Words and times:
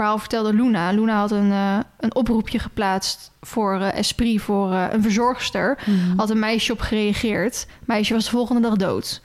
verhaal 0.00 0.18
vertelde 0.18 0.52
Luna. 0.52 0.90
Luna 0.90 1.18
had 1.18 1.30
een, 1.30 1.50
eh, 1.50 1.78
een 1.98 2.14
oproepje 2.14 2.58
geplaatst 2.58 3.30
voor 3.40 3.80
eh, 3.80 3.98
Esprit, 3.98 4.40
voor 4.40 4.72
eh, 4.72 4.86
een 4.90 5.02
verzorgster. 5.02 5.78
Mhm. 5.86 6.16
Had 6.16 6.30
een 6.30 6.38
meisje 6.38 6.72
op 6.72 6.80
gereageerd. 6.80 7.66
Meisje 7.84 8.14
was 8.14 8.24
de 8.24 8.30
volgende 8.30 8.60
dag 8.60 8.76
dood. 8.76 9.20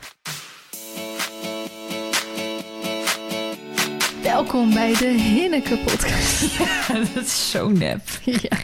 Welkom 4.22 4.74
bij 4.74 4.96
de 4.98 5.08
Hinneke 5.08 5.78
podcast. 5.78 6.58
dat 7.14 7.24
is 7.24 7.52
zo 7.52 7.70
nep. 7.70 8.02
ja. 8.24 8.58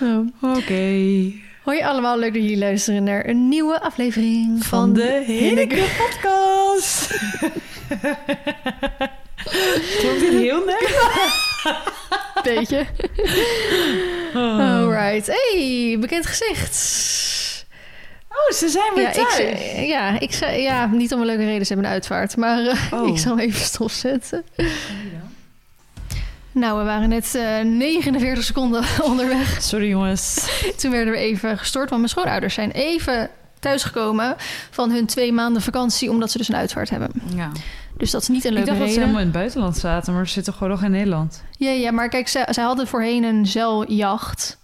Oh. 0.00 0.56
Oké. 0.56 1.32
Hoi 1.62 1.82
allemaal, 1.82 2.18
leuk 2.18 2.32
dat 2.32 2.42
jullie 2.42 2.58
luisteren 2.58 3.04
naar 3.04 3.28
een 3.28 3.48
nieuwe 3.48 3.80
aflevering 3.80 4.64
van, 4.64 4.78
Van 4.78 4.92
de 4.92 5.22
Hinneke 5.26 5.86
podcast. 5.98 7.10
Klonk 9.98 10.20
dit 10.20 10.32
heel 10.32 10.64
nep? 10.64 10.90
Beetje. 12.42 12.86
Oh. 14.34 14.58
Alright. 14.60 15.26
Hey, 15.26 15.96
bekend 16.00 16.26
gezicht. 16.26 16.76
Oh, 18.28 18.56
ze 18.56 18.68
zijn 18.68 18.94
weer 18.94 19.02
Ja 19.02 19.08
ik, 19.08 19.14
thuis. 19.14 19.34
zei- 19.34 19.86
ja, 19.86 20.20
ik 20.20 20.32
zei, 20.32 20.62
ja, 20.62 20.86
niet 20.86 21.12
om 21.14 21.20
een 21.20 21.26
leuke 21.26 21.44
reden, 21.44 21.66
ze 21.66 21.72
hebben 21.72 21.90
een 21.90 21.96
uitvaart. 21.96 22.36
Maar 22.36 22.66
eh, 22.66 22.92
Oh. 23.00 23.08
ik 23.08 23.18
zal 23.18 23.36
hem 23.36 23.46
even 23.46 23.60
stopzetten. 23.60 24.44
Nou, 26.52 26.78
we 26.78 26.84
waren 26.84 27.08
net 27.08 27.34
eh 27.34 27.60
49 27.60 28.44
seconden 28.44 28.84
onderweg. 29.10 29.62
Sorry 29.62 29.88
jongens. 29.88 30.46
Toen 30.76 30.90
werden 30.90 31.12
we 31.12 31.18
even 31.18 31.58
gestort, 31.58 31.88
want 31.88 32.00
mijn 32.00 32.12
schoonouders 32.12 32.54
zijn 32.54 32.70
even 32.70 33.30
thuisgekomen 33.60 34.36
van 34.70 34.90
hun 34.90 35.06
twee 35.06 35.32
maanden 35.32 35.62
vakantie, 35.62 36.10
omdat 36.10 36.30
ze 36.30 36.38
dus 36.38 36.48
een 36.48 36.56
uitvaart 36.56 36.90
hebben. 36.90 37.10
Ja. 37.34 37.50
Dus 38.02 38.10
dat 38.10 38.22
is 38.22 38.28
niet 38.28 38.44
een 38.44 38.50
Ik 38.50 38.56
leuke 38.56 38.68
dacht 38.68 38.80
dat 38.80 38.88
ze 38.88 38.94
reden. 38.94 39.08
helemaal 39.08 39.26
in 39.26 39.32
het 39.32 39.36
buitenland 39.42 39.76
zaten, 39.76 40.14
maar 40.14 40.26
ze 40.26 40.32
zitten 40.32 40.52
gewoon 40.52 40.68
nog 40.68 40.82
in 40.82 40.90
Nederland. 40.90 41.42
Ja, 41.58 41.70
ja, 41.70 41.90
maar 41.90 42.08
kijk, 42.08 42.28
zij, 42.28 42.46
zij 42.50 42.64
hadden 42.64 42.86
voorheen 42.86 43.24
een 43.24 43.46
zeiljacht. 43.46 44.58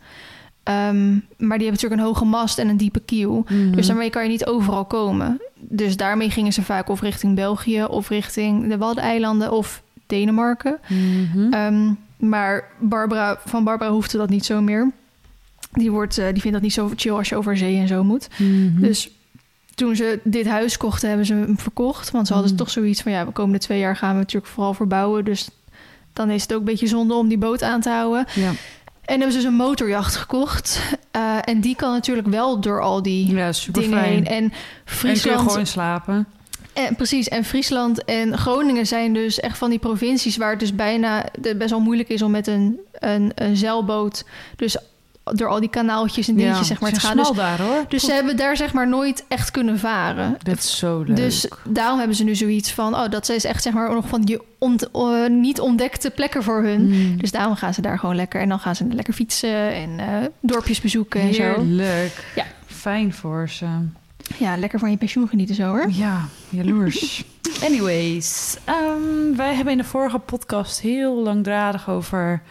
Ehm, 0.62 1.10
maar 1.12 1.58
die 1.58 1.66
hebben 1.66 1.70
natuurlijk 1.72 2.00
een 2.00 2.06
hoge 2.06 2.24
mast 2.24 2.58
en 2.58 2.68
een 2.68 2.76
diepe 2.76 3.00
kiel. 3.00 3.44
Mhm. 3.48 3.70
Dus 3.70 3.86
daarmee 3.86 4.10
kan 4.10 4.22
je 4.22 4.28
niet 4.28 4.46
overal 4.46 4.84
komen. 4.84 5.40
Dus 5.54 5.96
daarmee 5.96 6.30
gingen 6.30 6.52
ze 6.52 6.62
vaak 6.62 6.88
of 6.88 7.00
richting 7.00 7.34
België 7.34 7.84
of 7.84 8.08
richting 8.08 8.68
de 8.68 8.78
Waddeneilanden 8.78 9.52
of 9.52 9.82
Denemarken. 10.06 10.78
Mhm. 10.88 11.52
Ehm, 11.52 11.92
maar 12.16 12.64
Barbara, 12.78 13.38
van 13.44 13.64
Barbara 13.64 13.90
hoefde 13.90 14.18
dat 14.18 14.28
niet 14.30 14.44
zo 14.44 14.60
meer. 14.60 14.90
Die, 15.72 15.90
wordt, 15.90 16.18
eh, 16.18 16.24
die 16.32 16.40
vindt 16.40 16.52
dat 16.52 16.62
niet 16.62 16.72
zo 16.72 16.90
chill 16.96 17.12
als 17.12 17.28
je 17.28 17.36
over 17.36 17.56
zee 17.56 17.76
en 17.76 17.88
zo 17.88 18.04
moet. 18.04 18.28
Mhm. 18.38 18.80
Dus 18.80 19.10
toen 19.78 19.96
ze 19.96 20.20
dit 20.24 20.46
huis 20.46 20.76
kochten, 20.76 21.08
hebben 21.08 21.26
ze 21.26 21.34
hem 21.34 21.58
verkocht. 21.58 22.10
Want 22.10 22.26
ze 22.26 22.32
hadden 22.32 22.52
Mm. 22.52 22.58
toch 22.58 22.70
zoiets 22.70 23.02
van... 23.02 23.12
ja, 23.12 23.24
de 23.24 23.30
komende 23.32 23.58
twee 23.58 23.78
jaar 23.78 23.96
gaan 23.96 24.12
we 24.12 24.18
natuurlijk 24.18 24.52
vooral 24.52 24.74
verbouwen. 24.74 25.24
Dus 25.24 25.48
dan 26.12 26.30
is 26.30 26.42
het 26.42 26.52
ook 26.52 26.58
een 26.58 26.64
beetje 26.64 26.86
zonde 26.86 27.14
om 27.14 27.28
die 27.28 27.38
boot 27.38 27.62
aan 27.62 27.80
te 27.80 27.90
houden. 27.90 28.26
ja. 28.34 28.50
En 29.04 29.14
hebben 29.14 29.32
ze 29.32 29.38
dus 29.38 29.46
een 29.46 29.54
motorjacht 29.56 30.16
gekocht. 30.16 30.80
Eh, 31.10 31.36
en 31.44 31.60
die 31.60 31.76
kan 31.76 31.92
natuurlijk 31.92 32.28
wel 32.28 32.60
door 32.60 32.80
al 32.82 33.02
die 33.02 33.34
ja, 33.34 33.52
dingen 33.72 33.90
fijn. 33.98 34.12
heen. 34.12 34.26
En 34.26 34.34
En 34.34 34.48
kun 34.48 34.58
je 34.84 34.84
Friesland... 34.84 35.50
gewoon 35.50 35.66
slapen. 35.66 36.26
En, 36.72 36.96
precies, 36.96 37.28
en 37.28 37.44
Friesland 37.44 38.04
en 38.04 38.38
Groningen 38.38 38.86
zijn 38.86 39.12
dus 39.12 39.40
echt 39.40 39.58
van 39.58 39.70
die 39.70 39.78
provincies... 39.78 40.36
waar 40.36 40.50
het 40.50 40.60
dus 40.60 40.74
bijna 40.74 41.24
best 41.56 41.70
wel 41.70 41.80
moeilijk 41.80 42.08
is 42.08 42.22
om 42.22 42.30
met 42.30 42.46
een, 42.46 42.80
een, 42.92 43.32
een 43.34 43.56
zeilboot... 43.56 44.24
dus 44.56 44.76
door 45.34 45.48
al 45.48 45.60
die 45.60 45.68
kanaaltjes 45.68 46.28
en 46.28 46.34
dingetjes 46.34 46.66
zeg 46.66 46.80
maar 46.80 46.92
te 46.92 47.00
gaan. 47.00 47.16
Dus, 47.16 47.30
daar 47.30 47.60
hoor. 47.60 47.84
dus 47.88 48.02
ze 48.02 48.12
hebben 48.12 48.36
daar 48.36 48.56
zeg 48.56 48.72
maar 48.72 48.88
nooit 48.88 49.24
echt 49.28 49.50
kunnen 49.50 49.78
varen. 49.78 50.36
Dat 50.42 50.58
is 50.58 50.78
zo 50.78 51.02
leuk. 51.02 51.16
Dus 51.16 51.48
daarom 51.64 51.98
hebben 51.98 52.16
ze 52.16 52.24
nu 52.24 52.34
zoiets 52.34 52.72
van... 52.72 52.94
oh, 52.94 53.08
dat 53.10 53.28
is 53.28 53.44
echt 53.44 53.62
zeg 53.62 53.72
maar 53.72 53.94
nog 53.94 54.08
van 54.08 54.22
die 54.22 54.38
ont- 54.58 54.88
niet 55.28 55.60
ontdekte 55.60 56.10
plekken 56.10 56.42
voor 56.42 56.62
hun. 56.62 56.86
Mm. 56.88 57.20
Dus 57.20 57.30
daarom 57.30 57.54
gaan 57.56 57.74
ze 57.74 57.80
daar 57.80 57.98
gewoon 57.98 58.16
lekker... 58.16 58.40
en 58.40 58.48
dan 58.48 58.58
gaan 58.60 58.76
ze 58.76 58.84
lekker 58.90 59.14
fietsen 59.14 59.72
en 59.72 59.98
eh, 59.98 60.06
dorpjes 60.40 60.80
bezoeken 60.80 61.20
en 61.20 61.34
zo. 61.34 61.42
Heerlijk. 61.42 62.24
Ja. 62.34 62.44
Fijn 62.66 63.12
voor 63.14 63.48
ze. 63.48 63.66
Ja, 64.36 64.56
lekker 64.56 64.78
van 64.78 64.90
je 64.90 64.96
pensioen 64.96 65.28
genieten 65.28 65.54
zo 65.54 65.68
hoor. 65.68 65.86
Ja, 65.90 66.28
jaloers. 66.48 67.24
Anyways, 67.66 68.56
ehm, 68.64 69.36
wij 69.36 69.54
hebben 69.54 69.72
in 69.72 69.78
de 69.78 69.84
vorige 69.84 70.18
podcast 70.18 70.80
heel 70.80 71.22
langdradig 71.22 71.88
over 71.90 72.42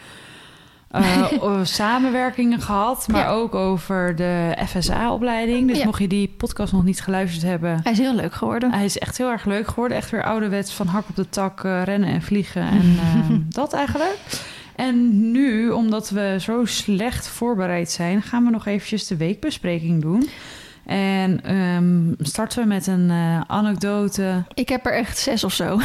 o- 1.40 1.64
samenwerkingen 1.64 2.60
gehad, 2.60 3.06
maar 3.08 3.20
Ja. 3.20 3.30
ook 3.30 3.54
over 3.54 4.16
de 4.16 4.56
FSA-opleiding. 4.66 5.68
Dus 5.68 5.78
Ja. 5.78 5.84
mocht 5.84 6.00
je 6.00 6.08
die 6.08 6.34
podcast 6.36 6.72
nog 6.72 6.84
niet 6.84 7.00
geluisterd 7.00 7.42
hebben, 7.44 7.80
Hij 7.82 7.92
is 7.92 7.98
heel 7.98 8.14
leuk 8.14 8.34
geworden. 8.34 8.72
hij 8.72 8.84
is 8.84 8.98
echt 8.98 9.18
heel 9.18 9.30
erg 9.30 9.44
leuk 9.44 9.68
geworden. 9.68 9.96
Echt 9.96 10.10
weer 10.10 10.24
ouderwets 10.24 10.72
van 10.72 10.86
hak 10.86 11.08
op 11.08 11.16
de 11.16 11.28
tak, 11.28 11.64
eh, 11.64 11.82
rennen 11.82 12.08
en 12.08 12.22
vliegen 12.22 12.62
en 12.62 12.96
ehm, 13.02 13.38
dat 13.48 13.72
eigenlijk. 13.72 14.18
En 14.76 15.30
nu, 15.30 15.70
omdat 15.70 16.10
we 16.10 16.36
zo 16.40 16.64
slecht 16.64 17.28
voorbereid 17.28 17.90
zijn, 17.90 18.22
gaan 18.22 18.44
we 18.44 18.50
nog 18.50 18.66
eventjes 18.66 19.06
de 19.06 19.16
weekbespreking 19.16 20.02
doen. 20.02 20.28
En 20.88 21.44
ehm, 21.44 22.26
starten 22.26 22.62
we 22.62 22.68
met 22.68 22.86
een 22.86 23.10
eh, 23.10 23.40
anekdote. 23.46 24.44
Ik 24.54 24.68
heb 24.68 24.86
er 24.86 24.92
echt 24.92 25.18
zes 25.18 25.44
of 25.44 25.52
zo. 25.52 25.78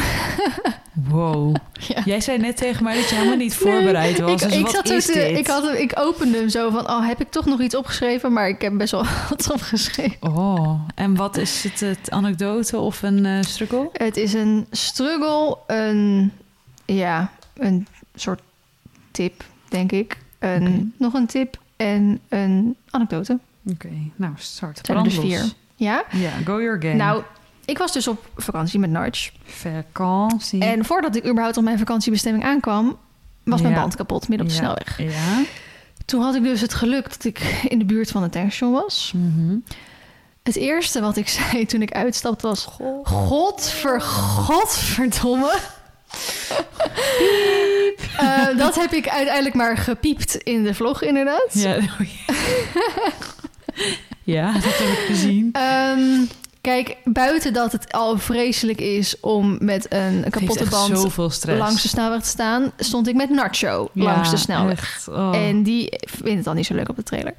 Wow. 1.08 1.54
Ja. 1.72 2.02
Jij 2.04 2.20
zei 2.20 2.38
net 2.38 2.56
tegen 2.56 2.84
mij 2.84 2.94
dat 2.94 3.08
je 3.08 3.14
helemaal 3.14 3.36
niet 3.36 3.54
voorbereid 3.54 4.20
was. 4.20 4.42
ik, 4.42 4.48
dus 4.48 4.58
ik, 4.58 4.68
zat 4.68 4.88
is 4.88 5.06
te, 5.06 5.30
ik, 5.30 5.46
had, 5.46 5.74
ik 5.74 5.92
opende 5.94 6.38
hem 6.38 6.48
zo 6.48 6.70
van, 6.70 6.88
oh, 6.90 7.06
heb 7.06 7.20
ik 7.20 7.30
toch 7.30 7.44
nog 7.44 7.60
iets 7.60 7.74
opgeschreven? 7.74 8.32
Maar 8.32 8.48
ik 8.48 8.60
heb 8.60 8.78
best 8.78 8.90
wel 8.90 9.04
wat 9.28 9.50
opgeschreven. 9.52 10.16
Oh, 10.20 10.80
en 10.94 11.16
wat 11.16 11.36
is 11.36 11.64
het? 11.64 11.80
Het 11.80 12.10
anekdote 12.10 12.78
of 12.78 13.02
een 13.02 13.26
eh 13.26 13.40
struggle? 13.40 13.88
Het 13.92 14.16
is 14.16 14.32
een 14.32 14.66
struggle, 14.70 15.58
een, 15.66 16.32
ja, 16.84 17.30
een 17.56 17.86
soort 18.14 18.40
tip, 19.10 19.44
denk 19.68 19.92
ik. 19.92 20.18
Een. 20.38 20.94
Nog 20.98 21.14
een 21.14 21.26
tip 21.26 21.58
en 21.76 22.20
een 22.28 22.76
anekdote. 22.90 23.38
Oké, 23.70 23.88
nou 24.16 24.32
start. 24.36 24.80
zijn 24.86 24.98
er 24.98 25.04
dus 25.04 25.18
vier. 25.18 25.44
Ja? 25.74 26.04
Ja, 26.10 26.30
go 26.44 26.62
your 26.62 26.80
game. 26.82 26.94
Nou, 26.94 27.22
ik 27.64 27.78
was 27.78 27.92
dus 27.92 28.08
op 28.08 28.26
vakantie 28.36 28.78
met 28.78 28.90
Narch. 28.90 29.30
vakantie. 29.44 30.60
En 30.64 30.84
voordat 30.84 31.16
ik 31.16 31.26
überhaupt 31.26 31.56
op 31.56 31.64
mijn 31.64 31.78
vakantiebestemming 31.78 32.44
aankwam... 32.44 32.96
was 33.44 33.60
mijn 33.62 33.74
Ja. 33.74 33.80
band 33.80 33.96
kapot, 33.96 34.28
midden 34.28 34.46
op 34.46 34.52
de 34.52 34.58
Ja. 34.58 34.62
snelweg. 34.64 34.98
Ja. 35.14 35.42
Toen 36.04 36.22
had 36.22 36.34
ik 36.34 36.42
dus 36.42 36.60
het 36.60 36.74
geluk 36.74 37.08
dat 37.08 37.24
ik 37.24 37.38
in 37.68 37.78
de 37.78 37.84
buurt 37.84 38.10
van 38.10 38.22
een 38.22 38.30
tankstation 38.30 38.72
was. 38.72 39.12
Mhm. 39.16 39.56
Het 40.42 40.56
eerste 40.56 41.00
wat 41.00 41.16
ik 41.16 41.28
zei 41.50 41.66
toen 41.66 41.82
ik 41.82 41.92
uitstapte 41.92 42.46
was... 42.46 42.68
Godver, 43.02 44.00
godverdomme. 44.00 45.58
Eh, 48.16 48.56
dat 48.58 48.74
heb 48.74 48.92
ik 48.92 49.08
uiteindelijk 49.08 49.54
maar 49.54 49.76
gepiept 49.76 50.34
in 50.34 50.62
de 50.64 50.74
vlog, 50.74 51.02
inderdaad. 51.02 51.48
Ja. 51.52 51.76
ja. 54.22 54.52
dat 54.52 54.62
heb 54.62 54.88
ik 54.88 55.04
gezien. 55.06 55.48
Ehm, 55.52 56.24
kijk, 56.60 56.96
buiten 57.04 57.52
dat 57.52 57.72
het 57.72 57.92
al 57.92 58.18
vreselijk 58.18 58.80
is 58.80 59.20
om 59.20 59.56
met 59.60 59.86
een 59.92 60.24
kapotte 60.30 60.68
band 60.68 61.16
langs 61.46 61.82
de 61.82 61.88
snelweg 61.88 62.22
te 62.22 62.28
staan, 62.28 62.72
stond 62.78 63.08
ik 63.08 63.14
met 63.14 63.30
Nacho 63.30 63.90
Ja, 63.92 64.04
langs 64.04 64.30
de 64.30 64.36
snelweg. 64.36 65.06
Oh. 65.10 65.36
En 65.36 65.62
die 65.62 65.88
vindt 66.00 66.34
het 66.34 66.44
dan 66.44 66.56
niet 66.56 66.66
zo 66.66 66.74
leuk 66.74 66.88
op 66.88 66.96
de 66.96 67.02
trailer. 67.02 67.34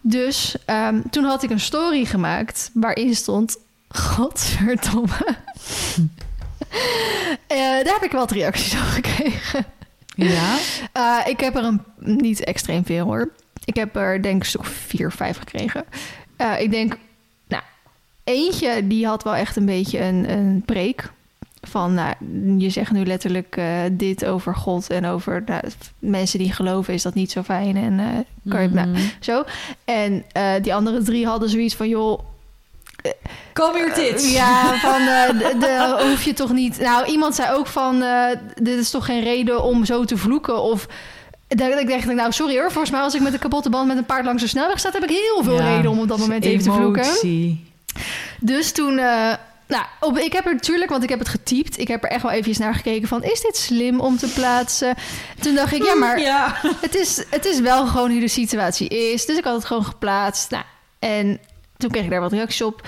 Dus 0.00 0.56
ehm, 0.64 1.00
toen 1.10 1.24
had 1.24 1.42
ik 1.42 1.50
een 1.50 1.60
story 1.60 2.04
gemaakt 2.04 2.70
waarin 2.74 3.14
stond... 3.14 3.56
Godverdomme. 3.88 5.36
Eh, 7.46 7.58
daar 7.58 7.94
heb 7.94 8.02
ik 8.02 8.10
wel 8.10 8.20
wat 8.20 8.30
reacties 8.30 8.74
op 8.74 8.80
gekregen. 8.80 9.64
Ja? 10.14 10.56
Eh, 10.92 11.30
ik 11.30 11.40
heb 11.40 11.56
er 11.56 11.64
een, 11.64 11.82
niet 11.98 12.44
extreem 12.44 12.84
veel 12.84 13.04
hoor. 13.04 13.32
Ik 13.64 13.76
heb 13.76 13.96
er 13.96 14.22
denk 14.22 14.44
ik 14.46 14.58
of 14.60 14.66
vier, 14.66 15.12
vijf 15.12 15.38
gekregen. 15.38 15.84
Eh, 16.36 16.60
ik 16.60 16.70
denk, 16.70 16.96
nou, 17.48 17.62
eentje 18.24 18.86
die 18.86 19.06
had 19.06 19.22
wel 19.24 19.34
echt 19.34 19.56
een 19.56 19.66
beetje 19.66 20.00
een, 20.00 20.30
een 20.30 20.62
preek. 20.66 21.10
Van, 21.68 21.94
nou, 21.94 22.14
je 22.58 22.70
zegt 22.70 22.90
nu 22.92 23.04
letterlijk 23.04 23.56
eh, 23.56 23.66
dit 23.92 24.24
over 24.24 24.54
God 24.56 24.90
en 24.90 25.06
over 25.06 25.42
nou, 25.46 25.62
mensen 25.98 26.38
die 26.38 26.52
geloven 26.52 26.94
is 26.94 27.02
dat 27.02 27.14
niet 27.14 27.30
zo 27.32 27.42
fijn 27.42 27.76
en 27.76 28.00
eh, 28.00 28.06
kan 28.52 28.62
je, 28.62 28.68
nou, 28.68 28.88
Mhm. 28.88 29.00
zo. 29.20 29.44
En 29.84 30.24
die 30.62 30.74
andere 30.74 31.02
drie 31.02 31.26
hadden 31.26 31.48
zoiets 31.48 31.74
van, 31.74 31.88
joh, 31.88 32.20
Kom 33.52 33.74
hier 33.74 33.94
dit. 33.94 34.32
ja, 34.32 34.74
van 34.88 34.98
de, 35.04 35.56
de- 35.60 36.04
hoef 36.08 36.22
je 36.22 36.32
toch 36.32 36.52
niet. 36.52 36.78
Nou, 36.80 37.06
iemand 37.06 37.34
zei 37.34 37.52
ook 37.56 37.66
van 37.66 38.04
dit 38.62 38.78
is 38.78 38.90
toch 38.90 39.04
geen 39.04 39.22
reden 39.22 39.62
om 39.62 39.84
zo 39.84 40.04
te 40.04 40.16
vloeken 40.16 40.62
of. 40.62 40.86
Dat 41.54 41.78
ik 41.80 41.88
dacht, 41.88 42.04
nou 42.04 42.32
sorry 42.32 42.54
hoor, 42.58 42.70
volgens 42.70 42.90
mij 42.90 43.00
als 43.00 43.14
ik 43.14 43.20
met 43.20 43.32
een 43.32 43.38
kapotte 43.38 43.70
band 43.70 43.86
met 43.86 43.96
een 43.96 44.04
paard 44.06 44.24
langs 44.24 44.42
de 44.42 44.48
snelweg 44.48 44.78
sta, 44.78 44.90
heb 44.92 45.02
ik 45.02 45.08
heel 45.10 45.42
veel 45.44 45.62
Ja. 45.62 45.76
reden 45.76 45.90
om 45.90 45.98
op 46.00 46.08
dat 46.08 46.18
moment 46.18 46.44
even 46.44 46.62
te 46.64 46.72
vloeken. 46.72 47.58
Dus 48.40 48.72
toen, 48.72 48.98
eh, 48.98 49.32
nou, 49.68 49.84
op, 50.00 50.18
ik 50.18 50.32
heb 50.32 50.46
er 50.46 50.52
natuurlijk, 50.54 50.90
want 50.90 51.02
ik 51.02 51.08
heb 51.08 51.18
het 51.18 51.28
getypt, 51.28 51.78
ik 51.78 51.88
heb 51.88 52.04
er 52.04 52.10
echt 52.10 52.22
wel 52.22 52.30
eventjes 52.30 52.58
naar 52.58 52.74
gekeken 52.74 53.08
van, 53.08 53.22
is 53.22 53.40
dit 53.40 53.56
slim 53.56 54.00
om 54.00 54.16
te 54.16 54.26
plaatsen? 54.28 54.94
Toen 55.40 55.54
dacht 55.54 55.72
ik, 55.72 55.84
ja, 55.84 55.94
maar 55.94 56.20
Ja. 56.20 56.54
het 56.80 56.94
is, 56.94 57.24
het 57.30 57.44
is 57.44 57.60
wel 57.60 57.86
gewoon 57.86 58.10
hoe 58.10 58.20
de 58.20 58.28
situatie 58.28 58.88
is. 58.88 59.26
Dus 59.26 59.36
ik 59.38 59.44
had 59.44 59.54
het 59.54 59.64
gewoon 59.64 59.84
geplaatst. 59.84 60.50
Nou, 60.50 60.64
en 60.98 61.38
toen 61.76 61.90
kreeg 61.90 62.04
ik 62.04 62.10
daar 62.10 62.20
wat 62.20 62.32
reacties 62.32 62.62
op. 62.62 62.86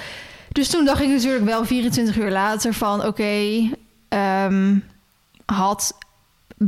Dus 0.53 0.69
toen 0.69 0.85
dacht 0.85 1.01
ik 1.03 1.09
natuurlijk 1.09 1.45
wel 1.45 1.65
24 1.65 2.17
uur 2.17 2.31
later 2.31 2.75
van... 2.75 3.07
oké, 3.07 3.71
ehm, 4.09 4.77
had 5.47 5.95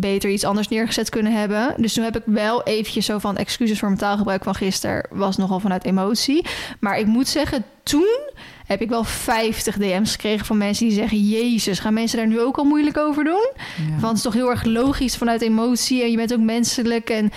beter 0.00 0.30
iets 0.30 0.44
anders 0.44 0.68
neergezet 0.68 1.08
kunnen 1.08 1.32
hebben. 1.32 1.74
Dus 1.76 1.92
toen 1.92 2.04
heb 2.04 2.16
ik 2.16 2.22
wel 2.24 2.62
eventjes 2.62 3.06
zo 3.06 3.18
van 3.18 3.36
excuses 3.36 3.78
voor 3.78 3.88
mijn 3.88 4.00
taalgebruik 4.00 4.44
van 4.44 4.54
gisteren. 4.54 5.06
Was 5.10 5.36
nogal 5.36 5.60
vanuit 5.60 5.84
emotie. 5.84 6.46
Maar 6.80 6.98
ik 6.98 7.06
moet 7.06 7.28
zeggen, 7.28 7.64
toen 7.82 8.18
heb 8.66 8.80
ik 8.80 8.88
wel 8.88 9.04
50 9.04 9.76
DM's 9.76 10.12
gekregen 10.12 10.46
van 10.46 10.56
mensen 10.56 10.86
die 10.86 10.94
zeggen: 10.94 11.28
Jezus, 11.28 11.78
gaan 11.78 11.94
mensen 11.94 12.18
daar 12.18 12.26
nu 12.26 12.40
ook 12.40 12.56
al 12.56 12.64
moeilijk 12.64 12.96
over 12.98 13.24
doen? 13.24 13.50
Ja. 13.76 13.90
Want 13.90 14.02
het 14.02 14.16
is 14.16 14.22
toch 14.22 14.32
heel 14.32 14.50
erg 14.50 14.64
logisch 14.64 15.16
vanuit 15.16 15.42
emotie 15.42 16.02
en 16.02 16.10
je 16.10 16.16
bent 16.16 16.32
ook 16.32 16.40
menselijk. 16.40 17.10
En 17.10 17.30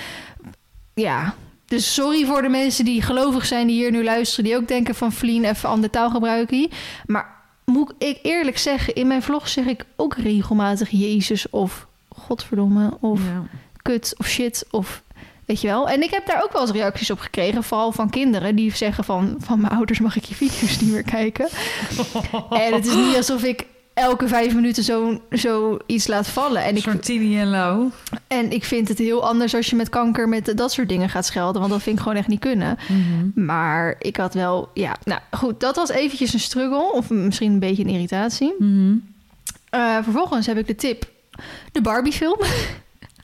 ja, 0.94 1.36
dus 1.66 1.94
sorry 1.94 2.26
voor 2.26 2.42
de 2.42 2.50
mensen 2.50 2.86
die 2.86 3.02
gelovig 3.02 3.46
zijn 3.46 3.68
die 3.68 3.76
hier 3.76 3.92
nu 3.92 4.04
luisteren, 4.04 4.46
die 4.46 4.56
ook 4.56 4.68
denken 4.68 4.96
van 4.96 5.12
Vlien 5.12 5.44
even 5.44 5.70
ander 5.70 5.90
taalgebruik 5.90 6.50
hier. 6.50 6.70
Maar 7.06 7.38
moet 7.66 7.94
ik 7.98 8.20
eerlijk 8.22 8.58
zeggen, 8.58 8.96
in 8.96 9.08
mijn 9.08 9.22
vlog 9.22 9.48
zeg 9.48 9.66
ik 9.66 9.86
ook 9.96 10.16
regelmatig 10.16 10.90
Jezus 10.90 11.50
of 11.50 11.88
Godverdomme 12.30 12.98
of 13.00 13.20
Ja. 13.24 13.44
kut 13.82 14.14
of 14.18 14.28
shit 14.28 14.66
of 14.72 15.04
weet 15.46 15.62
je 15.62 15.68
wel. 15.68 15.90
En 15.90 16.02
ik 16.04 16.10
heb 16.12 16.26
daar 16.28 16.44
ook 16.44 16.52
wel 16.54 16.62
eens 16.62 16.72
reacties 16.72 17.12
op 17.12 17.20
gekregen, 17.20 17.64
vooral 17.64 17.92
van 17.92 18.10
kinderen 18.10 18.56
die 18.56 18.76
zeggen 18.76 19.04
van 19.04 19.36
van 19.40 19.60
mijn 19.62 19.74
ouders 19.74 20.00
mag 20.00 20.16
ik 20.16 20.24
je 20.26 20.36
video's 20.36 20.80
niet 20.80 20.92
meer 20.92 21.04
kijken. 21.04 21.48
en 22.66 22.74
het 22.74 22.86
is 22.86 22.96
niet 22.96 23.16
alsof 23.16 23.44
ik 23.44 23.66
elke 23.94 24.28
vijf 24.28 24.54
minuten 24.54 24.84
zo, 24.84 25.22
zo 25.32 25.78
iets 25.86 26.08
laat 26.08 26.28
vallen. 26.28 26.64
En 26.64 26.76
ik, 26.76 26.84
Zo'n 26.84 27.00
Tini 27.00 27.40
en 27.40 27.48
Lau. 27.50 27.90
en 28.28 28.52
ik 28.52 28.64
vind 28.64 28.88
het 28.88 28.98
heel 28.98 29.28
anders 29.28 29.56
als 29.56 29.70
je 29.70 29.76
met 29.76 29.90
kanker 29.90 30.30
met 30.30 30.58
dat 30.58 30.72
soort 30.72 30.90
dingen 30.90 31.10
gaat 31.10 31.26
schelden. 31.26 31.60
Want 31.62 31.74
dat 31.74 31.82
vind 31.82 31.96
ik 31.96 32.02
gewoon 32.02 32.18
echt 32.18 32.28
niet 32.28 32.40
kunnen. 32.40 32.78
Mhm. 32.88 33.46
Maar 33.46 33.96
ik 34.00 34.18
had 34.18 34.34
wel, 34.34 34.70
ja, 34.74 34.96
nou 35.04 35.20
goed, 35.32 35.60
dat 35.60 35.76
was 35.76 35.90
eventjes 35.90 36.34
een 36.34 36.40
struggle. 36.40 36.92
Of 36.94 37.10
misschien 37.10 37.52
een 37.52 37.60
beetje 37.60 37.84
een 37.84 37.90
irritatie. 37.90 38.54
Eh, 39.70 39.98
vervolgens 40.04 40.46
heb 40.46 40.58
ik 40.58 40.68
de 40.68 40.76
tip, 40.76 41.10
de 41.72 41.82
Barbie 41.82 42.14
film. 42.14 42.40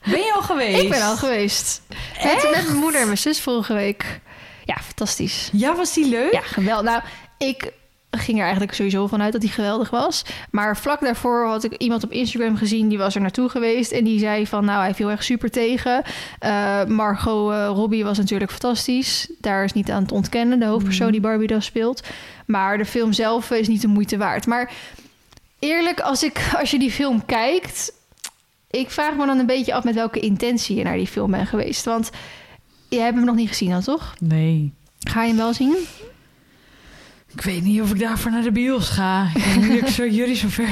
Ben 0.04 0.18
je 0.18 0.32
al 0.34 0.42
geweest? 0.42 0.82
ik 0.82 0.90
ben 0.90 1.02
al 1.02 1.16
geweest. 1.16 1.82
Met, 2.24 2.48
met 2.52 2.66
mijn 2.66 2.76
moeder 2.76 3.00
en 3.00 3.06
mijn 3.06 3.18
zus 3.18 3.40
vorige 3.40 3.74
week. 3.74 4.20
Ja, 4.64 4.76
fantastisch. 4.76 5.48
Ja, 5.52 5.76
was 5.76 5.94
die 5.94 6.08
leuk? 6.08 6.32
Ja, 6.32 6.40
geweldig. 6.40 6.90
Nou, 6.90 7.02
ik 7.38 7.72
ging 8.10 8.36
er 8.36 8.44
eigenlijk 8.44 8.74
sowieso 8.74 9.06
vanuit 9.06 9.32
dat 9.32 9.42
hij 9.42 9.50
geweldig 9.50 9.90
was. 9.90 10.24
Maar 10.50 10.76
vlak 10.76 11.00
daarvoor 11.00 11.46
had 11.46 11.64
ik 11.64 11.76
iemand 11.76 12.04
op 12.04 12.12
Instagram 12.12 12.56
gezien... 12.56 12.88
die 12.88 12.98
was 12.98 13.14
er 13.14 13.20
naartoe 13.20 13.48
geweest 13.48 13.92
en 13.92 14.04
die 14.04 14.18
zei 14.18 14.46
van... 14.46 14.64
nou, 14.64 14.80
hij 14.80 14.94
viel 14.94 15.10
echt 15.10 15.24
super 15.24 15.50
tegen. 15.50 16.02
Eh, 16.38 16.84
Margot 16.84 17.52
eh, 17.52 17.66
Robbie 17.66 18.04
was 18.04 18.18
natuurlijk 18.18 18.50
fantastisch. 18.50 19.30
Daar 19.40 19.64
is 19.64 19.72
niet 19.72 19.90
aan 19.90 20.06
te 20.06 20.14
ontkennen, 20.14 20.58
de 20.58 20.66
hoofdpersoon 20.66 21.12
die 21.12 21.20
Barbie 21.20 21.48
dan 21.48 21.62
speelt. 21.62 22.02
Maar 22.46 22.78
de 22.78 22.84
film 22.84 23.12
zelf 23.12 23.50
is 23.50 23.68
niet 23.68 23.80
de 23.80 23.88
moeite 23.88 24.16
waard. 24.16 24.46
Maar 24.46 24.72
eerlijk, 25.58 26.00
als, 26.00 26.22
ik, 26.22 26.40
als 26.58 26.70
je 26.70 26.78
die 26.78 26.90
film 26.90 27.24
kijkt... 27.24 27.92
ik 28.78 28.90
vraag 28.90 29.14
me 29.14 29.26
dan 29.26 29.38
een 29.38 29.46
beetje 29.46 29.74
af 29.74 29.84
met 29.84 29.94
welke 29.94 30.20
intentie 30.20 30.76
je 30.76 30.82
naar 30.84 30.96
die 30.96 31.06
film 31.06 31.30
bent 31.30 31.48
geweest. 31.48 31.84
Want 31.84 32.10
je 32.88 32.98
hebt 32.98 33.16
hem 33.16 33.24
nog 33.24 33.34
niet 33.34 33.48
gezien 33.48 33.70
dan, 33.70 33.82
toch? 33.82 34.14
Nee. 34.20 34.72
Ga 34.98 35.22
je 35.22 35.28
hem 35.28 35.36
wel 35.36 35.54
zien? 35.54 35.76
Ik 37.36 37.42
weet 37.42 37.62
niet 37.62 37.80
of 37.80 37.90
ik 37.90 37.98
daarvoor 38.00 38.30
naar 38.30 38.42
de 38.42 38.52
bios 38.52 38.88
ga. 38.88 39.28
Of 39.58 39.64
ik 39.66 39.86
zo, 39.86 40.04
jullie 40.20 40.36
zo 40.36 40.48
ver. 40.48 40.68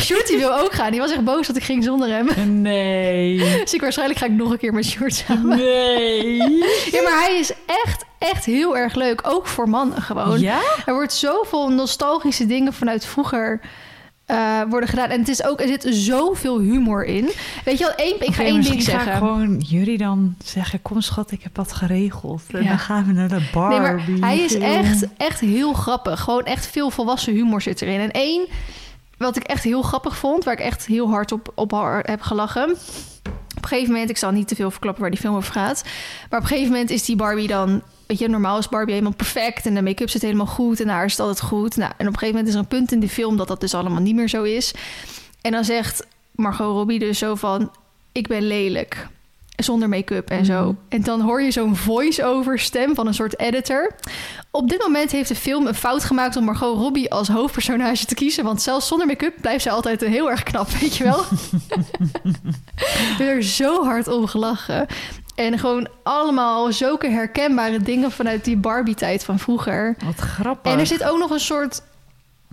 Sjoerd 0.00 0.26
die 0.26 0.38
wil 0.38 0.58
ook 0.58 0.72
gaan. 0.72 0.90
Die 0.90 1.00
was 1.00 1.10
echt 1.12 1.24
boos 1.24 1.46
dat 1.46 1.56
ik 1.56 1.62
ging 1.62 1.84
zonder 1.84 2.08
hem. 2.08 2.60
Nee. 2.62 3.38
Dus 3.62 3.74
ik 3.74 3.80
waarschijnlijk 3.80 4.18
ga 4.18 4.26
ik 4.26 4.32
nog 4.32 4.50
een 4.50 4.58
keer 4.58 4.72
met 4.74 4.84
Sjoerd 4.86 5.14
samen. 5.14 5.56
Nee. 5.56 6.36
Ja, 6.90 7.02
maar 7.02 7.22
hij 7.24 7.36
is 7.38 7.52
echt, 7.66 8.04
echt 8.18 8.44
heel 8.44 8.76
erg 8.76 8.94
leuk. 8.94 9.20
Ook 9.22 9.46
voor 9.46 9.68
mannen 9.68 10.02
gewoon. 10.02 10.40
Ja? 10.40 10.60
Er 10.86 10.94
wordt 10.94 11.12
zoveel 11.12 11.68
nostalgische 11.68 12.46
dingen 12.46 12.72
vanuit 12.72 13.06
vroeger 13.06 13.60
eh, 14.32 14.60
worden 14.68 14.88
gedaan. 14.88 15.08
En 15.08 15.18
het 15.18 15.28
is 15.28 15.44
ook, 15.44 15.60
er 15.60 15.66
zit 15.68 15.86
zoveel 15.90 16.60
humor 16.60 17.04
in. 17.04 17.30
Weet 17.64 17.78
je 17.78 17.84
wel, 17.84 17.94
één, 17.94 18.20
ik 18.20 18.34
ga 18.34 18.42
één 18.44 18.60
ding 18.60 18.82
zeggen. 18.82 19.12
ga 19.12 19.18
gewoon 19.18 19.58
jullie 19.58 19.98
dan 19.98 20.34
zeggen... 20.44 20.82
kom 20.82 21.00
schat, 21.00 21.30
ik 21.30 21.42
heb 21.42 21.54
dat 21.54 21.72
geregeld. 21.72 22.42
En 22.52 22.62
Ja. 22.62 22.68
dan 22.68 22.78
gaan 22.78 23.06
we 23.06 23.12
naar 23.12 23.28
de 23.28 23.48
bar. 23.52 23.68
Nee, 23.68 23.80
maar 23.80 24.02
hij 24.20 24.38
is 24.38 24.54
echt, 24.54 25.06
echt 25.16 25.40
heel 25.40 25.72
grappig. 25.72 26.20
Gewoon 26.20 26.44
echt 26.44 26.66
veel 26.66 26.90
volwassen 26.90 27.32
humor 27.32 27.60
zit 27.62 27.82
erin. 27.82 28.00
En 28.00 28.10
één, 28.10 28.46
wat 29.16 29.36
ik 29.36 29.42
echt 29.42 29.64
heel 29.64 29.82
grappig 29.82 30.16
vond, 30.16 30.44
waar 30.44 30.54
ik 30.54 30.60
echt 30.60 30.86
heel 30.86 31.10
hard 31.10 31.32
op, 31.32 31.52
op 31.54 32.00
heb 32.02 32.20
gelachen. 32.20 32.70
Op 33.56 33.62
een 33.62 33.68
gegeven 33.68 33.92
moment, 33.92 34.10
ik 34.10 34.16
zal 34.16 34.30
niet 34.30 34.48
te 34.48 34.54
veel 34.54 34.70
verklappen 34.70 35.02
waar 35.02 35.10
die 35.10 35.20
film 35.20 35.36
over 35.36 35.52
gaat. 35.52 35.82
Maar 36.30 36.38
op 36.38 36.44
een 36.44 36.50
gegeven 36.50 36.72
moment 36.72 36.90
is 36.90 37.04
die 37.04 37.16
Barbie 37.16 37.48
dan. 37.48 37.82
Weet 38.12 38.20
je, 38.20 38.28
normaal 38.28 38.58
is 38.58 38.68
Barbie 38.68 38.94
helemaal 38.94 39.16
perfect 39.16 39.66
en 39.66 39.74
de 39.74 39.82
make-up 39.82 40.10
zit 40.10 40.22
helemaal 40.22 40.46
goed 40.46 40.80
en 40.80 40.88
haar 40.88 41.04
is 41.04 41.10
het 41.10 41.20
altijd 41.20 41.40
goed. 41.40 41.76
Nou, 41.76 41.92
en 41.96 42.06
op 42.06 42.12
een 42.12 42.18
gegeven 42.18 42.28
moment 42.28 42.48
is 42.48 42.54
er 42.54 42.60
een 42.60 42.78
punt 42.78 42.92
in 42.92 43.00
de 43.00 43.08
film 43.08 43.36
dat 43.36 43.48
dat 43.48 43.60
dus 43.60 43.74
allemaal 43.74 44.00
niet 44.00 44.14
meer 44.14 44.28
zo 44.28 44.42
is. 44.42 44.74
En 45.40 45.52
dan 45.52 45.64
zegt 45.64 46.06
Margot 46.30 46.74
Robbie 46.74 46.98
dus 46.98 47.18
zo 47.18 47.34
van: 47.34 47.70
Ik 48.12 48.26
ben 48.26 48.46
lelijk. 48.46 49.08
Zonder 49.56 49.88
make-up 49.88 50.30
en 50.30 50.44
zo. 50.44 50.62
Mhm. 50.62 50.74
En 50.88 51.02
dan 51.02 51.20
hoor 51.20 51.42
je 51.42 51.50
zo'n 51.50 51.76
voice-over 51.76 52.58
stem 52.58 52.94
van 52.94 53.06
een 53.06 53.14
soort 53.14 53.38
editor. 53.38 53.94
Op 54.50 54.68
dit 54.68 54.78
moment 54.82 55.10
heeft 55.10 55.28
de 55.28 55.34
film 55.34 55.66
een 55.66 55.74
fout 55.74 56.04
gemaakt 56.04 56.36
om 56.36 56.44
Margot 56.44 56.78
Robbie 56.78 57.10
als 57.10 57.28
hoofdpersonage 57.28 58.04
te 58.04 58.14
kiezen. 58.14 58.44
Want 58.44 58.62
zelfs 58.62 58.86
zonder 58.86 59.06
make-up 59.06 59.34
blijft 59.40 59.62
ze 59.62 59.70
altijd 59.70 60.00
heel 60.00 60.30
erg 60.30 60.42
knap, 60.42 60.68
weet 60.68 60.96
je 60.96 61.04
wel? 61.04 61.20
ik 62.74 63.14
heb 63.18 63.28
er 63.28 63.42
zo 63.42 63.84
hard 63.84 64.08
om 64.08 64.26
gelachen. 64.26 64.86
En 65.34 65.58
gewoon 65.58 65.88
allemaal 66.02 66.72
zulke 66.72 67.08
herkenbare 67.08 67.78
dingen 67.82 68.10
vanuit 68.10 68.44
die 68.44 68.56
Barbie-tijd 68.56 69.24
van 69.24 69.38
vroeger. 69.38 69.96
Wat 70.04 70.14
grappig. 70.18 70.72
En 70.72 70.78
er 70.78 70.86
zit 70.86 71.04
ook 71.04 71.18
nog 71.18 71.30
een 71.30 71.40
soort 71.40 71.82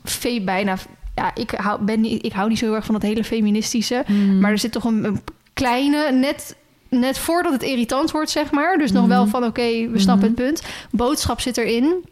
fe- 0.03 0.41
bijna. 0.41 0.75
Ja, 1.15 1.31
ik 1.35 1.51
hou, 1.51 1.81
ben 1.83 2.01
niet, 2.01 2.25
ik 2.25 2.31
hou 2.31 2.49
niet 2.49 2.57
zo 2.59 2.65
heel 2.65 2.75
erg 2.75 2.85
van 2.85 2.93
dat 2.93 3.03
hele 3.03 3.23
feministische. 3.23 4.03
Mhm. 4.07 4.39
Maar 4.39 4.51
er 4.51 4.59
zit 4.59 4.71
toch 4.71 4.83
een, 4.83 5.03
een 5.03 5.21
kleine, 5.53 6.11
net, 6.11 6.55
net 6.89 7.17
voordat 7.17 7.51
het 7.53 7.63
irritant 7.63 8.11
wordt, 8.11 8.29
zeg 8.29 8.51
maar. 8.51 8.77
Dus 8.77 8.91
nog 8.91 9.05
wel 9.07 9.21
Mhm. 9.21 9.29
van 9.31 9.43
oké, 9.43 9.89
we 9.89 9.99
snappen 9.99 10.31
Mhm. 10.31 10.41
het 10.41 10.47
punt. 10.47 10.63
Boodschap 10.91 11.39
zit 11.41 11.57
erin. 11.57 12.05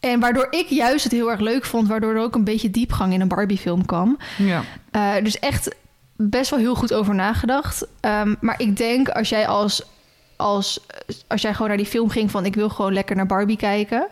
En 0.00 0.20
waardoor 0.20 0.46
ik 0.50 0.66
juist 0.68 1.04
het 1.04 1.12
heel 1.12 1.30
erg 1.30 1.40
leuk 1.40 1.64
vond, 1.64 1.88
waardoor 1.88 2.14
er 2.14 2.22
ook 2.22 2.34
een 2.34 2.44
beetje 2.44 2.70
diepgang 2.70 3.12
in 3.12 3.20
een 3.20 3.28
Barbie-film 3.28 3.84
kwam. 3.86 4.18
Ja. 4.38 4.62
Eh, 4.90 5.12
dus 5.22 5.38
echt 5.38 5.74
best 6.16 6.50
wel 6.50 6.58
heel 6.58 6.74
goed 6.74 6.94
over 6.94 7.14
nagedacht. 7.14 7.86
Ehm, 8.00 8.34
maar 8.40 8.60
ik 8.60 8.76
denk 8.76 9.08
als 9.08 9.28
jij 9.28 9.46
als, 9.46 9.82
als, 10.36 10.80
als 11.26 11.42
jij 11.42 11.52
gewoon 11.52 11.68
naar 11.68 11.76
die 11.76 11.86
film 11.86 12.08
ging 12.08 12.30
van 12.30 12.44
ik 12.44 12.54
wil 12.54 12.68
gewoon 12.68 12.92
lekker 12.92 13.16
naar 13.16 13.26
Barbie 13.26 13.56
kijken. 13.56 14.06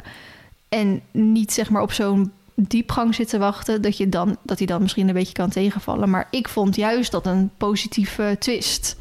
En 0.69 1.03
niet 1.11 1.53
zeg 1.53 1.71
maar 1.71 1.83
op 1.83 1.93
zo'n 1.93 2.33
diepgang 2.55 3.15
zit 3.15 3.29
te 3.29 3.39
wachten, 3.39 3.83
dat, 3.83 3.97
je 3.97 4.09
dan, 4.09 4.37
dat 4.43 4.59
hij 4.59 4.67
dan 4.67 4.83
misschien 4.83 5.09
een 5.09 5.15
beetje 5.15 5.33
kan 5.33 5.51
tegenvallen. 5.51 6.11
Maar 6.11 6.29
ik 6.31 6.49
vond 6.49 6.77
juist 6.77 7.11
dat 7.11 7.27
een 7.27 7.51
positieve 7.56 8.37
twist. 8.39 8.97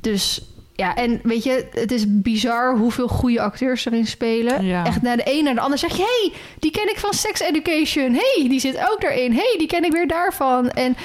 Dus 0.00 0.42
ja, 0.74 0.94
en 0.94 1.20
weet 1.22 1.44
je, 1.44 1.68
het 1.70 1.92
is 1.92 2.04
bizar 2.08 2.76
hoeveel 2.76 3.08
goede 3.08 3.40
acteurs 3.40 3.86
erin 3.86 4.06
spelen. 4.06 4.64
Ja. 4.64 4.84
Echt 4.84 5.02
naar 5.02 5.16
de 5.16 5.22
een 5.24 5.44
naar 5.44 5.54
de 5.54 5.60
ander 5.60 5.78
zeg 5.78 5.96
je... 5.96 6.02
hey, 6.02 6.40
die 6.58 6.70
ken 6.70 6.90
ik 6.90 6.98
van 6.98 7.12
Sex 7.12 7.40
Education. 7.40 8.12
hey, 8.12 8.46
die 8.48 8.60
zit 8.60 8.78
ook 8.90 9.00
daarin. 9.00 9.32
hey, 9.32 9.54
die 9.58 9.66
ken 9.66 9.84
ik 9.84 9.92
weer 9.92 10.08
daarvan. 10.08 10.70
En, 10.70 10.96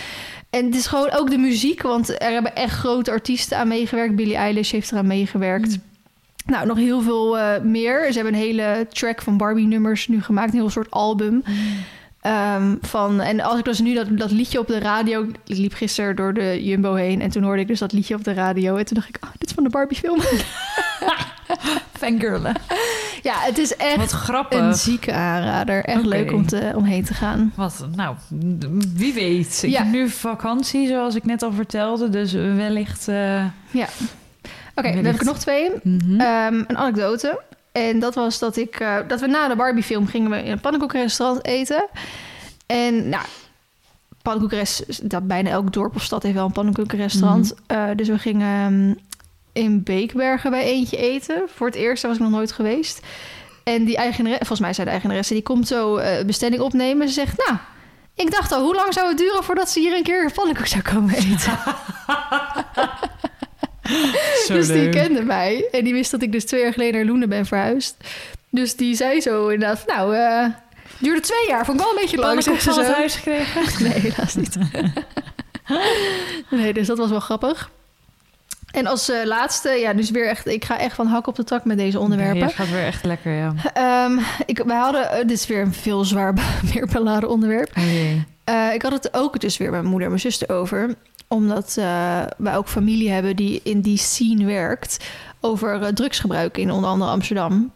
en 0.53 0.65
het 0.65 0.75
is 0.75 0.87
gewoon 0.87 1.11
ook 1.11 1.29
de 1.29 1.37
muziek... 1.37 1.81
want 1.81 2.21
er 2.21 2.31
hebben 2.31 2.55
echt 2.55 2.77
grote 2.77 3.11
artiesten 3.11 3.57
aan 3.57 3.67
meegewerkt. 3.67 4.15
Billie 4.15 4.35
Eilish 4.35 4.71
heeft 4.71 4.91
eraan 4.91 5.07
meegewerkt. 5.07 5.77
Nou, 6.45 6.65
nog 6.65 6.77
heel 6.77 7.01
veel 7.01 7.37
eh, 7.37 7.61
meer. 7.61 8.05
Ze 8.07 8.13
hebben 8.13 8.33
een 8.33 8.39
hele 8.39 8.87
track 8.89 9.21
van 9.21 9.37
Barbie-nummers 9.37 10.07
nu 10.07 10.21
gemaakt. 10.21 10.53
Een 10.53 10.59
heel 10.59 10.69
soort 10.69 10.91
album. 10.91 11.43
Ehm, 12.23 12.75
van, 12.81 13.21
en 13.21 13.41
als 13.41 13.59
ik 13.59 13.65
dus 13.65 13.79
nu 13.79 13.93
dat, 13.93 14.07
dat 14.17 14.31
liedje 14.31 14.59
op 14.59 14.67
de 14.67 14.79
radio... 14.79 15.21
Ik 15.23 15.57
liep 15.57 15.73
gisteren 15.73 16.15
door 16.15 16.33
de 16.33 16.63
Jumbo 16.63 16.93
heen... 16.93 17.21
en 17.21 17.29
toen 17.29 17.43
hoorde 17.43 17.61
ik 17.61 17.67
dus 17.67 17.79
dat 17.79 17.91
liedje 17.91 18.15
op 18.15 18.23
de 18.23 18.33
radio. 18.33 18.75
En 18.75 18.85
toen 18.85 18.95
dacht 18.95 19.09
ik, 19.09 19.17
oh, 19.23 19.29
dit 19.37 19.47
is 19.47 19.53
van 19.53 19.63
de 19.63 19.69
Barbie-film. 19.69 20.19
Fangirlen. 21.97 22.55
ja, 23.29 23.33
het 23.39 23.57
is 23.57 23.75
echt 23.75 23.95
Wat 23.97 24.09
grappig. 24.11 24.59
een 24.59 24.73
zieke 24.73 25.13
aanrader. 25.13 25.83
Echt 25.85 26.05
leuk 26.05 26.31
om, 26.31 26.47
te, 26.47 26.71
om 26.75 26.83
heen 26.83 27.03
te 27.03 27.13
gaan. 27.13 27.51
Wat, 27.55 27.85
nou, 27.95 28.15
wie 28.95 29.13
weet. 29.13 29.59
Ik 29.63 29.69
Ja. 29.71 29.83
heb 29.83 29.91
nu 29.91 30.09
vakantie, 30.09 30.87
zoals 30.87 31.15
ik 31.15 31.25
net 31.25 31.41
al 31.43 31.51
vertelde. 31.51 32.09
Dus 32.09 32.31
wellicht... 32.33 33.07
eh, 33.07 33.45
Ja. 33.71 33.87
Oké, 34.75 34.91
dan 34.93 35.03
heb 35.05 35.13
ik 35.13 35.19
er 35.19 35.25
nog 35.25 35.39
twee. 35.39 35.69
mhm. 35.83 36.19
Ehm, 36.21 36.53
een 36.67 36.77
anekdote. 36.77 37.41
En 37.73 37.99
dat 37.99 38.15
was 38.15 38.39
dat 38.39 38.57
ik 38.57 38.79
eh, 38.79 38.97
dat 39.07 39.19
we 39.19 39.27
na 39.27 39.47
de 39.47 39.55
Barbie-film 39.55 40.07
gingen 40.07 40.29
we 40.29 40.43
in 40.43 40.51
een 40.51 40.59
pannenkoekenrestaurant 40.59 41.45
eten. 41.45 41.87
En 42.65 43.09
nou, 43.09 43.25
pannenkoekenrestaurant, 44.21 45.09
dat 45.09 45.27
bijna 45.27 45.49
elk 45.49 45.73
dorp 45.73 45.95
of 45.95 46.03
stad 46.03 46.23
heeft 46.23 46.35
wel 46.35 46.45
een 46.45 46.51
pannenkoekenrestaurant. 46.51 47.53
Eh, 47.67 47.89
dus 47.95 48.07
we 48.07 48.17
gingen 48.17 48.65
ehm, 48.65 48.93
in 49.63 49.83
Beekbergen 49.83 50.51
bij 50.51 50.63
eentje 50.63 50.97
eten. 50.97 51.43
Voor 51.55 51.67
het 51.67 51.75
eerst, 51.75 52.01
daar 52.01 52.11
was 52.11 52.19
ik 52.19 52.25
nog 52.25 52.35
nooit 52.35 52.51
geweest. 52.51 52.99
En 53.63 53.85
die 53.85 53.97
eigenaresse, 53.97 54.45
volgens 54.45 54.59
mij 54.59 54.73
zei 54.73 54.85
de 54.85 54.91
eigenaresse, 54.91 55.33
die 55.33 55.43
komt 55.43 55.67
zo 55.67 55.97
eh, 55.97 56.25
bestelling 56.25 56.61
opnemen. 56.61 57.07
Ze 57.07 57.13
zegt, 57.13 57.37
nou, 57.47 57.57
ik 58.15 58.31
dacht 58.31 58.51
al, 58.51 58.63
hoe 58.63 58.75
lang 58.75 58.93
zou 58.93 59.07
het 59.07 59.17
duren 59.17 59.43
voordat 59.43 59.69
ze 59.69 59.79
hier 59.79 59.97
een 59.97 60.03
keer 60.03 60.31
pannenkoek 60.31 60.67
zou 60.67 60.81
komen 60.81 61.15
eten? 61.15 61.57
Zo 64.47 64.53
dus 64.53 64.67
die 64.67 64.89
kende 64.89 65.23
mij. 65.23 65.67
En 65.71 65.83
die 65.83 65.93
wist 65.93 66.11
dat 66.11 66.21
ik 66.21 66.31
dus 66.31 66.45
twee 66.45 66.61
jaar 66.61 66.73
geleden 66.73 66.93
naar 66.93 67.05
Loenen 67.05 67.29
ben 67.29 67.45
verhuisd. 67.45 67.95
Dus 68.49 68.75
die 68.75 68.95
zei 68.95 69.21
zo 69.21 69.47
inderdaad, 69.47 69.83
van, 69.85 69.95
nou, 69.95 70.15
eh 70.15 70.45
duurde 70.97 71.21
twee 71.21 71.47
jaar. 71.47 71.65
Vond 71.65 71.79
ik 71.79 71.85
wel 71.85 71.93
een 71.93 72.01
beetje 72.01 72.17
lang. 72.17 72.43
Zegt 72.43 72.61
ze 72.61 72.69
van 72.69 72.79
het 72.79 72.87
zo. 72.87 72.93
huis 72.93 73.15
gekregen. 73.15 73.61
Nee, 73.87 73.99
helaas 73.99 74.35
niet. 74.35 74.55
nee, 76.49 76.73
dus 76.73 76.87
dat 76.87 76.97
was 76.97 77.09
wel 77.09 77.19
grappig. 77.19 77.69
En 78.71 78.87
als 78.87 79.09
eh, 79.09 79.25
laatste, 79.25 79.69
ja, 79.69 79.93
dus 79.93 80.11
weer 80.11 80.27
echt, 80.27 80.47
ik 80.47 80.65
ga 80.65 80.79
echt 80.79 80.95
van 80.95 81.07
hak 81.07 81.27
op 81.27 81.35
de 81.35 81.43
tak 81.43 81.65
met 81.65 81.77
deze 81.77 81.99
onderwerpen. 81.99 82.47
Je 82.47 82.53
gaat 82.53 82.69
weer 82.69 82.85
echt 82.85 83.03
lekker, 83.03 83.31
ja. 83.31 83.53
Ehm, 83.73 84.19
ik, 84.45 84.63
wij 84.65 84.77
hadden, 84.77 85.11
eh, 85.11 85.17
dit 85.17 85.31
is 85.31 85.47
weer 85.47 85.61
een 85.61 85.73
veel 85.73 86.05
zwaar, 86.05 86.33
meer 86.73 86.87
beladen 86.91 87.29
onderwerp. 87.29 87.71
Oh 87.77 87.83
Eh, 88.43 88.73
ik 88.73 88.81
had 88.81 88.91
het 88.91 89.13
ook 89.13 89.39
dus 89.39 89.57
weer 89.57 89.71
met 89.71 89.79
mijn 89.79 89.89
moeder 89.91 90.07
en 90.07 90.13
mijn 90.13 90.31
zuster 90.31 90.49
over. 90.49 90.95
Omdat 91.27 91.75
eh, 91.77 92.21
wij 92.37 92.57
ook 92.57 92.67
familie 92.67 93.09
hebben 93.09 93.35
die 93.35 93.59
in 93.63 93.81
die 93.81 93.97
scene 93.97 94.45
werkt. 94.45 95.09
Over 95.39 95.81
eh, 95.81 95.87
drugsgebruik 95.87 96.57
in 96.57 96.71
onder 96.71 96.89
andere 96.89 97.11
Amsterdam. 97.11 97.71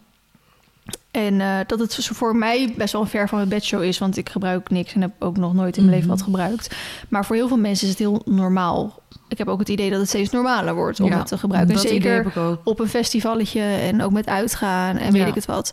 En 1.10 1.40
eh, 1.40 1.56
dat 1.66 1.78
het 1.78 1.92
zo 1.92 2.14
voor 2.14 2.36
mij 2.36 2.74
best 2.76 2.92
wel 2.92 3.06
ver 3.06 3.28
van 3.28 3.38
mijn 3.38 3.50
bedshow 3.50 3.82
is. 3.82 3.98
Want 3.98 4.16
ik 4.16 4.28
gebruik 4.28 4.70
niks 4.70 4.94
en 4.94 5.00
heb 5.00 5.10
ook 5.18 5.36
nog 5.36 5.54
nooit 5.54 5.76
in 5.76 5.82
mijn 5.82 5.94
leven 5.94 6.08
Mhm. 6.10 6.16
wat 6.18 6.26
gebruikt. 6.26 6.76
Maar 7.08 7.24
voor 7.24 7.36
heel 7.36 7.48
veel 7.48 7.56
mensen 7.58 7.84
is 7.84 7.90
het 7.92 7.98
heel 8.02 8.22
normaal. 8.24 9.02
Ik 9.28 9.38
heb 9.38 9.48
ook 9.48 9.58
het 9.58 9.68
idee 9.68 9.90
dat 9.90 9.98
het 10.00 10.08
steeds 10.08 10.30
normaler 10.30 10.74
wordt 10.74 11.00
om 11.00 11.10
Ja, 11.10 11.18
het 11.18 11.26
te 11.26 11.38
gebruiken. 11.38 11.74
Dat 11.74 11.84
idee 11.84 12.00
Zeker 12.02 12.58
op 12.64 12.80
een 12.80 12.88
festivalletje 12.88 13.60
en 13.62 14.02
ook 14.02 14.12
met 14.12 14.26
uitgaan 14.28 14.96
en 14.96 15.12
weet 15.12 15.20
Ja. 15.22 15.26
ik 15.28 15.34
het 15.34 15.46
wat. 15.46 15.72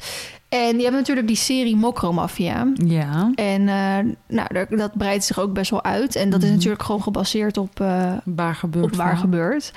En 0.50 0.78
je 0.78 0.84
hebt 0.84 0.96
natuurlijk 0.96 1.28
die 1.28 1.36
serie 1.36 1.76
Mokromafia. 1.76 2.68
Ja. 2.74 3.32
En 3.36 3.68
eh, 3.68 4.14
nou, 4.28 4.66
dat 4.76 4.98
breidt 4.98 5.24
zich 5.24 5.40
ook 5.40 5.54
best 5.54 5.72
wel 5.72 5.84
uit. 5.84 6.16
En 6.16 6.30
dat 6.30 6.40
is 6.40 6.46
Mhm. 6.46 6.56
natuurlijk 6.56 6.84
gewoon 6.84 7.04
gebaseerd 7.04 7.58
op, 7.58 7.80
eh, 7.80 8.12
Waar 8.26 8.56
gebeurt 8.56 8.86
op 8.86 8.96
waar 8.96 9.10
van. 9.12 9.18
gebeurt. 9.20 9.72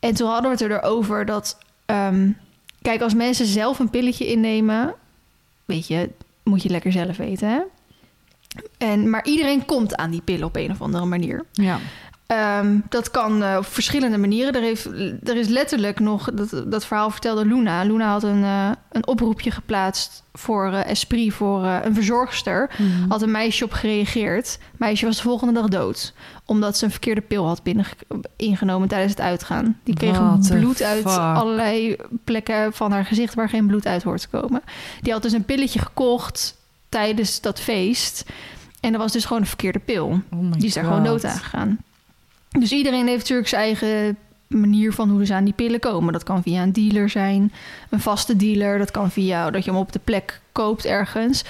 En 0.00 0.14
toen 0.14 0.28
hadden 0.30 0.50
we 0.56 0.64
het 0.64 0.72
erover 0.72 1.24
dat... 1.26 1.58
ehm, 1.86 2.30
kijk, 2.82 3.00
als 3.00 3.14
mensen 3.14 3.46
zelf 3.46 3.78
een 3.78 3.90
pilletje 3.90 4.26
innemen... 4.26 4.94
weet 5.64 5.86
je, 5.86 6.10
moet 6.42 6.62
je 6.62 6.68
lekker 6.68 6.92
zelf 6.92 7.16
weten, 7.16 7.48
hè? 7.48 7.60
En, 8.78 9.10
maar 9.10 9.24
iedereen 9.24 9.64
komt 9.64 9.96
aan 9.96 10.10
die 10.10 10.22
pillen 10.22 10.46
op 10.46 10.56
een 10.56 10.70
of 10.70 10.82
andere 10.82 11.04
manier. 11.04 11.44
Ja. 11.52 11.78
Ehm, 12.28 12.78
dat 12.88 13.10
kan 13.10 13.42
eh, 13.42 13.56
op 13.58 13.66
verschillende 13.66 14.18
manieren. 14.18 14.54
Er, 14.54 14.60
heeft, 14.60 14.86
er 15.28 15.36
is 15.36 15.48
letterlijk 15.48 16.00
nog, 16.00 16.30
dat, 16.34 16.64
dat 16.66 16.84
verhaal 16.86 17.10
vertelde 17.10 17.44
Luna. 17.44 17.82
Luna 17.82 18.10
had 18.10 18.22
een, 18.22 18.44
eh, 18.44 18.70
een 18.92 19.06
oproepje 19.06 19.50
geplaatst 19.50 20.22
voor 20.32 20.72
eh, 20.72 20.90
Esprit, 20.90 21.32
voor 21.32 21.64
een 21.64 21.94
verzorgster. 21.94 22.70
Mhm. 22.78 23.08
Had 23.08 23.22
een 23.22 23.30
meisje 23.30 23.64
op 23.64 23.72
gereageerd. 23.72 24.58
Meisje 24.76 25.06
was 25.06 25.16
de 25.16 25.22
volgende 25.22 25.52
dag 25.52 25.68
dood. 25.68 26.12
Omdat 26.44 26.76
ze 26.78 26.84
een 26.84 26.90
verkeerde 26.90 27.20
pil 27.20 27.46
had 27.46 27.62
binnen, 27.62 27.84
ingenomen 28.36 28.88
tijdens 28.88 29.12
het 29.12 29.20
uitgaan. 29.20 29.78
Die 29.82 29.94
kreeg 29.94 30.38
bloed 30.48 30.82
uit 30.82 31.04
allerlei 31.16 31.96
plekken 32.24 32.72
van 32.72 32.92
haar 32.92 33.04
gezicht 33.04 33.34
waar 33.34 33.48
geen 33.48 33.66
bloed 33.66 33.86
uit 33.86 34.02
hoort 34.02 34.20
te 34.20 34.28
komen. 34.28 34.62
Die 35.00 35.12
had 35.12 35.22
dus 35.22 35.32
een 35.32 35.44
pilletje 35.44 35.78
gekocht 35.78 36.56
tijdens 36.88 37.40
dat 37.40 37.60
feest. 37.60 38.24
En 38.80 38.92
dat 38.92 39.00
was 39.00 39.12
dus 39.12 39.24
gewoon 39.24 39.42
een 39.42 39.48
verkeerde 39.48 39.78
pil. 39.78 40.20
Oh 40.30 40.52
Die 40.52 40.66
is 40.66 40.74
daar 40.74 40.84
God. 40.84 40.92
gewoon 40.92 41.08
dood 41.08 41.24
aan 41.24 41.38
gegaan. 41.38 41.78
Dus 42.48 42.72
iedereen 42.72 43.06
heeft 43.06 43.18
natuurlijk 43.18 43.48
zijn 43.48 43.62
eigen 43.62 44.16
manier 44.46 44.92
van 44.92 45.10
hoe 45.10 45.26
ze 45.26 45.34
aan 45.34 45.44
die 45.44 45.54
pillen 45.54 45.80
komen. 45.80 46.12
Dat 46.12 46.22
kan 46.22 46.42
via 46.42 46.62
een 46.62 46.72
dealer 46.72 47.08
zijn, 47.08 47.52
een 47.90 48.00
vaste 48.00 48.36
dealer. 48.36 48.78
Dat 48.78 48.90
kan 48.90 49.10
via 49.10 49.50
dat 49.50 49.64
je 49.64 49.70
hem 49.70 49.80
op 49.80 49.92
de 49.92 50.00
plek 50.04 50.40
koopt 50.52 50.84
ergens. 50.84 51.44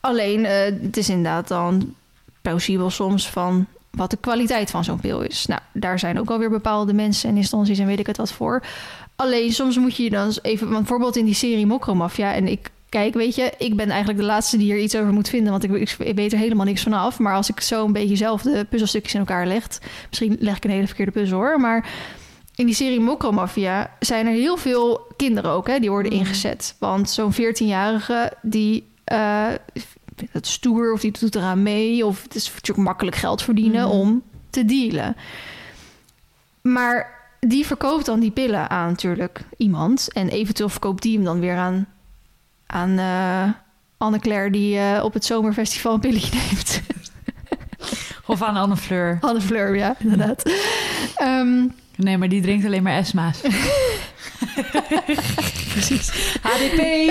Alleen, 0.00 0.44
eh, 0.44 0.64
het 0.82 0.96
is 0.96 1.08
inderdaad 1.08 1.48
dan 1.48 1.94
plausibel 2.42 2.90
soms 2.90 3.30
van 3.30 3.66
wat 3.90 4.10
de 4.10 4.16
kwaliteit 4.16 4.70
van 4.70 4.84
zo'n 4.84 5.00
pil 5.00 5.20
is. 5.20 5.46
Nou, 5.46 5.60
daar 5.72 5.98
zijn 5.98 6.20
ook 6.20 6.30
alweer 6.30 6.50
bepaalde 6.50 6.92
mensen 6.92 7.28
en 7.28 7.36
instanties 7.36 7.78
en 7.78 7.86
weet 7.86 7.98
ik 7.98 8.06
het 8.06 8.16
wat 8.16 8.32
voor. 8.32 8.62
Alleen 9.16 9.52
soms 9.52 9.76
moet 9.76 9.96
je 9.96 10.10
dan 10.10 10.32
even, 10.42 10.66
want 10.66 10.78
bijvoorbeeld 10.78 11.16
in 11.16 11.24
die 11.24 11.34
serie 11.34 11.66
Mokromafia 11.66 12.34
en 12.34 12.48
ik 12.48 12.70
kijk, 12.92 13.14
weet 13.14 13.34
je, 13.34 13.52
ik 13.58 13.76
ben 13.76 13.88
eigenlijk 13.88 14.20
de 14.20 14.26
laatste 14.26 14.56
die 14.56 14.72
er 14.72 14.78
iets 14.78 14.96
over 14.96 15.12
moet 15.12 15.28
vinden, 15.28 15.50
want 15.50 15.64
ik, 15.64 15.70
ik, 15.98 16.14
weet 16.16 16.32
er 16.32 16.38
helemaal 16.38 16.66
niks 16.66 16.82
van 16.82 16.92
af. 16.92 17.18
Maar 17.18 17.34
als 17.34 17.50
ik 17.50 17.60
zo 17.60 17.84
een 17.84 17.92
beetje 17.92 18.16
zelf 18.16 18.42
de 18.42 18.66
puzzelstukjes 18.68 19.14
in 19.14 19.20
elkaar 19.20 19.46
leg, 19.46 19.66
misschien 20.08 20.36
leg 20.40 20.56
ik 20.56 20.64
een 20.64 20.70
hele 20.70 20.86
verkeerde 20.86 21.12
puzzel 21.12 21.38
hoor, 21.38 21.60
maar 21.60 21.90
in 22.54 22.66
die 22.66 22.74
serie 22.74 23.00
Mokromafia 23.00 23.90
zijn 24.00 24.26
er 24.26 24.32
heel 24.32 24.56
veel 24.56 25.00
kinderen 25.16 25.50
ook, 25.50 25.66
hè, 25.66 25.78
die 25.78 25.90
worden 25.90 26.12
Mhm. 26.12 26.20
ingezet. 26.20 26.76
Want 26.78 27.10
zo'n 27.10 27.32
14-jarige 27.32 28.32
die 28.42 28.86
eh 29.04 29.46
vindt 30.16 30.32
het 30.32 30.46
stoer 30.46 30.92
of 30.92 31.00
die 31.00 31.12
doet 31.20 31.34
eraan 31.34 31.62
mee, 31.62 32.06
of 32.06 32.22
het 32.22 32.34
is 32.34 32.52
natuurlijk 32.54 32.86
makkelijk 32.88 33.16
geld 33.16 33.42
verdienen 33.42 33.82
Mhm. 33.88 33.90
om 33.98 34.22
te 34.50 34.64
dealen. 34.64 35.16
Maar 36.62 37.20
die 37.40 37.66
verkoopt 37.66 38.06
dan 38.06 38.20
die 38.20 38.30
pillen 38.30 38.70
aan 38.70 38.88
natuurlijk 38.88 39.40
iemand. 39.56 40.08
En 40.12 40.28
eventueel 40.28 40.68
verkoopt 40.68 41.02
die 41.02 41.14
hem 41.14 41.24
dan 41.24 41.40
weer 41.40 41.56
aan, 41.56 41.86
aan 42.72 42.98
eh 42.98 43.48
Anne-Claire... 43.98 44.50
die 44.50 44.78
eh, 44.78 45.04
op 45.04 45.14
het 45.14 45.24
zomerfestival 45.24 45.94
een 45.94 46.00
pilletje 46.00 46.34
neemt. 46.50 46.80
Of 48.26 48.42
aan 48.42 48.56
Anne 48.56 48.76
Fleur. 48.76 49.18
Anne 49.20 49.40
Fleur, 49.40 49.76
ja, 49.76 49.94
inderdaad. 49.98 50.42
Ehm, 51.16 51.66
Nee, 51.96 52.18
maar 52.18 52.28
die 52.28 52.42
drinkt 52.42 52.66
alleen 52.66 52.82
maar 52.82 52.96
Esma's. 52.96 53.40
precies. 55.72 56.10
HDP. 56.42 57.10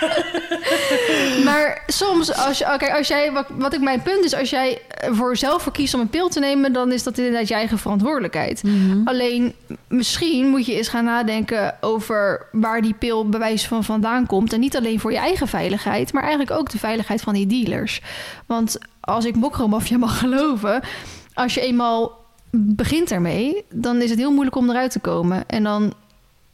Maar 1.44 1.82
soms, 1.86 2.34
als, 2.34 2.58
je, 2.58 2.64
oh, 2.64 2.76
kijk, 2.76 2.96
als 2.96 3.08
jij, 3.08 3.32
wat, 3.32 3.46
wat 3.48 3.74
ik 3.74 3.80
mijn 3.80 4.02
punt 4.02 4.24
is... 4.24 4.34
als 4.34 4.50
jij 4.50 4.78
voor 5.10 5.36
zelf 5.36 5.62
voor 5.62 5.72
kiest 5.72 5.94
om 5.94 6.00
een 6.00 6.08
pil 6.08 6.28
te 6.28 6.40
nemen... 6.40 6.72
dan 6.72 6.92
is 6.92 7.02
dat 7.02 7.18
inderdaad 7.18 7.48
je 7.48 7.54
eigen 7.54 7.78
verantwoordelijkheid. 7.78 8.62
Mhm. 8.62 9.00
Alleen 9.04 9.54
misschien 9.88 10.48
moet 10.48 10.66
je 10.66 10.76
eens 10.76 10.88
gaan 10.88 11.04
nadenken 11.04 11.74
over 11.80 12.46
waar 12.52 12.82
die 12.82 12.94
pil 12.94 13.28
bij 13.28 13.40
wijze 13.40 13.68
van 13.68 13.84
vandaan 13.84 14.26
komt. 14.26 14.52
En 14.52 14.60
niet 14.60 14.76
alleen 14.76 15.00
voor 15.00 15.12
je 15.12 15.18
eigen 15.18 15.48
veiligheid, 15.48 16.12
maar 16.12 16.22
eigenlijk 16.22 16.52
ook 16.52 16.70
de 16.70 16.78
veiligheid 16.78 17.20
van 17.20 17.34
die 17.34 17.46
dealers. 17.46 18.00
Want 18.46 18.78
als 19.00 19.24
ik 19.24 19.36
Mokromafia 19.36 19.98
mag 20.06 20.18
geloven, 20.18 20.80
als 21.34 21.54
je 21.54 21.60
eenmaal 21.60 22.18
begint 22.52 23.10
ermee, 23.10 23.64
dan 23.74 24.00
is 24.02 24.10
het 24.10 24.18
heel 24.18 24.32
moeilijk 24.32 24.56
om 24.56 24.70
eruit 24.70 24.90
te 24.90 24.98
komen. 24.98 25.48
En 25.48 25.62
dan 25.62 25.94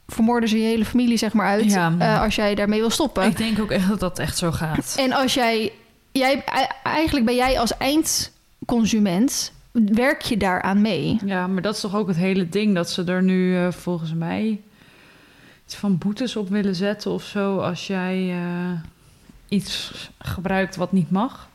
vermoorden 0.07 0.49
ze 0.49 0.57
je 0.57 0.63
hele 0.65 0.85
familie 0.85 1.17
zeg 1.17 1.33
maar 1.33 1.47
uit 1.47 1.71
Ja. 1.71 1.95
eh, 1.99 2.21
als 2.21 2.35
jij 2.35 2.55
daarmee 2.55 2.79
wil 2.79 2.89
stoppen. 2.89 3.23
Ik 3.23 3.37
denk 3.37 3.59
ook 3.59 3.71
echt 3.71 3.87
dat 3.87 3.99
dat 3.99 4.19
echt 4.19 4.37
zo 4.37 4.51
gaat. 4.51 4.95
En 4.99 5.11
als 5.11 5.33
jij, 5.33 5.71
jij, 6.11 6.43
eigenlijk 6.83 7.25
ben 7.25 7.35
jij 7.35 7.59
als 7.59 7.77
eindconsument, 7.77 9.51
werk 9.71 10.21
je 10.21 10.37
daaraan 10.37 10.81
mee. 10.81 11.19
Ja, 11.25 11.47
maar 11.47 11.61
dat 11.61 11.75
is 11.75 11.81
toch 11.81 11.95
ook 11.95 12.07
het 12.07 12.17
hele 12.17 12.49
ding 12.49 12.75
dat 12.75 12.89
ze 12.89 13.03
er 13.03 13.23
nu 13.23 13.57
eh, 13.57 13.71
volgens 13.71 14.13
mij 14.13 14.59
iets 15.65 15.75
van 15.75 15.97
boetes 15.97 16.35
op 16.35 16.49
willen 16.49 16.75
zetten 16.75 17.11
of 17.11 17.23
zo 17.23 17.57
als 17.59 17.87
jij 17.87 18.29
eh, 18.31 18.71
iets 19.47 19.91
gebruikt 20.19 20.75
wat 20.75 20.91
niet 20.91 21.11
mag. 21.11 21.49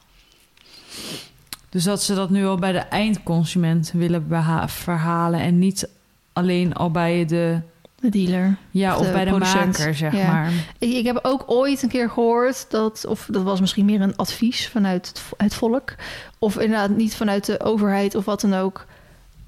Dus 1.69 1.85
dat 1.85 2.03
ze 2.03 2.15
dat 2.15 2.31
nu 2.31 2.47
al 2.47 2.57
bij 2.57 2.73
de 2.73 2.79
eindconsument 2.79 3.91
willen 3.95 4.29
beha- 4.29 4.69
verhalen 4.69 5.41
en 5.41 5.59
niet 5.59 5.89
alleen 6.33 6.75
al 6.75 6.91
bij 6.91 7.25
de 7.25 7.61
De 8.03 8.09
dealer. 8.09 8.57
ja 8.71 8.93
Of 8.95 9.01
of 9.01 9.07
de 9.07 9.13
bij 9.13 9.25
de 9.25 9.31
producent. 9.31 9.79
maker 9.79 9.95
zeg 9.95 10.15
Ja. 10.17 10.27
maar. 10.33 10.51
Ik, 10.79 10.93
ik 10.93 11.05
heb 11.05 11.19
ook 11.23 11.45
ooit 11.47 11.83
een 11.83 11.89
keer 11.89 12.11
gehoord 12.11 12.67
dat, 12.71 13.07
of 13.07 13.29
dat 13.31 13.43
was 13.43 13.61
misschien 13.61 13.85
meer 13.85 14.01
een 14.01 14.17
advies 14.17 14.69
vanuit 14.69 15.09
het, 15.09 15.23
het 15.37 15.55
volk, 15.55 15.95
of 16.39 16.59
inderdaad 16.59 16.91
niet 16.91 17.15
vanuit 17.17 17.47
de 17.47 17.61
overheid 17.61 18.15
of 18.15 18.25
wat 18.25 18.41
dan 18.41 18.55
ook, 18.55 18.87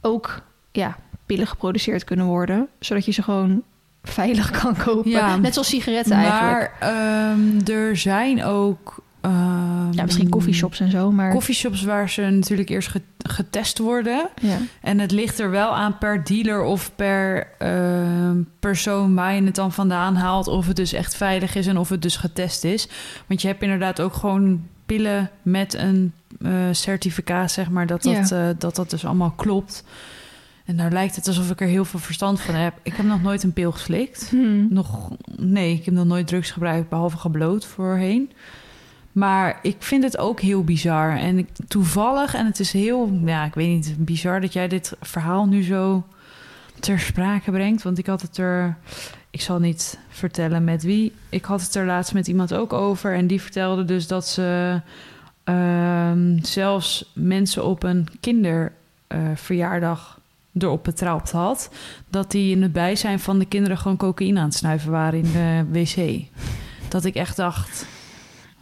ook 0.00 0.40
ja, 0.72 0.96
pillen 1.26 1.46
geproduceerd 1.46 2.04
kunnen 2.04 2.26
worden, 2.26 2.68
zodat 2.80 3.04
je 3.04 3.12
ze 3.12 3.22
gewoon 3.22 3.62
veilig 4.02 4.50
kan 4.62 4.76
kopen. 4.76 5.10
Ja. 5.10 5.36
Net 5.36 5.52
zoals 5.52 5.68
sigaretten 5.68 6.12
eigenlijk. 6.16 6.72
Maar 6.80 6.90
ehm, 6.90 7.70
er 7.78 7.96
zijn 7.96 8.44
ook 8.44 9.02
ehm, 9.24 9.92
Ja, 9.92 10.02
misschien 10.04 10.28
coffeeshops 10.28 10.80
en 10.80 10.90
zo, 10.90 11.10
maar 11.12 11.30
Coffeeshops 11.32 11.82
waar 11.82 12.10
ze 12.10 12.20
natuurlijk 12.22 12.68
eerst 12.68 12.88
ge- 12.88 13.02
getest 13.18 13.78
worden. 13.78 14.28
ja. 14.40 14.56
En 14.80 14.98
het 14.98 15.10
ligt 15.10 15.38
er 15.38 15.50
wel 15.50 15.74
aan 15.74 15.98
per 15.98 16.24
dealer 16.24 16.62
of 16.62 16.90
per 16.96 17.46
ehm, 17.58 18.36
persoon 18.60 19.14
waar 19.14 19.34
je 19.34 19.42
het 19.44 19.54
dan 19.54 19.72
vandaan 19.72 20.16
haalt. 20.16 20.48
Of 20.48 20.66
het 20.66 20.76
dus 20.76 20.92
echt 20.92 21.16
veilig 21.16 21.54
is 21.54 21.66
en 21.66 21.78
of 21.78 21.88
het 21.88 22.02
dus 22.02 22.16
getest 22.16 22.64
is. 22.64 22.88
Want 23.26 23.42
je 23.42 23.48
hebt 23.48 23.62
inderdaad 23.62 24.00
ook 24.00 24.14
gewoon 24.14 24.62
pillen 24.86 25.30
met 25.42 25.74
een 25.74 26.12
eh, 26.42 26.52
certificaat, 26.72 27.50
zeg 27.50 27.70
maar, 27.70 27.86
dat 27.86 28.02
dat, 28.02 28.30
eh, 28.30 28.46
dat 28.58 28.76
dat 28.76 28.90
dus 28.90 29.04
allemaal 29.04 29.30
klopt. 29.30 29.84
En 30.64 30.74
nou 30.74 30.90
lijkt 30.90 31.16
het 31.16 31.26
alsof 31.26 31.50
ik 31.50 31.60
er 31.60 31.66
heel 31.66 31.84
veel 31.84 31.98
verstand 32.00 32.40
van 32.40 32.54
heb. 32.54 32.74
Ik 32.82 32.94
heb 32.94 33.06
nog 33.06 33.22
nooit 33.22 33.42
een 33.42 33.52
pil 33.52 33.72
geslikt. 33.72 34.28
Hm. 34.30 34.66
Nog, 34.74 35.10
nee, 35.36 35.72
ik 35.74 35.84
heb 35.84 35.94
nog 35.94 36.04
nooit 36.06 36.26
drugs 36.26 36.50
gebruikt, 36.50 36.88
behalve 36.88 37.16
gebloot 37.16 37.66
voorheen. 37.66 38.32
Maar 39.14 39.58
ik 39.62 39.76
vind 39.78 40.02
het 40.02 40.18
ook 40.18 40.40
heel 40.40 40.64
bizar. 40.64 41.16
En 41.16 41.48
toevallig, 41.68 42.34
en 42.34 42.46
het 42.46 42.60
is 42.60 42.72
heel, 42.72 43.20
ja, 43.24 43.44
ik 43.44 43.54
weet 43.54 43.68
niet, 43.68 43.94
bizar 43.98 44.40
dat 44.40 44.52
jij 44.52 44.68
dit 44.68 44.96
verhaal 45.00 45.46
nu 45.46 45.62
zo 45.62 46.04
ter 46.80 46.98
sprake 46.98 47.50
brengt. 47.50 47.82
Want 47.82 47.98
ik 47.98 48.06
had 48.06 48.22
het 48.22 48.36
er, 48.36 48.76
ik 49.30 49.40
zal 49.40 49.58
niet 49.58 49.98
vertellen 50.08 50.64
met 50.64 50.82
wie. 50.82 51.12
Ik 51.28 51.44
had 51.44 51.60
het 51.60 51.74
er 51.74 51.86
laatst 51.86 52.14
met 52.14 52.28
iemand 52.28 52.54
ook 52.54 52.72
over. 52.72 53.14
En 53.14 53.26
die 53.26 53.40
vertelde 53.40 53.84
dus 53.84 54.06
dat 54.06 54.28
ze 54.28 54.80
ehm, 55.44 56.38
zelfs 56.42 57.10
mensen 57.12 57.64
op 57.64 57.82
een 57.82 58.08
kinderverjaardag 58.20 60.20
erop 60.58 60.84
betrapt 60.84 61.30
had 61.30 61.70
dat 62.08 62.30
die 62.30 62.56
in 62.56 62.62
het 62.62 62.72
bijzijn 62.72 63.20
van 63.20 63.38
de 63.38 63.46
kinderen 63.46 63.78
gewoon 63.78 63.96
cocaïne 63.96 64.38
aan 64.38 64.44
het 64.44 64.54
snuiven 64.54 64.90
waren 64.90 65.18
in 65.18 65.32
de 65.32 65.64
wc. 65.70 66.22
Dat 66.88 67.04
ik 67.04 67.14
echt 67.14 67.36
dacht, 67.36 67.86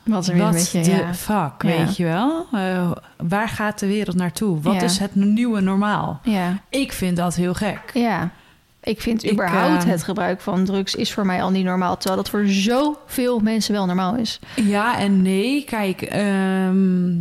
Wat 0.05 0.27
er 0.27 0.35
weer 0.35 0.43
Wat 0.43 0.53
met 0.53 0.71
je, 0.71 0.81
de 0.83 0.91
ja. 0.91 1.15
fuck, 1.15 1.63
weet 1.63 1.97
je 1.97 2.05
wel? 2.05 2.47
Eh, 2.53 2.91
waar 3.17 3.49
gaat 3.49 3.79
de 3.79 3.87
wereld 3.87 4.17
naartoe? 4.17 4.61
Wat 4.61 4.83
is 4.83 4.99
het 4.99 5.15
nieuwe 5.15 5.61
normaal? 5.61 6.21
Ja, 6.23 6.59
Ik 6.69 6.93
vind 6.93 7.17
dat 7.17 7.35
heel 7.35 7.55
gek. 7.55 7.81
ja. 7.95 8.31
Ik 8.85 9.01
vind 9.01 9.25
Ik, 9.25 9.33
überhaupt 9.33 9.85
eh, 9.85 9.91
het 9.91 10.03
gebruik 10.03 10.41
van 10.41 10.65
drugs 10.65 10.95
is 10.95 11.13
voor 11.13 11.27
mij 11.27 11.43
al 11.43 11.51
niet 11.51 11.65
normaal. 11.65 11.97
Terwijl 11.97 12.23
dat 12.23 12.31
voor 12.31 12.45
zoveel 12.47 13.39
mensen 13.41 13.73
wel 13.75 13.87
normaal 13.87 14.15
is. 14.17 14.39
Ja 14.57 14.99
en 14.99 15.23
nee. 15.23 15.65
Kijk, 15.65 16.03
ehm, 16.03 17.15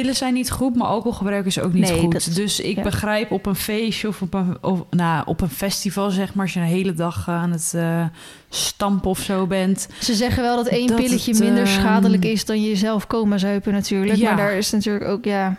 pillen 0.00 0.14
zijn 0.16 0.34
niet 0.34 0.50
goed, 0.50 0.76
maar 0.76 0.86
alcoholgebruik 0.86 1.46
is 1.46 1.60
ook 1.60 1.72
niet 1.72 1.82
Nee, 1.90 2.00
goed. 2.00 2.12
dat- 2.12 2.30
dus 2.34 2.60
ik 2.60 2.76
ja. 2.76 2.82
begrijp 2.82 3.30
op 3.30 3.46
een 3.46 3.54
feestje 3.54 4.08
of 4.08 4.22
op 4.22 4.34
een, 4.34 4.58
of, 4.60 4.84
nou, 4.90 5.22
op 5.26 5.40
een 5.40 5.48
festival, 5.50 6.10
zeg 6.10 6.34
maar, 6.34 6.44
als 6.44 6.54
je 6.54 6.60
een 6.60 6.66
hele 6.66 6.92
dag 6.94 7.28
aan 7.28 7.50
het 7.52 7.72
eh, 7.74 8.04
stampen 8.48 9.10
of 9.10 9.18
zo 9.18 9.46
bent. 9.46 9.88
Ze 10.00 10.14
zeggen 10.14 10.42
wel 10.42 10.56
dat 10.56 10.66
één 10.66 10.86
Dat 10.86 10.96
pilletje 10.96 11.30
het, 11.30 11.40
minder 11.40 11.64
ehm, 11.64 11.72
schadelijk 11.80 12.24
is 12.24 12.44
dan 12.44 12.62
jezelf 12.62 13.06
coma 13.06 13.38
zuipen 13.38 13.72
natuurlijk. 13.72 14.18
Ja. 14.18 14.28
Maar 14.28 14.36
daar 14.36 14.52
is 14.56 14.70
natuurlijk 14.70 15.04
ook, 15.04 15.24
ja... 15.24 15.56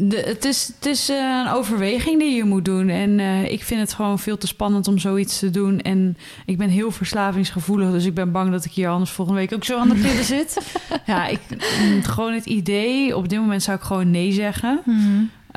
De, 0.00 0.16
het 0.16 0.44
is, 0.44 0.72
het 0.76 0.86
is 0.86 1.08
eh, 1.08 1.42
een 1.44 1.52
overweging 1.52 2.18
die 2.18 2.36
je 2.36 2.44
moet 2.44 2.64
doen. 2.64 2.88
En 2.88 3.20
eh, 3.20 3.50
ik 3.50 3.64
vind 3.64 3.80
het 3.80 3.92
gewoon 3.92 4.18
veel 4.18 4.38
te 4.38 4.46
spannend 4.46 4.88
om 4.88 4.98
zoiets 4.98 5.38
te 5.38 5.50
doen. 5.50 5.80
En 5.80 6.16
ik 6.46 6.58
ben 6.58 6.68
heel 6.68 6.90
verslavingsgevoelig. 6.90 7.90
Dus 7.90 8.04
ik 8.04 8.14
ben 8.14 8.32
bang 8.32 8.50
dat 8.50 8.64
ik 8.64 8.72
hier 8.72 8.88
anders 8.88 9.10
volgende 9.10 9.40
week 9.40 9.54
ook 9.54 9.64
zo 9.64 9.78
aan 9.78 9.88
de 9.88 9.94
pillen 9.94 10.24
zit. 10.24 10.58
Ja, 11.06 11.26
ik, 11.26 11.40
mm, 11.50 12.02
gewoon 12.02 12.32
het 12.32 12.46
idee. 12.46 13.16
Op 13.16 13.28
dit 13.28 13.38
moment 13.38 13.62
zou 13.62 13.76
ik 13.76 13.82
gewoon 13.82 14.10
nee 14.10 14.32
zeggen. 14.32 14.80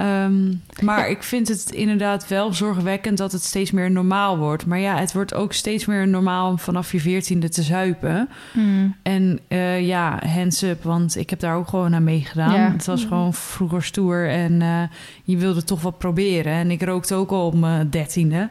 Ehm, 0.02 0.54
maar 0.86 1.10
ik 1.10 1.24
vind 1.24 1.48
het 1.48 1.72
inderdaad 1.72 2.28
wel 2.28 2.54
zorgwekkend 2.54 3.18
dat 3.18 3.32
het 3.32 3.44
steeds 3.44 3.72
meer 3.72 3.92
normaal 3.92 4.38
wordt. 4.38 4.66
Maar 4.66 4.80
ja, 4.80 4.98
het 4.98 5.14
wordt 5.14 5.34
ook 5.34 5.54
steeds 5.54 5.86
meer 5.86 6.08
normaal 6.08 6.50
om 6.50 6.60
vanaf 6.60 6.92
je 6.92 7.00
veertiende 7.00 7.50
te 7.50 7.62
zuipen. 7.62 8.30
Hmm. 8.52 8.96
En 9.04 9.40
eh, 9.48 9.88
ja, 9.88 10.20
hands 10.26 10.64
up, 10.64 10.84
want 10.84 11.16
ik 11.18 11.30
heb 11.30 11.40
daar 11.40 11.56
ook 11.56 11.68
gewoon 11.68 11.96
aan 11.96 12.04
meegedaan. 12.04 12.54
Ja. 12.54 12.72
Het 12.72 12.86
was 12.86 13.06
gewoon 13.06 13.34
vroeger 13.34 13.84
stoer 13.84 14.30
en 14.30 14.62
eh, 14.62 14.84
je 15.24 15.38
wilde 15.38 15.64
toch 15.64 15.82
wat 15.82 15.98
proberen. 15.98 16.54
En 16.54 16.72
ik 16.72 16.84
rookte 16.84 17.16
ook 17.16 17.32
al 17.32 17.46
op 17.46 17.56
mijn 17.56 17.90
dertiende. 17.90 18.50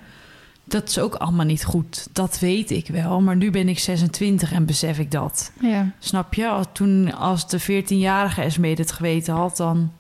Dat 0.65 0.89
is 0.89 0.99
ook 0.99 1.15
allemaal 1.15 1.47
niet 1.47 1.65
goed. 1.65 2.09
Dat 2.13 2.39
weet 2.39 2.71
ik 2.71 2.87
wel. 2.87 3.21
Maar 3.21 3.37
nu 3.37 3.51
ben 3.51 3.69
ik 3.69 3.79
26 3.79 4.53
en 4.53 4.67
besef 4.67 4.99
ik 4.99 5.11
dat. 5.11 5.53
Ja. 5.61 5.91
Snap 5.99 6.35
je? 6.35 6.65
Toen 6.73 7.15
als 7.15 7.49
de 7.49 7.61
14-jarige 7.61 8.43
Esmee 8.43 8.75
het 8.75 8.93
geweten 8.93 9.35
had, 9.35 9.57
dan... 9.57 9.93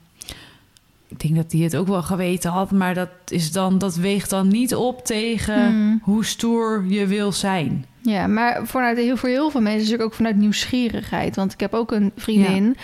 Ik 1.10 1.20
denk 1.20 1.36
dat 1.36 1.50
die 1.50 1.64
het 1.64 1.76
ook 1.76 1.86
wel 1.88 2.02
geweten 2.02 2.50
had. 2.50 2.70
Maar 2.70 2.94
dat, 2.94 3.08
is 3.28 3.52
dan, 3.52 3.78
dat 3.78 3.96
weegt 3.96 4.30
dan 4.30 4.48
niet 4.48 4.74
op 4.74 5.04
tegen 5.04 5.66
Hmm. 5.66 6.00
hoe 6.02 6.24
stoer 6.24 6.84
je 6.88 7.06
wil 7.06 7.32
zijn. 7.32 7.84
Ja, 8.02 8.26
maar 8.26 8.66
vanuit 8.66 8.96
heel, 8.96 9.16
voor 9.16 9.28
heel 9.28 9.50
veel 9.50 9.60
mensen 9.60 9.82
is 9.82 9.90
het 9.90 10.02
ook 10.02 10.14
vanuit 10.14 10.36
nieuwsgierigheid. 10.36 11.36
Want 11.36 11.52
ik 11.52 11.60
heb 11.60 11.74
ook 11.74 11.92
een 11.92 12.12
vriendin 12.16 12.76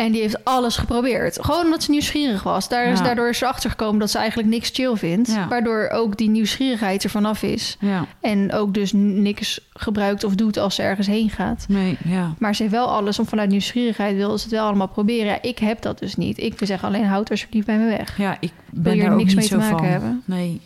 en 0.00 0.12
die 0.12 0.20
heeft 0.20 0.44
alles 0.44 0.76
geprobeerd. 0.76 1.38
Gewoon 1.40 1.64
omdat 1.64 1.82
ze 1.82 1.90
nieuwsgierig 1.90 2.42
was. 2.42 2.68
Daar 2.68 2.84
is, 2.86 2.98
Ja. 2.98 3.04
Daardoor 3.04 3.28
is 3.28 3.38
ze 3.38 3.46
achtergekomen 3.46 4.00
dat 4.00 4.10
ze 4.10 4.18
eigenlijk 4.18 4.48
niks 4.48 4.70
chill 4.72 4.96
vindt. 4.96 5.28
Ja. 5.32 5.48
Waardoor 5.48 5.88
ook 5.92 6.16
die 6.16 6.28
nieuwsgierigheid 6.30 7.04
er 7.04 7.10
vanaf 7.10 7.42
is. 7.42 7.76
Ja, 7.80 8.06
En 8.20 8.52
ook 8.52 8.74
dus 8.74 8.92
niks 8.94 9.60
gebruikt 9.72 10.24
of 10.24 10.34
doet 10.34 10.56
als 10.56 10.74
ze 10.74 10.82
ergens 10.82 11.06
heen 11.06 11.30
gaat. 11.30 11.64
nee, 11.68 11.98
ja. 12.04 12.34
Maar 12.38 12.54
ze 12.54 12.62
heeft 12.62 12.74
wel 12.74 12.86
alles 12.90 13.18
om 13.18 13.26
vanuit 13.26 13.48
nieuwsgierigheid 13.50 14.16
wil 14.16 14.38
ze 14.38 14.44
het 14.44 14.52
wel 14.54 14.66
allemaal 14.66 14.88
proberen. 14.88 15.26
Ja, 15.26 15.38
ik 15.42 15.58
heb 15.58 15.82
dat 15.82 15.98
dus 15.98 16.16
niet. 16.16 16.38
Ik 16.38 16.54
zeg 16.58 16.84
alleen 16.84 17.04
houd 17.06 17.30
alsjeblieft 17.30 17.66
bij 17.66 17.78
me 17.78 17.88
weg. 17.96 18.18
Ja, 18.18 18.36
ik 18.40 18.52
Wil 18.70 18.82
ben 18.82 18.94
je 18.94 18.98
daar 19.00 19.06
er 19.08 19.14
ook 19.14 19.20
niks 19.20 19.34
mee 19.34 19.48
te 19.48 19.56
maken 19.56 19.76
van. 19.78 19.86
hebben? 19.86 20.22
Nee. 20.24 20.60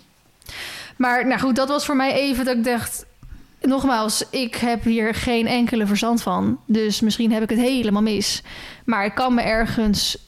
Maar 0.97 1.27
nou 1.27 1.41
goed, 1.41 1.57
dat 1.57 1.69
was 1.69 1.85
voor 1.85 1.97
mij 1.97 2.13
even 2.13 2.45
dat 2.45 2.57
ik 2.57 2.65
dacht... 2.65 3.07
Nogmaals, 3.69 4.25
ik 4.31 4.55
heb 4.55 4.85
hier 4.85 5.15
geen 5.15 5.47
enkele 5.47 5.87
verstand 5.87 6.23
van. 6.23 6.59
Dus 6.67 7.01
misschien 7.01 7.33
heb 7.33 7.43
ik 7.43 7.51
het 7.51 7.59
helemaal 7.59 8.03
mis. 8.03 8.43
Maar 8.85 9.05
ik 9.05 9.15
kan 9.15 9.35
me 9.35 9.43
ergens, 9.43 10.19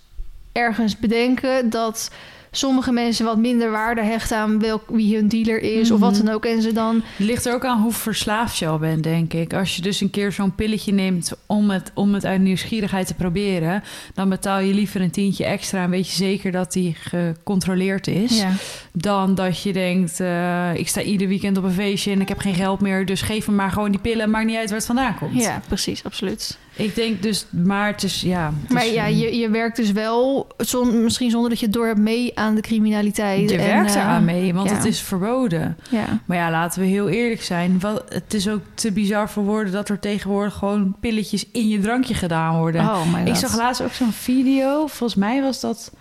ergens 0.53 0.99
bedenken 0.99 1.71
dat 1.71 2.11
sommige 2.51 2.93
mensen 2.93 3.25
wat 3.25 3.39
minder 3.39 3.71
waarde 3.71 4.03
hechten 4.03 4.37
aan 4.37 4.59
welk, 4.61 4.83
wie 4.89 5.17
hun 5.17 5.29
dealer 5.29 5.61
is 5.63 5.91
of 5.91 6.01
wat 6.01 6.13
Mhm. 6.13 6.25
dan 6.25 6.35
ook. 6.35 6.45
En 6.45 6.63
ze 6.63 6.73
dan. 6.73 6.95
Het 7.17 7.27
ligt 7.27 7.47
er 7.47 7.55
ook 7.55 7.65
aan 7.65 7.81
hoe 7.83 7.93
verslaafd 7.93 8.59
je 8.59 8.67
al 8.67 8.79
bent, 8.79 9.03
denk 9.03 9.33
ik. 9.33 9.53
Als 9.55 9.77
je 9.77 9.83
dus 9.83 10.01
een 10.01 10.11
keer 10.11 10.33
zo'n 10.33 10.55
pilletje 10.55 10.93
neemt 10.93 11.33
om 11.47 11.71
het, 11.71 11.91
om 11.95 12.15
het 12.15 12.25
uit 12.25 12.41
nieuwsgierigheid 12.41 13.07
te 13.07 13.15
proberen... 13.15 13.83
dan 14.15 14.29
betaal 14.29 14.61
je 14.61 14.75
liever 14.75 15.01
een 15.01 15.11
tientje 15.11 15.45
extra 15.45 15.83
en 15.83 15.91
weet 15.91 16.09
je 16.09 16.15
zeker 16.17 16.53
dat 16.53 16.73
die 16.73 16.95
gecontroleerd 16.99 18.07
is... 18.07 18.39
Ja, 18.39 18.51
dan 18.99 19.35
dat 19.35 19.63
je 19.63 19.73
denkt, 19.73 20.21
eh, 20.21 20.75
ik 20.75 20.89
sta 20.89 21.03
ieder 21.03 21.29
weekend 21.29 21.57
op 21.57 21.65
een 21.65 21.73
feestje 21.73 22.13
en 22.13 22.21
ik 22.21 22.29
heb 22.29 22.39
geen 22.39 22.55
geld 22.55 22.81
meer... 22.81 23.07
dus 23.07 23.23
geef 23.23 23.49
me 23.49 23.55
maar 23.55 23.71
gewoon 23.71 23.91
die 23.91 24.01
pillen, 24.01 24.31
maakt 24.31 24.47
niet 24.47 24.57
uit 24.57 24.69
waar 24.69 24.79
het 24.79 24.87
vandaan 24.87 25.19
komt. 25.19 25.43
ja 25.43 25.61
precies, 25.69 26.05
absoluut. 26.05 26.59
Ik 26.77 26.95
denk 26.95 27.23
dus, 27.23 27.47
maar 27.51 27.87
het 27.87 28.03
is, 28.03 28.21
ja... 28.21 28.53
het 28.63 28.73
Maar 28.73 28.87
is, 28.87 28.93
ja, 28.93 29.07
eh, 29.07 29.21
je, 29.21 29.37
je 29.37 29.51
werkt 29.51 29.77
dus 29.77 29.93
wel, 29.93 30.47
zon, 30.57 31.03
misschien 31.03 31.31
zonder 31.31 31.51
dat 31.51 31.59
je 31.59 31.65
het 31.65 31.75
door 31.75 31.87
hebt, 31.87 31.99
mee 31.99 32.39
aan 32.39 32.55
de 32.55 32.61
criminaliteit. 32.61 33.51
je 33.51 33.57
en, 33.57 33.67
werkt 33.67 33.95
eh, 33.95 34.03
eraan 34.03 34.25
mee, 34.25 34.55
want 34.55 34.69
ja. 34.69 34.75
het 34.75 34.85
is 34.85 35.01
verboden. 35.01 35.77
Ja, 35.91 36.21
Maar 36.25 36.37
ja, 36.37 36.51
laten 36.51 36.81
we 36.81 36.87
heel 36.87 37.09
eerlijk 37.09 37.43
zijn. 37.43 37.81
Wat, 37.81 38.05
het 38.09 38.35
is 38.35 38.49
ook 38.49 38.63
te 38.75 38.93
bizar 38.93 39.31
voor 39.31 39.45
woorden 39.45 39.73
dat 39.73 39.89
er 39.89 39.99
tegenwoordig 39.99 40.55
gewoon 40.55 40.97
pilletjes 41.01 41.47
in 41.53 41.69
je 41.69 41.81
drankje 41.81 42.15
gedaan 42.15 42.59
worden. 42.59 42.81
oh 42.81 43.13
my 43.13 43.19
god. 43.19 43.29
Ik 43.29 43.35
zag 43.35 43.57
laatst 43.57 43.83
ook 43.83 43.93
zo'n 43.93 44.13
video. 44.13 44.87
Volgens 44.87 45.15
mij 45.15 45.43
was 45.43 45.61
dat 45.61 45.93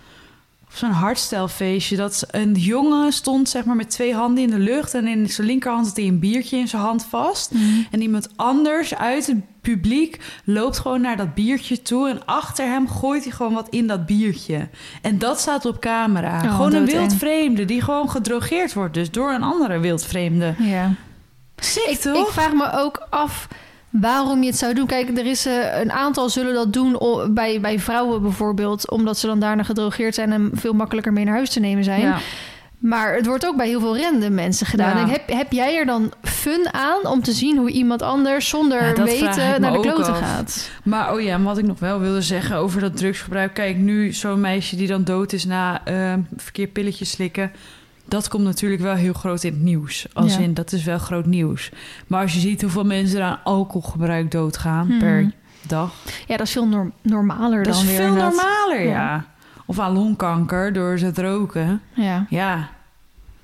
zo'n 0.78 0.92
hardstelfeestje. 0.92 1.96
Dat 1.96 2.26
een 2.32 2.54
jongen 2.54 3.14
stond 3.14 3.50
zeg 3.50 3.66
maar 3.66 3.76
met 3.76 3.90
twee 3.90 4.14
handen 4.14 4.44
in 4.44 4.50
de 4.50 4.60
lucht. 4.60 4.94
En 4.94 5.08
in 5.08 5.30
zijn 5.30 5.48
linkerhand 5.48 5.88
had 5.88 5.96
hij 5.96 6.08
een 6.08 6.20
biertje 6.20 6.58
in 6.58 6.68
zijn 6.68 6.82
hand 6.82 7.06
vast. 7.10 7.52
Mhm. 7.52 7.64
En 7.92 8.02
iemand 8.02 8.30
anders 8.36 8.96
uit 8.96 9.28
het 9.28 9.38
publiek 9.62 10.20
loopt 10.44 10.80
gewoon 10.80 11.02
naar 11.02 11.18
dat 11.18 11.34
biertje 11.34 11.82
toe. 11.82 12.10
En 12.10 12.26
achter 12.26 12.66
hem 12.66 12.88
gooit 12.88 13.24
hij 13.24 13.34
gewoon 13.34 13.54
wat 13.54 13.70
in 13.70 13.88
dat 13.88 14.06
biertje. 14.06 14.70
En 15.02 15.18
dat 15.18 15.40
staat 15.40 15.66
op 15.66 15.80
camera. 15.80 16.42
Oh, 16.44 16.56
gewoon 16.56 16.74
een 16.74 16.86
wildvreemde 16.86 17.66
die 17.66 17.82
gewoon 17.82 18.10
gedrogeerd 18.10 18.74
wordt. 18.74 18.94
Dus 18.94 19.12
door 19.12 19.32
een 19.32 19.44
andere 19.44 19.80
wildvreemde. 19.80 20.56
Ja. 20.58 20.94
Ik, 21.88 21.98
toch? 22.00 22.28
ik 22.28 22.34
vraag 22.34 22.54
me 22.54 22.72
ook 22.72 23.08
af 23.10 23.48
waarom 24.02 24.42
je 24.42 24.48
het 24.50 24.58
zou 24.58 24.74
doen. 24.74 24.86
Kijk, 24.86 25.18
er 25.18 25.26
is 25.26 25.46
eh, 25.46 25.80
een 25.80 25.92
aantal 25.92 26.30
zullen 26.30 26.54
dat 26.54 26.74
doen 26.74 27.00
bij, 27.34 27.60
bij 27.62 27.80
vrouwen 27.80 28.22
bijvoorbeeld, 28.22 28.90
omdat 28.90 29.18
ze 29.18 29.28
dan 29.28 29.40
daarna 29.40 29.64
gedrogeerd 29.64 30.16
zijn 30.16 30.32
en 30.32 30.50
veel 30.54 30.74
makkelijker 30.74 31.14
mee 31.14 31.26
naar 31.26 31.36
huis 31.36 31.50
te 31.50 31.60
nemen 31.60 31.84
zijn. 31.84 32.02
Ja. 32.02 32.18
Maar 32.78 33.16
het 33.16 33.26
wordt 33.26 33.46
ook 33.46 33.56
bij 33.56 33.68
heel 33.68 33.80
veel 33.80 33.98
random 33.98 34.34
mensen 34.34 34.68
gedaan. 34.68 34.98
Ja. 34.98 35.04
En 35.04 35.10
heb, 35.10 35.30
heb 35.30 35.52
jij 35.52 35.78
er 35.78 35.86
dan 35.86 36.14
fun 36.22 36.74
aan 36.74 37.08
om 37.08 37.22
te 37.22 37.32
zien 37.32 37.58
hoe 37.58 37.72
iemand 37.72 38.02
anders 38.02 38.50
zonder 38.50 38.98
Ja, 38.98 39.04
weten 39.04 39.62
naar 39.62 39.72
de 39.72 39.80
kloten 39.80 40.16
gaat? 40.16 40.70
Maar 40.84 41.14
oh 41.14 41.22
ja, 41.22 41.42
wat 41.42 41.58
ik 41.58 41.66
nog 41.66 41.80
wel 41.80 42.00
wilde 42.00 42.22
zeggen 42.22 42.56
over 42.56 42.82
dat 42.82 42.98
drugsgebruik. 42.98 43.54
Kijk, 43.54 43.78
nu 43.78 44.14
zo'n 44.14 44.42
meisje 44.42 44.76
die 44.76 44.88
dan 44.88 45.04
dood 45.04 45.34
is 45.34 45.46
na 45.46 45.86
eh, 45.86 46.14
verkeerd 46.36 46.74
pilletjes 46.74 47.10
slikken. 47.10 47.52
Dat 48.08 48.28
komt 48.28 48.44
natuurlijk 48.44 48.82
wel 48.82 48.94
heel 48.96 49.14
groot 49.14 49.44
in 49.44 49.54
het 49.54 49.62
nieuws. 49.62 50.08
Als 50.14 50.34
Ja. 50.36 50.40
in, 50.42 50.54
dat 50.54 50.72
is 50.72 50.84
wel 50.84 50.98
groot 50.98 51.26
nieuws. 51.26 51.72
Maar 52.08 52.22
als 52.22 52.34
je 52.34 52.40
ziet 52.40 52.62
hoeveel 52.62 52.86
mensen 52.86 53.24
aan 53.24 53.40
alcoholgebruik 53.44 54.32
doodgaan 54.32 54.88
Hmm. 54.88 55.00
per 55.00 55.32
dag. 55.68 55.94
Ja, 56.28 56.38
dat 56.38 56.48
is 56.48 56.52
veel 56.54 56.68
norm- 56.68 56.94
normaler 57.02 57.64
Dat 57.64 57.74
dan 57.74 57.82
is 57.84 57.88
weer. 57.90 57.98
veel 57.98 58.08
inderdaad. 58.08 58.32
normaler, 58.32 58.82
ja. 58.86 58.90
Ja. 58.92 59.26
Of 59.66 59.80
aan 59.80 59.92
longkanker 59.94 60.74
door 60.74 60.98
ze 60.98 61.06
het 61.06 61.18
roken. 61.18 61.82
Ja. 61.94 62.26
Ja, 62.30 62.70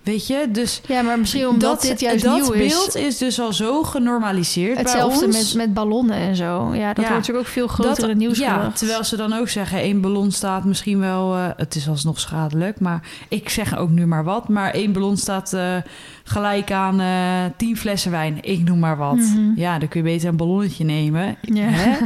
weet 0.04 0.28
je, 0.28 0.48
dus... 0.52 0.82
ja, 0.88 1.02
maar 1.02 1.20
misschien 1.20 1.48
omdat 1.48 1.82
dit 1.82 2.00
juist 2.00 2.24
dat 2.24 2.36
nieuw 2.36 2.52
is. 2.52 2.74
beeld 2.74 2.96
is 2.96 3.18
dus 3.18 3.40
al 3.40 3.54
zo 3.54 3.84
genormaliseerd 3.84 4.78
Hetzelfde 4.78 5.28
bij 5.28 5.38
ons. 5.40 5.54
met, 5.54 5.66
met 5.66 5.74
ballonnen 5.74 6.16
en 6.16 6.36
zo. 6.36 6.74
Ja, 6.74 6.88
dat 6.94 7.04
Ja. 7.04 7.10
wordt 7.10 7.10
natuurlijk 7.10 7.38
ook 7.48 7.54
veel 7.54 7.68
groter 7.68 8.10
in 8.10 8.18
nieuws 8.18 8.38
Ja, 8.38 8.54
gebracht. 8.54 8.78
terwijl 8.78 9.04
ze 9.04 9.16
dan 9.18 9.34
ook 9.34 9.50
zeggen... 9.50 9.80
één 9.80 10.02
ballon 10.02 10.32
staat 10.32 10.64
misschien 10.66 11.00
wel... 11.00 11.36
eh, 11.36 11.48
het 11.58 11.76
is 11.76 11.88
alsnog 11.90 12.20
schadelijk, 12.20 12.80
maar 12.80 13.02
ik 13.30 13.50
zeg 13.50 13.78
ook 13.78 13.90
nu 13.90 14.06
maar 14.06 14.24
wat. 14.24 14.48
Maar 14.50 14.72
één 14.74 14.94
ballon 14.94 15.18
staat 15.18 15.54
eh, 15.54 15.76
gelijk 16.24 16.72
aan 16.72 17.00
eh 17.00 17.52
tien 17.58 17.78
flessen 17.78 18.12
wijn. 18.12 18.38
Ik 18.42 18.64
noem 18.64 18.80
maar 18.80 18.98
wat. 18.98 19.16
Mhm. 19.16 19.52
Ja, 19.56 19.80
dan 19.80 19.88
kun 19.88 20.00
je 20.04 20.12
beter 20.12 20.30
een 20.30 20.36
ballonnetje 20.38 20.84
nemen. 20.84 21.36
Ja. 21.42 21.64
Hè? 21.64 21.98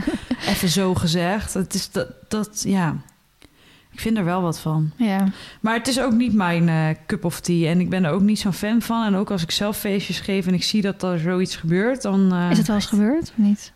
Even 0.50 0.70
zo 0.70 0.94
gezegd. 0.94 1.54
Het 1.54 1.74
is 1.74 1.92
dat, 1.92 2.08
dat... 2.28 2.64
Ja, 2.68 2.96
ik 3.96 4.02
vind 4.02 4.18
er 4.18 4.26
wel 4.26 4.42
wat 4.42 4.60
van. 4.60 4.92
Ja. 4.96 5.28
Maar 5.62 5.74
het 5.74 5.88
is 5.88 6.00
ook 6.00 6.14
niet 6.14 6.34
mijn 6.34 6.70
eh, 6.70 6.88
cup 7.08 7.26
of 7.26 7.40
tea. 7.40 7.70
En 7.70 7.80
ik 7.80 7.90
ben 7.90 8.04
er 8.04 8.12
ook 8.12 8.22
niet 8.22 8.40
zo'n 8.40 8.54
fan 8.54 8.82
van. 8.82 9.06
En 9.06 9.16
ook 9.16 9.32
als 9.32 9.42
ik 9.44 9.52
zelf 9.52 9.78
feestjes 9.78 10.20
geef 10.20 10.48
en 10.48 10.54
ik 10.54 10.64
zie 10.64 10.82
dat 10.82 11.04
er 11.04 11.20
zoiets 11.20 11.56
gebeurt... 11.56 12.02
dan... 12.02 12.34
eh, 12.34 12.52
Is 12.52 12.58
het 12.58 12.68
wel 12.68 12.76
eens 12.76 12.86
gebeurd 12.86 13.22
of 13.22 13.32
niet? 13.36 13.72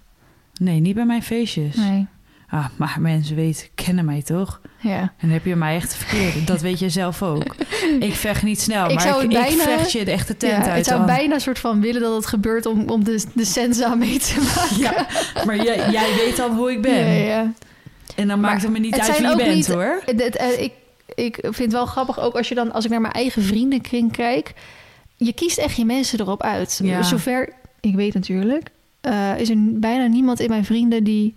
Nee, 0.59 0.79
niet 0.79 0.95
bij 0.95 1.05
mijn 1.05 1.23
feestjes. 1.23 1.75
Nee. 1.75 2.07
Ah, 2.49 2.65
maar 2.75 2.95
mensen 2.99 3.35
weten, 3.35 3.67
kennen 3.75 4.05
mij 4.05 4.21
toch? 4.21 4.61
Ja. 4.77 4.99
En 4.99 5.11
dan 5.19 5.29
heb 5.29 5.45
je 5.45 5.55
mij 5.55 5.75
echt 5.75 5.95
verkeerd. 5.95 6.47
Dat 6.47 6.61
weet 6.61 6.79
je 6.79 6.89
zelf 6.89 7.23
ook. 7.23 7.55
Ik 7.99 8.13
vecht 8.13 8.43
niet 8.43 8.61
snel, 8.61 8.85
Ik 8.89 8.93
maar 8.93 9.03
zou 9.03 9.23
ik, 9.23 9.31
het 9.31 9.49
ik 9.51 9.57
bijna- 9.57 9.77
vecht 9.77 9.91
je 9.91 10.05
de 10.05 10.11
echte 10.11 10.37
tent 10.37 10.51
ja, 10.65 10.67
uit. 10.69 10.75
het 10.77 10.85
zou 10.85 10.97
dan. 10.97 11.05
bijna 11.07 11.39
soort 11.39 11.59
van 11.59 11.81
willen 11.81 12.01
dat 12.01 12.15
het 12.15 12.25
gebeurt 12.25 12.65
om, 12.65 12.89
om 12.89 13.03
de, 13.03 13.25
de 13.33 13.45
sensa 13.45 13.95
mee 13.95 14.19
te 14.19 14.35
maken. 14.55 14.77
Ja, 14.77 15.07
maar 15.45 15.63
jij, 15.63 15.91
jij 15.91 16.15
weet 16.15 16.37
dan 16.37 16.55
hoe 16.55 16.71
ik 16.71 16.81
ben. 16.81 17.05
Ja, 17.05 17.23
ja. 17.35 17.51
En 18.19 18.27
dan 18.27 18.39
Maar 18.39 18.49
maakt 18.51 18.61
het 18.63 18.71
me 18.71 18.79
niet 18.79 18.95
het 18.95 19.09
uit 19.09 19.19
wie 19.19 19.27
je 19.29 19.35
bent, 19.35 19.55
niet- 19.55 19.67
hoor. 19.67 20.01
Het- 20.05 20.23
het- 20.23 20.35
eh, 20.35 20.61
ik, 20.61 20.71
ik 21.15 21.37
vind 21.41 21.57
het 21.57 21.71
wel 21.71 21.85
grappig, 21.85 22.19
ook 22.19 22.35
als 22.37 22.49
je 22.49 22.55
dan, 22.55 22.71
als 22.71 22.85
ik 22.85 22.91
naar 22.91 23.01
mijn 23.01 23.13
eigen 23.13 23.41
vriendenkring 23.43 24.11
kijk, 24.11 24.53
je 25.15 25.33
kiest 25.33 25.57
echt 25.57 25.75
je 25.75 25.85
mensen 25.85 26.19
erop 26.19 26.43
uit. 26.43 26.79
Ja. 26.83 27.03
Zover 27.03 27.49
ik 27.79 27.95
weet 27.95 28.13
natuurlijk, 28.13 28.69
eh, 29.01 29.39
is 29.39 29.49
er 29.49 29.55
bijna 29.59 30.05
niemand 30.07 30.39
in 30.39 30.49
mijn 30.49 30.65
vrienden 30.65 31.03
die, 31.03 31.35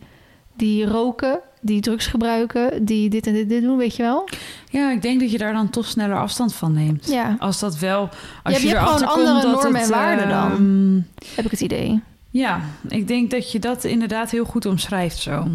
die 0.57 0.87
roken, 0.87 1.41
die 1.61 1.81
drugs 1.81 2.07
gebruiken, 2.07 2.85
die 2.85 3.09
dit 3.11 3.27
en 3.27 3.33
dit, 3.33 3.49
dit 3.49 3.63
doen, 3.63 3.77
weet 3.77 3.97
je 3.97 4.03
wel? 4.03 4.29
Ja, 4.71 4.91
ik 4.91 5.03
denk 5.03 5.21
dat 5.21 5.31
je 5.31 5.39
daar 5.39 5.53
dan 5.53 5.71
toch 5.71 5.87
sneller 5.87 6.17
afstand 6.19 6.55
van 6.55 6.73
neemt. 6.73 7.07
Ja, 7.11 7.37
Als 7.39 7.59
dat 7.59 7.79
wel... 7.79 8.09
Als 8.43 8.55
Ja, 8.55 8.61
je 8.61 8.67
je, 8.69 8.75
hebt 8.77 8.89
gewoon 8.89 9.09
andere 9.09 9.43
normen 9.49 9.75
het, 9.81 9.85
en 9.85 9.91
waarden 9.91 10.29
dan. 10.29 10.51
ehm, 10.53 11.25
heb 11.37 11.45
ik 11.45 11.51
het 11.51 11.61
idee. 11.61 12.01
Ja, 12.31 12.61
ik 12.89 13.09
denk 13.09 13.31
dat 13.31 13.53
je 13.53 13.59
dat 13.59 13.85
inderdaad 13.85 14.31
heel 14.31 14.45
goed 14.45 14.67
omschrijft 14.67 15.19
zo. 15.19 15.49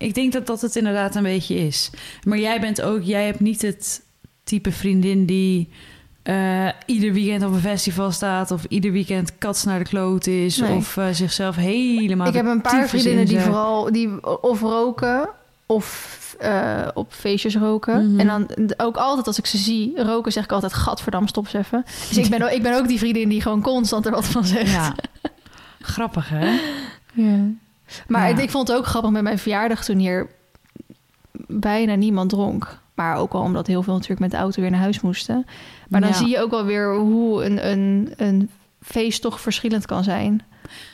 Ik 0.00 0.14
denk 0.14 0.32
dat 0.32 0.46
dat 0.46 0.60
het 0.60 0.76
inderdaad 0.76 1.14
een 1.14 1.22
beetje 1.22 1.54
is. 1.54 1.90
Maar 2.24 2.38
jij 2.38 2.60
bent 2.60 2.82
ook, 2.82 3.02
jij 3.02 3.26
hebt 3.26 3.40
niet 3.40 3.62
het 3.62 4.02
type 4.44 4.72
vriendin 4.72 5.26
die 5.26 5.68
eh, 6.22 6.68
ieder 6.86 7.12
weekend 7.12 7.44
op 7.44 7.52
een 7.52 7.60
festival 7.60 8.10
staat 8.10 8.50
of 8.50 8.64
ieder 8.68 8.92
weekend 8.92 9.38
kats 9.38 9.64
naar 9.64 9.78
de 9.78 9.84
kloot 9.84 10.26
is 10.26 10.56
Nee. 10.56 10.76
of 10.76 10.96
eh, 10.96 11.06
zichzelf 11.12 11.56
helemaal. 11.56 12.26
ik 12.26 12.34
heb 12.34 12.46
een 12.46 12.60
paar 12.60 12.88
vriendinnen 12.88 13.26
die 13.26 13.40
vooral 13.40 13.92
die 13.92 14.26
of 14.42 14.60
roken 14.60 15.28
of 15.66 16.18
eh, 16.38 16.88
op 16.94 17.12
feestjes 17.12 17.56
roken. 17.56 18.10
Mhm. 18.10 18.20
En 18.20 18.26
dan 18.26 18.48
ook 18.76 18.96
altijd 18.96 19.26
als 19.26 19.38
ik 19.38 19.46
ze 19.46 19.58
zie 19.58 20.02
roken, 20.02 20.32
zeg 20.32 20.44
ik 20.44 20.52
altijd: 20.52 20.72
Gadverdam, 20.72 21.28
stop 21.28 21.44
eens 21.44 21.54
even. 21.54 21.84
Dus 22.08 22.16
ik 22.16 22.30
ben, 22.30 22.42
ook, 22.42 22.50
ik 22.50 22.62
ben 22.62 22.76
ook 22.78 22.88
die 22.88 22.98
vriendin 22.98 23.28
die 23.28 23.40
gewoon 23.42 23.62
constant 23.62 24.06
er 24.06 24.12
wat 24.12 24.26
van 24.26 24.44
zegt. 24.44 24.70
Ja, 24.70 24.94
grappig 25.80 26.28
hè? 26.28 26.58
Maar 28.08 28.28
Ja. 28.28 28.38
ik, 28.38 28.50
vond 28.50 28.68
het 28.68 28.76
ook 28.76 28.86
grappig 28.86 29.10
met 29.10 29.22
mijn 29.22 29.38
verjaardag 29.38 29.84
toen 29.84 29.98
hier 29.98 30.28
bijna 31.46 31.94
niemand 31.94 32.30
dronk. 32.30 32.78
Maar 32.94 33.16
ook 33.16 33.32
al 33.32 33.40
omdat 33.40 33.66
heel 33.66 33.82
veel 33.82 33.92
natuurlijk 33.94 34.20
met 34.20 34.30
de 34.30 34.36
auto 34.36 34.60
weer 34.60 34.70
naar 34.70 34.80
huis 34.80 35.00
moesten. 35.00 35.46
Maar 35.88 36.00
dan 36.00 36.10
Ja. 36.10 36.16
zie 36.16 36.28
je 36.28 36.40
ook 36.42 36.50
wel 36.50 36.64
weer 36.64 36.94
hoe 36.94 37.44
een, 37.44 37.68
een, 37.70 38.12
een 38.16 38.50
feest 38.82 39.22
toch 39.22 39.40
verschillend 39.40 39.86
kan 39.86 40.04
zijn. 40.04 40.42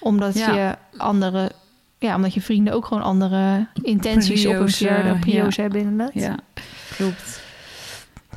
Omdat 0.00 0.34
Ja. 0.38 0.54
je 0.54 0.76
andere... 0.96 1.50
Ja, 1.98 2.14
omdat 2.16 2.34
je 2.34 2.40
vrienden 2.40 2.72
ook 2.74 2.86
gewoon 2.86 3.02
andere 3.02 3.66
intenties 3.82 4.46
op 4.46 4.52
een 4.52 4.58
Prio's, 4.58 4.80
eh, 4.80 4.86
verjaardag, 4.88 5.18
prio's 5.18 5.54
ja. 5.56 5.62
hebben 5.62 5.80
inderdaad. 5.80 6.14
Ja, 6.14 6.36
klopt. 6.96 7.40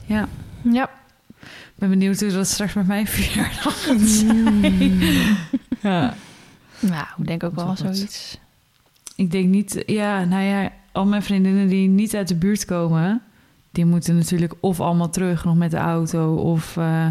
Ja, 0.06 0.28
Ja. 0.62 0.90
ik 1.36 1.76
ben 1.76 1.90
benieuwd 1.90 2.20
hoe 2.20 2.32
dat 2.32 2.48
straks 2.48 2.74
met 2.74 2.88
mijn 2.88 3.08
verjaardag 3.18 3.84
gaat 3.84 4.00
zijn. 4.00 4.62
Ja. 5.82 6.14
Nou, 6.80 7.06
ik 7.18 7.28
denk 7.28 7.44
ook 7.44 7.56
wel 7.56 7.66
wel 7.66 7.76
zoiets. 7.76 8.38
Ik 9.20 9.32
denk 9.32 9.48
niet, 9.48 9.84
ja, 9.86 10.24
nou 10.26 10.44
ja, 10.44 10.72
al 10.92 11.06
mijn 11.06 11.24
vriendinnen 11.24 11.68
die 11.68 11.88
niet 11.88 12.16
uit 12.16 12.28
de 12.28 12.36
buurt 12.36 12.66
komen, 12.66 13.22
die 13.72 13.86
moeten 13.86 14.16
natuurlijk 14.16 14.54
of 14.60 14.80
allemaal 14.80 15.10
terug 15.10 15.46
nog 15.46 15.56
met 15.56 15.72
de 15.72 15.78
auto, 15.78 16.36
of 16.36 16.78
eh, 16.78 17.06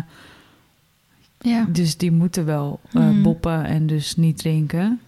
Ja. 1.41 1.67
dus 1.69 1.97
die 1.97 2.13
moeten 2.13 2.45
wel 2.45 2.81
Mhm. 2.93 3.23
boppen 3.23 3.65
en 3.65 3.87
dus 3.87 4.17
niet 4.17 4.39
drinken. 4.39 5.01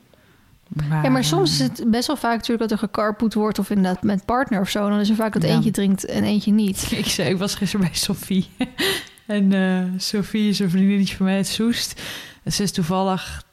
Maar, 0.68 1.02
ja, 1.04 1.10
maar 1.10 1.24
soms 1.24 1.50
is 1.52 1.60
eh, 1.60 1.76
het 1.76 1.90
best 1.90 2.06
wel 2.06 2.16
vaak 2.16 2.36
natuurlijk 2.36 2.70
dat 2.70 2.70
er 2.70 2.88
gecarpoot 2.88 3.34
wordt... 3.34 3.58
of 3.58 3.70
inderdaad 3.70 4.02
met 4.02 4.24
partner 4.24 4.60
of 4.60 4.68
zo. 4.68 4.88
Dan 4.88 5.00
is 5.00 5.08
er 5.10 5.14
vaak 5.16 5.32
dat 5.32 5.42
eentje 5.42 5.70
drinkt 5.70 6.04
en 6.04 6.24
eentje 6.24 6.52
niet. 6.52 6.90
Ik, 6.96 7.06
zei, 7.06 7.28
ik 7.30 7.38
was 7.38 7.54
gisteren 7.54 7.86
bij 7.86 7.94
Sophie. 7.96 8.48
en 9.26 9.52
Sophie 9.96 10.48
is 10.48 10.58
een 10.58 10.70
vriendinnetje 10.70 11.16
van 11.16 11.26
mij 11.26 11.36
uit 11.36 11.46
Soest. 11.46 12.02
Ze 12.46 12.62
is 12.62 12.72
toevallig 12.72 13.44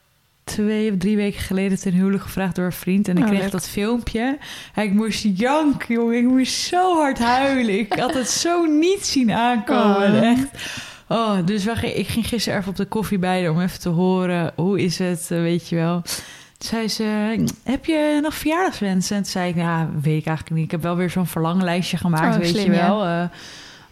twee 0.48 0.90
of 0.92 0.96
drie 0.98 1.16
weken 1.16 1.40
geleden 1.40 1.78
ten 1.80 1.92
huwelijk 1.92 2.22
gevraagd 2.22 2.54
door 2.54 2.64
een 2.64 2.72
vriend. 2.72 3.08
En 3.08 3.16
ik 3.16 3.22
Oh, 3.22 3.28
kreeg 3.28 3.42
leuk. 3.42 3.50
dat 3.50 3.68
filmpje. 3.68 4.38
En 4.74 4.84
ik 4.84 4.92
moest 4.92 5.26
janken, 5.34 5.94
jongen. 5.94 6.16
Ik 6.18 6.24
moest 6.24 6.52
zo 6.52 6.94
hard 6.96 7.18
huilen. 7.18 7.78
Ik 7.78 7.92
had 7.92 8.14
het 8.14 8.28
zo 8.30 8.64
niet 8.64 9.06
zien 9.06 9.32
aankomen. 9.32 10.12
Oh. 10.12 10.22
Echt. 10.30 10.46
Oh, 11.08 11.36
dus 11.44 11.64
we, 11.64 11.94
ik 11.94 12.08
ging 12.08 12.26
gisteren 12.28 12.58
even 12.58 12.70
op 12.70 12.76
de 12.76 12.84
koffie 12.84 13.18
bij 13.18 13.48
om 13.48 13.60
even 13.60 13.80
te 13.80 13.88
horen. 13.88 14.52
Hoe 14.56 14.80
is 14.82 14.98
het, 14.98 15.26
eh, 15.30 15.38
weet 15.40 15.68
je 15.68 15.76
wel. 15.76 16.02
Toen 16.02 16.68
zei 16.68 16.88
ze, 16.88 17.04
heb 17.62 17.84
je 17.84 18.18
nog 18.22 18.34
verjaardagswensen? 18.34 19.16
En 19.16 19.22
toen 19.22 19.30
zei 19.32 19.48
ik, 19.48 19.54
nou, 19.56 19.88
weet 20.02 20.18
ik 20.20 20.26
eigenlijk 20.26 20.50
niet. 20.56 20.64
Ik 20.64 20.70
heb 20.70 20.82
wel 20.82 20.96
weer 20.96 21.10
zo'n 21.10 21.26
verlanglijstje 21.26 21.96
gemaakt, 21.96 22.34
Oh, 22.34 22.40
weet 22.40 22.48
slim, 22.48 22.64
je 22.72 22.78
ja. 22.78 22.86
wel. 22.86 23.04
Eh, 23.04 23.24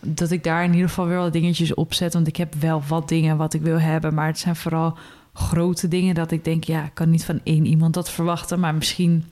dat 0.00 0.30
ik 0.30 0.44
daar 0.44 0.64
in 0.64 0.72
ieder 0.72 0.88
geval 0.88 1.06
weer 1.06 1.18
wat 1.18 1.32
dingetjes 1.32 1.74
op 1.74 1.94
zet. 1.94 2.12
Want 2.12 2.26
ik 2.26 2.36
heb 2.36 2.54
wel 2.60 2.82
wat 2.88 3.08
dingen 3.08 3.36
wat 3.36 3.54
ik 3.54 3.62
wil 3.62 3.80
hebben. 3.80 4.14
Maar 4.14 4.26
het 4.26 4.38
zijn 4.38 4.56
vooral 4.56 4.98
grote 5.37 5.88
dingen 5.88 6.14
dat 6.14 6.31
ik 6.31 6.44
denk... 6.44 6.64
ja, 6.64 6.85
ik 6.85 6.90
kan 6.94 7.11
niet 7.11 7.25
van 7.25 7.40
één 7.44 7.66
iemand 7.66 7.94
dat 7.94 8.11
verwachten. 8.11 8.61
Maar 8.61 8.75
misschien 8.75 9.25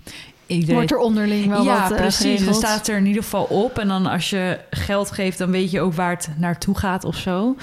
iedereen... 0.46 0.74
Wordt 0.74 0.90
er 0.90 0.98
onderling 0.98 1.46
wel 1.46 1.64
ja, 1.64 1.82
wat 1.82 1.90
eh, 1.90 1.96
precies. 1.96 2.22
Dan 2.22 2.30
geregeld. 2.30 2.56
staat 2.56 2.88
er 2.88 2.96
in 2.96 3.06
ieder 3.06 3.22
geval 3.22 3.44
op. 3.44 3.78
En 3.78 3.88
dan 3.88 4.06
als 4.06 4.30
je 4.30 4.58
geld 4.70 5.10
geeft, 5.10 5.38
dan 5.38 5.50
weet 5.50 5.70
je 5.70 5.80
ook 5.80 5.94
waar 5.94 6.10
het 6.10 6.30
naartoe 6.36 6.78
gaat 6.78 7.04
of 7.04 7.16
zo. 7.16 7.56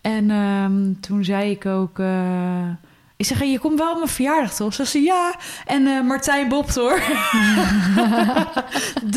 En 0.00 0.30
ehm, 0.30 0.92
toen 1.00 1.24
zei 1.24 1.50
ik 1.50 1.66
ook... 1.66 1.98
eh, 1.98 2.68
ik 3.16 3.26
zeg, 3.28 3.42
je 3.42 3.58
komt 3.58 3.78
wel 3.78 3.90
op 3.90 3.96
mijn 3.96 4.08
verjaardag, 4.08 4.54
toch? 4.54 4.74
Ze 4.74 4.84
zei, 4.84 5.04
ja. 5.04 5.34
En 5.66 5.86
eh, 5.86 6.02
Martijn 6.02 6.48
bopt, 6.48 6.74
hoor. 6.74 7.00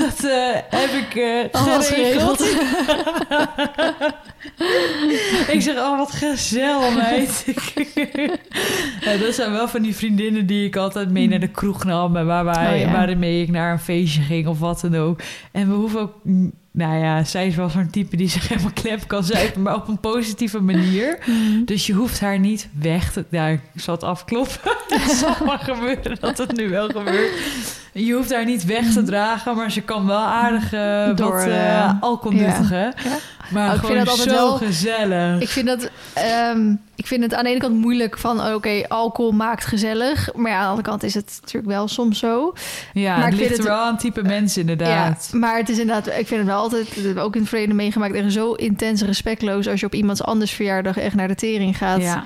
dat 0.02 0.20
heb 0.70 0.90
ik 0.90 1.50
Alles 1.52 1.88
geregeld. 1.88 2.44
ik 5.48 5.62
zeg, 5.62 5.76
oh, 5.78 5.98
wat 5.98 6.12
gezellig, 6.12 6.96
meid. 6.96 7.46
ja, 9.06 9.18
dat 9.18 9.34
zijn 9.36 9.52
wel 9.52 9.68
van 9.68 9.82
die 9.82 9.96
vriendinnen 9.96 10.46
die 10.46 10.66
ik 10.66 10.76
altijd 10.76 11.10
mee 11.10 11.28
naar 11.28 11.40
de 11.40 11.48
kroeg 11.48 11.84
nam... 11.84 12.16
en 12.16 12.26
waar 12.26 12.46
wij, 12.46 12.74
Oh, 12.74 12.80
ja. 12.80 12.92
waarmee 12.92 13.42
ik 13.42 13.50
naar 13.50 13.72
een 13.72 13.80
feestje 13.80 14.22
ging 14.22 14.48
of 14.48 14.60
wat 14.60 14.82
dan 14.82 14.96
ook. 14.96 15.20
En 15.52 15.68
we 15.70 15.74
hoeven 15.74 16.00
ook... 16.00 16.14
mm, 16.24 16.52
Nou 16.72 16.98
ja, 16.98 17.24
zij 17.24 17.48
is 17.48 17.56
wel 17.56 17.70
zo'n 17.70 17.90
type 17.90 18.16
die 18.18 18.30
zich 18.30 18.48
helemaal 18.48 18.72
klep 18.74 19.08
kan 19.08 19.24
zuipen... 19.24 19.62
maar 19.62 19.76
op 19.76 19.88
een 19.88 20.00
positieve 20.00 20.60
manier. 20.62 21.18
Mhm. 21.26 21.64
Dus 21.66 21.86
je 21.88 21.94
hoeft 21.94 22.20
haar 22.20 22.40
niet 22.40 22.70
weg 22.80 23.12
te... 23.12 23.26
Nou, 23.30 23.52
ik 23.54 23.82
zal 23.82 23.94
het 23.94 24.04
afkloppen. 24.04 24.60
het 24.88 25.12
zal 25.12 25.36
maar 25.46 25.60
gebeuren 25.60 26.18
dat 26.20 26.38
het 26.38 26.56
nu 26.58 26.70
wel 26.70 26.88
gebeurt. 26.88 27.32
Je 27.98 28.14
hoeft 28.14 28.34
haar 28.34 28.46
niet 28.46 28.66
weg 28.66 28.94
te 28.94 29.04
dragen... 29.04 29.56
maar 29.56 29.72
ze 29.72 29.82
kan 29.82 30.06
wel 30.06 30.18
aardig 30.26 30.70
Door, 31.16 31.32
wat 31.36 31.46
eh, 31.46 31.92
alcohol 32.00 32.40
nuttigen. 32.40 32.78
Ja. 32.78 32.94
Maar 33.50 33.68
Oh, 33.70 33.74
ik 33.74 33.80
gewoon 33.80 33.96
vind 33.96 34.06
dat 34.06 34.20
altijd 34.20 34.30
zo 34.38 34.46
wel- 34.48 34.58
gezellig. 34.58 35.42
Ik 35.42 35.48
vind, 35.50 35.68
dat, 35.68 35.90
ehm, 36.14 36.72
ik 36.96 37.08
vind 37.08 37.24
het 37.24 37.34
aan 37.34 37.44
de 37.44 37.50
ene 37.50 37.60
kant 37.60 37.74
moeilijk 37.76 38.18
van... 38.18 38.40
oh, 38.42 38.54
oké, 38.54 38.88
alcohol 38.88 39.32
maakt 39.32 39.66
gezellig. 39.66 40.30
Maar 40.36 40.52
ja, 40.52 40.58
aan 40.58 40.64
de 40.64 40.70
andere 40.70 40.88
kant 40.88 41.04
is 41.04 41.14
het 41.14 41.38
natuurlijk 41.42 41.74
wel 41.74 41.88
soms 41.88 42.20
zo. 42.20 42.54
Ja, 42.94 43.16
maar 43.18 43.26
het 43.26 43.34
ik 43.34 43.40
vind 43.40 43.50
ligt 43.50 43.64
er 43.64 43.70
het- 43.70 43.76
wel 43.80 43.86
aan 43.88 43.98
type 43.98 44.22
mensen 44.22 44.62
inderdaad. 44.62 45.30
Ja, 45.32 45.38
maar 45.40 45.58
het 45.58 45.70
is 45.70 45.80
inderdaad... 45.80 46.08
Ik 46.08 46.28
vind 46.28 46.40
het 46.40 46.46
wel 46.46 46.60
altijd, 46.60 46.96
dat 46.96 47.04
heb 47.04 47.16
ik 47.18 47.24
ook 47.24 47.34
in 47.36 47.40
het 47.42 47.50
verleden 47.50 47.76
meegemaakt... 47.76 48.14
echt 48.14 48.32
zo 48.34 48.52
intens 48.54 49.02
respectloos... 49.02 49.68
als 49.68 49.80
je 49.80 49.86
op 49.86 49.94
iemands 49.94 50.24
anders 50.24 50.52
verjaardag 50.52 50.98
echt 50.98 51.16
naar 51.16 51.28
de 51.28 51.36
tering 51.36 51.78
gaat. 51.78 52.02
Ja. 52.02 52.24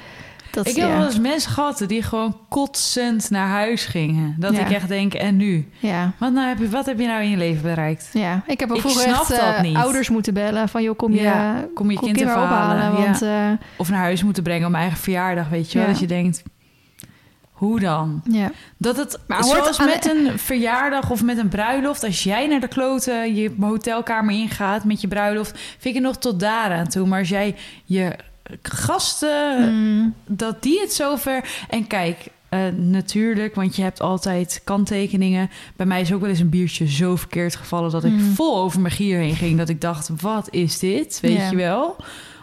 Dat, 0.63 0.67
Ik 0.75 0.81
heb 0.81 0.89
ja. 0.89 0.97
wel 0.97 1.05
eens 1.05 1.19
mensen 1.19 1.51
gehad 1.51 1.83
die 1.87 2.03
gewoon 2.03 2.37
kotsend 2.49 3.29
naar 3.29 3.47
huis 3.47 3.85
gingen. 3.85 4.35
Dat 4.37 4.53
Ja. 4.53 4.59
ik 4.59 4.71
echt 4.71 4.87
denk, 4.87 5.13
en 5.13 5.37
nu? 5.37 5.69
Ja. 5.79 6.11
Wat, 6.17 6.31
nou 6.33 6.47
heb 6.47 6.57
je, 6.59 6.69
wat 6.69 6.85
heb 6.85 6.99
je 6.99 7.07
nou 7.07 7.23
in 7.23 7.29
je 7.29 7.37
leven 7.37 7.61
bereikt? 7.61 8.09
Ja, 8.13 8.41
ik 8.47 8.59
heb 8.59 8.71
ook 8.71 8.79
vroeger 8.79 9.01
snap 9.01 9.19
echt 9.19 9.29
dat 9.29 9.39
eh, 9.39 9.61
niet. 9.61 9.75
ouders 9.75 10.09
moeten 10.09 10.33
bellen 10.33 10.69
van 10.69 10.83
joh, 10.83 10.97
kom 10.97 11.13
je, 11.13 11.21
Ja, 11.21 11.65
kom 11.73 11.91
je 11.91 11.99
kind 11.99 12.15
maar 12.23 12.27
even 12.29 12.41
ophalen. 12.43 12.91
Want 13.03 13.21
eh, 13.21 13.51
Of 13.77 13.89
naar 13.89 13.99
huis 13.99 14.23
moeten 14.23 14.43
brengen 14.43 14.65
op 14.65 14.71
mijn 14.71 14.83
eigen 14.83 15.01
verjaardag, 15.01 15.49
weet 15.49 15.71
je 15.71 15.77
wel? 15.79 15.87
Dat 15.87 15.99
je 15.99 16.07
denkt, 16.07 16.43
hoe 17.51 17.79
dan? 17.79 18.21
ja. 18.31 18.51
Dat 18.77 18.97
het, 18.97 19.19
Maar 19.27 19.43
zoals 19.43 19.79
aan- 19.79 19.85
met 19.85 20.05
een 20.09 20.39
verjaardag 20.39 21.09
of 21.09 21.23
met 21.23 21.37
een 21.37 21.49
bruiloft... 21.49 22.03
als 22.03 22.23
jij 22.23 22.47
naar 22.47 22.59
de 22.59 22.67
kloten 22.67 23.35
je 23.35 23.51
hotelkamer 23.59 24.33
ingaat 24.35 24.83
met 24.83 25.01
je 25.01 25.07
bruiloft... 25.07 25.51
vind 25.51 25.83
ik 25.85 25.93
het 25.93 26.03
nog 26.03 26.17
tot 26.17 26.39
daaraan 26.39 26.87
toe. 26.87 27.07
Maar 27.07 27.19
als 27.19 27.29
jij 27.29 27.55
je 27.85 28.15
gasten... 28.61 29.73
Mm, 29.73 30.13
dat 30.27 30.63
die 30.63 30.79
het 30.79 30.93
zover. 30.93 31.65
En 31.69 31.87
kijk, 31.87 32.27
eh, 32.49 32.59
natuurlijk, 32.75 33.55
want 33.55 33.75
je 33.75 33.81
hebt 33.81 34.01
altijd 34.01 34.61
kanttekeningen. 34.63 35.49
Bij 35.75 35.85
mij 35.85 36.01
is 36.01 36.13
ook 36.13 36.21
wel 36.21 36.29
eens 36.29 36.39
een 36.39 36.49
biertje 36.49 36.87
zo 36.87 37.15
verkeerd 37.15 37.55
gevallen 37.55 37.91
dat 37.91 38.03
ik 38.03 38.11
Mm. 38.11 38.19
vol 38.33 38.57
over 38.57 38.79
mijn 38.79 38.93
gier 38.93 39.17
heen 39.19 39.35
ging. 39.35 39.57
Dat 39.57 39.69
ik 39.69 39.81
dacht, 39.81 40.09
wat 40.21 40.47
is 40.51 40.79
dit? 40.79 41.19
Weet 41.21 41.49
je 41.49 41.55
wel? 41.55 41.95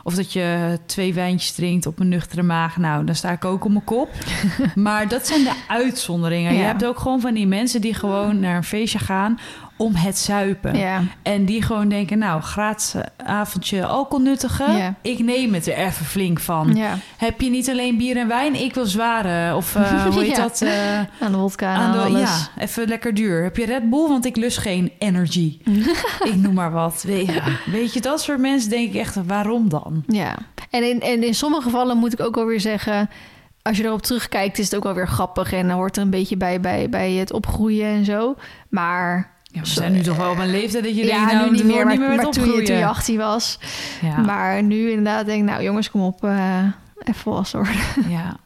Of 0.02 0.14
dat 0.14 0.32
je 0.32 0.78
twee 0.86 1.14
wijntjes 1.14 1.52
drinkt 1.52 1.86
op 1.86 1.98
een 1.98 2.08
nuchtere 2.08 2.42
maag. 2.42 2.76
Nou, 2.76 3.04
dan 3.04 3.14
sta 3.14 3.30
ik 3.30 3.44
ook 3.44 3.64
op 3.64 3.70
mijn 3.70 3.84
kop. 3.84 4.08
maar 4.74 5.08
dat 5.08 5.26
zijn 5.26 5.44
de 5.44 5.62
uitzonderingen. 5.68 6.54
Je 6.54 6.62
hebt 6.62 6.84
ook 6.84 6.98
gewoon 6.98 7.20
van 7.20 7.34
die 7.34 7.46
mensen 7.46 7.80
die 7.80 7.94
gewoon 7.94 8.40
naar 8.40 8.56
een 8.56 8.64
feestje 8.64 8.98
gaan 8.98 9.38
om 9.76 9.94
het 9.94 10.18
zuipen. 10.18 10.78
ja. 10.78 11.02
En 11.22 11.44
die 11.44 11.62
gewoon 11.62 11.88
denken, 11.88 12.18
nou, 12.18 12.42
gratis 12.42 12.94
avondje 13.16 13.86
alcohol 13.86 14.24
nuttigen. 14.24 14.96
Ik 15.02 15.18
neem 15.18 15.54
het 15.54 15.66
er 15.66 15.76
even 15.76 16.04
flink 16.06 16.40
van. 16.40 16.76
Heb 17.16 17.40
je 17.40 17.50
niet 17.50 17.70
alleen 17.70 17.96
bier 17.96 18.16
en 18.16 18.28
wijn? 18.28 18.54
Ik 18.62 18.74
wil 18.74 18.86
zware. 18.86 19.54
Of 19.54 19.74
eh, 19.76 20.04
hoe 20.12 20.22
heet 20.22 20.36
dat? 20.36 20.62
eh, 20.62 20.98
aan 20.98 21.32
de 21.32 21.36
wodka 21.36 21.74
en 21.74 21.80
aan 21.80 21.92
de, 21.92 21.98
alles. 21.98 22.20
ja, 22.56 22.62
even 22.62 22.88
lekker 22.88 23.14
duur. 23.14 23.42
Heb 23.42 23.56
je 23.56 23.64
Red 23.64 23.90
Bull? 23.90 24.08
Want 24.08 24.24
ik 24.24 24.36
lust 24.36 24.58
geen 24.58 24.92
energy. 24.98 25.58
ik 26.30 26.34
noem 26.36 26.54
maar 26.54 26.72
wat. 26.72 27.02
Weet, 27.06 27.32
ja, 27.32 27.42
weet 27.66 27.92
je, 27.92 28.00
dat 28.00 28.20
soort 28.20 28.38
mensen 28.38 28.70
denk 28.70 28.88
ik 28.88 29.00
echt, 29.00 29.26
waarom 29.26 29.68
dan? 29.68 30.04
Ja, 30.06 30.34
en 30.70 30.88
in, 30.88 31.00
en 31.00 31.22
in 31.24 31.34
sommige 31.34 31.62
gevallen 31.62 31.96
moet 31.96 32.12
ik 32.12 32.20
ook 32.20 32.34
wel 32.34 32.46
weer 32.46 32.60
zeggen... 32.60 33.10
als 33.62 33.76
je 33.76 33.84
erop 33.84 34.02
terugkijkt 34.02 34.58
is 34.58 34.64
het 34.64 34.76
ook 34.76 34.82
wel 34.82 34.94
weer 34.94 35.08
grappig... 35.08 35.52
en 35.52 35.66
dan 35.68 35.76
hoort 35.76 35.96
er 35.96 36.02
een 36.02 36.10
beetje 36.10 36.36
bij, 36.36 36.60
bij, 36.60 36.88
bij 36.88 37.12
het 37.12 37.32
opgroeien 37.32 37.86
en 37.86 38.04
zo. 38.04 38.34
Maar 38.68 39.34
Ja, 39.56 39.62
we 39.62 39.68
zijn 39.68 39.92
nu 39.92 40.00
toch 40.00 40.16
wel 40.16 40.30
op 40.30 40.38
een 40.38 40.50
leeftijd 40.50 40.84
dat 40.84 40.96
je 40.96 41.04
ja, 41.06 41.16
denkt, 41.16 41.32
nou, 41.32 41.50
nu 41.50 41.56
niet 41.56 41.64
meer, 41.64 41.84
maar, 41.84 41.98
niet 41.98 42.08
meer 42.08 42.16
maar 42.16 42.24
toen, 42.24 42.32
je, 42.32 42.40
opgroeien. 42.40 42.64
toen 42.64 42.76
je 42.76 42.86
18 42.86 43.16
was. 43.18 43.58
ja, 44.02 44.16
Maar 44.16 44.62
nu 44.62 44.88
inderdaad 44.90 45.26
denk 45.26 45.42
ik, 45.42 45.48
nou 45.50 45.62
jongens, 45.62 45.90
kom 45.90 46.00
op, 46.00 46.24
eh 46.24 46.58
even 46.98 47.20
volwassen 47.20 47.58
worden. 47.58 48.10
ja. 48.18 48.36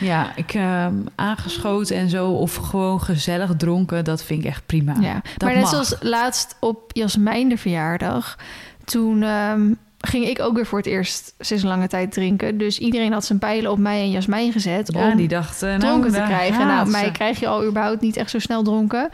Ja, 0.00 0.32
ik 0.36 0.54
ehm, 0.54 0.94
aangeschoten 1.14 1.96
en 1.96 2.08
zo 2.08 2.28
of 2.30 2.54
gewoon 2.56 3.00
gezellig 3.00 3.50
dronken, 3.56 4.04
dat 4.04 4.24
vind 4.24 4.40
ik 4.40 4.46
echt 4.46 4.66
prima. 4.66 4.94
Ja, 5.00 5.12
Dat 5.12 5.22
maar 5.42 5.52
net 5.52 5.60
mag. 5.62 5.70
zoals 5.70 5.96
laatst 6.00 6.56
op 6.60 6.90
Jasmijn 6.92 7.48
de 7.48 7.56
verjaardag. 7.58 8.38
Toen 8.84 9.22
ehm, 9.22 9.60
ging 10.00 10.26
ik 10.26 10.40
ook 10.40 10.54
weer 10.54 10.66
voor 10.66 10.78
het 10.78 10.86
eerst 10.86 11.34
sinds 11.38 11.62
lange 11.62 11.86
tijd 11.88 12.12
drinken. 12.12 12.58
Dus 12.58 12.78
iedereen 12.78 13.12
had 13.12 13.24
zijn 13.24 13.38
pijlen 13.38 13.70
op 13.70 13.78
mij 13.78 14.00
en 14.00 14.10
Jasmijn 14.10 14.52
gezet 14.52 14.92
Ja, 14.92 15.10
om 15.10 15.16
die 15.16 15.28
dacht... 15.28 15.62
eh, 15.62 15.68
nou, 15.68 15.80
dronken 15.80 16.12
te 16.12 16.22
krijgen. 16.26 16.66
Nou, 16.66 16.90
mij 16.90 17.10
krijg 17.10 17.40
je 17.40 17.48
al 17.48 17.64
überhaupt 17.66 18.00
niet 18.00 18.16
echt 18.16 18.30
zo 18.30 18.38
snel 18.38 18.62
dronken. 18.62 19.08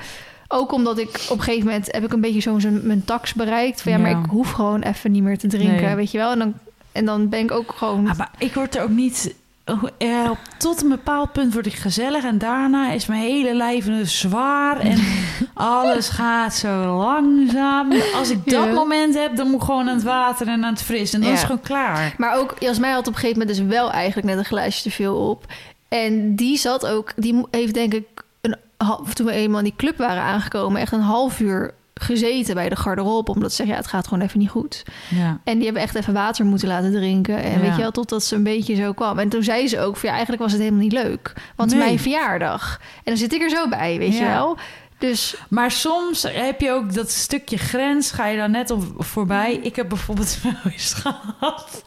Ook 0.48 0.72
omdat 0.72 0.98
ik 0.98 1.26
op 1.28 1.38
een 1.38 1.42
gegeven 1.44 1.66
moment 1.66 1.92
heb 1.92 2.04
ik 2.04 2.12
een 2.12 2.20
beetje 2.20 2.40
zo'n 2.60 2.80
mijn 2.82 3.04
tax 3.04 3.34
bereikt. 3.34 3.82
Van 3.82 3.92
ja, 3.92 3.98
maar 3.98 4.10
Ja. 4.10 4.18
ik 4.18 4.30
hoef 4.30 4.50
gewoon 4.50 4.82
even 4.82 5.12
niet 5.12 5.22
meer 5.22 5.38
te 5.38 5.46
drinken, 5.46 5.82
Nee. 5.84 5.94
weet 5.94 6.10
je 6.10 6.18
wel. 6.18 6.30
En 6.32 6.38
dan, 6.38 6.54
en 6.92 7.04
dan 7.04 7.28
ben 7.28 7.40
ik 7.40 7.50
ook 7.50 7.72
gewoon... 7.76 8.08
Ah, 8.08 8.18
maar 8.18 8.30
ik 8.38 8.54
word 8.54 8.76
er 8.76 8.82
ook 8.82 8.88
niet... 8.88 9.34
oh, 9.66 9.82
eh, 9.98 10.30
tot 10.58 10.82
een 10.82 10.88
bepaald 10.88 11.32
punt 11.32 11.52
word 11.52 11.66
ik 11.66 11.74
gezellig 11.74 12.24
en 12.24 12.38
daarna 12.38 12.90
is 12.90 13.06
mijn 13.06 13.20
hele 13.22 13.54
lijf 13.54 13.86
zwaar 14.02 14.80
en 14.80 14.98
alles 15.54 16.08
gaat 16.08 16.54
zo 16.54 16.96
langzaam. 16.96 17.92
Als 18.14 18.30
ik 18.30 18.44
dat 18.44 18.64
Ja. 18.66 18.72
moment 18.72 19.14
heb, 19.14 19.36
dan 19.36 19.46
moet 19.46 19.60
ik 19.60 19.66
gewoon 19.66 19.88
aan 19.88 19.94
het 19.94 20.04
water 20.04 20.46
en 20.48 20.64
aan 20.64 20.72
het 20.72 20.82
fris 20.82 21.12
en 21.12 21.20
dan 21.20 21.28
Ja. 21.28 21.34
is 21.34 21.40
het 21.40 21.50
gewoon 21.50 21.66
klaar. 21.66 22.14
Maar 22.18 22.36
ook 22.38 22.56
Jasmijn 22.58 22.92
had 22.94 23.06
op 23.06 23.12
een 23.14 23.18
gegeven 23.20 23.38
moment 23.38 23.56
dus 23.58 23.66
wel 23.66 23.90
eigenlijk 23.92 24.26
net 24.26 24.38
een 24.38 24.44
glaasje 24.44 24.82
te 24.82 24.90
veel 24.90 25.16
op. 25.28 25.44
En 25.88 26.34
die 26.36 26.56
zat 26.58 26.86
ook, 26.86 27.12
die 27.16 27.46
heeft 27.50 27.74
denk 27.74 27.94
ik, 27.94 28.06
toen 29.12 29.26
we 29.26 29.32
eenmaal 29.32 29.58
in 29.58 29.64
die 29.64 29.76
club 29.76 29.96
waren 29.98 30.22
aangekomen, 30.22 30.80
echt 30.80 30.92
een 30.92 31.00
half 31.00 31.40
uur 31.40 31.74
gezeten 31.94 32.54
bij 32.54 32.68
de 32.68 32.76
garderobe. 32.76 33.32
Omdat 33.32 33.50
ze 33.50 33.56
zeggen, 33.56 33.74
ja, 33.74 33.80
het 33.80 33.90
gaat 33.90 34.06
gewoon 34.08 34.22
even 34.24 34.38
niet 34.38 34.50
goed. 34.50 34.84
Ja. 35.10 35.40
En 35.44 35.54
die 35.54 35.64
hebben 35.64 35.82
echt 35.82 35.94
even 35.94 36.12
water 36.14 36.44
moeten 36.46 36.68
laten 36.68 36.92
drinken. 36.92 37.42
En 37.42 37.50
Ja. 37.52 37.58
weet 37.60 37.74
je 37.74 37.80
wel, 37.82 37.90
totdat 37.90 38.24
ze 38.24 38.34
een 38.34 38.42
beetje 38.42 38.74
zo 38.74 38.92
kwam. 38.92 39.18
En 39.18 39.28
toen 39.28 39.42
zei 39.42 39.68
ze 39.68 39.80
ook, 39.80 39.96
van, 39.96 40.04
ja, 40.08 40.14
eigenlijk 40.14 40.42
was 40.42 40.52
het 40.52 40.60
helemaal 40.60 40.82
niet 40.82 40.92
leuk. 40.92 41.32
Want 41.56 41.70
Nee. 41.70 41.78
mijn 41.78 41.98
verjaardag. 41.98 42.78
En 42.96 43.02
dan 43.04 43.16
zit 43.16 43.32
ik 43.32 43.42
er 43.42 43.50
zo 43.50 43.68
bij, 43.68 43.98
weet 43.98 44.18
je 44.18 44.24
wel. 44.24 44.56
Dus 44.98 45.34
Maar 45.48 45.70
soms 45.70 46.22
heb 46.28 46.60
je 46.60 46.70
ook 46.72 46.94
dat 46.94 47.10
stukje 47.10 47.56
grens, 47.56 48.10
ga 48.10 48.26
je 48.26 48.36
dan 48.38 48.50
net 48.50 48.70
op, 48.70 48.84
voorbij. 48.98 49.54
Ik 49.62 49.76
heb 49.76 49.88
bijvoorbeeld 49.88 50.38
wel 50.42 50.72
eens 50.72 50.92
gehad. 50.94 51.84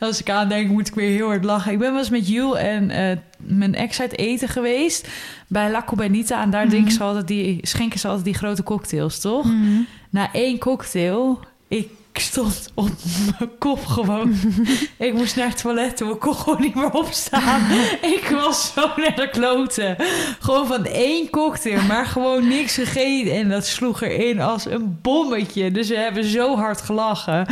Als 0.00 0.20
ik 0.20 0.30
aan 0.30 0.48
denk, 0.48 0.70
moet 0.70 0.88
ik 0.88 0.94
weer 0.94 1.10
heel 1.10 1.26
hard 1.26 1.44
lachen. 1.44 1.72
Ik 1.72 1.78
ben 1.78 1.90
wel 1.90 1.98
eens 1.98 2.10
met 2.10 2.28
Jules 2.28 2.58
en 2.58 2.90
eh, 2.90 3.16
mijn 3.38 3.74
ex 3.74 4.00
uit 4.00 4.18
eten 4.18 4.48
geweest. 4.48 5.08
Bij 5.46 5.70
La 5.70 5.82
Cubanita. 5.86 6.42
En 6.42 6.50
daar 6.50 6.60
Mhm. 6.62 6.70
drinken 6.70 6.92
ze 6.92 7.02
altijd 7.02 7.26
die, 7.26 7.58
schenken 7.62 7.98
ze 7.98 8.06
altijd 8.06 8.24
die 8.24 8.34
grote 8.34 8.62
cocktails, 8.62 9.20
toch? 9.20 9.46
Na 10.10 10.32
één 10.32 10.58
cocktail, 10.58 11.40
ik 11.68 11.88
stond 12.20 12.70
op 12.74 12.90
mijn 13.38 13.50
kop 13.58 13.86
gewoon. 13.86 14.34
ik 14.98 15.12
moest 15.12 15.36
naar 15.36 15.48
het 15.48 15.60
toilet 15.60 15.96
toe, 15.96 16.12
ik 16.12 16.20
kon 16.20 16.34
gewoon 16.34 16.60
niet 16.60 16.74
meer 16.74 16.92
opstaan. 16.92 17.60
ik 18.16 18.28
was 18.44 18.72
zo 18.72 18.90
naar 18.96 19.16
de 19.16 19.28
kloten. 19.30 19.96
Gewoon 20.40 20.66
van 20.66 20.84
één 20.84 21.30
cocktail, 21.30 21.82
maar 21.82 22.06
gewoon 22.06 22.48
niks 22.48 22.74
gegeten. 22.74 23.32
En 23.32 23.48
dat 23.48 23.66
sloeg 23.66 24.02
erin 24.02 24.40
als 24.40 24.66
een 24.66 24.98
bommetje. 25.02 25.70
Dus 25.70 25.88
we 25.88 25.96
hebben 25.96 26.24
zo 26.24 26.56
hard 26.56 26.80
gelachen. 26.80 27.46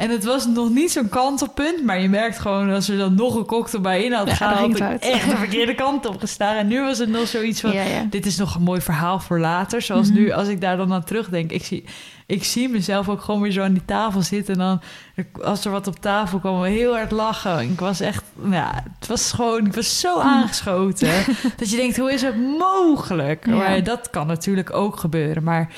En 0.00 0.10
het 0.10 0.24
was 0.24 0.46
nog 0.46 0.70
niet 0.70 0.90
zo'n 0.92 1.08
kantelpunt, 1.08 1.84
maar 1.84 2.00
je 2.00 2.08
merkt 2.08 2.38
gewoon 2.38 2.70
als 2.70 2.88
er 2.88 2.98
dan 2.98 3.14
nog 3.14 3.34
een 3.34 3.46
cocktail 3.46 3.82
bij 3.82 4.04
in 4.04 4.12
had 4.12 4.28
Ja, 4.28 4.34
ging 4.34 4.50
had 4.50 4.68
ik 4.76 4.80
uit. 4.80 5.02
echt 5.02 5.30
de 5.30 5.36
verkeerde 5.46 5.74
kant 5.74 6.06
op 6.06 6.20
gestaan. 6.20 6.56
En 6.56 6.66
nu 6.66 6.80
was 6.82 6.98
het 6.98 7.08
nog 7.08 7.28
zoiets 7.28 7.60
van, 7.60 7.72
ja, 7.72 7.82
ja. 7.82 8.06
dit 8.10 8.26
is 8.26 8.36
nog 8.36 8.54
een 8.54 8.62
mooi 8.62 8.80
verhaal 8.80 9.18
voor 9.20 9.40
later. 9.40 9.82
Zoals 9.82 10.08
Mhm. 10.08 10.18
nu, 10.18 10.30
als 10.32 10.48
ik 10.48 10.60
daar 10.60 10.76
dan 10.76 10.92
aan 10.92 11.04
terugdenk. 11.04 11.50
Ik 11.50 11.64
zie, 11.64 11.84
ik 12.26 12.44
zie 12.44 12.68
mezelf 12.68 13.08
ook 13.08 13.20
gewoon 13.20 13.40
weer 13.40 13.52
zo 13.52 13.62
aan 13.62 13.72
die 13.72 13.84
tafel 13.84 14.22
zitten. 14.22 14.54
En 14.54 14.60
dan, 14.60 14.80
als 15.44 15.64
er 15.64 15.70
wat 15.70 15.86
op 15.86 16.00
tafel 16.00 16.38
kwam, 16.38 16.62
heel 16.62 16.92
hard 16.94 17.10
lachen. 17.10 17.60
Ik 17.70 17.80
was 17.80 18.00
echt, 18.00 18.24
ja, 18.50 18.84
het 18.98 19.08
was 19.08 19.32
gewoon, 19.32 19.66
ik 19.66 19.74
was 19.74 20.00
zo 20.00 20.18
aangeschoten. 20.18 21.10
dat 21.56 21.70
je 21.70 21.76
denkt, 21.76 21.96
hoe 21.96 22.12
is 22.12 22.22
het 22.22 22.36
mogelijk? 22.58 23.46
Maar 23.46 23.82
dat 23.84 24.10
kan 24.10 24.26
natuurlijk 24.26 24.72
ook 24.74 24.96
gebeuren. 24.96 25.42
Maar 25.42 25.72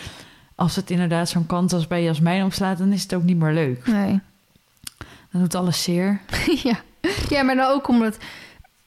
als 0.55 0.77
het 0.77 0.91
inderdaad 0.91 1.29
zo'n 1.29 1.47
kant 1.47 1.73
als 1.73 1.87
bij 1.87 2.03
Jasmijn 2.03 2.45
opslaat, 2.45 2.79
dan 2.79 2.93
is 2.93 3.03
het 3.03 3.15
ook 3.15 3.23
niet 3.23 3.37
meer 3.39 3.53
leuk. 3.53 3.87
Nee. 3.87 4.21
Dan 5.31 5.41
doet 5.41 5.55
alles 5.55 5.83
zeer. 5.83 6.21
ja. 6.63 6.81
ja, 7.29 7.43
maar 7.43 7.57
dan 7.57 7.71
ook 7.71 7.89
omdat, 7.89 8.17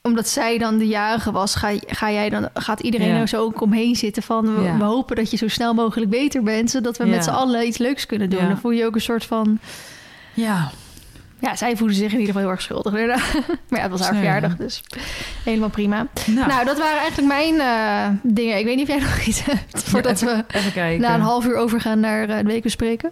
omdat 0.02 0.28
zij 0.28 0.58
dan 0.58 0.78
de 0.78 0.86
jarige 0.86 1.32
was, 1.32 1.54
ga, 1.54 1.72
ga 1.86 2.10
jij 2.12 2.28
dan, 2.28 2.48
gaat 2.54 2.80
iedereen 2.80 3.08
Ja. 3.08 3.20
er 3.20 3.28
zo 3.28 3.42
ook 3.42 3.60
omheen 3.60 3.96
zitten 3.96 4.22
van 4.22 4.54
we, 4.56 4.62
Ja. 4.62 4.76
we 4.76 4.84
hopen 4.84 5.16
dat 5.16 5.30
je 5.30 5.36
zo 5.36 5.48
snel 5.48 5.74
mogelijk 5.74 6.10
beter 6.10 6.42
bent, 6.42 6.70
zodat 6.70 6.96
we 6.96 7.04
Ja. 7.04 7.10
met 7.10 7.24
z'n 7.24 7.30
allen 7.30 7.66
iets 7.66 7.78
leuks 7.78 8.06
kunnen 8.06 8.30
doen. 8.30 8.48
Dan 8.48 8.58
voel 8.58 8.70
je 8.70 8.84
ook 8.84 8.94
een 8.94 9.00
soort 9.00 9.24
van, 9.24 9.58
Ja, 10.34 10.70
ja, 11.38 11.56
zij 11.56 11.76
voelde 11.76 11.92
zich 11.92 12.12
in 12.12 12.18
ieder 12.18 12.26
geval 12.26 12.40
heel 12.40 12.50
erg 12.50 12.62
schuldig. 12.62 12.92
maar 13.68 13.78
ja, 13.78 13.80
het 13.80 13.90
was 13.90 14.00
haar 14.00 14.14
verjaardag, 14.14 14.56
dus 14.56 14.82
helemaal 15.44 15.68
prima. 15.68 16.06
nou, 16.26 16.48
Nou, 16.48 16.64
dat 16.64 16.78
waren 16.78 16.98
eigenlijk 16.98 17.28
mijn 17.28 17.60
eh, 17.60 18.18
dingen. 18.22 18.58
Ik 18.58 18.64
weet 18.64 18.76
niet 18.76 18.88
of 18.88 18.94
jij 18.94 19.04
nog 19.04 19.20
iets 19.20 19.44
hebt 19.44 19.82
voordat 19.82 20.20
we 20.20 20.44
even 20.48 20.72
kijken. 20.72 21.00
na 21.00 21.14
een 21.14 21.20
half 21.20 21.46
uur 21.46 21.56
overgaan 21.56 22.00
naar 22.00 22.28
eh, 22.28 22.36
de 22.36 22.44
week 22.44 22.62
bespreken. 22.62 23.10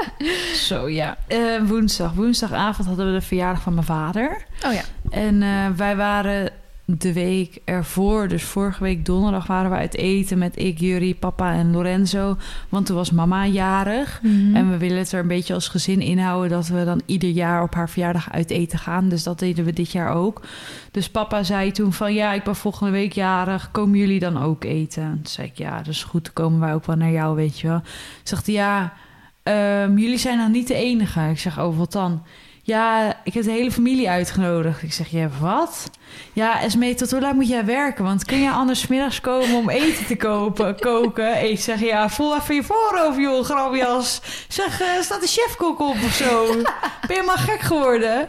Zo, 0.68 0.88
ja. 0.88 1.16
Eh, 1.26 1.38
woensdag. 1.62 2.12
Woensdagavond 2.12 2.88
hadden 2.88 3.06
we 3.06 3.12
de 3.12 3.26
verjaardag 3.26 3.62
van 3.62 3.74
mijn 3.74 3.86
vader. 3.86 4.44
Oh 4.66 4.72
ja. 4.72 4.82
En 5.10 5.76
wij 5.76 5.96
waren 5.96 6.50
de 6.98 7.12
week 7.12 7.58
ervoor, 7.64 8.28
dus 8.28 8.42
vorige 8.42 8.82
week 8.82 9.04
donderdag, 9.04 9.46
waren 9.46 9.70
we 9.70 9.76
uit 9.76 9.96
eten 9.96 10.38
met 10.38 10.58
ik, 10.58 10.78
Jury, 10.78 11.14
papa 11.14 11.52
en 11.52 11.72
Lorenzo. 11.72 12.36
Want 12.68 12.86
toen 12.86 12.96
was 12.96 13.10
mama 13.10 13.46
jarig. 13.46 14.20
Mhm. 14.22 14.56
En 14.56 14.70
we 14.70 14.76
willen 14.76 14.98
het 14.98 15.12
er 15.12 15.20
een 15.20 15.28
beetje 15.28 15.54
als 15.54 15.68
gezin 15.68 16.00
inhouden 16.00 16.50
dat 16.50 16.68
we 16.68 16.84
dan 16.84 17.02
ieder 17.06 17.30
jaar 17.30 17.62
op 17.62 17.74
haar 17.74 17.88
verjaardag 17.88 18.32
uit 18.32 18.50
eten 18.50 18.78
gaan. 18.78 19.08
Dus 19.08 19.22
dat 19.22 19.38
deden 19.38 19.64
we 19.64 19.72
dit 19.72 19.92
jaar 19.92 20.14
ook. 20.14 20.42
Dus 20.90 21.10
papa 21.10 21.42
zei 21.42 21.70
toen 21.70 21.92
van 21.92 22.14
ja, 22.14 22.32
ik 22.32 22.44
ben 22.44 22.56
volgende 22.56 22.92
week 22.92 23.12
jarig. 23.12 23.70
Komen 23.70 23.98
jullie 23.98 24.20
dan 24.20 24.42
ook 24.42 24.64
eten? 24.64 25.02
En 25.02 25.14
toen 25.14 25.32
zei 25.32 25.46
ik 25.46 25.58
ja, 25.58 25.76
dat 25.76 25.86
is 25.86 26.04
goed. 26.04 26.24
Dan 26.24 26.32
komen 26.32 26.60
wij 26.60 26.74
ook 26.74 26.86
wel 26.86 26.96
naar 26.96 27.10
jou, 27.10 27.36
weet 27.36 27.60
je 27.60 27.68
wel. 27.68 27.82
Zegt 28.22 28.46
hij 28.46 28.54
ja, 28.54 28.92
ehm, 29.42 29.96
jullie 29.96 30.18
zijn 30.18 30.38
dan 30.38 30.50
niet 30.50 30.68
de 30.68 30.74
enige. 30.74 31.20
Ik 31.20 31.38
zeg 31.38 31.60
oh, 31.60 31.78
wat 31.78 31.92
dan? 31.92 32.22
Ja, 32.62 33.16
ik 33.24 33.34
heb 33.34 33.44
de 33.44 33.50
hele 33.50 33.70
familie 33.70 34.10
uitgenodigd. 34.10 34.82
Ik 34.82 34.92
zeg, 34.92 35.08
ja, 35.08 35.28
wat? 35.40 35.90
Ja, 36.34 36.60
Esmee, 36.60 36.94
tot 36.94 37.10
hoe 37.10 37.20
laat 37.20 37.34
moet 37.34 37.48
jij 37.48 37.64
werken? 37.64 38.04
Want 38.04 38.24
kun 38.24 38.40
je 38.40 38.50
anders 38.50 38.86
middags 38.86 39.20
komen 39.20 39.56
om 39.56 39.70
eten 39.70 40.06
te 40.06 40.16
kopen, 40.16 40.80
koken? 40.80 41.50
Ik 41.50 41.60
zeg, 41.60 41.80
ja, 41.80 42.08
voel 42.08 42.36
even 42.36 42.54
je 42.54 42.62
voorhoofd, 42.62 43.18
joh, 43.18 43.44
grabjas. 43.44 44.20
Zeg, 44.48 44.80
eh, 44.80 45.00
staat 45.00 45.20
de 45.20 45.26
chefkok 45.26 45.80
op 45.80 45.96
of 46.04 46.12
zo? 46.12 46.46
Ben 47.06 47.16
je 47.16 47.22
maar 47.26 47.38
gek 47.38 47.60
geworden? 47.60 48.28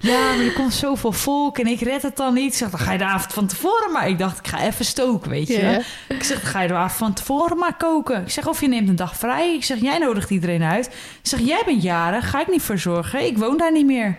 Ja, 0.00 0.18
maar 0.18 0.44
er 0.44 0.52
komt 0.52 0.74
zoveel 0.74 1.12
volk 1.12 1.58
en 1.58 1.66
ik 1.66 1.80
red 1.80 2.02
het 2.02 2.16
dan 2.16 2.34
niet. 2.34 2.52
Ik 2.52 2.58
zeg, 2.58 2.70
dan 2.70 2.80
ga 2.80 2.92
je 2.92 2.98
de 2.98 3.04
avond 3.04 3.32
van 3.32 3.46
tevoren 3.46 3.92
maar. 3.92 4.08
Ik 4.08 4.18
dacht, 4.18 4.38
ik 4.38 4.46
ga 4.46 4.60
even 4.60 4.84
stoken, 4.84 5.30
weet 5.30 5.48
je. 5.48 5.82
Ik 6.08 6.24
zeg, 6.24 6.40
dan 6.42 6.50
ga 6.50 6.60
je 6.60 6.68
de 6.68 6.74
avond 6.74 6.98
van 6.98 7.12
tevoren 7.12 7.58
maar 7.58 7.76
koken. 7.76 8.22
Ik 8.22 8.30
zeg, 8.30 8.46
of 8.46 8.60
je 8.60 8.68
neemt 8.68 8.88
een 8.88 8.96
dag 8.96 9.16
vrij. 9.16 9.54
Ik 9.54 9.64
zeg, 9.64 9.80
jij 9.80 9.98
nodigt 9.98 10.30
iedereen 10.30 10.62
uit. 10.62 10.86
Ik 10.86 10.92
zeg, 11.22 11.40
jij 11.40 11.62
bent 11.64 11.82
jarig, 11.82 12.30
ga 12.30 12.40
ik 12.40 12.48
niet 12.48 12.62
verzorgen. 12.62 13.26
Ik 13.26 13.38
woon 13.38 13.56
daar 13.56 13.72
niet 13.72 13.86
meer. 13.86 14.18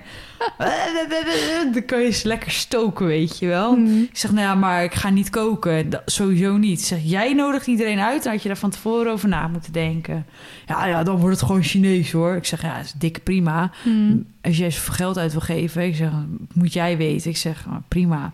dan 1.73 1.85
kan 1.85 1.99
je 1.99 2.05
eens 2.05 2.23
lekker 2.23 2.51
stoken, 2.51 3.05
weet 3.05 3.39
je 3.39 3.47
wel. 3.47 3.75
Mhm. 3.75 4.01
Ik 4.01 4.17
zeg, 4.17 4.31
nou 4.31 4.43
ja, 4.43 4.55
maar 4.55 4.83
ik 4.83 4.93
ga 4.93 5.09
niet 5.09 5.29
koken. 5.29 5.89
Dat, 5.89 6.01
sowieso 6.05 6.57
niet. 6.57 6.79
Ik 6.79 6.85
zeg, 6.85 6.99
jij 7.03 7.33
nodigt 7.33 7.67
iedereen 7.67 7.99
uit. 7.99 8.23
Dan 8.23 8.31
had 8.31 8.41
je 8.41 8.47
daar 8.47 8.57
van 8.57 8.69
tevoren 8.69 9.11
over 9.11 9.29
na 9.29 9.47
moeten 9.47 9.73
denken. 9.73 10.25
Ja, 10.67 10.85
ja, 10.85 11.03
dan 11.03 11.17
wordt 11.17 11.35
het 11.35 11.45
gewoon 11.45 11.63
Chinees, 11.63 12.11
hoor. 12.11 12.35
Ik 12.35 12.45
zeg, 12.45 12.61
ja, 12.61 12.75
dat 12.75 12.85
is 12.85 12.91
dik 12.91 13.23
prima. 13.23 13.71
Mhm. 13.83 14.17
Als 14.41 14.57
jij 14.57 14.71
zoveel 14.71 14.93
geld 14.93 15.17
uit 15.17 15.31
wil 15.31 15.41
geven, 15.41 15.83
ik 15.83 15.95
zeg, 15.95 16.09
moet 16.53 16.73
jij 16.73 16.97
weten. 16.97 17.29
Ik 17.29 17.37
zeg, 17.37 17.65
prima. 17.87 18.31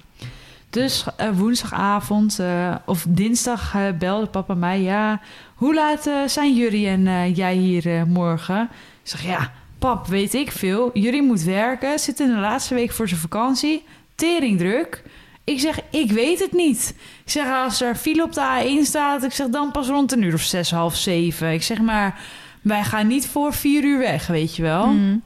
Dus 0.75 1.05
eh, 1.17 1.29
woensdagavond 1.29 2.39
eh, 2.39 2.75
of 2.85 3.05
dinsdag 3.09 3.75
eh, 3.75 3.81
belde 3.99 4.27
papa 4.27 4.53
mij. 4.53 4.81
Ja, 4.81 5.21
hoe 5.55 5.73
laat 5.73 6.09
zijn 6.25 6.55
jullie 6.55 6.87
en 6.87 7.31
jij 7.33 7.55
hier 7.55 8.07
morgen? 8.07 8.61
Ik 9.03 9.09
zeg, 9.09 9.23
ja, 9.23 9.51
pap, 9.79 10.07
weet 10.07 10.33
ik 10.33 10.51
veel. 10.51 10.89
Jullie 10.93 11.21
moet 11.23 11.43
werken, 11.43 11.99
zit 11.99 12.19
in 12.19 12.27
de 12.27 12.39
laatste 12.39 12.73
week 12.73 12.91
voor 12.91 13.07
zijn 13.07 13.19
vakantie. 13.19 13.83
Teringdruk. 14.15 15.03
Ik 15.43 15.59
zeg, 15.59 15.79
ik 15.89 16.11
weet 16.11 16.39
het 16.39 16.51
niet. 16.51 16.95
Ik 17.25 17.31
zeg, 17.31 17.47
als 17.63 17.81
er 17.81 17.95
file 17.95 18.23
op 18.23 18.33
de 18.33 18.79
A1 18.81 18.85
staat, 18.87 19.23
ik 19.23 19.31
zeg 19.31 19.47
dan 19.47 19.71
pas 19.71 19.87
rond 19.87 20.11
een 20.11 20.21
uur 20.21 20.33
of 20.33 20.41
zes, 20.41 20.71
half 20.71 20.95
zeven. 20.95 21.53
Ik 21.53 21.63
zeg 21.63 21.81
maar, 21.81 22.19
wij 22.61 22.83
gaan 22.83 23.07
niet 23.07 23.27
voor 23.27 23.53
vier 23.53 23.83
uur 23.83 23.99
weg, 23.99 24.27
weet 24.27 24.55
je 24.55 24.61
wel. 24.61 24.87
Mhm. 24.87 25.17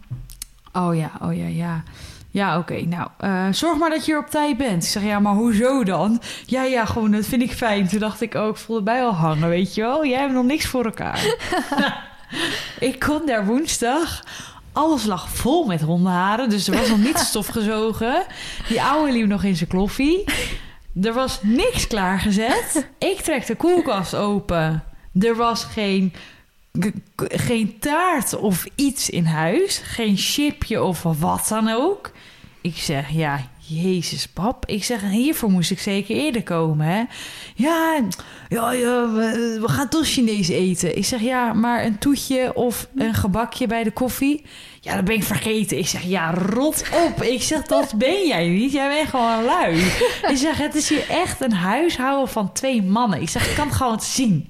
Oh 0.74 0.96
ja, 0.96 1.12
oh 1.22 1.38
ja, 1.38 1.48
ja. 1.48 1.84
Ja, 2.32 2.58
oké. 2.58 2.82
Nou, 2.86 3.08
eh, 3.18 3.46
zorg 3.52 3.78
maar 3.78 3.90
dat 3.90 4.06
je 4.06 4.12
er 4.12 4.20
op 4.20 4.30
tijd 4.30 4.58
bent. 4.58 4.84
Ik 4.84 4.90
zeg, 4.90 5.04
ja, 5.04 5.20
maar 5.20 5.34
hoezo 5.34 5.84
dan? 5.84 6.22
Ja, 6.46 6.64
ja, 6.64 6.86
gewoon, 6.86 7.12
dat 7.12 7.26
vind 7.26 7.42
ik 7.42 7.52
fijn. 7.52 7.88
Toen 7.88 8.00
dacht 8.00 8.22
ik 8.22 8.36
ook, 8.36 8.56
ik 8.56 8.62
voelde 8.62 8.84
bij 8.84 9.04
al 9.04 9.14
hangen, 9.14 9.50
weet 9.50 9.76
je 9.76 9.82
wel. 9.82 10.06
Jij 10.06 10.20
hebt 10.20 10.34
nog 10.34 10.46
niks 10.46 10.66
voor 10.66 10.86
elkaar. 10.86 11.36
ik 12.89 13.00
kon 13.00 13.26
daar 13.26 13.46
woensdag. 13.46 14.24
Alles 14.72 15.06
lag 15.06 15.30
vol 15.30 15.65
met 15.65 15.82
hondenharen, 15.82 16.50
dus 16.50 16.68
er 16.68 16.78
was 16.78 16.89
nog 16.89 16.98
niet 16.98 17.18
stofgezogen. 17.30 18.26
Die 18.68 18.82
oude 18.82 19.12
liep 19.12 19.28
nog 19.28 19.44
in 19.44 19.56
zijn 19.56 19.70
kloffie. 19.70 20.24
Er 21.02 21.13
was 21.13 21.39
niks 21.42 21.88
klaargezet. 21.88 22.88
Ik 22.98 23.20
trek 23.22 23.46
de 23.46 23.56
koelkast 23.56 24.15
open. 24.15 24.84
Er 25.20 25.36
was 25.36 25.63
geen 25.63 26.13
geen 27.18 27.80
taart 27.80 28.36
of 28.36 28.65
iets 28.76 29.10
in 29.10 29.26
huis. 29.26 29.78
Geen 29.84 30.18
chipje 30.18 30.84
of 30.84 31.04
wat 31.04 31.46
dan 31.50 31.70
ook. 31.70 32.12
Ik 32.62 32.78
zeg, 32.78 33.10
ja, 33.10 33.50
Jezus, 33.70 34.28
pap. 34.28 34.66
Ik 34.66 34.84
zeg, 34.84 35.02
hiervoor 35.02 35.52
moest 35.52 35.72
ik 35.72 35.80
zeker 35.80 36.16
eerder 36.16 36.44
komen, 36.44 36.86
hè? 36.86 37.04
Ja, 37.56 38.02
ja, 38.50 38.72
ja 38.72 39.12
we, 39.12 39.62
gaan 39.66 39.90
toch 39.90 40.06
Chinees 40.06 40.48
eten. 40.48 40.98
Ik 40.98 41.06
zeg, 41.06 41.22
ja, 41.22 41.54
maar 41.54 41.86
een 41.86 41.98
toetje 41.98 42.56
of 42.56 42.88
een 42.96 43.14
gebakje 43.14 43.68
bij 43.68 43.84
de 43.84 43.92
koffie? 43.92 44.46
Ja, 44.80 44.96
dat 44.96 45.06
ben 45.06 45.16
ik 45.16 45.24
vergeten. 45.24 45.78
Ik 45.78 45.88
zeg, 45.88 46.04
ja, 46.04 46.34
rot 46.34 46.84
op. 47.08 47.24
Ik 47.24 47.42
zeg, 47.42 47.62
dat 47.62 47.94
ben 47.98 48.28
jij 48.28 48.48
niet. 48.48 48.72
Jij 48.72 48.88
bent 48.88 49.10
gewoon 49.10 49.44
lui. 49.44 49.76
Ik 50.32 50.38
zeg, 50.38 50.58
het 50.58 50.76
is 50.76 50.90
hier 50.90 51.10
echt 51.10 51.42
een 51.42 51.54
huishouden 51.54 52.30
van 52.30 52.54
twee 52.54 52.84
mannen. 52.84 53.22
Ik 53.22 53.30
zeg, 53.30 53.50
ik 53.50 53.56
kan 53.56 53.68
het 53.68 53.76
gewoon 53.76 54.02
zien. 54.02 54.50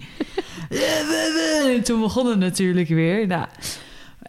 Toen 1.83 1.99
begon 1.99 2.25
het 2.27 2.39
natuurlijk 2.39 2.87
weer. 2.87 3.27
Nou, 3.27 3.45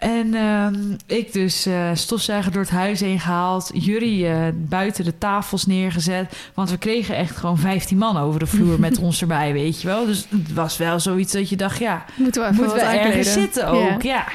en 0.01 0.35
ehm, 0.35 0.75
ik 1.07 1.33
dus 1.33 1.67
uh, 1.67 1.91
stofzuiger 1.95 2.53
door 2.53 2.63
het 2.63 2.71
huis 2.71 3.01
heen 3.01 3.21
gehaald. 3.21 3.71
Jury 3.75 4.25
uh, 4.25 4.47
buiten 4.55 5.05
de 5.05 5.19
tafels 5.19 5.67
neergezet. 5.67 6.51
Want 6.55 6.71
we 6.71 6.79
kregen 6.79 7.17
echt 7.17 7.37
gewoon 7.37 7.59
15 7.59 7.99
man 7.99 8.17
over 8.17 8.41
de 8.41 8.47
vloer 8.47 8.81
met 8.81 8.99
ons 9.07 9.21
erbij, 9.21 9.53
weet 9.53 9.81
je 9.81 9.87
wel. 9.87 10.07
Dus 10.07 10.27
het 10.31 10.53
was 10.53 10.77
wel 10.77 11.01
zoiets 11.01 11.33
dat 11.33 11.49
je 11.49 11.57
dacht, 11.57 11.79
ja, 11.79 12.05
moeten 12.15 12.43
we, 12.43 12.49
even 12.49 12.65
moeten 12.65 12.77
we 12.77 12.85
ergens 12.85 13.33
zitten 13.33 13.69
ook, 13.69 14.03
ja. 14.03 14.15
ja. 14.15 14.27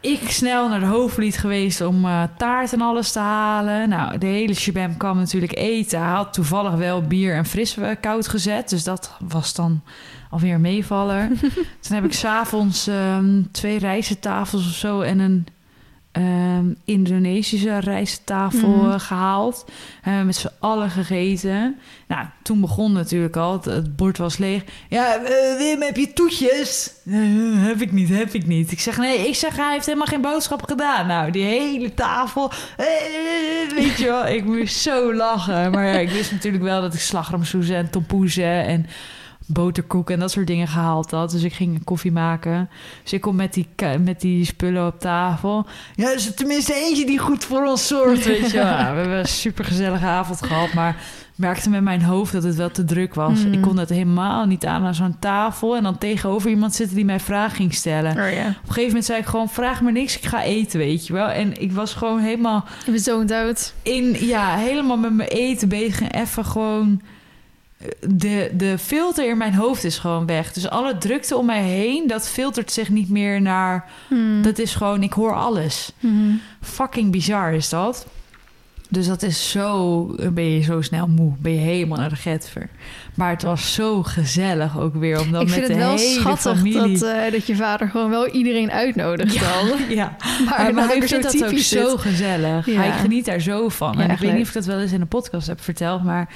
Ik 0.00 0.30
snel 0.30 0.68
naar 0.68 0.80
de 0.80 0.86
hoofdlied 0.86 1.38
geweest 1.38 1.80
om 1.80 2.04
uh, 2.04 2.22
taart 2.36 2.72
en 2.72 2.80
alles 2.80 3.12
te 3.12 3.18
halen. 3.18 3.88
Nou, 3.88 4.18
de 4.18 4.26
hele 4.26 4.54
shabam 4.54 4.96
kwam 4.96 5.16
natuurlijk 5.16 5.56
eten. 5.56 6.00
Hij 6.00 6.10
had 6.10 6.32
toevallig 6.32 6.74
wel 6.74 7.02
bier 7.02 7.34
en 7.34 7.44
fris 7.44 7.76
koud 8.00 8.28
gezet. 8.28 8.68
Dus 8.68 8.84
dat 8.84 9.16
was 9.18 9.54
dan 9.54 9.82
alweer 10.30 10.54
een 10.54 10.60
meevaller. 10.60 11.28
Toen 11.80 11.94
heb 11.94 12.04
ik 12.04 12.12
s'avonds 12.12 12.86
um, 12.86 13.48
twee 13.50 13.78
rijsttafels 13.78 14.66
of 14.66 14.74
zo 14.74 15.00
en 15.00 15.18
een 15.18 15.46
um, 16.12 16.76
Indonesische 16.84 17.78
rijsttafel 17.78 18.68
mm. 18.68 18.98
gehaald. 18.98 19.64
Uh, 20.08 20.22
met 20.22 20.36
z'n 20.36 20.50
allen 20.58 20.90
gegeten. 20.90 21.78
Nou, 22.08 22.26
toen 22.42 22.60
begon 22.60 22.92
natuurlijk 22.92 23.36
al, 23.36 23.52
het, 23.52 23.64
het 23.64 23.96
bord 23.96 24.18
was 24.18 24.38
leeg. 24.38 24.64
Ja, 24.88 25.16
uh, 25.20 25.56
Wim, 25.58 25.82
heb 25.82 25.96
je 25.96 26.12
toetjes? 26.12 26.92
Uh, 27.04 27.66
heb 27.66 27.80
ik 27.80 27.92
niet, 27.92 28.08
heb 28.08 28.34
ik 28.34 28.46
niet. 28.46 28.72
Ik 28.72 28.80
zeg, 28.80 28.98
nee, 28.98 29.28
ik 29.28 29.34
zeg, 29.34 29.56
hij 29.56 29.72
heeft 29.72 29.86
helemaal 29.86 30.06
geen 30.06 30.20
boodschap 30.20 30.62
gedaan. 30.62 31.06
Nou, 31.06 31.30
die 31.30 31.44
hele 31.44 31.94
tafel, 31.94 32.50
weet 33.76 33.96
je 33.96 34.04
wel, 34.04 34.26
ik 34.26 34.44
moest 34.44 34.76
zo 34.76 35.14
lachen. 35.14 35.70
Maar 35.70 35.86
ja, 35.86 35.98
ik 35.98 36.10
wist 36.10 36.32
natuurlijk 36.32 36.64
wel 36.64 36.80
dat 36.80 36.94
ik 36.94 37.00
slagroomsoezen 37.00 37.76
en 37.76 37.90
tompoezen 37.90 38.64
en 38.64 38.86
boterkoek 39.52 40.10
en 40.10 40.18
dat 40.18 40.30
soort 40.30 40.46
dingen 40.46 40.68
gehaald 40.68 41.10
had. 41.10 41.30
Dus 41.30 41.42
ik 41.42 41.52
ging 41.52 41.84
koffie 41.84 42.12
maken. 42.12 42.70
Dus 43.02 43.12
ik 43.12 43.20
kom 43.20 43.36
met 43.36 43.54
die, 43.54 43.68
met 44.04 44.20
die 44.20 44.44
spullen 44.44 44.86
op 44.86 45.00
tafel. 45.00 45.66
Ja, 45.94 46.12
dus 46.12 46.34
tenminste 46.34 46.74
eentje 46.74 47.06
die 47.06 47.18
goed 47.18 47.44
voor 47.44 47.64
ons 47.64 47.86
zorgt, 47.86 48.24
weet 48.24 48.50
je 48.50 48.56
ja, 48.64 48.92
we 48.92 48.98
hebben 48.98 49.18
een 49.18 49.26
super 49.26 49.64
gezellige 49.64 50.06
avond 50.06 50.42
gehad, 50.42 50.72
maar 50.72 50.96
merkte 51.40 51.70
met 51.70 51.82
mijn 51.82 52.02
hoofd 52.02 52.32
dat 52.32 52.42
het 52.42 52.56
wel 52.56 52.70
te 52.70 52.84
druk 52.84 53.14
was. 53.14 53.44
Mm. 53.44 53.52
Ik 53.52 53.60
kon 53.60 53.78
het 53.78 53.88
helemaal 53.88 54.46
niet 54.46 54.66
aan 54.66 54.84
aan 54.84 54.94
zo'n 54.94 55.18
tafel 55.18 55.76
en 55.76 55.82
dan 55.82 55.98
tegenover 55.98 56.50
iemand 56.50 56.74
zitten 56.74 56.96
die 56.96 57.04
mij 57.04 57.20
vragen 57.20 57.56
ging 57.56 57.74
stellen. 57.74 58.10
Oh, 58.10 58.16
yeah. 58.16 58.46
Op 58.46 58.54
een 58.54 58.54
gegeven 58.66 58.86
moment 58.86 59.04
zei 59.04 59.18
ik 59.18 59.26
gewoon: 59.26 59.48
vraag 59.48 59.80
me 59.82 59.92
niks, 59.92 60.16
ik 60.16 60.26
ga 60.26 60.42
eten, 60.42 60.78
weet 60.78 61.06
je 61.06 61.12
wel. 61.12 61.28
En 61.28 61.60
ik 61.60 61.72
was 61.72 61.94
gewoon 61.94 62.20
helemaal. 62.20 62.64
Je 62.84 62.90
bent 62.90 63.02
zo 63.02 63.24
dood. 63.24 63.74
In 63.82 64.16
ja, 64.26 64.56
helemaal 64.56 64.96
met 64.96 65.14
mijn 65.14 65.28
eten 65.28 65.68
bezig 65.68 66.00
en 66.00 66.20
even 66.20 66.44
gewoon 66.44 67.00
de, 68.08 68.50
de 68.54 68.78
filter 68.78 69.28
in 69.28 69.38
mijn 69.38 69.54
hoofd 69.54 69.84
is 69.84 69.98
gewoon 69.98 70.26
weg. 70.26 70.52
Dus 70.52 70.68
alle 70.68 70.98
drukte 70.98 71.36
om 71.36 71.46
mij 71.46 71.62
heen, 71.62 72.06
dat 72.06 72.28
filtert 72.28 72.72
zich 72.72 72.88
niet 72.88 73.08
meer 73.08 73.42
naar... 73.42 73.90
Hmm. 74.08 74.42
Dat 74.42 74.58
is 74.58 74.74
gewoon, 74.74 75.02
ik 75.02 75.12
hoor 75.12 75.34
alles. 75.34 75.92
Hmm. 76.00 76.40
Fucking 76.60 77.10
bizar 77.10 77.52
is 77.52 77.68
dat. 77.68 78.06
Dus 78.88 79.06
dat 79.06 79.22
is 79.22 79.50
zo... 79.50 80.04
Ben 80.32 80.44
je 80.44 80.62
zo 80.62 80.80
snel 80.80 81.06
moe. 81.06 81.32
Ben 81.38 81.52
je 81.52 81.58
helemaal 81.58 81.98
naar 81.98 82.08
de 82.08 82.16
getver. 82.16 82.68
Maar 83.14 83.30
het 83.30 83.42
was 83.42 83.74
zo 83.74 84.02
gezellig 84.02 84.78
ook 84.78 84.94
weer. 84.94 85.20
Omdat 85.20 85.42
ik 85.42 85.48
vind 85.48 85.60
met 85.60 85.68
het 85.68 85.78
de 85.78 85.84
wel 85.84 85.96
hele 85.96 86.20
schattig 86.20 86.56
familie... 86.56 86.98
dat, 86.98 87.14
uh, 87.14 87.32
dat 87.32 87.46
je 87.46 87.56
vader 87.56 87.88
gewoon 87.88 88.10
wel 88.10 88.28
iedereen 88.28 88.70
uitnodigt 88.70 89.34
Ja, 89.34 89.40
dan. 89.40 89.78
ja. 89.88 90.16
Maar, 90.44 90.62
Maar, 90.62 90.74
maar 90.74 90.86
hij 90.86 90.96
ik 90.96 91.08
vindt 91.08 91.32
dat 91.32 91.44
ook 91.44 91.58
zo 91.58 91.96
gezellig. 91.96 92.66
Ja. 92.66 92.80
Hij 92.80 92.92
geniet 92.92 93.24
daar 93.24 93.40
zo 93.40 93.68
van. 93.68 93.94
Ja, 93.96 94.02
en 94.02 94.10
ik 94.10 94.18
weet 94.18 94.32
niet 94.32 94.42
of 94.42 94.48
ik 94.48 94.54
dat 94.54 94.64
wel 94.64 94.80
eens 94.80 94.92
in 94.92 95.00
de 95.00 95.06
podcast 95.06 95.46
heb 95.46 95.60
verteld, 95.60 96.04
maar 96.04 96.28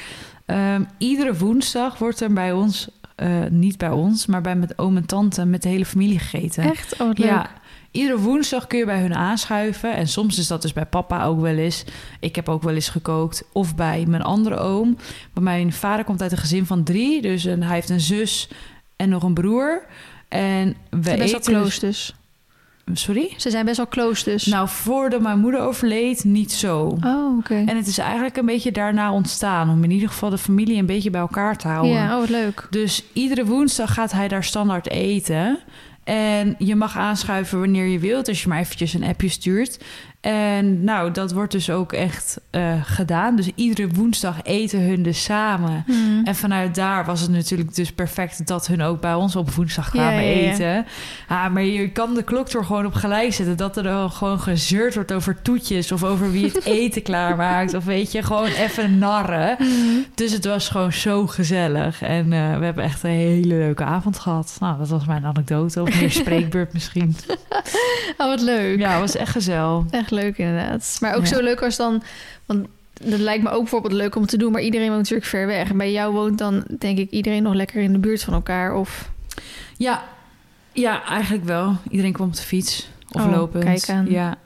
ehm, 0.45 0.85
iedere 0.99 1.37
woensdag 1.37 1.99
wordt 1.99 2.21
er 2.21 2.33
bij 2.33 2.53
ons, 2.53 2.89
eh, 3.15 3.45
niet 3.51 3.79
bij 3.79 3.91
ons, 3.91 4.27
maar 4.27 4.41
bij 4.41 4.57
met 4.57 4.79
oom 4.79 4.97
en 4.97 5.07
tante 5.07 5.45
met 5.45 5.63
de 5.63 5.69
hele 5.69 5.87
familie 5.87 6.19
gegeten. 6.19 6.63
Echt? 6.63 7.01
Oh, 7.01 7.07
leuk. 7.07 7.19
Ja, 7.19 7.51
iedere 7.91 8.19
woensdag 8.19 8.67
kun 8.67 8.79
je 8.79 8.85
bij 8.85 9.01
hun 9.01 9.15
aanschuiven. 9.15 9.95
En 9.95 10.09
soms 10.09 10.39
is 10.39 10.47
dat 10.47 10.63
dus 10.63 10.73
bij 10.73 10.87
papa 10.87 11.25
ook 11.25 11.41
wel 11.41 11.57
eens. 11.57 11.85
Ik 12.21 12.37
heb 12.37 12.49
ook 12.49 12.63
wel 12.63 12.75
eens 12.75 12.89
gekookt. 12.89 13.45
Of 13.53 13.75
bij 13.75 14.05
mijn 14.07 14.23
andere 14.23 14.57
oom. 14.57 14.97
Maar 15.33 15.43
mijn 15.43 15.73
vader 15.73 16.05
komt 16.05 16.23
uit 16.23 16.33
een 16.33 16.39
gezin 16.39 16.67
van 16.67 16.83
drie. 16.83 17.23
Dus 17.23 17.45
een, 17.45 17.63
hij 17.63 17.75
heeft 17.75 17.91
een 17.91 18.01
zus 18.01 18.49
en 18.97 19.09
nog 19.09 19.23
een 19.23 19.35
broer. 19.35 19.87
En 20.29 20.77
we 20.91 20.99
best 20.99 21.35
eten... 21.35 21.41
close 21.41 21.81
dus. 21.81 22.15
Sorry? 22.93 23.35
Ze 23.37 23.51
zijn 23.51 23.65
best 23.65 23.77
wel 23.77 23.89
close 23.89 24.25
dus. 24.25 24.47
Nou, 24.47 24.69
voordat 24.69 25.21
mijn 25.21 25.39
moeder 25.39 25.61
overleed, 25.61 26.25
niet 26.25 26.53
zo. 26.53 26.99
oh, 27.05 27.39
oké. 27.39 27.55
En 27.55 27.77
het 27.77 27.87
is 27.87 27.99
eigenlijk 27.99 28.37
een 28.37 28.47
beetje 28.47 28.73
daarna 28.73 29.13
ontstaan... 29.13 29.71
om 29.71 29.85
in 29.85 29.91
ieder 29.91 30.09
geval 30.09 30.31
de 30.31 30.39
familie 30.39 30.77
een 30.77 30.87
beetje 30.87 31.11
bij 31.11 31.21
elkaar 31.21 31.57
te 31.57 31.69
houden. 31.69 31.93
Ja, 31.93 32.15
oh, 32.15 32.21
wat 32.21 32.29
leuk. 32.29 32.67
Dus 32.71 33.05
iedere 33.13 33.45
woensdag 33.45 33.95
gaat 33.95 34.13
hij 34.13 34.29
daar 34.29 34.45
standaard 34.45 34.89
eten. 34.89 35.59
En 36.05 36.55
je 36.59 36.75
mag 36.75 36.97
aanschuiven 36.97 37.59
wanneer 37.61 37.87
je 37.87 37.99
wilt, 37.99 38.29
als 38.29 38.43
je 38.43 38.49
maar 38.49 38.59
eventjes 38.59 38.95
een 38.95 39.05
appje 39.05 39.29
stuurt. 39.29 39.79
En 40.25 40.85
nou, 40.85 41.11
dat 41.11 41.33
wordt 41.33 41.53
dus 41.53 41.71
ook 41.71 41.93
echt 41.93 42.41
eh, 42.51 42.73
gedaan. 42.83 43.37
Dus 43.37 43.51
iedere 43.55 43.89
woensdag 43.89 44.37
eten 44.43 44.81
hun 44.81 45.03
dus 45.03 45.25
samen. 45.25 45.85
Hmm. 45.87 46.21
En 46.25 46.35
vanuit 46.35 46.75
daar 46.75 47.05
was 47.05 47.21
het 47.21 47.31
natuurlijk 47.31 47.75
dus 47.75 47.93
perfect 47.93 48.47
dat 48.47 48.67
hun 48.67 48.83
ook 48.83 49.01
bij 49.01 49.15
ons 49.15 49.37
op 49.37 49.51
woensdag 49.51 49.91
kwamen 49.91 50.25
ja, 50.25 50.41
ja. 50.41 50.53
eten. 50.53 50.87
Ah, 51.29 51.53
maar 51.53 51.63
je 51.63 51.91
kan 51.91 52.15
de 52.15 52.23
klok 52.23 52.49
er 52.49 52.65
gewoon 52.65 52.87
op 52.87 52.95
gelijk 52.95 53.33
zetten. 53.33 53.57
Dat 53.57 53.77
er 53.77 53.83
dan 53.83 54.11
gewoon 54.11 54.41
gezeurd 54.41 54.95
wordt 54.95 55.13
over 55.13 55.43
toetjes 55.43 55.93
of 55.93 56.05
over 56.05 56.31
wie 56.31 56.45
het 56.45 56.65
eten 56.81 57.03
klaarmaakt. 57.03 57.75
Of 57.75 57.85
weet 57.85 58.13
je, 58.13 58.23
gewoon 58.23 58.49
even 58.49 58.99
narren. 58.99 59.57
Hmm. 59.59 60.05
Dus 60.15 60.33
het 60.33 60.45
was 60.45 60.69
gewoon 60.69 60.93
zo 60.93 61.27
gezellig. 61.27 62.03
En 62.03 62.33
eh, 62.33 62.59
we 62.59 62.65
hebben 62.65 62.85
echt 62.85 63.03
een 63.03 63.11
hele 63.11 63.47
leuke 63.47 63.85
avond 63.85 64.19
gehad. 64.19 64.57
Nou, 64.61 64.79
dat 64.79 64.89
was 64.89 65.07
mijn 65.07 65.25
anekdote. 65.25 65.83
Of 65.83 66.01
meer 66.01 66.11
spreekbeurt 66.23 66.73
misschien. 66.73 67.17
Oh, 68.17 68.27
wat 68.27 68.41
leuk. 68.41 68.79
Ja, 68.79 68.91
het 68.91 69.01
was 69.01 69.17
echt 69.17 69.33
gezellig. 69.33 69.83
Echt 69.91 70.13
leuk 70.15 70.39
inderdaad. 70.39 70.97
Maar 71.01 71.15
ook 71.15 71.23
Ja. 71.27 71.35
zo 71.37 71.43
leuk 71.43 71.63
als 71.63 71.77
dan... 71.77 72.03
Want 72.47 72.67
dat 73.03 73.19
lijkt 73.19 73.43
me 73.43 73.51
ook 73.51 73.61
bijvoorbeeld 73.61 73.93
leuk 73.93 74.17
om 74.17 74.27
te 74.27 74.37
doen... 74.37 74.53
maar 74.53 74.61
iedereen 74.63 74.87
woont 74.89 74.99
natuurlijk 75.01 75.29
ver 75.29 75.47
weg. 75.47 75.71
En 75.71 75.77
bij 75.77 75.93
jou 75.93 76.13
woont 76.13 76.39
dan, 76.39 76.65
denk 76.79 76.99
ik, 76.99 77.11
iedereen 77.11 77.43
nog 77.43 77.55
lekker 77.55 77.83
in 77.83 77.93
de 77.93 77.99
buurt 77.99 78.23
van 78.23 78.35
elkaar. 78.35 78.75
Of 78.75 79.11
Ja, 79.77 80.03
ja 80.73 81.05
eigenlijk 81.05 81.45
wel. 81.45 81.77
Iedereen 81.91 82.13
kwam 82.13 82.27
op 82.27 82.35
de 82.37 82.43
fiets. 82.43 82.89
Of 83.13 83.25
Oh, 83.25 83.31
lopend. 83.31 83.65
kijk 83.65 83.89
aan. 83.89 84.07
Ja. 84.11 84.37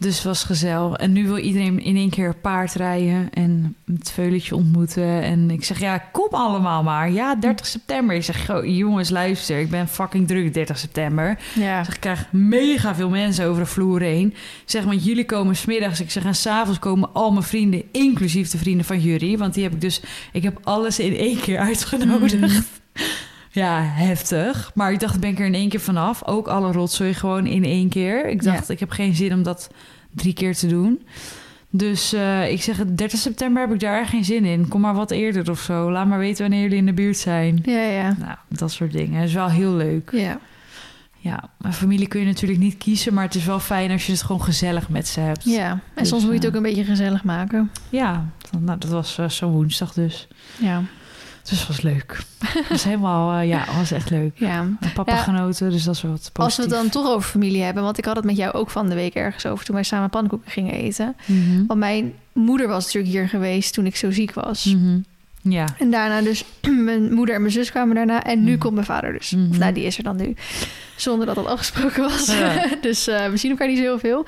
Dus 0.00 0.14
het 0.14 0.24
was 0.24 0.44
gezellig. 0.44 0.96
En 0.96 1.12
nu 1.12 1.26
wil 1.26 1.36
iedereen 1.38 1.80
in 1.80 1.96
één 1.96 2.10
keer 2.10 2.34
paard 2.34 2.74
rijden 2.74 3.28
en 3.32 3.76
het 3.94 4.10
veulentje 4.10 4.54
ontmoeten. 4.56 5.22
En 5.22 5.50
ik 5.50 5.64
zeg, 5.64 5.80
ja, 5.80 5.98
kom 5.98 6.28
allemaal 6.30 6.82
maar. 6.82 7.10
Ja, 7.10 7.34
30 7.34 7.66
september. 7.66 8.16
Ik 8.16 8.22
zeg, 8.24 8.46
"Goh, 8.46 8.76
jongens, 8.76 9.10
luister, 9.10 9.58
ik 9.58 9.70
ben 9.70 9.88
fucking 9.88 10.26
druk 10.26 10.54
30 10.54 10.78
september. 10.78 11.38
ja. 11.54 11.78
Ik 11.78 11.84
zeg, 11.84 11.94
ik 11.94 12.00
krijg 12.00 12.26
mega 12.32 12.94
veel 12.94 13.08
mensen 13.08 13.46
over 13.46 13.62
de 13.62 13.68
vloer 13.68 14.00
heen. 14.00 14.26
Ik 14.28 14.36
zeg, 14.64 14.84
want 14.84 15.04
jullie 15.04 15.24
komen 15.24 15.56
smiddags. 15.56 16.00
Ik 16.00 16.10
zeg, 16.10 16.24
en 16.24 16.34
s'avonds 16.34 16.78
komen 16.78 17.12
al 17.12 17.30
mijn 17.32 17.44
vrienden, 17.44 17.82
inclusief 17.92 18.50
de 18.50 18.58
vrienden 18.58 18.86
van 18.86 19.00
jullie. 19.00 19.38
Want 19.38 19.54
die 19.54 19.62
heb 19.62 19.72
ik 19.72 19.80
dus, 19.80 20.00
ik 20.32 20.42
heb 20.42 20.58
alles 20.62 20.98
in 20.98 21.16
één 21.16 21.40
keer 21.40 21.58
uitgenodigd. 21.58 22.40
Mhm. 22.40 22.60
Ja, 23.52 23.82
heftig. 23.82 24.70
Maar 24.74 24.92
ik 24.92 25.00
dacht, 25.00 25.20
ben 25.20 25.30
ik 25.30 25.38
er 25.38 25.46
in 25.46 25.54
één 25.54 25.68
keer 25.68 25.80
vanaf. 25.80 26.26
Ook 26.26 26.48
alle 26.48 26.72
rotzooi 26.72 27.14
gewoon 27.14 27.46
in 27.46 27.64
één 27.64 27.88
keer. 27.88 28.28
Ik 28.28 28.42
dacht, 28.42 28.68
ik 28.68 28.80
heb 28.80 28.90
geen 28.90 29.14
zin 29.14 29.32
om 29.32 29.42
dat 29.42 29.70
drie 30.14 30.32
keer 30.32 30.56
te 30.56 30.66
doen. 30.66 31.02
Dus 31.70 32.12
eh, 32.12 32.50
ik 32.52 32.62
zeg, 32.62 32.76
30 32.86 33.18
september 33.18 33.62
heb 33.62 33.72
ik 33.72 33.80
daar 33.80 34.06
geen 34.06 34.24
zin 34.24 34.44
in. 34.44 34.68
Kom 34.68 34.80
maar 34.80 34.94
wat 34.94 35.10
eerder 35.10 35.50
of 35.50 35.60
zo. 35.60 35.90
Laat 35.90 36.06
maar 36.06 36.18
weten 36.18 36.42
wanneer 36.42 36.62
jullie 36.62 36.76
in 36.78 36.86
de 36.86 36.92
buurt 36.92 37.16
zijn. 37.18 37.60
Ja, 37.64 37.82
ja. 37.82 38.16
Nou, 38.18 38.36
dat 38.48 38.72
soort 38.72 38.92
dingen. 38.92 39.18
Dat 39.20 39.28
is 39.28 39.34
wel 39.34 39.48
heel 39.50 39.72
leuk. 39.74 40.10
Ja. 40.12 40.38
Ja, 41.22 41.48
mijn 41.58 41.74
familie 41.74 42.08
kun 42.08 42.20
je 42.20 42.26
natuurlijk 42.26 42.60
niet 42.60 42.78
kiezen, 42.78 43.14
maar 43.14 43.24
het 43.24 43.34
is 43.34 43.44
wel 43.44 43.60
fijn 43.60 43.90
als 43.90 44.06
je 44.06 44.12
het 44.12 44.22
gewoon 44.22 44.42
gezellig 44.42 44.88
met 44.88 45.08
ze 45.08 45.20
hebt. 45.20 45.44
ja. 45.44 45.70
En 45.70 45.80
Dus, 45.94 46.08
soms 46.08 46.22
moet 46.22 46.30
je 46.30 46.36
het 46.36 46.44
eh, 46.44 46.50
ook 46.50 46.56
een 46.56 46.62
beetje 46.62 46.84
gezellig 46.84 47.24
maken. 47.24 47.70
Ja, 47.88 48.24
nou, 48.58 48.78
dat 48.78 48.90
was 48.90 49.18
eh, 49.18 49.28
zo 49.28 49.48
woensdag 49.48 49.92
dus. 49.92 50.28
Ja. 50.58 50.82
Dus 51.42 51.58
het 51.58 51.68
was 51.68 51.80
leuk. 51.80 52.18
Het 52.58 52.68
was 52.68 52.84
helemaal, 52.84 53.40
eh, 53.40 53.48
ja, 53.48 53.64
was 53.78 53.90
echt 53.90 54.10
leuk. 54.10 54.32
ja. 54.34 54.66
Papa 54.94 55.12
Ja. 55.12 55.18
genoten, 55.22 55.70
dus 55.70 55.84
dat 55.84 55.94
is 55.94 56.02
wat 56.02 56.10
positief. 56.12 56.36
Als 56.44 56.56
we 56.56 56.62
het 56.62 56.70
dan 56.70 56.88
toch 56.88 57.06
over 57.06 57.30
familie 57.30 57.62
hebben... 57.62 57.82
want 57.82 57.98
ik 57.98 58.04
had 58.04 58.16
het 58.16 58.24
met 58.24 58.36
jou 58.36 58.52
ook 58.52 58.70
van 58.70 58.88
de 58.88 58.94
week 58.94 59.14
ergens 59.14 59.46
over... 59.46 59.64
toen 59.64 59.74
wij 59.74 59.84
samen 59.84 60.10
pannenkoeken 60.10 60.50
gingen 60.50 60.74
eten. 60.74 61.16
Mhm. 61.26 61.66
Want 61.66 61.78
mijn 61.80 62.14
moeder 62.32 62.68
was 62.68 62.84
natuurlijk 62.84 63.12
hier 63.12 63.28
geweest 63.28 63.74
toen 63.74 63.86
ik 63.86 63.96
zo 63.96 64.10
ziek 64.10 64.32
was. 64.34 64.64
Mhm. 64.64 64.98
Ja. 65.42 65.64
En 65.78 65.90
daarna 65.90 66.20
dus 66.20 66.44
mijn 66.84 67.12
moeder 67.14 67.34
en 67.34 67.40
mijn 67.40 67.52
zus 67.52 67.70
kwamen 67.70 67.94
daarna. 67.94 68.24
En 68.24 68.44
nu 68.44 68.50
Mhm. 68.50 68.60
komt 68.60 68.74
mijn 68.74 68.86
vader 68.86 69.12
dus. 69.12 69.34
Nou, 69.36 69.72
die 69.72 69.84
is 69.84 69.96
er 69.98 70.02
dan 70.04 70.16
nu. 70.16 70.34
Zonder 70.96 71.26
dat 71.26 71.34
dat 71.34 71.46
afgesproken 71.46 72.02
was. 72.02 72.26
Ja. 72.38 72.66
dus 72.80 73.06
eh, 73.06 73.26
we 73.26 73.36
zien 73.36 73.50
elkaar 73.50 73.68
niet 73.68 73.76
zo 73.76 73.82
heel 73.82 73.98
veel. 73.98 74.26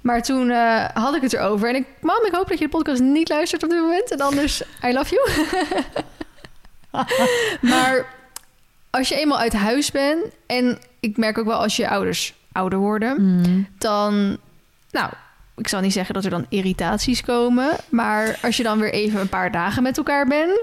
Maar 0.00 0.22
toen 0.22 0.50
eh, 0.50 0.84
had 0.94 1.14
ik 1.16 1.22
het 1.22 1.32
erover. 1.32 1.68
En 1.68 1.74
ik, 1.74 1.86
mam, 2.00 2.24
ik 2.26 2.32
hoop 2.34 2.48
dat 2.48 2.58
je 2.58 2.64
de 2.64 2.70
podcast 2.70 3.00
niet 3.02 3.28
luistert 3.28 3.62
op 3.64 3.70
dit 3.70 3.80
moment. 3.80 4.10
En 4.10 4.20
anders, 4.20 4.62
I 4.84 4.92
love 4.92 5.14
you. 5.14 5.46
maar 7.60 8.06
als 8.90 9.08
je 9.08 9.14
eenmaal 9.16 9.38
uit 9.38 9.52
huis 9.52 9.90
bent... 9.90 10.24
En 10.46 10.78
ik 11.00 11.16
merk 11.16 11.38
ook 11.38 11.46
wel 11.46 11.58
als 11.58 11.76
je 11.76 11.88
ouders 11.88 12.34
ouder 12.52 12.78
worden... 12.78 13.22
Mm. 13.22 13.66
dan... 13.78 14.36
Nou, 14.90 15.10
ik 15.56 15.68
zal 15.68 15.80
niet 15.80 15.92
zeggen 15.92 16.14
dat 16.14 16.24
er 16.24 16.30
dan 16.30 16.46
irritaties 16.48 17.22
komen. 17.22 17.70
Maar 17.88 18.38
als 18.42 18.56
je 18.56 18.62
dan 18.62 18.78
weer 18.78 18.92
even 18.92 19.20
een 19.20 19.28
paar 19.28 19.52
dagen 19.52 19.82
met 19.82 19.96
elkaar 19.96 20.26
bent... 20.26 20.60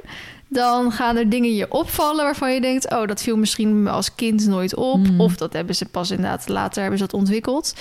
dan 0.48 0.92
gaan 0.92 1.18
er 1.18 1.30
dingen 1.30 1.56
je 1.56 1.72
opvallen 1.72 2.24
waarvan 2.24 2.54
je 2.54 2.62
denkt... 2.62 2.92
oh, 2.92 3.08
dat 3.08 3.22
viel 3.22 3.38
misschien 3.38 3.88
als 3.88 4.16
kind 4.16 4.48
nooit 4.48 4.76
op. 4.76 5.08
Mm. 5.08 5.22
Of 5.22 5.36
dat 5.36 5.54
hebben 5.54 5.76
ze 5.76 5.86
pas 5.86 6.12
inderdaad 6.12 6.48
later 6.48 6.82
hebben 6.82 7.00
ze 7.00 7.06
dat 7.06 7.20
ontwikkeld. 7.20 7.76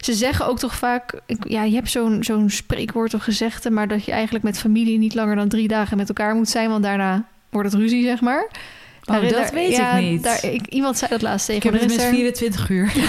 Ze 0.00 0.14
zeggen 0.14 0.46
ook 0.46 0.58
toch 0.58 0.74
vaak... 0.74 1.20
Ja, 1.26 1.62
je 1.62 1.74
hebt 1.74 1.90
zo'n 1.90 2.24
zo'n 2.24 2.50
spreekwoord 2.50 3.14
of 3.14 3.22
gezegde... 3.22 3.70
maar 3.70 3.88
dat 3.88 4.04
je 4.04 4.12
eigenlijk 4.12 4.44
met 4.44 4.58
familie 4.58 4.98
niet 4.98 5.14
langer 5.14 5.36
dan 5.36 5.48
drie 5.48 5.68
dagen 5.68 5.96
met 5.96 6.08
elkaar 6.08 6.34
moet 6.34 6.48
zijn... 6.48 6.70
want 6.70 6.82
daarna 6.82 7.24
wordt 7.56 7.72
het 7.72 7.80
ruzie, 7.82 8.04
zeg 8.04 8.20
maar. 8.20 8.46
Oh, 9.04 9.12
Daar- 9.12 9.20
dat 9.20 9.30
daar- 9.30 9.50
weet 9.52 9.76
ja, 9.76 9.92
ik 9.92 10.04
niet. 10.04 10.22
Daar, 10.22 10.44
ik, 10.44 10.66
iemand 10.66 10.98
zei 10.98 11.10
dat 11.10 11.22
laatst 11.22 11.46
tegen 11.46 11.56
Ik 11.56 11.62
heb 11.62 11.72
me. 11.72 11.78
het 11.78 11.88
met 11.88 11.98
is 11.98 12.04
er- 12.04 12.10
24 12.14 12.68
uur. 12.68 12.92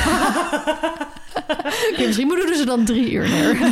Oké, 1.92 2.06
misschien 2.06 2.28
moeten 2.28 2.58
ze 2.58 2.66
dan 2.66 2.86
drie 2.86 3.12
uur 3.12 3.30
neer. 3.30 3.58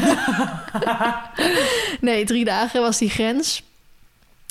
nee, 2.02 2.26
drie 2.26 2.46
dagen 2.46 2.82
was 2.82 2.98
die 2.98 3.10
grens. 3.10 3.64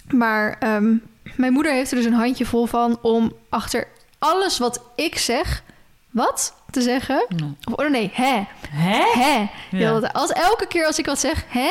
Maar 0.08 0.56
ehm, 0.60 0.94
mijn 1.36 1.52
moeder 1.52 1.72
heeft 1.72 1.90
er 1.90 1.96
dus 1.96 2.06
een 2.06 2.12
handje 2.12 2.46
vol 2.46 2.66
van 2.66 2.98
om 3.02 3.32
achter 3.48 3.86
alles 4.18 4.58
wat 4.58 4.80
ik 4.96 5.18
zeg, 5.18 5.62
wat 6.10 6.54
te 6.70 6.82
zeggen. 6.82 7.26
Of, 7.70 7.74
oh 7.74 7.90
nee, 7.90 8.10
hè, 8.12 8.42
Hè? 8.68 9.02
hè. 9.22 9.46
Ja. 9.70 9.90
Als, 10.12 10.30
elke 10.30 10.66
keer 10.66 10.86
als 10.86 10.98
ik 10.98 11.06
wat 11.06 11.20
zeg, 11.20 11.44
hè, 11.48 11.70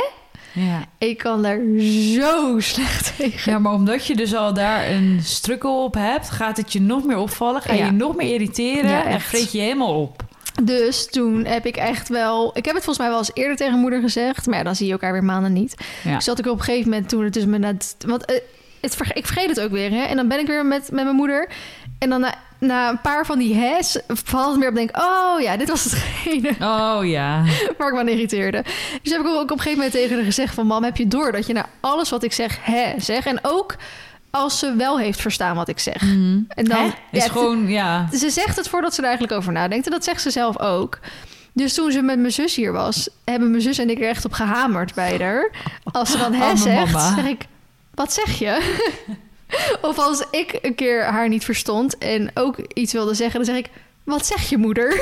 Ja. 0.54 0.86
ik 0.97 1.18
kan 1.18 1.41
daar 1.41 1.60
zo 2.14 2.60
slecht 2.60 3.14
tegen. 3.18 3.51
ja, 3.51 3.60
maar 3.60 3.74
omdat 3.74 4.06
je 4.08 4.16
dus 4.16 4.36
al 4.36 4.54
daar 4.54 4.89
een 4.91 5.20
strukkel 5.24 5.84
op 5.84 5.93
hebt... 5.93 6.30
gaat 6.30 6.58
het 6.58 6.74
je 6.74 6.82
nog 6.82 7.04
meer 7.06 7.18
opvallen. 7.18 7.62
Ga 7.62 7.74
je 7.74 7.80
Ja. 7.84 7.91
nog 7.91 8.16
meer 8.16 8.34
irriteren. 8.34 8.89
Ja, 8.89 9.06
en 9.06 9.22
vreet 9.22 9.51
je 9.51 9.60
helemaal 9.60 10.01
op. 10.01 10.24
Dus 10.64 11.08
toen 11.10 11.45
heb 11.45 11.66
ik 11.66 11.76
echt 11.78 12.10
wel... 12.10 12.58
Ik 12.58 12.66
heb 12.66 12.76
het 12.76 12.84
volgens 12.84 12.97
mij 12.97 13.08
wel 13.10 13.18
eens 13.18 13.32
eerder 13.34 13.56
tegen 13.56 13.80
moeder 13.80 14.01
gezegd. 14.01 14.45
Maar 14.47 14.58
ja, 14.58 14.64
dan 14.64 14.76
zie 14.76 14.86
je 14.86 14.91
elkaar 14.91 15.12
weer 15.12 15.24
maanden 15.24 15.54
niet. 15.54 15.76
Ja. 16.04 16.16
Dus 16.16 16.26
dat 16.26 16.39
ik 16.39 16.45
op 16.47 16.58
een 16.58 16.64
gegeven 16.64 16.89
moment 16.89 17.10
toen 17.10 17.24
het 17.24 17.34
dus 17.34 17.45
me 17.45 17.58
net... 17.58 17.95
Want 18.06 18.26
eh, 18.26 18.36
het, 18.84 18.96
verge- 18.96 19.14
ik 19.14 19.26
vergeet 19.26 19.50
het 19.50 19.60
ook 19.60 19.72
weer, 19.72 19.92
hè. 19.92 20.04
En 20.04 20.16
dan 20.16 20.28
ben 20.28 20.40
ik 20.40 20.48
weer 20.48 20.66
met, 20.66 20.92
met 20.92 21.04
mijn 21.04 21.16
moeder. 21.16 21.50
En 22.00 22.10
dan 22.10 22.20
na, 22.22 22.36
na 22.60 22.90
een 22.90 23.02
paar 23.02 23.26
van 23.26 23.40
die 23.40 23.56
hes 23.56 23.98
valt 24.08 24.50
het 24.50 24.60
meer 24.60 24.70
op. 24.70 24.76
denk 24.76 24.90
ik, 24.90 24.98
oh 24.98 25.42
ja, 25.42 25.58
dit 25.58 25.70
was 25.70 25.84
hetgene 25.84 26.50
Oh 26.76 27.06
ja. 27.06 27.44
waar 27.78 27.88
ik 27.88 27.94
me 27.94 28.00
aan 28.00 28.08
irriteerde. 28.08 28.64
Dus 29.02 29.12
heb 29.12 29.22
ik 29.22 29.28
ook 29.28 29.42
op 29.42 29.50
een 29.52 29.58
gegeven 29.58 29.78
moment 29.78 29.92
tegen 29.92 30.16
haar 30.16 30.26
gezegd 30.26 30.54
van... 30.54 30.68
Mam, 30.68 30.84
heb 30.84 30.98
je 30.98 31.08
door 31.08 31.32
dat 31.32 31.48
je 31.48 31.54
naar 31.54 31.70
alles 31.80 32.10
wat 32.10 32.24
ik 32.24 32.34
zeg, 32.34 32.58
hè, 32.62 32.94
zeg? 32.98 33.26
En 33.26 33.40
ook 33.42 33.76
als 34.30 34.60
ze 34.60 34.76
wel 34.76 35.00
heeft 35.00 35.22
verstaan 35.22 35.56
wat 35.56 35.68
ik 35.68 35.80
zeg. 35.80 36.02
Mhm. 36.02 36.40
En 36.48 36.66
dan... 36.66 36.78
Hè? 36.78 36.92
Is 37.12 37.24
ja, 37.24 37.32
gewoon, 37.32 37.68
ja... 37.68 38.08
ze 38.14 38.30
zegt 38.30 38.56
het 38.56 38.70
voordat 38.70 38.94
ze 38.94 39.00
er 39.00 39.08
eigenlijk 39.08 39.38
over 39.38 39.52
nadenkt. 39.52 39.86
En 39.86 39.92
dat 39.92 40.04
zegt 40.04 40.22
ze 40.22 40.30
zelf 40.30 40.60
ook. 40.60 41.00
Dus 41.54 41.74
toen 41.74 41.92
ze 41.92 42.02
met 42.02 42.20
mijn 42.20 42.32
zus 42.32 42.56
hier 42.56 42.72
was, 42.72 43.10
hebben 43.24 43.50
mijn 43.50 43.62
zus 43.62 43.78
en 43.78 43.90
ik 43.90 44.00
er 44.00 44.08
echt 44.08 44.26
op 44.26 44.34
gehamerd 44.34 44.94
bij 44.94 45.18
haar. 45.18 45.52
Als 45.84 46.12
ze 46.12 46.18
dan 46.18 46.34
hè 46.34 46.44
Arme 46.44 46.58
zegt, 46.58 47.02
zeg 47.02 47.26
ik, 47.26 47.46
wat 47.94 48.14
zeg 48.14 48.39
je? 48.39 48.78
of 49.89 49.98
als 50.00 50.24
ik 50.32 50.58
een 50.62 50.76
keer 50.76 51.04
haar 51.04 51.30
niet 51.30 51.44
verstond 51.46 51.98
en 51.98 52.32
ook 52.34 52.58
iets 52.74 52.94
wilde 52.94 53.14
zeggen, 53.14 53.36
dan 53.46 53.56
zeg 53.56 53.58
ik, 53.58 53.70
wat 54.04 54.26
zeg 54.26 54.50
je 54.50 54.58
moeder? 54.58 55.02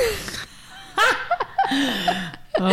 Oh. 2.52 2.70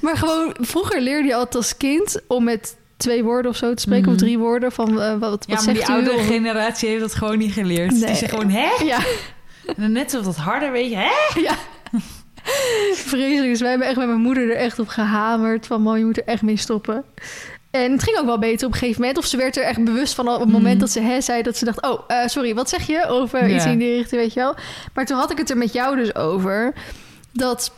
maar 0.00 0.16
gewoon, 0.16 0.56
vroeger 0.60 1.00
leerde 1.00 1.28
je 1.28 1.34
altijd 1.34 1.54
als 1.54 1.76
kind 1.76 2.20
om 2.26 2.44
met 2.44 2.76
twee 2.96 3.24
woorden 3.24 3.50
of 3.50 3.56
zo 3.56 3.74
te 3.74 3.82
spreken, 3.82 4.10
of 4.12 4.16
drie 4.16 4.38
woorden 4.38 4.72
van 4.72 5.00
eh, 5.02 5.10
wat, 5.10 5.20
wat 5.20 5.44
Ja, 5.46 5.54
maar 5.54 5.62
zegt 5.62 5.76
die 5.76 5.86
u? 5.88 5.92
oudere 5.92 6.22
generatie 6.22 6.88
heeft 6.88 7.00
dat 7.00 7.14
gewoon 7.14 7.38
niet 7.38 7.52
geleerd. 7.52 7.90
Nee. 7.90 8.04
Die 8.04 8.14
zegt 8.14 8.30
gewoon, 8.32 8.50
hè? 8.50 8.68
Ja, 8.84 8.98
En 9.66 9.74
dan 9.76 9.92
net 9.92 10.10
zo 10.10 10.22
wat 10.22 10.36
harder, 10.36 10.72
weet 10.72 10.90
je, 10.90 10.96
hè? 10.96 11.40
ja. 11.40 11.54
Vreselijk. 12.94 13.50
Dus 13.50 13.60
wij 13.60 13.70
hebben 13.70 13.88
echt 13.88 13.96
met 13.96 14.06
mijn 14.06 14.20
moeder 14.20 14.50
er 14.50 14.56
echt 14.56 14.78
op 14.78 14.88
gehamerd. 14.88 15.66
Van, 15.66 15.82
man, 15.82 15.98
je 15.98 16.04
moet 16.04 16.16
er 16.16 16.24
echt 16.26 16.42
mee 16.42 16.56
stoppen. 16.56 17.04
En 17.70 17.92
het 17.92 18.02
ging 18.02 18.18
ook 18.18 18.24
wel 18.26 18.38
beter 18.38 18.66
op 18.66 18.72
een 18.72 18.78
gegeven 18.78 19.00
moment. 19.00 19.18
Of 19.18 19.24
ze 19.26 19.36
werd 19.36 19.56
er 19.56 19.62
echt 19.64 19.84
bewust 19.84 20.14
van 20.14 20.28
op 20.28 20.40
het 20.40 20.48
moment 20.52 20.70
Mhm. 20.72 20.78
dat 20.78 20.90
ze 20.90 21.00
hè 21.00 21.20
zei... 21.20 21.42
dat 21.42 21.56
ze 21.56 21.64
dacht, 21.64 21.82
oh, 21.82 22.00
eh, 22.06 22.26
sorry, 22.26 22.54
wat 22.54 22.68
zeg 22.68 22.86
je? 22.86 23.12
Of 23.14 23.32
Ja. 23.32 23.46
iets 23.48 23.64
in 23.64 23.78
die 23.78 23.96
richting, 23.96 24.20
weet 24.20 24.32
je 24.32 24.40
wel. 24.40 24.54
Maar 24.94 25.06
toen 25.06 25.18
had 25.18 25.30
ik 25.30 25.38
het 25.38 25.50
er 25.50 25.56
met 25.56 25.72
jou 25.72 25.96
dus 25.96 26.14
over... 26.14 26.72
dat 27.32 27.72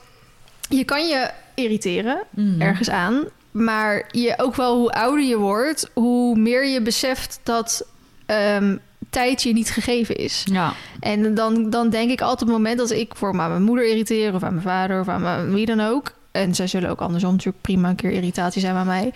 je 0.68 0.84
kan 0.84 1.08
je 1.08 1.30
irriteren 1.54 2.22
Mhm. 2.30 2.60
ergens 2.60 2.90
aan... 2.90 3.24
maar 3.50 4.04
je 4.10 4.34
ook 4.38 4.54
wel 4.56 4.76
hoe 4.76 4.90
ouder 4.92 5.24
je 5.24 5.36
wordt... 5.38 5.90
hoe 5.94 6.36
meer 6.38 6.66
je 6.66 6.82
beseft 6.82 7.40
dat 7.42 7.86
ehm, 8.26 8.76
tijd 9.10 9.42
je 9.42 9.52
niet 9.52 9.70
gegeven 9.70 10.16
is. 10.16 10.42
Ja. 10.52 10.72
En 11.00 11.34
dan, 11.34 11.70
dan 11.70 11.90
denk 11.90 12.10
ik 12.10 12.20
altijd 12.20 12.40
op 12.42 12.46
het 12.48 12.56
moment 12.56 12.78
dat 12.78 12.90
ik 12.90 13.12
voor 13.14 13.34
me 13.34 13.42
aan 13.42 13.50
mijn 13.50 13.62
moeder 13.62 13.88
irriteer... 13.88 14.34
of 14.34 14.42
aan 14.42 14.52
mijn 14.54 14.66
vader 14.66 15.00
of 15.00 15.08
aan 15.08 15.22
mijn, 15.22 15.54
wie 15.54 15.66
dan 15.66 15.80
ook... 15.80 16.12
en 16.30 16.54
zij 16.54 16.66
zullen 16.66 16.90
ook 16.90 17.00
andersom 17.00 17.30
natuurlijk 17.30 17.62
prima 17.62 17.88
een 17.88 17.96
keer 17.96 18.10
irritatie 18.10 18.60
zijn 18.60 18.74
bij 18.74 18.84
mij... 18.84 19.12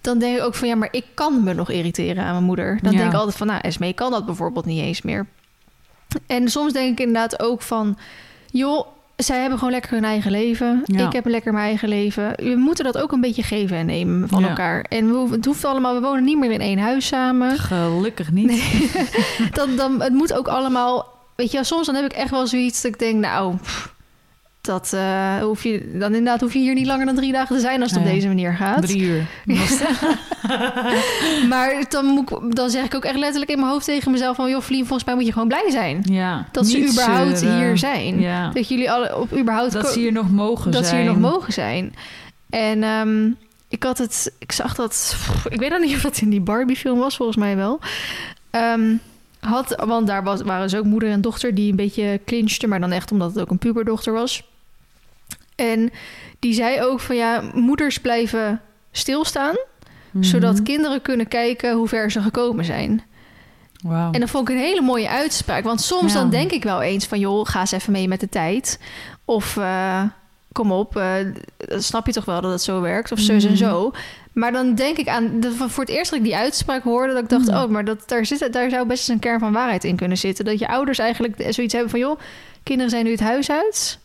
dan 0.00 0.18
denk 0.18 0.36
ik 0.38 0.42
ook 0.44 0.54
van 0.54 0.68
ja, 0.68 0.74
maar 0.74 0.88
ik 0.90 1.04
kan 1.14 1.44
me 1.44 1.54
nog 1.54 1.70
irriteren 1.70 2.24
aan 2.24 2.32
mijn 2.32 2.44
moeder. 2.44 2.78
Dan 2.82 2.92
Ja. 2.92 2.98
denk 2.98 3.12
ik 3.12 3.18
altijd 3.18 3.36
van, 3.36 3.46
nou, 3.46 3.60
Esmee 3.60 3.92
kan 3.92 4.10
dat 4.10 4.26
bijvoorbeeld 4.26 4.64
niet 4.66 4.80
eens 4.82 5.02
meer. 5.02 5.26
En 6.26 6.48
soms 6.50 6.72
denk 6.72 6.92
ik 6.98 7.06
inderdaad 7.06 7.40
ook 7.42 7.62
van... 7.62 7.98
joh, 8.50 8.86
zij 9.16 9.40
hebben 9.40 9.58
gewoon 9.58 9.72
lekker 9.74 9.90
hun 9.92 10.04
eigen 10.04 10.30
leven. 10.30 10.82
Ja. 10.84 11.06
Ik 11.06 11.12
heb 11.12 11.26
lekker 11.26 11.52
mijn 11.52 11.64
eigen 11.64 11.88
leven. 11.88 12.32
We 12.36 12.54
moeten 12.56 12.84
dat 12.84 12.98
ook 12.98 13.12
een 13.12 13.20
beetje 13.20 13.42
geven 13.42 13.76
en 13.76 13.86
nemen 13.86 14.28
van 14.28 14.42
Ja. 14.42 14.48
elkaar. 14.48 14.80
En 14.88 15.06
we 15.06 15.14
hoeven, 15.16 15.36
het 15.36 15.44
hoeft 15.44 15.64
allemaal... 15.64 15.94
We 15.94 16.00
wonen 16.00 16.24
niet 16.24 16.38
meer 16.38 16.50
in 16.50 16.60
één 16.60 16.78
huis 16.78 17.06
samen. 17.06 17.58
Gelukkig 17.58 18.30
niet. 18.32 18.62
dan, 19.52 19.76
dan, 19.76 20.02
het 20.02 20.12
moet 20.12 20.32
ook 20.32 20.48
allemaal... 20.48 21.18
Weet 21.36 21.50
je, 21.50 21.64
soms 21.64 21.86
dan 21.86 21.94
heb 21.94 22.04
ik 22.04 22.12
echt 22.12 22.30
wel 22.30 22.46
zoiets 22.46 22.82
dat 22.82 22.92
ik 22.92 22.98
denk... 22.98 23.14
nou, 23.20 23.56
pff, 23.56 23.94
dat 24.60 24.92
eh, 24.92 25.36
hoef 25.42 25.62
je... 25.62 25.90
Dan 25.92 26.14
inderdaad 26.14 26.40
hoef 26.40 26.52
je 26.52 26.58
hier 26.58 26.74
niet 26.74 26.86
langer 26.86 27.06
dan 27.06 27.14
drie 27.14 27.32
dagen 27.32 27.56
te 27.56 27.60
zijn... 27.62 27.82
als 27.82 27.90
het 27.90 28.00
op 28.00 28.04
Nee. 28.06 28.14
deze 28.14 28.26
manier 28.26 28.52
gaat. 28.54 28.82
Drie 28.82 29.02
uur. 29.02 29.26
Maar 31.48 31.84
dan, 31.88 32.06
moet 32.06 32.30
ik, 32.30 32.56
dan 32.56 32.70
zeg 32.70 32.84
ik 32.84 32.94
ook 32.94 33.04
echt 33.04 33.18
letterlijk 33.18 33.50
in 33.50 33.58
mijn 33.58 33.70
hoofd 33.70 33.84
tegen 33.84 34.10
mezelf... 34.10 34.36
van 34.36 34.50
joh, 34.50 34.60
Vlien, 34.60 34.86
volgens 34.86 35.04
mij 35.04 35.14
moet 35.14 35.26
je 35.26 35.32
gewoon 35.32 35.48
blij 35.48 35.70
zijn. 35.70 36.02
Ja. 36.04 36.48
Dat 36.52 36.66
ze 36.66 36.88
überhaupt 36.88 37.38
zeuren. 37.38 37.58
hier 37.58 37.78
zijn. 37.78 38.20
Ja. 38.20 38.50
Dat 38.50 38.68
jullie 38.68 38.90
alle 38.90 39.16
op 39.16 39.36
überhaupt... 39.38 39.72
Dat 39.72 39.92
ze 39.92 39.98
hier 39.98 40.12
nog 40.12 40.30
mogen 40.30 40.70
dat 40.70 40.82
ze 40.82 40.88
zijn. 40.88 41.02
hier 41.02 41.10
nog 41.10 41.20
mogen 41.20 41.52
zijn. 41.52 41.94
En 42.50 42.82
ehm, 42.82 43.30
ik 43.68 43.82
had 43.82 43.98
het... 43.98 44.32
Ik 44.38 44.52
zag 44.52 44.74
dat... 44.74 45.16
Ik 45.48 45.60
weet 45.60 45.70
nog 45.70 45.80
niet 45.80 45.94
of 45.94 46.02
dat 46.02 46.20
in 46.20 46.30
die 46.30 46.40
Barbie-film 46.40 46.98
was. 46.98 47.16
Volgens 47.16 47.38
mij 47.38 47.56
wel. 47.56 47.78
Ehm, 48.50 48.94
had, 49.40 49.82
want 49.86 50.06
daar 50.06 50.22
was, 50.22 50.42
waren 50.42 50.68
dus 50.68 50.78
ook 50.78 50.84
moeder 50.84 51.10
en 51.10 51.20
dochter... 51.20 51.54
die 51.54 51.70
een 51.70 51.76
beetje 51.76 52.20
clinchten. 52.24 52.68
Maar 52.68 52.80
dan 52.80 52.92
echt 52.92 53.12
omdat 53.12 53.34
het 53.34 53.40
ook 53.42 53.50
een 53.50 53.58
puberdochter 53.58 54.12
was. 54.12 54.48
En 55.60 55.90
die 56.38 56.54
zei 56.54 56.82
ook 56.82 57.00
van... 57.00 57.16
Ja, 57.16 57.42
moeders 57.54 57.98
blijven 57.98 58.60
stilstaan... 58.92 59.54
Mhm. 60.10 60.24
zodat 60.24 60.62
kinderen 60.62 61.02
kunnen 61.02 61.28
kijken 61.28 61.74
hoe 61.74 61.88
ver 61.88 62.10
ze 62.10 62.20
gekomen 62.22 62.64
zijn. 62.64 63.02
En 64.12 64.20
dat 64.20 64.30
vond 64.30 64.48
ik 64.48 64.54
een 64.54 64.60
hele 64.60 64.80
mooie 64.80 65.08
uitspraak. 65.08 65.64
Want 65.64 65.80
soms 65.80 66.12
Ja. 66.12 66.18
dan 66.20 66.30
denk 66.30 66.50
ik 66.50 66.62
wel 66.64 66.82
eens 66.82 67.06
van... 67.06 67.18
joh, 67.18 67.46
ga 67.46 67.60
eens 67.60 67.72
even 67.72 67.92
mee 67.92 68.08
met 68.08 68.20
de 68.20 68.28
tijd. 68.28 68.80
Of 69.24 69.56
eh, 69.56 70.02
kom 70.52 70.72
op, 70.72 70.96
eh, 70.96 71.12
snap 71.68 72.06
je 72.06 72.12
toch 72.12 72.24
wel 72.24 72.40
dat 72.40 72.50
het 72.50 72.62
zo 72.62 72.80
werkt? 72.80 73.12
Of 73.12 73.18
zo 73.18 73.34
Mhm. 73.34 73.46
en 73.46 73.56
zo. 73.56 73.92
Maar 74.32 74.52
dan 74.52 74.74
denk 74.74 74.96
ik 74.96 75.08
aan... 75.08 75.40
dat 75.40 75.52
voor 75.56 75.84
het 75.84 75.92
eerst 75.92 76.10
dat 76.10 76.18
ik 76.18 76.24
die 76.24 76.36
uitspraak 76.36 76.82
hoorde... 76.82 77.12
dat 77.12 77.22
ik 77.22 77.28
dacht, 77.28 77.46
Mhm. 77.46 77.56
oh, 77.56 77.68
maar 77.68 77.84
dat, 77.84 78.08
daar, 78.08 78.26
zit, 78.26 78.52
daar 78.52 78.70
zou 78.70 78.86
best 78.86 78.98
eens 79.00 79.08
een 79.08 79.18
kern 79.18 79.38
van 79.40 79.52
waarheid 79.52 79.84
in 79.84 79.96
kunnen 79.96 80.18
zitten. 80.18 80.44
Dat 80.44 80.58
je 80.58 80.68
ouders 80.68 80.98
eigenlijk 80.98 81.44
zoiets 81.48 81.72
hebben 81.74 81.90
van... 81.90 82.00
joh, 82.00 82.18
kinderen 82.62 82.90
zijn 82.90 83.04
nu 83.04 83.10
het 83.10 83.20
huis 83.20 83.50
uit. 83.50 83.98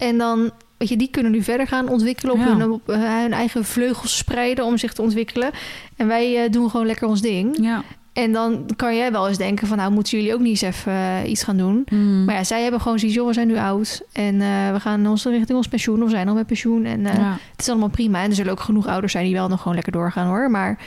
En 0.00 0.18
dan... 0.18 0.50
Weet 0.76 0.88
je, 0.88 0.96
die 0.96 1.10
kunnen 1.10 1.32
nu 1.32 1.42
verder 1.42 1.66
gaan 1.66 1.88
ontwikkelen, 1.88 2.34
op, 2.34 2.40
Ja. 2.40 2.56
hun, 2.56 2.70
op 2.70 2.88
eh, 2.88 2.98
hun 3.02 3.32
eigen 3.32 3.64
vleugels 3.64 4.16
spreiden 4.16 4.64
om 4.64 4.78
zich 4.78 4.92
te 4.92 5.02
ontwikkelen. 5.02 5.50
En 5.96 6.06
wij 6.06 6.44
eh, 6.44 6.50
doen 6.50 6.70
gewoon 6.70 6.86
lekker 6.86 7.08
ons 7.08 7.20
ding. 7.20 7.58
Ja. 7.60 7.82
En 8.12 8.32
dan 8.32 8.66
kan 8.76 8.96
jij 8.96 9.12
wel 9.12 9.28
eens 9.28 9.38
denken 9.38 9.66
van... 9.66 9.76
nou, 9.76 9.92
moeten 9.92 10.18
jullie 10.18 10.34
ook 10.34 10.40
niet 10.40 10.62
eens 10.62 10.76
even 10.76 10.92
eh, 10.92 11.30
iets 11.30 11.42
gaan 11.42 11.56
doen? 11.56 11.86
Mhm. 11.90 12.24
Maar 12.24 12.34
ja, 12.34 12.44
zij 12.44 12.62
hebben 12.62 12.80
gewoon 12.80 12.98
zoiets... 12.98 13.16
joh, 13.16 13.26
we 13.26 13.32
zijn 13.32 13.46
nu 13.46 13.58
oud 13.58 14.02
en 14.12 14.38
we 14.72 14.80
gaan 14.80 15.06
ons 15.06 15.24
richting 15.24 15.58
ons 15.58 15.68
pensioen... 15.68 16.02
of 16.02 16.10
zijn 16.10 16.28
al 16.28 16.34
met 16.34 16.46
pensioen 16.46 16.84
en 16.84 17.02
ja. 17.02 17.38
het 17.50 17.60
is 17.60 17.68
allemaal 17.68 17.88
prima. 17.88 18.22
En 18.22 18.28
er 18.28 18.34
zullen 18.36 18.52
ook 18.52 18.60
genoeg 18.60 18.86
ouders 18.86 19.12
zijn 19.12 19.24
die 19.24 19.34
wel 19.34 19.48
nog 19.48 19.58
gewoon 19.58 19.74
lekker 19.74 19.92
doorgaan, 19.92 20.26
hoor. 20.26 20.50
Maar 20.50 20.78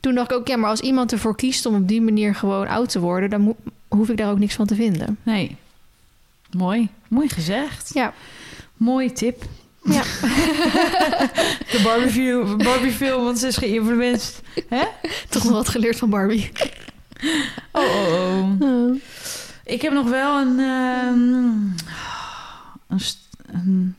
toen 0.00 0.14
dacht 0.14 0.30
ik 0.30 0.36
ook, 0.36 0.48
ja, 0.48 0.56
maar 0.56 0.70
als 0.70 0.80
iemand 0.80 1.12
ervoor 1.12 1.36
kiest... 1.36 1.66
om 1.66 1.74
op 1.74 1.88
die 1.88 2.02
manier 2.02 2.34
gewoon 2.34 2.68
oud 2.68 2.88
te 2.88 3.00
worden... 3.00 3.30
dan 3.30 3.54
hoef 3.88 4.08
ik 4.08 4.16
daar 4.16 4.30
ook 4.30 4.38
niks 4.38 4.54
van 4.54 4.66
te 4.66 4.74
vinden. 4.74 5.18
Nee. 5.22 5.56
Mooi. 6.50 6.88
Mooi 7.08 7.28
gezegd. 7.28 7.90
Ja. 7.94 8.12
Mooie 8.76 9.12
tip. 9.12 9.42
Ja. 9.82 10.02
De 11.72 11.80
barbecue, 11.84 12.56
barbie 12.56 12.90
film, 12.92 13.24
want 13.24 13.38
ze 13.38 13.46
is 13.46 13.56
geïnfluenced. 13.56 14.42
Hè? 14.68 14.82
Toch 15.28 15.44
nog 15.44 15.52
wat 15.52 15.68
geleerd 15.68 15.98
van 15.98 16.10
Barbie. 16.10 16.50
Oh, 17.72 17.82
oh, 17.82 18.60
oh. 18.60 18.96
Ik 19.64 19.82
heb 19.82 19.92
nog 19.92 20.08
wel 20.08 20.40
een... 20.40 20.58
ehm, 20.58 21.14
een, 22.88 23.00
een, 23.52 23.94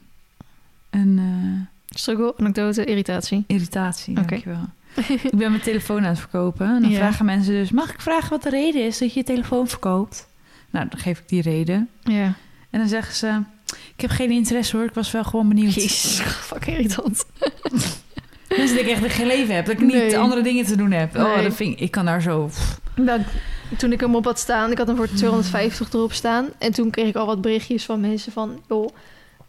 een 0.90 1.18
eh, 1.20 1.96
Struggle, 1.98 2.34
anekdote, 2.38 2.86
irritatie. 2.86 3.44
irritatie, 3.48 4.18
Oké. 4.18 4.28
dankjewel. 4.28 4.66
ik 5.24 5.38
ben 5.38 5.52
mijn 5.52 5.62
telefoon 5.64 5.98
aan 6.04 6.10
het 6.10 6.20
verkopen. 6.20 6.68
En 6.76 6.82
dan 6.82 6.92
Ja. 6.92 6.98
vragen 6.98 7.26
mensen 7.26 7.54
dus... 7.54 7.72
Mag 7.72 7.94
ik 7.94 8.02
vragen 8.02 8.30
wat 8.30 8.44
de 8.44 8.50
reden 8.50 8.86
is 8.86 8.98
dat 8.98 9.14
je 9.14 9.20
je 9.20 9.26
telefoon 9.26 9.68
verkoopt? 9.68 10.28
Nou, 10.70 10.88
dan 10.90 11.00
geef 11.00 11.20
ik 11.20 11.30
die 11.30 11.42
reden. 11.42 11.90
Ja. 12.04 12.34
En 12.70 12.80
dan 12.80 12.88
zeggen 12.88 13.16
ze... 13.16 13.42
Ik 13.96 14.02
heb 14.02 14.10
geen 14.10 14.32
interesse 14.32 14.76
hoor, 14.78 14.86
ik 14.86 14.94
was 14.94 15.12
wel 15.12 15.24
gewoon 15.24 15.48
benieuwd. 15.48 15.74
Jezus, 15.74 16.20
fucking 16.50 16.78
irritant. 16.78 17.26
Echt 18.48 18.76
dat 18.76 19.04
ik 19.04 19.12
geen 19.12 19.28
leven 19.28 19.56
heb. 19.56 19.66
Dat 19.66 19.76
ik 19.76 19.82
niet 19.82 19.94
Nee. 19.94 20.18
andere 20.18 20.42
dingen 20.42 20.66
te 20.66 20.76
doen 20.76 20.92
heb. 20.92 21.16
Oh, 21.18 21.36
Nee. 21.36 21.44
dat 21.44 21.56
vind 21.56 21.74
ik, 21.74 21.80
ik 21.80 21.92
kan 21.92 22.06
daar 22.06 22.22
zo... 22.22 22.50
Nou, 22.96 23.22
toen 23.78 23.92
ik 23.92 24.00
hem 24.00 24.16
op 24.16 24.26
had 24.26 24.40
staan, 24.40 24.72
ik 24.72 24.78
had 24.78 24.88
hem 24.88 24.96
voor 24.96 25.08
250 25.08 25.94
erop 25.94 26.14
staan. 26.14 26.48
En 26.58 26.72
toen 26.74 26.90
kreeg 26.90 27.08
ik 27.08 27.16
al 27.16 27.26
wat 27.26 27.42
berichtjes 27.42 27.86
van 27.86 28.00
mensen 28.00 28.32
van... 28.32 28.62
joh, 28.68 28.90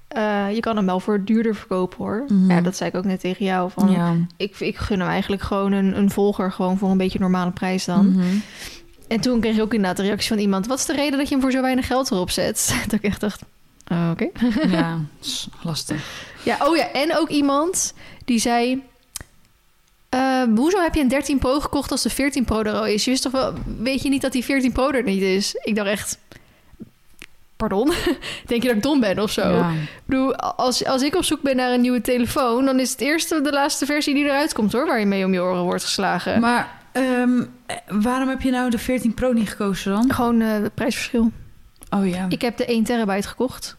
eh, 0.09 0.47
je 0.55 0.61
kan 0.61 0.77
hem 0.77 0.87
wel 0.87 1.01
voor 1.01 1.25
duurder 1.25 1.55
verkopen 1.55 1.99
hoor. 1.99 2.25
Mhm. 2.29 2.51
Ja, 2.51 2.61
dat 2.61 2.77
zei 2.77 2.91
ik 2.91 2.97
ook 2.97 3.05
net 3.05 3.21
tegen 3.21 3.45
jou. 3.45 3.71
Van, 3.71 3.91
ja. 3.91 4.15
ik, 4.37 4.61
ik 4.61 4.77
gun 4.77 5.01
hem 5.01 5.09
eigenlijk 5.09 5.43
gewoon 5.43 5.73
een, 5.73 5.99
een 5.99 6.11
volger... 6.11 6.53
gewoon 6.53 6.79
voor 6.79 6.91
een 6.91 6.97
beetje 6.99 7.19
normale 7.19 7.51
prijs 7.51 7.85
dan. 7.85 8.11
Mhm. 8.13 8.25
En 9.09 9.21
toen 9.21 9.41
kreeg 9.41 9.55
ik 9.57 9.63
ook 9.63 9.75
inderdaad 9.75 9.97
de 9.97 10.03
reactie 10.03 10.29
van 10.29 10.39
iemand... 10.39 10.67
wat 10.67 10.79
is 10.79 10.87
de 10.87 10.95
reden 10.95 11.19
dat 11.19 11.29
je 11.29 11.35
hem 11.35 11.43
voor 11.43 11.53
zo 11.53 11.61
weinig 11.61 11.87
geld 11.87 12.11
erop 12.11 12.31
zet? 12.31 12.75
dat 12.85 12.93
ik 12.93 13.03
echt 13.03 13.21
dacht, 13.21 13.43
oh, 13.91 14.11
oké. 14.11 14.29
Ja, 14.77 14.99
lastig. 15.63 16.27
Ja, 16.43 16.57
oh 16.61 16.77
ja, 16.77 16.93
en 16.93 17.17
ook 17.17 17.29
iemand 17.29 17.95
die 18.25 18.39
zei... 18.39 18.83
eh, 20.09 20.43
hoezo 20.55 20.81
heb 20.81 20.95
je 20.95 21.01
een 21.01 21.09
13 21.09 21.39
Pro 21.39 21.61
gekocht 21.61 21.91
als 21.91 22.03
de 22.03 22.11
14 22.11 22.45
Pro 22.45 22.63
er 22.63 22.73
al 22.73 22.87
is? 22.87 23.05
Je 23.05 23.11
wist 23.11 23.23
toch 23.23 23.33
wel, 23.33 23.53
weet 23.79 24.03
je 24.03 24.09
niet 24.09 24.23
dat 24.23 24.33
die 24.33 24.45
14 24.45 24.73
Pro 24.73 24.91
er 24.91 25.03
niet 25.03 25.23
is? 25.23 25.55
Ik 25.55 25.75
dacht 25.75 25.89
echt... 25.89 26.19
Pardon? 27.57 27.93
Denk 28.47 28.63
je 28.63 28.69
dat 28.69 28.77
ik 28.77 28.83
dom 28.83 29.01
ben 29.01 29.19
of 29.19 29.31
zo? 29.31 29.51
Ja. 29.51 29.71
Ik 29.71 30.03
bedoel, 30.05 30.37
als, 30.37 30.85
als 30.85 31.03
ik 31.03 31.15
op 31.15 31.25
zoek 31.25 31.43
ben 31.43 31.57
naar 31.57 31.73
een 31.73 31.81
nieuwe 31.81 32.01
telefoon... 32.01 32.65
dan 32.65 32.81
is 32.81 32.91
het 32.91 33.01
eerste 33.01 33.41
de 33.41 33.53
laatste 33.53 33.87
versie 33.87 34.15
die 34.15 34.25
eruit 34.25 34.55
komt, 34.55 34.73
hoor... 34.73 34.87
waar 34.87 34.99
je 35.01 35.07
mee 35.07 35.25
om 35.25 35.33
je 35.33 35.43
oren 35.43 35.63
wordt 35.63 35.85
geslagen. 35.85 36.41
Maar 36.41 36.81
ehm, 36.93 37.43
eh, 37.67 37.77
waarom 37.89 38.29
heb 38.29 38.43
je 38.43 38.51
nou 38.51 38.71
de 38.71 38.79
14 38.79 39.15
Pro 39.15 39.33
niet 39.33 39.49
gekozen 39.49 39.93
dan? 39.93 40.13
Gewoon 40.13 40.41
eh, 40.41 40.53
het 40.53 40.75
prijsverschil. 40.75 41.31
Oh 41.91 42.09
ja. 42.09 42.27
Ik 42.29 42.41
heb 42.41 42.57
de 42.57 42.65
1 42.65 42.85
terabyte 42.85 43.29
gekocht, 43.29 43.77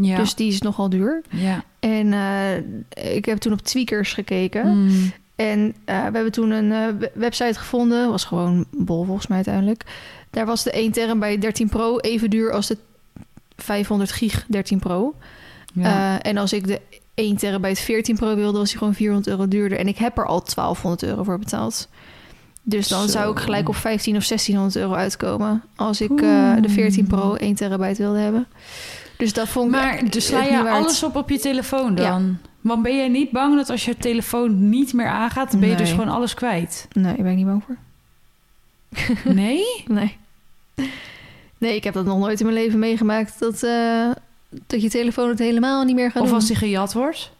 ja. 0.00 0.16
dus 0.16 0.34
die 0.34 0.52
is 0.52 0.60
nogal 0.60 0.88
duur. 0.88 1.22
ja. 1.30 1.64
En 1.80 2.12
eh, 2.12 3.14
ik 3.16 3.24
heb 3.24 3.38
toen 3.38 3.52
op 3.52 3.60
Tweakers 3.60 4.12
gekeken... 4.12 4.76
Mm. 4.76 5.12
En 5.36 5.74
eh, 5.84 5.96
we 5.96 6.02
hebben 6.14 6.32
toen 6.32 6.50
een 6.50 6.72
eh, 6.72 6.98
we- 6.98 7.10
website 7.14 7.58
gevonden. 7.58 8.10
Was 8.10 8.24
gewoon 8.24 8.64
bol 8.70 9.04
volgens 9.04 9.26
mij 9.26 9.36
uiteindelijk. 9.36 9.84
Daar 10.30 10.46
was 10.46 10.62
de 10.62 10.70
1 10.70 10.92
terabyte 10.92 11.38
13 11.40 11.68
Pro 11.68 11.98
even 11.98 12.30
duur 12.30 12.52
als 12.52 12.66
de 12.66 12.76
500 13.56 14.12
gig 14.12 14.44
13 14.48 14.78
Pro. 14.78 15.14
ja. 15.72 16.22
En 16.22 16.36
als 16.36 16.52
ik 16.52 16.66
de 16.66 16.80
1 17.14 17.36
terabyte 17.36 17.82
14 17.82 18.16
Pro 18.16 18.34
wilde, 18.34 18.58
was 18.58 18.68
die 18.68 18.78
gewoon 18.78 18.94
400 18.94 19.28
euro 19.28 19.48
duurder. 19.48 19.78
En 19.78 19.88
ik 19.88 19.98
heb 19.98 20.18
er 20.18 20.26
al 20.26 20.42
1200 20.54 21.02
euro 21.02 21.22
voor 21.22 21.38
betaald. 21.38 21.88
Dus 22.62 22.88
dan 22.88 23.02
Zo. 23.02 23.08
zou 23.08 23.32
ik 23.32 23.38
gelijk 23.38 23.68
op 23.68 23.76
15 23.76 24.16
of 24.16 24.26
1600 24.26 24.76
euro 24.76 24.94
uitkomen. 24.94 25.62
Als 25.76 26.00
ik 26.00 26.16
de 26.62 26.68
14 26.68 27.06
Pro 27.06 27.34
1 27.34 27.54
terabyte 27.54 28.02
wilde 28.02 28.18
hebben. 28.18 28.46
Dus 29.18 29.32
dat 29.32 29.48
vond 29.48 29.66
ik 29.66 29.80
maar 29.80 29.92
echt 29.98 30.12
dus 30.12 30.26
sla 30.26 30.40
niet 30.40 30.48
je 30.50 30.70
alles 30.70 31.02
op 31.02 31.16
op 31.16 31.30
je 31.30 31.38
telefoon 31.38 31.96
Ja. 31.96 32.10
dan? 32.10 32.38
Want 32.60 32.82
ben 32.82 32.96
jij 32.96 33.08
niet 33.08 33.30
bang 33.30 33.56
dat 33.56 33.70
als 33.70 33.84
je 33.84 33.96
telefoon 33.96 34.68
niet 34.68 34.92
meer 34.92 35.08
aangaat... 35.08 35.50
dan 35.50 35.60
ben 35.60 35.68
je 35.68 35.76
dus 35.76 35.90
gewoon 35.90 36.08
alles 36.08 36.34
kwijt? 36.34 36.88
Nee, 36.92 37.14
ik 37.16 37.22
ben 37.22 37.30
ik 37.30 37.36
niet 37.36 37.46
bang 37.46 37.62
voor. 37.66 37.76
Nee? 39.34 39.62
Nee. 39.86 40.16
Nee, 41.58 41.74
ik 41.76 41.84
heb 41.84 41.94
dat 41.94 42.04
nog 42.04 42.18
nooit 42.18 42.40
in 42.40 42.46
mijn 42.46 42.58
leven 42.58 42.78
meegemaakt. 42.78 43.38
Dat, 43.38 43.62
eh, 43.62 44.10
dat 44.66 44.82
je 44.82 44.90
telefoon 44.90 45.28
het 45.28 45.38
helemaal 45.38 45.84
niet 45.84 45.94
meer 45.94 46.10
gaat 46.10 46.22
Of 46.22 46.26
doen. 46.28 46.36
als 46.36 46.46
die 46.46 46.56
gejat 46.56 46.92
wordt? 46.92 47.30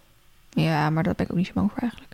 Ja, 0.50 0.90
maar 0.90 1.02
daar 1.02 1.14
ben 1.14 1.24
ik 1.24 1.30
ook 1.32 1.38
niet 1.38 1.46
zo 1.46 1.52
bang 1.54 1.70
voor 1.72 1.80
eigenlijk. 1.82 2.07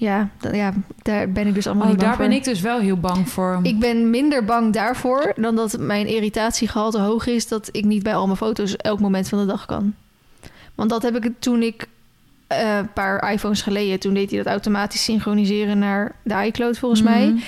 Ja, 0.00 0.28
ja 0.52 0.72
daar 1.02 1.32
ben 1.32 1.46
ik 1.46 1.54
dus 1.54 1.66
allemaal 1.66 1.84
Oh, 1.84 1.90
niet 1.90 1.98
bang 1.98 2.08
daar 2.10 2.18
voor. 2.18 2.28
ben 2.28 2.36
ik 2.36 2.44
dus 2.44 2.60
wel 2.60 2.78
heel 2.78 2.96
bang 2.96 3.28
voor. 3.28 3.58
Ik 3.62 3.78
ben 3.78 4.10
minder 4.10 4.44
bang 4.44 4.72
daarvoor 4.72 5.32
dan 5.36 5.56
dat 5.56 5.78
mijn 5.78 6.06
irritatiegehalte 6.06 6.98
hoog 6.98 7.26
is... 7.26 7.48
dat 7.48 7.68
ik 7.72 7.84
niet 7.84 8.02
bij 8.02 8.14
al 8.14 8.24
mijn 8.24 8.36
foto's 8.36 8.76
elk 8.76 9.00
moment 9.00 9.28
van 9.28 9.38
de 9.38 9.46
dag 9.46 9.66
kan. 9.66 9.94
Want 10.74 10.90
dat 10.90 11.02
heb 11.02 11.24
ik 11.24 11.32
toen 11.38 11.62
ik 11.62 11.86
eh, 12.46 12.76
een 12.76 12.92
paar 12.92 13.32
iPhones 13.32 13.62
geleden... 13.62 13.98
toen 13.98 14.14
deed 14.14 14.30
hij 14.30 14.38
dat 14.38 14.52
automatisch 14.52 15.04
synchroniseren 15.04 15.78
naar 15.78 16.14
de 16.22 16.44
iCloud 16.44 16.78
volgens 16.78 17.02
mij... 17.02 17.26
Mhm. 17.26 17.38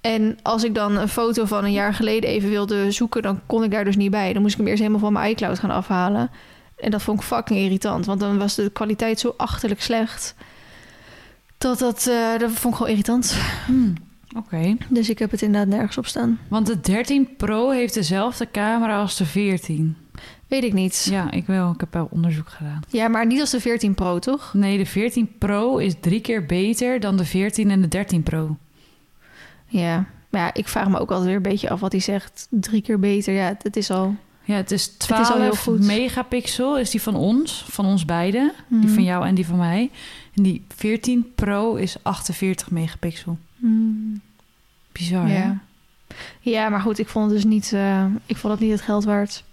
En 0.00 0.38
als 0.42 0.64
ik 0.64 0.74
dan 0.74 0.96
een 0.96 1.08
foto 1.08 1.44
van 1.44 1.64
een 1.64 1.72
jaar 1.72 1.94
geleden 1.94 2.30
even 2.30 2.48
wilde 2.48 2.90
zoeken, 2.90 3.22
dan 3.22 3.40
kon 3.46 3.64
ik 3.64 3.70
daar 3.70 3.84
dus 3.84 3.96
niet 3.96 4.10
bij. 4.10 4.32
Dan 4.32 4.42
moest 4.42 4.52
ik 4.52 4.58
hem 4.58 4.68
eerst 4.68 4.80
helemaal 4.80 5.00
van 5.00 5.12
mijn 5.12 5.30
iCloud 5.30 5.58
gaan 5.58 5.70
afhalen. 5.70 6.30
En 6.76 6.90
dat 6.90 7.02
vond 7.02 7.20
ik 7.20 7.26
fucking 7.26 7.60
irritant, 7.60 8.06
want 8.06 8.20
dan 8.20 8.38
was 8.38 8.54
de 8.54 8.70
kwaliteit 8.70 9.20
zo 9.20 9.34
achterlijk 9.36 9.82
slecht. 9.82 10.34
Dat, 11.62 11.78
dat, 11.78 12.06
eh, 12.06 12.38
dat 12.38 12.50
vond 12.50 12.72
ik 12.74 12.76
gewoon 12.78 12.88
irritant. 12.90 13.36
Hmm, 13.66 13.94
Oké. 14.36 14.76
Dus 14.88 15.10
ik 15.10 15.18
heb 15.18 15.30
het 15.30 15.42
inderdaad 15.42 15.68
nergens 15.68 15.98
op 15.98 16.06
staan. 16.06 16.38
Want 16.48 16.66
de 16.66 16.80
13 16.80 17.36
Pro 17.36 17.70
heeft 17.70 17.94
dezelfde 17.94 18.50
camera 18.50 19.00
als 19.00 19.16
de 19.16 19.24
14. 19.26 19.96
Weet 20.46 20.64
ik 20.64 20.72
niet. 20.72 21.06
Ja, 21.10 21.24
Ja, 21.24 21.30
ik 21.30 21.46
wel. 21.46 21.70
Ik 21.72 21.80
heb 21.80 21.92
wel 21.92 22.08
onderzoek 22.10 22.48
gedaan. 22.48 23.10
maar 23.10 23.26
niet 23.26 23.40
als 23.40 23.50
de 23.50 23.60
14 23.60 23.94
Pro, 23.94 24.18
toch? 24.18 24.54
Nee, 24.54 24.78
de 24.78 24.86
14 24.86 25.30
Pro 25.38 25.76
is 25.76 25.94
drie 26.00 26.20
keer 26.20 26.46
beter 26.46 27.00
dan 27.00 27.16
de 27.16 27.24
14 27.24 27.70
en 27.70 27.80
de 27.80 27.88
13 27.88 28.22
Pro. 28.22 28.56
Ja. 29.66 30.04
Maar 30.30 30.40
ja, 30.40 30.54
ik 30.54 30.68
vraag 30.68 30.88
me 30.88 30.98
ook 30.98 31.10
altijd 31.10 31.26
weer 31.26 31.36
een 31.36 31.42
beetje 31.42 31.70
af 31.70 31.80
wat 31.80 31.92
hij 31.92 32.00
zegt. 32.00 32.46
Drie 32.50 32.82
keer 32.82 32.98
beter. 32.98 33.34
Ja, 33.34 33.56
het 33.62 33.76
is 33.76 33.90
al... 33.90 34.16
Ja, 34.52 34.58
het 34.58 34.70
is 34.70 34.82
is 34.86 35.10
al 35.10 35.16
12 35.26 35.38
heel 35.40 35.54
goed. 35.54 35.80
megapixel 35.86 36.78
is 36.78 36.90
die 36.90 37.02
van 37.02 37.14
ons, 37.14 37.64
van 37.68 37.86
ons 37.86 38.04
beiden. 38.04 38.52
Die 38.68 38.78
Mhm. 38.78 38.94
van 38.94 39.02
jou 39.02 39.26
en 39.26 39.34
die 39.34 39.46
van 39.46 39.56
mij. 39.58 39.90
En 40.34 40.42
die 40.42 40.64
14 40.76 41.32
Pro 41.34 41.74
is 41.74 41.96
48 42.02 42.70
megapixel. 42.70 43.38
Hmm. 43.58 44.20
Bizar? 44.92 45.28
Ja. 45.28 45.58
ja, 46.40 46.68
maar 46.68 46.80
goed, 46.80 46.98
ik 46.98 47.08
vond 47.08 47.24
het 47.30 47.34
dus 47.34 47.44
niet, 47.50 47.72
eh, 47.72 48.04
ik 48.26 48.36
vond 48.36 48.52
het 48.52 48.62
niet 48.62 48.70
het 48.72 48.80
geld 48.80 49.04
waard. 49.04 49.44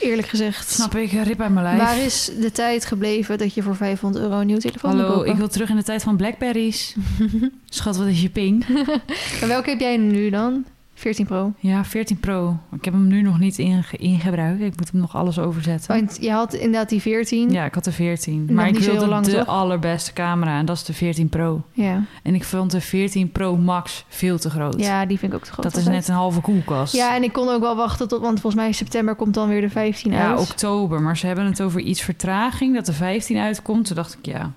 Eerlijk 0.00 0.28
gezegd. 0.28 0.70
Snap 0.70 0.94
ik, 0.94 1.10
rip 1.10 1.40
uit 1.40 1.52
mijn 1.52 1.64
lijf. 1.64 1.78
Waar 1.78 1.98
is 1.98 2.30
de 2.40 2.52
tijd 2.52 2.84
gebleven 2.84 3.38
dat 3.38 3.54
je 3.54 3.62
voor 3.62 3.76
500 3.76 4.24
euro 4.24 4.40
een 4.40 4.46
nieuwe 4.46 4.60
telefoon 4.60 4.90
Hallo, 4.90 5.14
kopen? 5.14 5.30
ik 5.30 5.36
wil 5.36 5.48
terug 5.48 5.68
in 5.68 5.76
de 5.76 5.82
tijd 5.82 6.02
van 6.02 6.16
Blackberries. 6.16 6.94
Schat, 7.68 7.96
wat 7.96 8.06
is 8.06 8.22
je 8.22 8.28
ping? 8.30 8.66
En 9.40 9.48
welke 9.48 9.70
heb 9.70 9.80
jij 9.80 9.96
nu 9.96 10.30
dan? 10.30 10.64
14 10.98 11.26
Pro. 11.26 11.52
Ja, 11.58 11.84
14 11.84 12.20
Pro. 12.20 12.56
Ik 12.72 12.84
heb 12.84 12.94
hem 12.94 13.06
nu 13.06 13.22
nog 13.22 13.38
niet 13.38 13.58
in, 13.58 13.84
in 13.90 14.18
gebruik. 14.20 14.60
Ik 14.60 14.76
moet 14.76 14.90
hem 14.90 15.00
nog 15.00 15.16
alles 15.16 15.38
overzetten. 15.38 15.94
Want 15.96 16.18
je 16.20 16.30
had 16.30 16.54
inderdaad 16.54 16.88
die 16.88 17.00
14. 17.00 17.50
Ja, 17.50 17.64
ik 17.64 17.74
had 17.74 17.84
de 17.84 17.92
14. 17.92 18.40
Nog 18.44 18.50
Maar 18.50 18.68
ik 18.68 18.78
wilde 18.78 19.06
lang, 19.06 19.24
de 19.26 19.32
toch? 19.32 19.46
allerbeste 19.46 20.12
camera. 20.12 20.58
En 20.58 20.66
dat 20.66 20.76
is 20.76 20.84
de 20.84 20.92
14 20.92 21.28
Pro. 21.28 21.62
Ja. 21.72 22.02
En 22.22 22.34
ik 22.34 22.44
vond 22.44 22.70
de 22.70 22.80
14 22.80 23.32
Pro 23.32 23.56
Max 23.56 24.04
veel 24.08 24.38
te 24.38 24.50
groot. 24.50 24.80
Ja, 24.80 25.06
die 25.06 25.18
vind 25.18 25.32
ik 25.32 25.38
ook 25.38 25.44
te 25.44 25.52
groot. 25.52 25.62
dat 25.64 25.76
is 25.76 25.84
net 25.86 26.08
een 26.08 26.14
halve 26.14 26.40
koelkast. 26.40 26.94
Ja, 26.94 27.14
en 27.14 27.22
ik 27.22 27.32
kon 27.32 27.48
ook 27.48 27.60
wel 27.60 27.76
wachten 27.76 28.08
tot... 28.08 28.20
Want 28.20 28.40
volgens 28.40 28.54
mij 28.54 28.66
in 28.66 28.74
september 28.74 29.14
komt 29.14 29.34
dan 29.34 29.48
weer 29.48 29.60
de 29.60 29.70
15 29.70 30.12
Ja, 30.12 30.30
uit. 30.30 30.40
oktober. 30.40 31.02
Maar 31.02 31.16
ze 31.16 31.26
hebben 31.26 31.44
het 31.44 31.62
over 31.62 31.80
iets 31.80 32.02
vertraging. 32.02 32.74
Dat 32.74 32.86
de 32.86 32.92
15 32.92 33.36
uitkomt. 33.38 33.86
Toen 33.86 33.96
dacht 33.96 34.18
ik, 34.18 34.26
ja. 34.26 34.52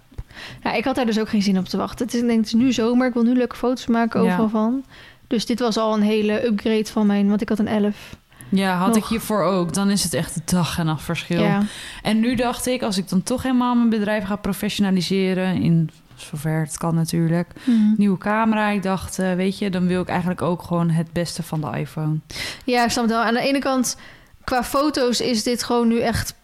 Ja, 0.64 0.74
ik 0.74 0.84
had 0.84 0.96
daar 0.96 1.06
dus 1.06 1.20
ook 1.20 1.30
geen 1.30 1.42
zin 1.42 1.58
op 1.58 1.66
te 1.66 1.78
wachten. 1.78 2.06
Het 2.06 2.16
is, 2.16 2.22
denk, 2.22 2.38
het 2.38 2.46
is 2.46 2.54
nu 2.54 2.72
zomer. 2.74 3.08
Ik 3.08 3.14
wil 3.14 3.24
nu 3.24 3.34
leuke 3.34 3.56
foto's 3.56 3.88
maken 3.88 4.20
overal 4.22 4.44
Ja. 4.44 4.50
van. 4.50 4.84
Dus 5.30 5.46
dit 5.46 5.60
was 5.60 5.78
al 5.78 5.94
een 5.94 6.02
hele 6.02 6.46
upgrade 6.46 6.86
van 6.86 7.08
mijn... 7.08 7.30
Want 7.30 7.42
ik 7.42 7.50
had 7.50 7.60
een 7.60 7.68
11. 7.68 8.16
Ja, 8.50 8.78
had 8.78 8.88
Nog. 8.88 8.98
ik 8.98 9.06
hiervoor 9.06 9.44
ook. 9.44 9.74
Dan 9.74 9.90
is 9.90 10.04
het 10.04 10.14
echt 10.14 10.36
een 10.36 10.42
dag 10.46 10.78
en 10.80 10.86
nacht 10.86 11.04
verschil. 11.04 11.42
Ja. 11.42 11.62
En 12.02 12.20
nu 12.20 12.36
dacht 12.36 12.66
ik, 12.66 12.82
als 12.82 12.98
ik 12.98 13.10
dan 13.10 13.24
toch 13.24 13.44
helemaal 13.44 13.76
mijn 13.76 13.90
bedrijf 13.90 14.24
ga 14.24 14.36
professionaliseren... 14.36 15.62
in 15.62 15.90
zover 16.16 16.60
het 16.60 16.78
kan 16.78 16.96
natuurlijk... 16.96 17.52
Mhm. 17.64 17.94
nieuwe 17.98 18.18
camera. 18.18 18.70
Ik 18.70 18.84
dacht, 18.84 19.20
eh, 19.20 19.34
weet 19.34 19.58
je, 19.58 19.70
dan 19.70 19.88
wil 19.88 20.02
ik 20.02 20.08
eigenlijk 20.08 20.42
ook 20.42 20.64
gewoon 20.64 20.90
het 20.90 21.14
beste 21.14 21.44
van 21.44 21.62
de 21.62 21.80
iPhone. 21.80 22.18
Ja, 22.64 22.84
ik 22.84 22.92
snap 22.92 23.04
het 23.04 23.14
wel. 23.14 23.24
Aan 23.24 23.34
de 23.34 23.40
ene 23.48 23.60
kant, 23.60 23.98
qua 24.44 24.64
foto's 24.64 25.22
is 25.22 25.44
dit 25.44 25.64
gewoon 25.64 25.88
nu 25.88 26.00
echt 26.00 26.36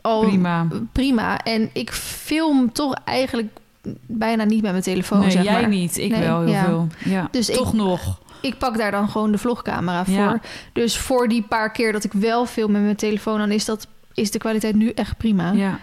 al 0.00 0.20
Prima. 0.20 0.66
prima. 0.92 1.38
En 1.38 1.70
ik 1.72 1.92
film 1.92 2.72
toch 2.72 2.94
eigenlijk 3.04 3.58
bijna 4.06 4.44
niet 4.44 4.62
met 4.62 4.70
mijn 4.70 4.82
telefoon, 4.82 5.20
nee, 5.20 5.30
zeg 5.30 5.42
jij 5.44 5.60
maar. 5.60 5.68
niet. 5.68 5.98
Ik 5.98 6.10
Nee, 6.10 6.20
wel 6.20 6.40
heel 6.40 6.52
ja. 6.52 6.64
veel. 6.64 6.86
Ja, 7.04 7.28
Dus 7.30 7.46
toch 7.46 7.68
ik- 7.68 7.74
nog. 7.74 8.22
Ik 8.40 8.58
pak 8.58 8.78
daar 8.78 8.90
dan 8.90 9.08
gewoon 9.08 9.32
de 9.32 9.38
vlogcamera 9.38 10.04
voor. 10.04 10.14
Ja. 10.14 10.40
Dus 10.72 10.96
voor 10.98 11.28
die 11.28 11.42
paar 11.42 11.70
keer 11.72 11.92
dat 11.92 12.04
ik 12.04 12.12
wel 12.12 12.46
film 12.46 12.72
met 12.72 12.82
mijn 12.82 12.96
telefoon... 12.96 13.38
dan 13.38 13.50
is, 13.50 13.64
dat, 13.64 13.86
is 14.14 14.30
de 14.30 14.38
kwaliteit 14.38 14.74
nu 14.74 14.88
echt 14.90 15.16
prima. 15.16 15.52
Ja. 15.52 15.78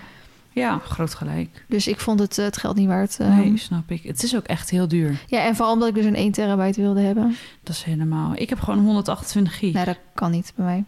ja, 0.52 0.80
groot 0.88 1.14
gelijk. 1.14 1.66
Dus 1.68 1.88
ik 1.88 2.00
vond 2.00 2.20
het, 2.20 2.38
eh, 2.38 2.46
het 2.46 2.58
geld 2.58 2.76
niet 2.76 2.88
waard. 2.88 3.18
Nee, 3.20 3.58
snap 3.58 3.92
ik. 3.92 4.04
Het 4.04 4.24
is 4.24 4.36
ook 4.36 4.46
echt 4.46 4.70
heel 4.70 4.88
duur. 4.88 5.20
Ja, 5.28 5.46
en 5.46 5.56
vooral 5.56 5.74
omdat 5.74 5.88
ik 5.90 5.94
dus 5.96 6.06
een 6.06 6.16
1 6.16 6.32
terabyte 6.32 6.82
wilde 6.82 7.02
hebben. 7.02 7.36
Dat 7.64 7.76
is 7.76 7.84
helemaal... 7.84 8.32
Ik 8.36 8.50
heb 8.50 8.60
gewoon 8.60 8.80
128 8.80 9.58
gig. 9.58 9.74
Nee, 9.74 9.86
dat 9.86 9.98
kan 10.14 10.32
niet 10.32 10.54
bij 10.56 10.66
mij. 10.66 10.84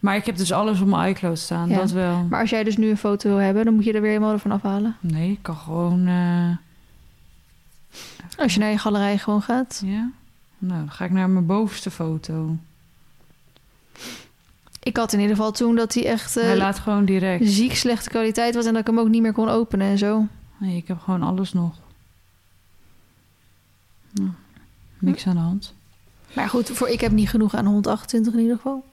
Maar 0.00 0.16
ik 0.16 0.26
heb 0.26 0.36
dus 0.36 0.52
alles 0.52 0.80
op 0.80 0.86
mijn 0.86 1.10
iCloud 1.10 1.38
staan. 1.38 1.68
Ja. 1.68 1.76
Dat 1.76 1.90
wel. 1.90 2.26
Maar 2.30 2.40
als 2.40 2.50
jij 2.50 2.64
dus 2.64 2.76
nu 2.76 2.90
een 2.90 2.96
foto 2.96 3.28
wil 3.28 3.38
hebben... 3.38 3.64
dan 3.64 3.74
moet 3.74 3.84
je 3.84 3.92
er 3.92 4.00
weer 4.00 4.10
helemaal 4.10 4.38
van 4.38 4.50
afhalen. 4.52 4.96
Nee, 5.00 5.30
ik 5.30 5.38
kan 5.42 5.56
gewoon... 5.56 6.06
eh, 6.06 6.50
Als 8.38 8.54
je 8.54 8.60
naar 8.60 8.70
je 8.70 8.78
galerij 8.78 9.18
gewoon 9.18 9.42
gaat. 9.42 9.82
Ja? 9.84 10.10
Nou, 10.58 10.78
dan 10.80 10.90
ga 10.90 11.04
ik 11.04 11.10
naar 11.10 11.30
mijn 11.30 11.46
bovenste 11.46 11.90
foto. 11.90 12.56
Ik 14.82 14.96
had 14.96 15.12
in 15.12 15.20
ieder 15.20 15.36
geval 15.36 15.52
toen 15.52 15.74
dat 15.76 15.94
hij 15.94 16.06
echt 16.06 16.36
eh, 16.36 16.44
Hij 16.44 16.56
laat 16.56 16.78
gewoon 16.78 17.04
direct. 17.04 17.48
ziek 17.48 17.74
slechte 17.76 18.08
kwaliteit 18.08 18.54
was 18.54 18.64
en 18.66 18.72
dat 18.72 18.80
ik 18.80 18.86
hem 18.86 18.98
ook 18.98 19.08
niet 19.08 19.22
meer 19.22 19.32
kon 19.32 19.48
openen 19.48 19.86
en 19.86 19.98
zo. 19.98 20.26
Nee, 20.56 20.76
ik 20.76 20.88
heb 20.88 20.98
gewoon 21.00 21.22
alles 21.22 21.52
nog. 21.52 21.74
Nou, 24.12 24.30
niks 24.98 25.26
aan 25.26 25.34
de 25.34 25.40
hand. 25.40 25.74
Maar 26.34 26.48
goed, 26.48 26.70
voor 26.70 26.88
ik 26.88 27.00
heb 27.00 27.12
niet 27.12 27.28
genoeg 27.28 27.54
aan 27.54 27.66
128 27.66 28.32
in 28.32 28.38
ieder 28.40 28.56
geval. 28.56 28.84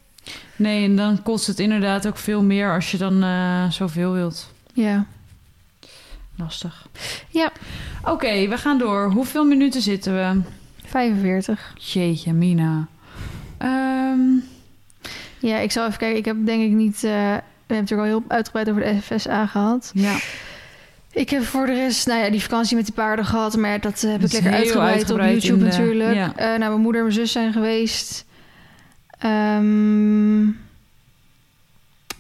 Nee, 0.56 0.84
en 0.86 0.96
dan 0.96 1.24
kost 1.24 1.48
het 1.48 1.60
inderdaad 1.60 2.08
ook 2.08 2.18
veel 2.18 2.44
meer 2.44 2.74
als 2.74 2.92
je 2.92 2.98
dan 2.98 3.24
eh, 3.24 3.70
zoveel 3.72 4.12
wilt. 4.12 4.52
Ja. 4.74 5.06
Lastig. 6.36 6.88
Ja. 7.30 7.52
Oké, 8.06 8.48
we 8.48 8.58
gaan 8.58 8.78
door. 8.78 9.12
Hoeveel 9.12 9.46
minuten 9.46 9.82
zitten 9.82 10.14
we? 10.14 10.42
45. 10.86 11.74
Jeetje, 11.78 12.34
Mina. 12.34 12.88
Ehm, 13.58 14.20
Ja, 15.40 15.58
ik 15.58 15.72
zal 15.72 15.86
even 15.88 15.98
kijken. 16.00 16.18
Ik 16.18 16.26
heb 16.26 16.36
denk 16.46 16.64
ik 16.64 16.72
niet... 16.72 16.96
eh, 16.96 17.02
we 17.02 17.08
hebben 17.18 17.44
het 17.68 17.80
natuurlijk 17.80 18.10
al 18.10 18.20
heel 18.20 18.24
uitgebreid 18.28 18.70
over 18.70 18.82
de 18.82 19.02
FSA 19.02 19.46
gehad. 19.46 19.92
ja, 19.94 20.16
Ik 21.12 21.30
heb 21.30 21.44
voor 21.44 21.66
de 21.66 21.74
rest, 21.74 22.08
nou 22.08 22.24
ja, 22.24 22.30
die 22.30 22.42
vakantie 22.42 22.76
met 22.76 22.86
die 22.86 22.94
paarden 22.94 23.26
gehad. 23.26 23.58
Maar 23.58 23.80
dat 23.80 24.04
eh, 24.04 24.12
heb 24.12 24.22
Dat 24.22 24.34
ik 24.34 24.42
lekker 24.42 24.52
uitgebreid, 24.60 24.96
uitgebreid 24.96 25.36
op 25.36 25.42
YouTube 25.42 25.60
de- 25.64 25.66
natuurlijk. 25.78 26.14
ja. 26.16 26.34
Eh, 26.36 26.46
nou, 26.48 26.60
mijn 26.60 26.82
moeder 26.82 27.02
en 27.02 27.08
mijn 27.08 27.20
zus 27.20 27.32
zijn 27.32 27.54
geweest. 27.54 28.26
Ehm, 29.18 30.46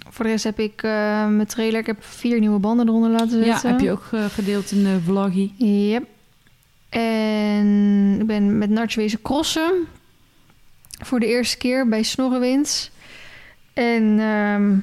voor 0.09 0.25
de 0.25 0.31
rest 0.31 0.43
heb 0.43 0.59
ik 0.59 0.83
eh, 0.83 0.91
mijn 1.27 1.47
trailer... 1.47 1.79
Ik 1.79 1.85
heb 1.85 2.03
vier 2.03 2.39
nieuwe 2.39 2.59
banden 2.59 2.87
eronder 2.87 3.09
laten 3.11 3.37
ja, 3.39 3.43
zetten. 3.45 3.69
heb 3.69 3.79
je 3.79 3.91
ook 3.91 4.07
eh, 4.11 4.25
gedeeld 4.25 4.71
in 4.71 4.83
de 4.83 4.99
vloggie. 5.05 5.53
Yep. 5.57 6.03
En 6.89 8.17
ik 8.19 8.25
ben 8.27 8.57
met 8.57 8.69
Nartje 8.69 8.99
wezen 8.99 9.21
crossen. 9.21 9.71
Voor 11.03 11.19
de 11.19 11.25
eerste 11.25 11.57
keer 11.57 11.87
bij 11.87 12.03
Snorrewinds. 12.03 12.91
En 13.73 14.19
ehm, 14.19 14.75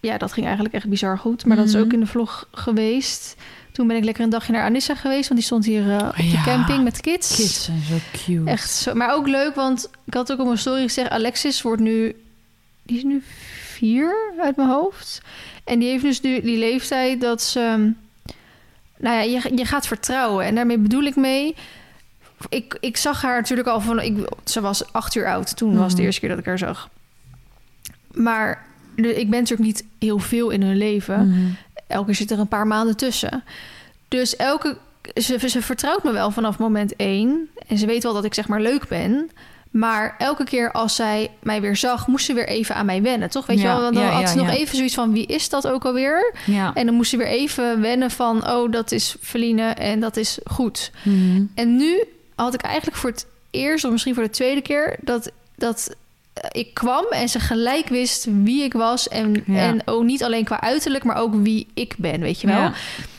ja, 0.00 0.18
dat 0.18 0.32
ging 0.32 0.46
eigenlijk 0.46 0.74
echt 0.74 0.88
bizar 0.88 1.18
goed. 1.18 1.44
Maar 1.46 1.56
dat 1.56 1.66
is 1.66 1.72
Mhm. 1.74 1.82
ook 1.82 1.92
in 1.92 2.00
de 2.00 2.06
vlog 2.06 2.48
geweest. 2.52 3.36
Toen 3.76 3.86
ben 3.86 3.96
ik 3.96 4.04
lekker 4.04 4.24
een 4.24 4.30
dagje 4.30 4.52
naar 4.52 4.62
Anissa 4.64 4.94
geweest. 4.94 5.28
Want 5.28 5.34
die 5.40 5.48
stond 5.48 5.64
hier 5.64 5.90
eh, 5.96 6.08
op 6.08 6.16
de 6.16 6.28
Ja, 6.30 6.42
camping 6.44 6.84
met 6.84 7.00
kids. 7.00 7.36
Kids 7.36 7.64
zijn 7.64 7.82
zo 7.82 7.94
cute. 8.12 8.50
Echt 8.50 8.70
zo. 8.70 8.94
Maar 8.94 9.14
ook 9.14 9.26
leuk, 9.28 9.54
want 9.54 9.90
ik 10.04 10.14
had 10.14 10.32
ook 10.32 10.38
op 10.40 10.46
mijn 10.46 10.58
story 10.58 10.82
gezegd... 10.82 11.10
Alexis 11.10 11.62
wordt 11.62 11.82
nu... 11.82 12.16
Die 12.82 12.96
is 12.96 13.02
nu 13.02 13.22
vier 13.72 14.32
uit 14.40 14.56
mijn 14.56 14.68
hoofd. 14.68 15.22
En 15.64 15.78
die 15.78 15.88
heeft 15.88 16.02
dus 16.02 16.20
nu 16.20 16.40
die 16.40 16.58
leeftijd 16.58 17.20
dat 17.20 17.42
ze... 17.42 17.60
ehm, 17.60 17.90
Nou 18.98 19.16
ja, 19.16 19.20
je, 19.20 19.56
je 19.56 19.64
gaat 19.64 19.86
vertrouwen. 19.86 20.44
En 20.44 20.54
daarmee 20.54 20.78
bedoel 20.78 21.02
ik 21.02 21.16
mee... 21.16 21.54
Ik, 22.48 22.76
ik 22.80 22.96
zag 22.96 23.22
haar 23.22 23.40
natuurlijk 23.40 23.68
al 23.68 23.80
van... 23.80 24.00
Ik, 24.00 24.16
ze 24.44 24.60
was 24.60 24.92
acht 24.92 25.14
uur 25.14 25.26
oud. 25.26 25.56
Toen 25.56 25.72
was 25.76 25.80
het 25.80 25.90
de 25.90 25.96
Mhm. 25.96 26.04
eerste 26.04 26.20
keer 26.20 26.28
dat 26.30 26.38
ik 26.38 26.44
haar 26.44 26.58
zag. 26.58 26.90
Maar 28.12 28.66
ik 28.94 29.30
ben 29.30 29.40
natuurlijk 29.40 29.60
niet 29.68 29.84
heel 29.98 30.18
veel 30.18 30.50
in 30.50 30.62
hun 30.62 30.76
leven 30.76 31.28
Mhm. 31.28 31.46
Elke 31.86 32.06
keer 32.06 32.14
zit 32.14 32.30
er 32.30 32.38
een 32.38 32.48
paar 32.48 32.66
maanden 32.66 32.96
tussen. 32.96 33.44
Dus 34.08 34.36
elke 34.36 34.76
ze, 35.14 35.48
ze 35.48 35.62
vertrouwt 35.62 36.04
me 36.04 36.12
wel 36.12 36.30
vanaf 36.30 36.58
moment 36.58 36.96
één. 36.96 37.48
En 37.66 37.78
ze 37.78 37.86
weet 37.86 38.02
wel 38.02 38.14
dat 38.14 38.24
ik 38.24 38.34
zeg 38.34 38.48
maar 38.48 38.60
leuk 38.60 38.88
ben. 38.88 39.30
Maar 39.70 40.14
elke 40.18 40.44
keer 40.44 40.72
als 40.72 40.94
zij 40.94 41.30
mij 41.42 41.60
weer 41.60 41.76
zag, 41.76 42.06
moest 42.06 42.24
ze 42.24 42.32
weer 42.32 42.48
even 42.48 42.74
aan 42.74 42.86
mij 42.86 43.02
wennen, 43.02 43.30
toch? 43.30 43.46
Weet 43.46 43.60
je 43.60 43.66
wel? 43.66 43.80
Want 43.80 43.94
dan 43.94 44.04
ja, 44.04 44.10
had 44.10 44.20
ja, 44.20 44.26
ze 44.26 44.36
nog 44.36 44.50
even 44.50 44.76
zoiets 44.76 44.94
van: 44.94 45.12
wie 45.12 45.26
is 45.26 45.48
dat 45.48 45.66
ook 45.66 45.84
alweer? 45.84 46.34
Ja. 46.46 46.74
En 46.74 46.86
dan 46.86 46.94
moest 46.94 47.10
ze 47.10 47.16
weer 47.16 47.26
even 47.26 47.80
wennen 47.80 48.10
van: 48.10 48.48
oh, 48.48 48.72
dat 48.72 48.92
is 48.92 49.16
Feline 49.20 49.62
en 49.62 50.00
dat 50.00 50.16
is 50.16 50.38
goed. 50.44 50.90
Mhm. 51.02 51.42
En 51.54 51.76
nu 51.76 52.04
had 52.34 52.54
ik 52.54 52.60
eigenlijk 52.62 52.96
voor 52.96 53.10
het 53.10 53.26
eerst, 53.50 53.84
of 53.84 53.90
misschien 53.90 54.14
voor 54.14 54.22
de 54.22 54.30
tweede 54.30 54.60
keer, 54.60 54.96
dat, 55.00 55.30
dat 55.54 55.96
ik 56.50 56.74
kwam 56.74 57.04
en 57.10 57.28
ze 57.28 57.40
gelijk 57.40 57.88
wist 57.88 58.26
wie 58.30 58.62
ik 58.64 58.72
was. 58.72 59.08
En, 59.08 59.42
Ja. 59.46 59.58
en 59.58 59.82
ook 59.84 60.04
niet 60.04 60.24
alleen 60.24 60.44
qua 60.44 60.60
uiterlijk, 60.60 61.04
maar 61.04 61.16
ook 61.16 61.34
wie 61.34 61.66
ik 61.74 61.94
ben, 61.98 62.20
weet 62.20 62.40
je 62.40 62.46
wel. 62.46 62.56
Ja. 62.60 62.72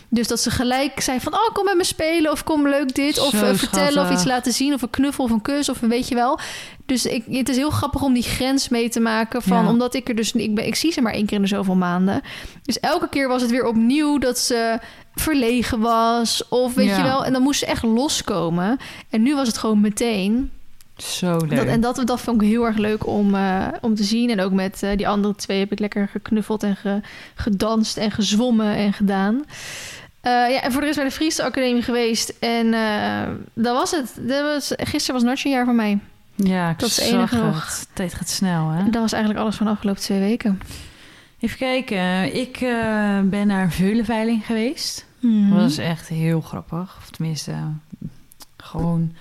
Dus 0.10 0.28
dat 0.28 0.40
ze 0.40 0.52
gelijk 0.52 1.02
zei 1.02 1.20
van, 1.20 1.34
oh, 1.34 1.54
kom 1.54 1.66
met 1.66 1.76
me 1.78 1.84
spelen 1.84 2.32
of 2.32 2.44
kom 2.44 2.68
leuk 2.68 2.96
dit. 2.96 3.20
Of 3.20 3.34
eh, 3.34 3.54
vertellen 3.54 4.04
of 4.04 4.12
iets 4.12 4.24
laten 4.24 4.52
zien 4.54 4.74
of 4.74 4.82
een 4.82 4.90
knuffel 4.90 5.24
of 5.24 5.32
een 5.32 5.42
kus 5.42 5.70
of 5.70 5.82
een 5.82 5.90
weet 5.90 6.08
je 6.08 6.16
wel. 6.16 6.40
Dus 6.86 7.06
ik, 7.06 7.24
het 7.30 7.50
is 7.50 7.56
heel 7.56 7.70
grappig 7.70 8.02
om 8.02 8.14
die 8.14 8.24
grens 8.24 8.70
mee 8.70 8.90
te 8.90 9.00
maken 9.00 9.42
van, 9.42 9.64
Ja. 9.64 9.70
omdat 9.70 9.94
ik 9.94 10.10
er 10.10 10.16
dus, 10.16 10.32
ik, 10.32 10.56
ben, 10.56 10.66
ik 10.68 10.76
zie 10.76 10.92
ze 10.92 11.02
maar 11.02 11.14
één 11.14 11.26
keer 11.26 11.36
in 11.36 11.42
de 11.42 11.48
zoveel 11.48 11.76
maanden. 11.76 12.22
Dus 12.64 12.80
elke 12.80 13.10
keer 13.10 13.28
was 13.28 13.42
het 13.42 13.52
weer 13.52 13.66
opnieuw 13.66 14.18
dat 14.18 14.40
ze 14.40 14.80
verlegen 15.16 15.80
was 15.80 16.48
of 16.50 16.74
weet 16.74 16.96
je 16.96 17.04
wel. 17.04 17.26
En 17.26 17.34
dan 17.34 17.42
moest 17.42 17.60
ze 17.60 17.66
echt 17.66 17.84
loskomen. 17.84 18.78
En 19.10 19.22
nu 19.22 19.36
was 19.36 19.48
het 19.48 19.58
gewoon 19.58 19.82
meteen. 19.82 20.52
Zo 20.98 21.38
leuk. 21.38 21.56
Dat, 21.56 21.66
en 21.66 21.82
dat, 21.82 22.02
dat 22.06 22.22
vond 22.22 22.42
ik 22.42 22.48
heel 22.48 22.66
erg 22.66 22.78
leuk 22.78 23.08
om, 23.08 23.36
eh, 23.36 23.68
om 23.82 23.96
te 23.96 24.04
zien. 24.04 24.30
En 24.30 24.40
ook 24.42 24.52
met 24.52 24.84
eh, 24.84 24.98
die 24.98 25.08
andere 25.08 25.36
twee 25.36 25.60
heb 25.60 25.72
ik 25.72 25.80
lekker 25.80 26.08
geknuffeld 26.08 26.64
en 26.64 26.76
ge- 26.76 27.02
gedanst 27.36 27.98
en 27.98 28.12
gezwommen 28.12 28.76
en 28.76 28.94
gedaan. 28.94 29.44
Eh, 30.22 30.32
ja, 30.32 30.62
en 30.62 30.72
voor 30.72 30.80
de 30.82 30.86
rest 30.88 31.00
bij 31.00 31.08
de 31.08 31.14
Friese 31.16 31.44
Academie 31.44 31.82
geweest. 31.82 32.34
En 32.40 32.72
dat 33.54 33.76
was 33.76 33.92
het. 33.92 34.14
Dat 34.28 34.42
was, 34.44 34.72
gisteren 34.78 35.14
was 35.16 35.24
Nartje 35.24 35.50
een 35.50 35.56
jaar 35.56 35.66
van 35.66 35.76
mij. 35.76 36.00
ja, 36.36 36.70
ik 36.70 36.80
dat 36.80 36.90
is 36.90 36.96
zag 36.96 37.06
het 37.06 37.14
enige 37.16 37.36
het. 37.36 37.44
nog. 37.46 37.84
Tijd 37.94 38.14
gaat 38.14 38.30
snel, 38.30 38.70
hè? 38.70 38.84
Dat 38.84 39.02
was 39.02 39.12
eigenlijk 39.12 39.44
alles 39.44 39.56
van 39.56 39.66
de 39.66 39.72
afgelopen 39.72 40.02
twee 40.02 40.20
weken. 40.20 40.60
Even 41.40 41.58
kijken. 41.58 42.36
Ik 42.36 42.58
ben 43.30 43.48
naar 43.48 43.72
Veulenveiling 43.72 44.46
geweest. 44.46 45.06
Mhm. 45.20 45.50
Dat 45.50 45.60
was 45.62 45.78
echt 45.78 46.08
heel 46.08 46.42
grappig. 46.42 46.96
Of 47.00 47.10
tenminste, 47.10 47.54
gewoon 48.58 49.14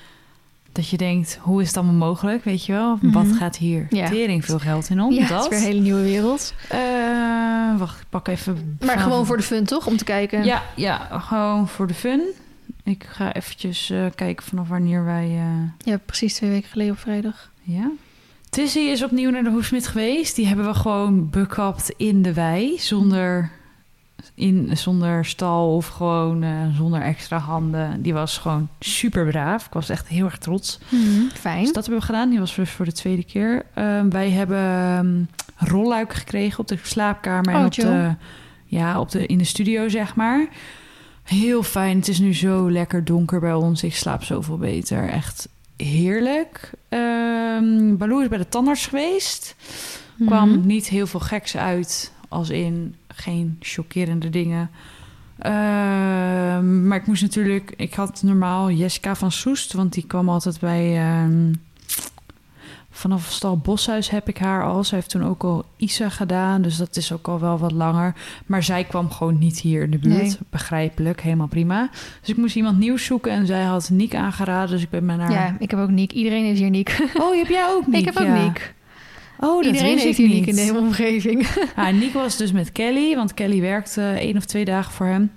dat 0.76 0.88
je 0.88 0.96
denkt, 0.96 1.38
hoe 1.42 1.60
is 1.62 1.66
het 1.68 1.76
allemaal 1.76 2.08
mogelijk, 2.08 2.44
weet 2.44 2.64
je 2.66 2.72
wel? 2.72 2.98
Wat 3.02 3.32
gaat 3.32 3.56
hier 3.56 3.86
Ja. 3.90 4.08
tering 4.08 4.44
veel 4.44 4.58
geld 4.58 4.88
in 4.90 5.00
om? 5.00 5.12
ja, 5.12 5.26
dat. 5.28 5.44
het 5.44 5.52
is 5.52 5.58
weer 5.58 5.58
een 5.58 5.64
hele 5.74 5.80
nieuwe 5.84 6.02
wereld. 6.02 6.54
Eh, 6.68 7.78
wacht, 7.78 8.00
ik 8.00 8.06
pak 8.10 8.28
even... 8.28 8.78
Maar 8.84 8.98
gewoon 8.98 9.26
voor 9.26 9.36
de 9.36 9.42
fun, 9.42 9.64
toch? 9.64 9.86
Om 9.86 9.96
te 9.96 10.04
kijken. 10.04 10.44
Ja, 10.44 10.62
ja, 10.76 11.08
gewoon 11.20 11.68
voor 11.68 11.86
de 11.86 11.94
fun. 11.94 12.22
Ik 12.84 13.06
ga 13.08 13.32
eventjes 13.34 13.90
eh, 13.90 14.04
kijken 14.14 14.46
vanaf 14.46 14.68
wanneer 14.68 15.04
wij... 15.04 15.24
eh, 15.24 15.86
Ja, 15.92 15.98
precies 16.06 16.34
twee 16.34 16.50
weken 16.50 16.68
geleden 16.68 16.92
op 16.92 16.98
vrijdag. 16.98 17.50
Ja. 17.62 17.90
Tizzy 18.50 18.78
is 18.78 19.02
opnieuw 19.04 19.30
naar 19.30 19.42
de 19.44 19.50
Hoefsmid 19.50 19.86
geweest. 19.86 20.36
Die 20.36 20.46
hebben 20.46 20.66
we 20.66 20.74
gewoon 20.74 21.30
bekapt 21.30 21.94
in 21.96 22.22
de 22.22 22.32
wei. 22.32 22.78
Zonder, 22.78 23.50
in, 24.34 24.70
zonder 24.76 25.24
stal 25.24 25.74
of 25.74 25.86
gewoon 25.86 26.42
eh, 26.42 26.50
zonder 26.76 27.00
extra 27.02 27.38
handen. 27.38 28.02
Die 28.02 28.12
was 28.14 28.38
gewoon 28.38 28.68
super 28.80 29.26
braaf. 29.26 29.66
Ik 29.66 29.72
was 29.72 29.88
echt 29.88 30.08
heel 30.08 30.24
erg 30.24 30.38
trots. 30.38 30.78
Fijn. 31.34 31.62
Dus 31.64 31.72
dat 31.72 31.82
hebben 31.84 32.00
we 32.00 32.06
gedaan. 32.06 32.30
Die 32.30 32.38
was 32.38 32.54
dus 32.54 32.70
voor 32.70 32.84
de 32.84 32.92
tweede 32.92 33.24
keer. 33.24 33.62
Ehm, 33.74 34.08
wij 34.08 34.30
hebben 34.30 34.58
ehm, 34.58 35.22
rolluiken 35.70 36.16
gekregen 36.16 36.58
op 36.58 36.68
de 36.68 36.78
slaapkamer. 36.82 37.52
en 37.54 37.58
Oh, 37.60 37.64
op 37.64 37.74
de, 37.74 38.14
ja, 38.66 39.00
op 39.00 39.10
de, 39.10 39.26
in 39.26 39.38
de 39.38 39.44
studio, 39.44 39.88
zeg 39.88 40.14
maar. 40.14 40.46
Heel 41.22 41.62
fijn. 41.62 41.96
Het 41.96 42.08
is 42.08 42.18
nu 42.18 42.34
zo 42.34 42.70
lekker 42.70 43.04
donker 43.04 43.40
bij 43.40 43.54
ons. 43.54 43.82
Ik 43.82 43.94
slaap 43.94 44.22
zoveel 44.22 44.58
beter. 44.58 45.08
Echt 45.08 45.48
heerlijk. 45.76 46.70
Ehm 46.88 47.96
Baloo 47.96 48.18
is 48.20 48.28
bij 48.28 48.38
de 48.38 48.48
tandarts 48.48 48.86
geweest. 48.86 49.54
Kwam 50.26 50.48
Mhm. 50.50 50.66
niet 50.66 50.88
heel 50.88 51.06
veel 51.06 51.20
geks 51.20 51.56
uit. 51.56 52.12
Als 52.28 52.50
in 52.50 52.94
geen 53.16 53.56
chockerende 53.60 54.30
dingen. 54.30 54.70
Ehm, 55.38 56.86
maar 56.88 56.98
ik 56.98 57.06
moest 57.06 57.22
natuurlijk... 57.22 57.72
Ik 57.76 57.94
had 57.94 58.22
normaal 58.22 58.70
Jessica 58.70 59.14
van 59.14 59.32
Soest. 59.32 59.72
Want 59.72 59.92
die 59.92 60.06
kwam 60.06 60.28
altijd 60.28 60.60
bij... 60.60 60.96
ehm, 60.96 61.52
vanaf 62.90 63.30
Stal 63.30 63.56
Boshuis 63.58 64.10
heb 64.10 64.28
ik 64.28 64.38
haar 64.38 64.64
al. 64.64 64.84
Ze 64.84 64.94
heeft 64.94 65.10
toen 65.10 65.24
ook 65.24 65.42
al 65.44 65.64
Isa 65.76 66.08
gedaan. 66.08 66.62
Dus 66.62 66.76
dat 66.76 66.96
is 66.96 67.12
ook 67.12 67.28
al 67.28 67.40
wel 67.40 67.58
wat 67.58 67.72
langer. 67.72 68.14
Maar 68.46 68.62
zij 68.62 68.84
kwam 68.84 69.10
gewoon 69.10 69.38
niet 69.38 69.60
hier 69.60 69.82
in 69.82 69.90
de 69.90 69.98
buurt. 69.98 70.22
Nee. 70.22 70.36
Begrijpelijk, 70.50 71.20
helemaal 71.20 71.46
prima. 71.46 71.88
Dus 72.20 72.28
ik 72.28 72.36
moest 72.36 72.56
iemand 72.56 72.78
nieuws 72.78 73.04
zoeken. 73.04 73.32
En 73.32 73.46
zij 73.46 73.62
had 73.62 73.90
Niek 73.90 74.14
aangeraden. 74.14 74.70
Dus 74.70 74.82
ik 74.82 74.90
ben 74.90 75.04
met 75.04 75.18
haar... 75.18 75.30
Ja, 75.32 75.56
ik 75.58 75.70
heb 75.70 75.80
ook 75.80 75.90
Niek. 75.90 76.12
Iedereen 76.12 76.44
heeft 76.44 76.58
hier 76.60 76.70
Niek. 76.70 77.10
Oh, 77.20 77.36
heb 77.36 77.48
jij 77.48 77.66
ook 77.68 77.86
Niek? 77.86 77.98
ik 78.00 78.04
heb 78.04 78.16
ook 78.18 78.26
Ja. 78.26 78.42
Niek. 78.42 78.74
Oh, 79.40 79.56
dat 79.56 79.72
Iedereen 79.72 79.98
heeft 79.98 80.18
niet. 80.18 80.28
Niek 80.28 80.46
in 80.46 80.54
de 80.54 80.60
hele 80.60 80.78
omgeving. 80.78 81.46
Ah, 81.76 81.92
Nick 81.94 82.12
was 82.12 82.36
dus 82.36 82.52
met 82.52 82.72
Kelly, 82.72 83.14
want 83.14 83.34
Kelly 83.34 83.60
werkte 83.60 84.02
één 84.02 84.36
of 84.36 84.44
twee 84.44 84.64
dagen 84.64 84.92
voor 84.92 85.06
hem. 85.06 85.30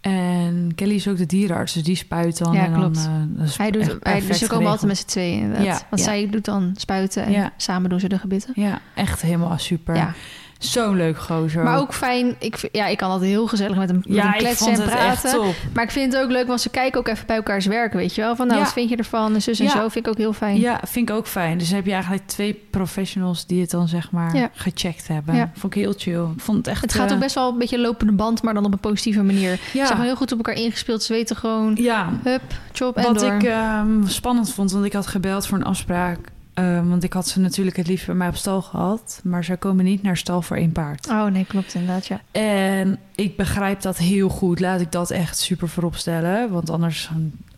En 0.00 0.72
Kelly 0.74 0.94
is 0.94 1.08
ook 1.08 1.16
de 1.16 1.26
dierenarts, 1.26 1.72
dus 1.72 1.82
die 1.82 1.96
spuit 1.96 2.38
dan. 2.38 2.52
Ja, 2.52 2.64
en 2.64 2.72
klopt. 2.72 2.96
eh, 2.96 3.12
dat 3.28 3.48
is 3.48 3.56
Hij 3.56 3.70
doet, 3.70 3.96
hij, 4.02 4.20
dus 4.26 4.38
ze 4.38 4.46
komen 4.46 4.66
altijd 4.70 4.86
met 4.86 4.96
z'n 4.98 5.06
tweeën 5.06 5.38
inderdaad. 5.40 5.64
Ja, 5.66 5.86
Want 5.90 6.02
ja. 6.02 6.08
zij 6.08 6.28
doet 6.30 6.44
dan 6.44 6.72
spuiten 6.76 7.24
en 7.24 7.32
Ja. 7.32 7.52
samen 7.56 7.90
doen 7.90 8.00
ze 8.00 8.08
de 8.08 8.18
gebitten. 8.18 8.52
Ja, 8.56 8.80
echt 8.94 9.22
helemaal 9.22 9.58
super. 9.58 9.94
Ja. 9.96 10.14
Zo'n 10.58 10.96
leuk 10.96 11.18
gozer. 11.18 11.64
Maar 11.64 11.78
ook 11.78 11.94
fijn. 11.94 12.34
Ik, 12.38 12.68
ja, 12.72 12.86
ik 12.86 12.96
kan 12.96 13.10
altijd 13.10 13.30
heel 13.30 13.46
gezellig 13.46 13.76
met 13.76 13.88
hem, 13.88 13.96
met 14.06 14.16
ja, 14.16 14.22
hem 14.22 14.32
ik 14.32 14.38
kletsen 14.38 14.66
vond 14.66 14.78
en 14.78 14.82
het 14.82 14.90
praten. 14.92 15.30
echt 15.30 15.34
top. 15.34 15.54
Maar 15.74 15.84
ik 15.84 15.90
vind 15.90 16.12
het 16.12 16.22
ook 16.22 16.30
leuk, 16.30 16.46
want 16.46 16.60
ze 16.60 16.68
kijken 16.70 17.00
ook 17.00 17.08
even 17.08 17.26
bij 17.26 17.36
elkaars 17.36 17.66
werken, 17.66 17.98
weet 17.98 18.14
je 18.14 18.20
wel. 18.20 18.36
Van 18.36 18.46
nou, 18.46 18.58
Ja. 18.58 18.64
wat 18.64 18.72
vind 18.74 18.88
je 18.88 18.96
ervan? 18.96 19.34
En 19.34 19.42
zus 19.42 19.58
en 19.58 19.64
Ja. 19.64 19.70
zo 19.70 19.88
vind 19.88 20.06
ik 20.06 20.08
ook 20.12 20.18
heel 20.18 20.32
fijn. 20.32 20.60
Ja, 20.60 20.80
vind 20.84 21.08
ik 21.08 21.14
ook 21.16 21.26
fijn. 21.26 21.58
Dus 21.58 21.70
heb 21.70 21.84
je 21.86 21.92
eigenlijk 21.92 22.26
twee 22.26 22.62
professionals 22.70 23.46
die 23.46 23.60
het 23.60 23.70
dan 23.70 23.88
zeg 23.88 24.10
maar 24.10 24.50
gecheckt 24.54 25.08
hebben. 25.08 25.50
Vond 25.54 25.74
ik 25.74 25.82
heel 25.82 25.94
chill. 25.96 26.24
Vond 26.36 26.56
het 26.58 26.66
echt. 26.66 26.80
Het 26.80 26.94
gaat 26.94 27.08
eh, 27.08 27.14
ook 27.14 27.20
best 27.20 27.34
wel 27.34 27.52
een 27.52 27.58
beetje 27.58 27.78
lopende 27.80 28.12
band, 28.12 28.42
maar 28.42 28.54
dan 28.54 28.64
op 28.64 28.72
een 28.72 28.78
positieve 28.78 29.22
manier. 29.22 29.58
Ze 29.72 29.84
gewoon 29.86 30.04
heel 30.06 30.16
goed 30.16 30.32
op 30.32 30.38
elkaar 30.38 30.54
ingespeeld. 30.62 31.02
Ze 31.02 31.12
weten 31.12 31.36
gewoon, 31.36 31.74
ja. 31.80 32.08
hup, 32.22 32.42
chop 32.72 32.96
en 32.96 33.02
Wat 33.04 33.18
door. 33.18 33.32
ik 33.32 33.42
ehm, 33.42 34.06
spannend 34.06 34.52
vond, 34.52 34.70
want 34.72 34.84
ik 34.84 34.92
had 34.92 35.06
gebeld 35.06 35.46
voor 35.46 35.58
een 35.58 35.64
afspraak. 35.64 36.18
Eh, 36.56 36.88
want 36.88 37.02
ik 37.04 37.12
had 37.12 37.28
ze 37.28 37.40
natuurlijk 37.40 37.76
het 37.76 37.86
liefst 37.86 38.06
bij 38.06 38.14
mij 38.14 38.28
op 38.28 38.36
stal 38.36 38.62
gehad. 38.62 39.20
Maar 39.24 39.44
ze 39.44 39.56
komen 39.56 39.84
niet 39.84 40.02
naar 40.02 40.16
stal 40.16 40.42
voor 40.42 40.56
één 40.56 40.72
paard. 40.72 41.08
Oh 41.08 41.26
nee, 41.26 41.44
klopt 41.44 41.74
inderdaad, 41.74 42.06
ja. 42.06 42.20
En 42.30 42.98
ik 43.14 43.36
begrijp 43.36 43.80
dat 43.80 43.98
heel 43.98 44.28
goed. 44.28 44.60
Laat 44.60 44.80
ik 44.80 44.92
dat 44.92 45.10
echt 45.10 45.38
super 45.38 45.68
voorop 45.68 45.96
stellen. 45.96 46.50
Want 46.50 46.70
anders 46.70 47.10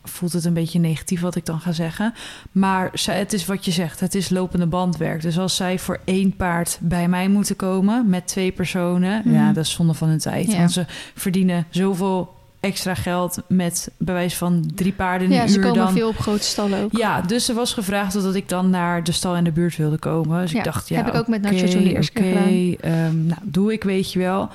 voelt 0.03 0.33
het 0.33 0.45
een 0.45 0.53
beetje 0.53 0.79
negatief 0.79 1.21
wat 1.21 1.35
ik 1.35 1.45
dan 1.45 1.59
ga 1.59 1.71
zeggen. 1.71 2.13
Maar 2.51 2.91
het 3.05 3.33
is 3.33 3.45
wat 3.45 3.65
je 3.65 3.71
zegt. 3.71 3.99
Het 3.99 4.15
is 4.15 4.29
lopende 4.29 4.67
bandwerk. 4.67 5.21
Dus 5.21 5.37
als 5.37 5.55
zij 5.55 5.79
voor 5.79 5.99
één 6.05 6.35
paard 6.35 6.77
bij 6.81 7.07
mij 7.07 7.27
moeten 7.27 7.55
komen 7.55 8.09
met 8.09 8.27
twee 8.27 8.51
personen. 8.51 9.21
Mhm. 9.25 9.33
Ja, 9.33 9.53
dat 9.53 9.65
is 9.65 9.71
zonde 9.71 9.93
van 9.93 10.07
hun 10.07 10.19
tijd. 10.19 10.51
Ja. 10.51 10.57
Want 10.57 10.71
ze 10.71 10.85
verdienen 11.15 11.65
zoveel 11.69 12.37
extra 12.59 12.95
geld 12.95 13.41
met 13.47 13.89
bewijs 13.97 14.37
van 14.37 14.71
drie 14.75 14.91
paarden 14.93 15.27
in 15.27 15.33
Ja, 15.33 15.41
een 15.43 15.49
ze 15.49 15.57
uur 15.57 15.63
komen 15.63 15.77
dan. 15.83 15.93
veel 15.93 16.07
op 16.07 16.17
grote 16.19 16.43
stallen 16.43 16.83
ook. 16.83 16.97
Ja, 16.97 17.21
dus 17.21 17.49
er 17.49 17.55
was 17.55 17.73
gevraagd 17.73 18.13
dat 18.13 18.35
ik 18.35 18.49
dan 18.49 18.69
naar 18.69 19.03
de 19.03 19.11
stal 19.11 19.35
in 19.35 19.43
de 19.43 19.51
buurt 19.51 19.75
wilde 19.77 19.97
komen. 19.97 20.41
Dus 20.41 20.51
Ja, 20.51 20.57
ik 20.57 20.63
dacht, 20.63 20.89
ja, 20.89 20.95
heb 20.95 21.07
ik 21.07 21.13
ook 21.15 21.27
met 21.27 21.41
Nacho 21.41 21.57
oké, 21.57 21.69
toen 21.71 21.83
de 21.83 21.93
eerste 21.93 22.11
keer 22.11 22.31
oké, 22.31 22.75
ehm, 22.87 23.25
nou, 23.25 23.39
doe 23.43 23.73
ik, 23.73 23.83
weet 23.83 24.11
je 24.13 24.19
wel. 24.19 24.49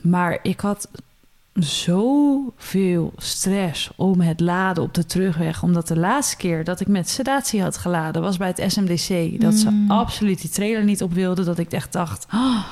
Maar 0.00 0.38
ik 0.42 0.60
had 0.60 0.88
zoveel 1.54 3.12
stress 3.16 3.90
om 3.96 4.20
het 4.20 4.40
laden 4.40 4.82
op 4.82 4.94
de 4.94 5.06
terugweg. 5.06 5.62
Omdat 5.62 5.88
de 5.88 5.96
laatste 5.96 6.36
keer 6.36 6.64
dat 6.64 6.80
ik 6.80 6.86
met 6.88 7.08
sedatie 7.10 7.62
had 7.62 7.76
geladen... 7.76 8.22
was 8.22 8.36
bij 8.36 8.52
het 8.56 8.72
SMDC. 8.72 9.40
Dat 9.40 9.54
ze 9.54 9.70
Mm. 9.70 9.90
absoluut 9.90 10.40
die 10.40 10.50
trailer 10.50 10.84
niet 10.84 11.02
op 11.02 11.12
wilden. 11.12 11.44
Dat 11.44 11.58
ik 11.58 11.72
echt 11.72 11.92
dacht... 11.92 12.26
"Ah, 12.28 12.64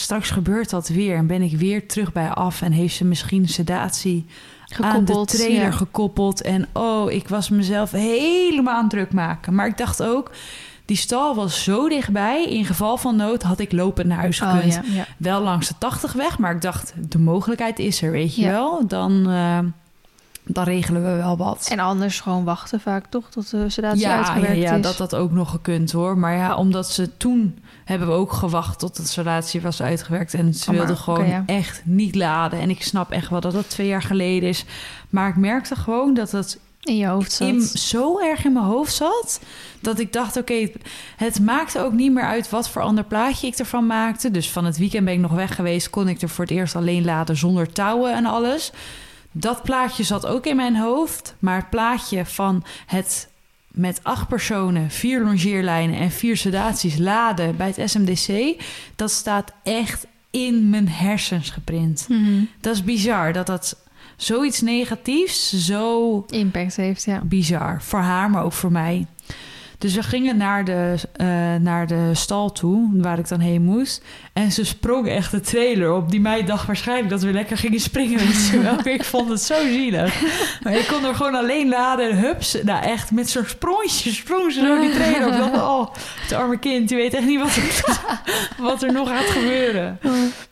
straks 0.00 0.30
gebeurt 0.30 0.70
dat 0.70 0.88
weer. 0.88 1.16
En 1.16 1.26
ben 1.26 1.42
ik 1.42 1.56
weer 1.56 1.86
terug 1.88 2.12
bij 2.12 2.28
af. 2.28 2.62
En 2.62 2.72
heeft 2.72 2.94
ze 2.96 3.04
misschien 3.04 3.48
sedatie 3.48 4.26
Gekoppeld. 4.66 5.18
aan 5.18 5.24
de 5.24 5.36
trailer 5.36 5.62
ja. 5.62 5.70
gekoppeld. 5.70 6.42
En 6.42 6.66
oh, 6.72 7.10
ik 7.12 7.28
was 7.28 7.48
mezelf 7.48 7.90
helemaal 7.90 8.74
aan 8.74 8.80
het 8.82 8.90
druk 8.90 9.12
maken. 9.12 9.54
Maar 9.54 9.66
ik 9.66 9.78
dacht 9.78 10.02
ook, 10.02 10.30
die 10.84 10.96
stal 10.96 11.34
was 11.34 11.62
zo 11.62 11.88
dichtbij. 11.88 12.44
In 12.44 12.64
geval 12.64 12.96
van 12.96 13.16
nood 13.16 13.42
had 13.42 13.58
ik 13.58 13.72
lopend 13.72 14.06
naar 14.08 14.18
huis 14.18 14.40
Oh, 14.40 14.52
gekund. 14.54 14.72
ja, 14.74 14.82
ja. 14.92 15.06
Wel 15.16 15.40
langs 15.42 15.68
de 15.68 15.74
80 15.78 16.12
weg, 16.12 16.38
maar 16.38 16.54
ik 16.54 16.62
dacht, 16.62 16.94
de 17.08 17.18
mogelijkheid 17.18 17.78
is 17.78 18.02
er, 18.02 18.10
weet 18.10 18.34
je 18.36 18.42
Ja. 18.42 18.50
wel. 18.50 18.86
Dan, 18.86 19.30
eh, 19.30 19.58
dan 20.46 20.64
regelen 20.64 21.02
we 21.04 21.16
wel 21.16 21.36
wat. 21.36 21.68
En 21.70 21.78
anders 21.78 22.20
gewoon 22.20 22.44
wachten 22.44 22.80
vaak, 22.80 23.06
toch? 23.06 23.30
Tot 23.30 23.50
de 23.50 23.70
sedatie 23.70 24.00
ja, 24.00 24.08
ja, 24.10 24.16
uitgewerkt 24.16 24.60
ja, 24.60 24.74
is. 24.74 24.82
dat 24.82 24.98
had 24.98 25.14
ook 25.14 25.32
nog 25.32 25.50
gekund 25.50 25.92
hoor. 25.92 26.18
Maar 26.18 26.36
ja, 26.36 26.56
omdat 26.56 26.90
ze 26.90 27.16
toen 27.16 27.58
hebben 27.84 28.08
we 28.08 28.14
ook 28.14 28.32
gewacht 28.32 28.78
tot 28.78 28.96
de 28.96 29.02
installatie 29.02 29.60
was 29.60 29.82
uitgewerkt. 29.82 30.34
En 30.34 30.54
ze 30.54 30.70
Oh, 30.70 30.76
wilden 30.76 30.96
gewoon 30.96 31.28
ja. 31.28 31.42
echt 31.46 31.82
niet 31.84 32.14
laden. 32.14 32.60
En 32.60 32.70
ik 32.70 32.82
snap 32.82 33.10
echt 33.10 33.28
wel 33.30 33.40
dat 33.40 33.52
dat 33.52 33.70
twee 33.70 33.86
jaar 33.86 34.02
geleden 34.02 34.48
is. 34.48 34.64
Maar 35.10 35.28
ik 35.28 35.36
merkte 35.36 35.76
gewoon 35.76 36.14
dat 36.14 36.30
het 36.30 36.58
In 36.80 36.96
je 36.96 37.06
hoofd 37.06 37.32
zat. 37.32 37.48
in, 37.48 37.60
zo 37.62 38.18
erg 38.18 38.44
in 38.44 38.52
mijn 38.52 38.64
hoofd 38.64 38.94
zat. 38.94 39.40
Dat 39.80 39.98
ik 39.98 40.12
dacht, 40.12 40.36
oké, 40.36 40.54
het- 40.54 40.76
het 41.16 41.40
maakte 41.40 41.80
ook 41.80 41.92
niet 41.92 42.12
meer 42.12 42.24
uit 42.24 42.50
wat 42.50 42.68
voor 42.68 42.82
ander 42.82 43.04
plaatje 43.04 43.46
ik 43.46 43.54
ervan 43.56 43.86
maakte. 43.86 44.30
Dus 44.30 44.50
van 44.50 44.64
het 44.64 44.76
weekend 44.78 45.04
ben 45.04 45.14
ik 45.14 45.20
nog 45.20 45.32
weg 45.32 45.54
geweest. 45.54 45.90
Kon 45.90 46.08
ik 46.08 46.22
er 46.22 46.28
voor 46.28 46.44
het 46.44 46.52
eerst 46.54 46.76
alleen 46.76 47.04
laden 47.04 47.36
zonder 47.36 47.72
touwen 47.72 48.14
en 48.14 48.26
alles. 48.26 48.72
Dat 49.32 49.62
plaatje 49.62 50.02
zat 50.02 50.26
ook 50.26 50.46
in 50.46 50.56
mijn 50.56 50.76
hoofd. 50.76 51.34
Maar 51.38 51.56
het 51.56 51.70
plaatje 51.70 52.26
van 52.26 52.64
het 52.86 53.28
met 53.74 54.00
acht 54.02 54.28
personen, 54.28 54.90
vier 54.90 55.20
longeerlijnen 55.24 55.98
en 55.98 56.10
vier 56.10 56.36
sedaties 56.36 56.98
laden 56.98 57.56
bij 57.56 57.72
het 57.76 57.90
SMDC... 57.90 58.60
dat 58.96 59.10
staat 59.10 59.52
echt 59.62 60.06
in 60.30 60.70
mijn 60.70 60.88
hersens 60.88 61.50
geprint. 61.50 62.06
Mhm. 62.08 62.44
Dat 62.60 62.74
is 62.74 62.84
bizar 62.84 63.32
dat 63.32 63.46
dat 63.46 63.82
zoiets 64.16 64.60
negatiefs 64.60 65.66
zo 65.66 66.24
Impact 66.28 66.76
heeft, 66.76 67.04
ja. 67.04 67.20
bizar. 67.24 67.82
Voor 67.82 68.00
haar, 68.00 68.30
maar 68.30 68.44
ook 68.44 68.52
voor 68.52 68.72
mij. 68.72 69.06
Dus 69.78 69.94
we 69.94 70.02
gingen 70.02 70.36
naar 70.36 70.64
de, 70.64 70.94
eh, 71.16 71.26
naar 71.60 71.86
de 71.86 72.10
stal 72.12 72.52
toe, 72.52 72.88
waar 72.92 73.18
ik 73.18 73.28
dan 73.28 73.40
heen 73.40 73.62
moest. 73.62 74.02
En 74.32 74.52
ze 74.52 74.64
sprong 74.64 75.08
echt 75.08 75.30
de 75.30 75.40
trailer 75.40 75.92
op, 75.92 76.10
die 76.10 76.20
mij 76.20 76.44
dacht 76.44 76.66
waarschijnlijk 76.66 77.08
dat 77.10 77.22
we 77.22 77.32
lekker 77.32 77.56
gingen 77.56 77.80
springen. 77.80 78.20
Ik 78.84 79.04
vond 79.04 79.28
het 79.28 79.40
zo 79.40 79.54
zielig. 79.66 80.22
Maar 80.62 80.72
ik 80.74 80.86
kon 80.86 81.04
er 81.04 81.14
gewoon 81.14 81.34
alleen 81.34 81.68
laden 81.68 82.10
en 82.10 82.18
hups. 82.18 82.56
Nou 82.62 82.84
echt, 82.84 83.10
met 83.10 83.30
zo'n 83.30 83.44
sprongetje 83.46 84.10
sprong 84.12 84.52
ze 84.52 84.60
zo 84.60 84.80
die 84.80 84.90
trailer 84.90 85.26
op. 85.26 85.32
Ik 85.32 85.38
dacht, 85.38 85.62
oh, 85.62 85.94
het 86.22 86.32
arme 86.32 86.58
kind, 86.58 86.88
die 86.88 86.96
weet 86.96 87.14
echt 87.14 87.26
niet 87.26 87.40
wat 87.40 87.56
er, 87.56 88.00
wat 88.66 88.82
er 88.82 88.92
nog 88.92 89.08
gaat 89.08 89.30
gebeuren. 89.30 89.98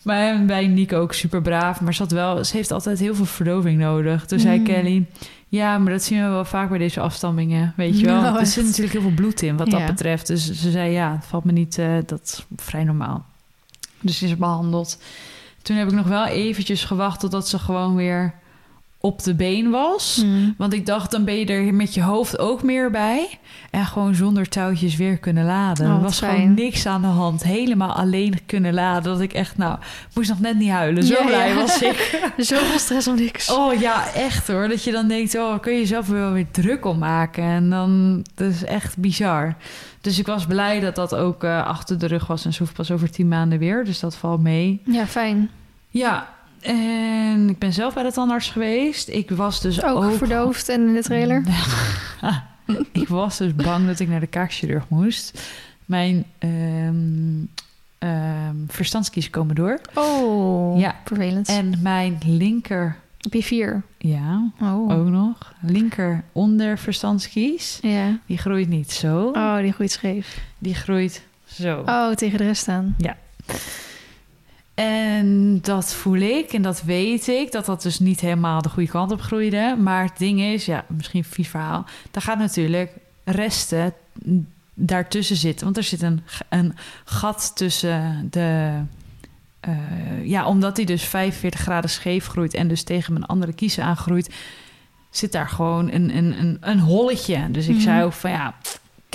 Maar 0.03 0.45
bij 0.45 0.66
Nico 0.66 1.01
ook 1.01 1.12
super 1.12 1.43
braaf. 1.43 1.81
Maar 1.81 1.95
ze, 1.95 2.03
had 2.03 2.12
wel, 2.12 2.45
ze 2.45 2.57
heeft 2.57 2.70
altijd 2.70 2.99
heel 2.99 3.14
veel 3.14 3.25
verdoving 3.25 3.79
nodig. 3.79 4.27
Toen 4.27 4.39
zei 4.39 4.59
Mm. 4.59 4.64
Kelly... 4.64 5.07
Ja, 5.53 5.78
maar 5.78 5.92
dat 5.92 6.03
zien 6.03 6.22
we 6.22 6.28
wel 6.28 6.44
vaak 6.44 6.68
bij 6.68 6.78
deze 6.78 7.00
afstammingen, 7.00 7.72
weet 7.76 8.00
je 8.00 8.07
wel. 8.07 8.20
Nou, 8.20 8.38
er 8.40 8.46
zit 8.46 8.64
natuurlijk 8.64 8.92
heel 8.92 9.03
veel 9.03 9.14
bloed 9.14 9.42
in 9.42 9.57
wat 9.57 9.70
dat 9.70 9.86
betreft. 9.86 10.26
Dus 10.26 10.53
ze 10.53 10.70
zei, 10.70 10.92
ja, 10.92 11.12
het 11.12 11.24
valt 11.26 11.44
me 11.44 11.53
niet, 11.53 11.78
eh, 11.78 11.96
dat 12.07 12.20
is 12.22 12.46
vrij 12.57 12.84
normaal. 12.84 13.24
Dus 14.00 14.22
is 14.22 14.36
behandeld. 14.36 14.98
Toen 15.62 15.76
heb 15.76 15.88
ik 15.88 15.94
nog 15.94 16.07
wel 16.07 16.26
eventjes 16.26 16.84
gewacht 16.84 17.20
totdat 17.20 17.48
ze 17.48 17.59
gewoon 17.59 17.94
weer 17.94 18.34
op 19.03 19.22
de 19.22 19.34
been 19.34 19.70
was. 19.70 20.22
Mhm. 20.24 20.50
Want 20.57 20.72
ik 20.72 20.86
dacht, 20.86 21.11
dan 21.11 21.24
ben 21.24 21.34
je 21.34 21.46
er 21.46 21.74
met 21.74 21.94
je 21.94 22.03
hoofd 22.03 22.38
ook 22.38 22.62
meer 22.62 22.90
bij. 22.90 23.38
En 23.70 23.86
gewoon 23.86 24.14
zonder 24.14 24.48
touwtjes 24.48 24.96
weer 24.96 25.18
kunnen 25.18 25.44
laden. 25.44 25.86
Oh, 25.86 25.94
er 25.94 26.00
was 26.00 26.18
fijn. 26.18 26.36
gewoon 26.36 26.55
niks 26.55 26.86
aan 26.86 27.00
de 27.00 27.07
hand. 27.07 27.42
Helemaal 27.42 27.92
alleen 27.92 28.38
kunnen 28.46 28.74
laden. 28.74 29.03
Dat 29.03 29.20
ik 29.20 29.32
echt, 29.32 29.57
nou, 29.57 29.78
moest 30.14 30.28
nog 30.28 30.40
net 30.40 30.59
niet 30.59 30.70
huilen. 30.70 31.03
Zo 31.05 31.14
Ja, 31.14 31.26
blij 31.26 31.48
ja. 31.48 31.55
was 31.55 31.82
ik. 31.82 32.20
Zoveel 32.36 32.78
stress 32.78 33.09
om 33.09 33.14
niks. 33.14 33.50
Oh 33.50 33.80
ja, 33.80 34.12
echt 34.14 34.48
hoor. 34.48 34.68
Dat 34.68 34.84
je 34.84 34.92
dan 34.92 35.09
denkt, 35.09 35.34
oh, 35.38 35.59
kun 35.61 35.72
je 35.72 35.78
jezelf 35.78 36.09
er 36.09 36.14
wel 36.14 36.32
weer 36.32 36.50
druk 36.50 36.84
om 36.84 36.98
maken. 36.98 37.44
En 37.44 37.70
dan, 37.70 38.22
dat 38.34 38.50
is 38.50 38.64
echt 38.64 38.96
bizar. 38.96 39.55
Dus 40.00 40.18
ik 40.18 40.26
was 40.26 40.46
blij 40.46 40.80
dat 40.80 40.94
dat 40.94 41.14
ook 41.14 41.44
eh, 41.44 41.66
achter 41.66 41.98
de 41.98 42.07
rug 42.07 42.26
was. 42.26 42.44
En 42.44 42.53
ze 42.53 42.62
hoeft 42.62 42.74
pas 42.74 42.90
over 42.90 43.11
tien 43.11 43.28
maanden 43.28 43.59
weer. 43.59 43.84
Dus 43.84 44.00
dat 44.00 44.14
valt 44.16 44.40
mee. 44.42 44.80
Ja, 44.84 45.07
fijn. 45.07 45.50
Ja, 45.88 46.28
en 46.63 47.49
ik 47.49 47.59
ben 47.59 47.73
zelf 47.73 47.95
bij 47.95 48.03
de 48.03 48.13
tandarts 48.13 48.51
geweest. 48.51 49.09
Ik 49.09 49.31
was 49.31 49.61
dus 49.61 49.83
Ook, 49.85 50.05
ook... 50.05 50.17
verdoofd 50.17 50.69
en 50.69 50.87
in 50.89 50.95
de 50.95 51.03
trailer. 51.03 51.43
ik 52.93 53.09
was 53.09 53.39
dus 53.39 53.55
bang 53.55 53.87
dat 53.87 53.99
ik 54.01 54.09
naar 54.09 54.21
de 54.21 54.27
kaakchirurg 54.27 54.89
moest. 54.89 55.43
Mijn 55.85 56.25
ehm 56.39 57.45
ehm 57.99 58.57
verstandskies 58.69 59.31
komen 59.31 59.55
door. 59.55 59.81
Oh, 59.95 60.79
Ja. 60.81 60.95
vervelend. 61.05 61.49
En 61.49 61.73
mijn 61.83 62.19
linker... 62.27 62.97
Heb 63.19 63.33
je 63.33 63.43
vier? 63.43 63.83
Ja, 63.99 64.51
Oh. 64.61 64.91
ook 64.99 65.07
nog. 65.09 65.53
Linker 65.61 66.25
onder 66.33 66.79
verstandskies. 66.79 67.79
Ja. 67.83 68.19
Die 68.27 68.39
groeit 68.39 68.69
niet 68.69 68.93
zo. 68.93 69.31
Oh, 69.35 69.57
die 69.57 69.73
groeit 69.73 69.91
scheef. 69.91 70.41
Die 70.59 70.75
groeit 70.75 71.23
zo. 71.45 71.83
Oh, 71.87 72.11
tegen 72.13 72.39
de 72.39 72.45
rest 72.45 72.69
aan. 72.69 72.97
En 74.75 75.59
dat 75.62 75.95
voel 75.95 76.16
ik 76.20 76.53
en 76.53 76.62
dat 76.62 76.83
weet 76.83 77.29
ik, 77.29 77.53
dat 77.53 77.66
dat 77.66 77.83
dus 77.83 77.99
niet 77.99 78.20
helemaal 78.20 78.62
de 78.62 78.68
goede 78.68 78.89
kant 78.91 79.12
op 79.12 79.20
groeide. 79.20 79.77
Maar 79.81 80.05
het 80.05 80.18
ding 80.18 80.41
is, 80.41 80.64
ja, 80.66 80.85
misschien 80.89 81.18
een 81.25 81.31
vies 81.31 81.49
verhaal. 81.49 81.85
Daar 82.11 82.23
gaat 82.23 82.39
natuurlijk 82.39 82.91
resten 83.25 83.93
daartussen 84.75 85.37
zitten. 85.37 85.64
Want 85.64 85.77
er 85.77 85.83
zit 85.83 86.03
een, 86.03 86.20
een 86.49 86.75
gat 87.05 87.53
tussen 87.55 88.29
de... 88.31 88.73
eh, 89.61 89.73
ja, 90.25 90.47
omdat 90.47 90.77
die 90.77 90.87
dus 90.87 91.03
45 91.05 91.61
graden 91.61 91.91
scheef 91.91 92.27
groeit 92.27 92.55
en 92.55 92.68
dus 92.68 92.83
tegen 92.83 93.12
mijn 93.12 93.25
andere 93.27 93.53
kiezen 93.53 93.85
aangroeit... 93.85 94.35
zit 95.11 95.33
daar 95.33 95.49
gewoon 95.49 95.91
een, 95.93 96.16
een, 96.16 96.39
een, 96.41 96.57
een 96.61 96.81
holletje. 96.81 97.51
Dus 97.51 97.66
ik 97.66 97.75
Mhm. 97.75 97.83
zei 97.83 98.05
ook 98.05 98.12
van 98.12 98.31
ja, 98.31 98.55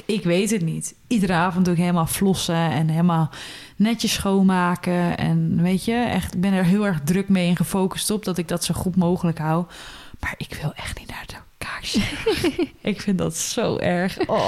ik 0.05 0.23
weet 0.23 0.49
het 0.49 0.61
niet. 0.61 0.95
Iedere 1.07 1.33
avond 1.33 1.65
doe 1.65 1.73
ik 1.73 1.79
helemaal 1.79 2.05
flossen 2.05 2.55
en 2.71 2.87
helemaal 2.89 3.29
netjes 3.75 4.13
schoonmaken. 4.13 5.17
En 5.17 5.61
weet 5.61 5.85
je, 5.85 5.93
echt, 5.93 6.33
ik 6.33 6.41
ben 6.41 6.53
er 6.53 6.63
heel 6.65 6.85
erg 6.85 7.01
druk 7.03 7.29
mee 7.29 7.49
en 7.49 7.55
gefocust 7.55 8.11
op 8.11 8.25
dat 8.25 8.37
ik 8.37 8.47
dat 8.47 8.63
zo 8.63 8.73
goed 8.73 8.95
mogelijk 8.95 9.37
hou. 9.37 9.65
Maar 10.19 10.33
ik 10.37 10.57
wil 10.61 10.73
echt 10.75 10.99
niet 10.99 11.07
naar 11.09 11.23
de 11.25 11.35
kaarsje. 11.57 12.01
ik 12.91 13.01
vind 13.01 13.17
dat 13.17 13.35
zo 13.35 13.77
erg. 13.77 14.27
Oh, 14.27 14.47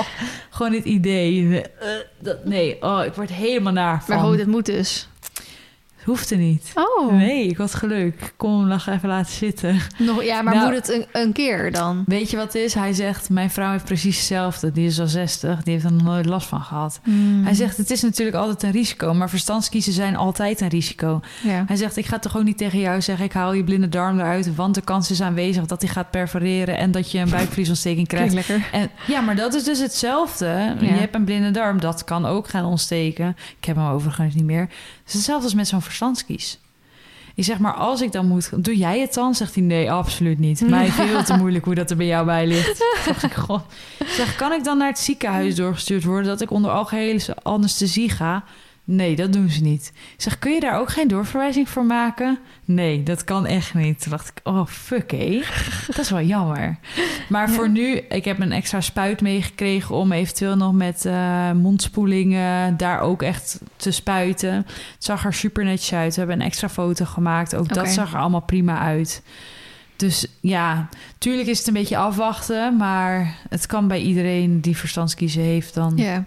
gewoon 0.50 0.74
het 0.74 0.86
idee. 0.86 1.62
eh, 1.62 1.90
dat, 2.20 2.46
nee, 2.46 2.82
oh, 2.82 3.06
ik 3.06 3.14
word 3.14 3.30
helemaal 3.30 3.74
naar 3.74 4.04
van. 4.04 4.16
Maar 4.16 4.26
goed, 4.26 4.38
het 4.40 4.48
moet 4.48 4.66
dus. 4.66 5.08
Hoefde 6.04 6.36
niet. 6.36 6.72
Oh. 6.74 7.12
Nee, 7.12 7.48
ik 7.48 7.58
had 7.58 7.74
geluk. 7.74 8.34
Hem 8.38 8.68
nog 8.68 8.88
even 8.88 9.10
laten 9.10 9.32
zitten. 9.34 9.80
Nog, 9.98 10.24
ja, 10.24 10.42
maar 10.42 10.54
Nou- 10.56 10.66
moet 10.68 10.76
het 10.76 10.94
een, 10.94 11.06
een 11.22 11.32
keer 11.34 11.72
dan? 11.72 12.04
Weet 12.06 12.30
je 12.32 12.38
wat 12.38 12.46
het 12.46 12.56
is? 12.56 12.74
Hij 12.74 12.94
zegt, 12.94 13.30
mijn 13.30 13.50
vrouw 13.50 13.72
heeft 13.72 13.86
precies 13.86 14.18
hetzelfde. 14.18 14.72
Die 14.72 14.88
is 14.88 15.00
al 15.00 15.08
60. 15.08 15.64
Die 15.64 15.74
heeft 15.74 15.86
er 15.86 15.94
nog 15.94 16.04
nooit 16.04 16.26
last 16.26 16.48
van 16.48 16.62
gehad. 16.62 17.00
Hmm. 17.04 17.44
Hij 17.44 17.54
zegt, 17.54 17.78
het 17.78 17.92
is 17.92 18.02
natuurlijk 18.02 18.38
altijd 18.38 18.64
een 18.64 18.72
risico. 18.72 19.14
Maar 19.14 19.30
verstandskiezen 19.30 19.94
zijn 19.94 20.16
altijd 20.16 20.62
een 20.62 20.68
risico. 20.68 21.22
Ja. 21.44 21.64
Hij 21.68 21.76
zegt, 21.76 21.98
ik 21.98 22.06
ga 22.06 22.20
toch 22.20 22.38
ook 22.38 22.44
niet 22.44 22.58
tegen 22.58 22.80
jou 22.80 23.02
zeggen... 23.02 23.26
ik 23.26 23.34
haal 23.34 23.54
je 23.54 23.64
blinde 23.64 23.90
darm 23.90 24.20
eruit... 24.20 24.56
want 24.56 24.76
de 24.76 24.82
kans 24.82 25.12
is 25.12 25.22
aanwezig 25.22 25.66
dat 25.66 25.82
hij 25.82 25.92
gaat 25.92 26.12
perforeren... 26.12 26.78
en 26.78 26.92
dat 26.92 27.12
je 27.12 27.20
een 27.20 27.30
buikvliesontsteking 27.30 28.08
krijgt. 28.14 28.30
Klinkt 28.30 28.48
lekker. 28.50 28.68
En, 28.80 28.90
ja, 29.08 29.22
maar 29.22 29.36
dat 29.36 29.54
is 29.54 29.64
dus 29.64 29.80
hetzelfde. 29.80 30.76
Je 30.80 30.88
hebt 30.88 31.16
een 31.16 31.26
blinde 31.26 31.52
darm, 31.52 31.80
dat 31.80 32.04
kan 32.04 32.26
ook 32.26 32.48
gaan 32.48 32.66
ontsteken. 32.66 33.36
Ik 33.60 33.66
heb 33.66 33.76
hem 33.76 33.88
overigens 33.88 34.36
niet 34.36 34.44
meer. 34.46 34.70
Is 35.10 35.16
hetzelfde 35.16 35.44
als 35.44 35.54
met 35.54 35.68
zo'n 35.68 35.82
verstandskies. 35.82 36.60
Ik 37.36 37.44
zeg 37.44 37.60
maar, 37.60 37.74
als 37.74 38.02
ik 38.02 38.12
dan 38.12 38.28
moet... 38.28 38.64
Doe 38.64 38.78
jij 38.78 39.00
het 39.00 39.14
dan? 39.14 39.36
Zegt 39.36 39.56
hij, 39.56 39.64
nee, 39.64 39.92
absoluut 39.92 40.40
niet. 40.40 40.62
Mij 40.70 40.92
veel 40.92 41.24
te 41.24 41.34
moeilijk 41.34 41.66
hoe 41.66 41.76
dat 41.76 41.90
er 41.90 41.98
bij 41.98 42.06
jou 42.06 42.26
bij 42.26 42.48
ligt. 42.48 42.86
Dacht 43.06 43.24
ik, 43.24 43.34
god. 43.34 43.62
Ik 44.00 44.08
zeg, 44.08 44.36
kan 44.36 44.52
ik 44.52 44.64
dan 44.64 44.78
naar 44.78 44.88
het 44.88 45.00
ziekenhuis 45.00 45.56
doorgestuurd 45.56 46.04
worden... 46.04 46.26
dat 46.26 46.42
ik 46.42 46.52
onder 46.52 46.72
algehele 46.72 47.22
anesthesie 47.44 48.10
ga? 48.10 48.44
Nee, 48.92 49.16
dat 49.16 49.34
doen 49.34 49.50
ze 49.50 49.62
niet. 49.62 49.92
Ik 50.16 50.22
zeg, 50.22 50.40
kun 50.40 50.52
je 50.52 50.60
daar 50.60 50.80
ook 50.80 50.90
geen 50.90 51.08
doorverwijzing 51.08 51.70
voor 51.70 51.86
maken? 51.86 52.40
Nee, 52.66 53.04
dat 53.04 53.24
kan 53.24 53.46
echt 53.46 53.74
niet. 53.74 54.02
Toen 54.02 54.12
dacht 54.12 54.28
ik, 54.28 54.40
oh, 54.44 54.66
fuck, 54.68 55.12
hé. 55.12 55.42
Dat 55.88 55.98
is 55.98 56.10
wel 56.10 56.22
jammer. 56.22 56.78
Maar 57.30 57.48
Ja. 57.48 57.54
voor 57.54 57.70
nu, 57.70 57.96
ik 57.98 58.26
heb 58.26 58.40
een 58.40 58.52
extra 58.52 58.82
spuit 58.82 59.22
meegekregen... 59.22 59.96
om 59.96 60.12
eventueel 60.12 60.56
nog 60.56 60.74
met 60.74 61.06
eh, 61.06 61.52
mondspoelingen 61.52 62.78
daar 62.78 63.00
ook 63.00 63.22
echt 63.22 63.60
te 63.76 63.92
spuiten. 63.92 64.54
Het 64.54 65.04
zag 65.04 65.26
er 65.26 65.34
super 65.34 65.64
netjes 65.64 65.94
uit. 65.94 66.14
We 66.14 66.20
hebben 66.20 66.40
een 66.40 66.46
extra 66.46 66.70
foto 66.70 67.06
gemaakt. 67.06 67.56
Ook 67.56 67.74
dat 67.74 67.90
zag 67.90 68.14
er 68.14 68.20
allemaal 68.20 68.42
prima 68.42 68.80
uit. 68.80 69.24
Dus 69.96 70.26
ja, 70.40 70.90
tuurlijk 71.18 71.48
is 71.48 71.58
het 71.58 71.68
een 71.68 71.74
beetje 71.74 71.98
afwachten... 71.98 72.78
maar 72.78 73.36
het 73.50 73.66
kan 73.66 73.88
bij 73.88 74.02
iedereen 74.02 74.62
die 74.62 74.78
verstandskiezen 74.78 75.42
heeft... 75.42 75.74
dan 75.74 75.94
Ja. 75.96 76.24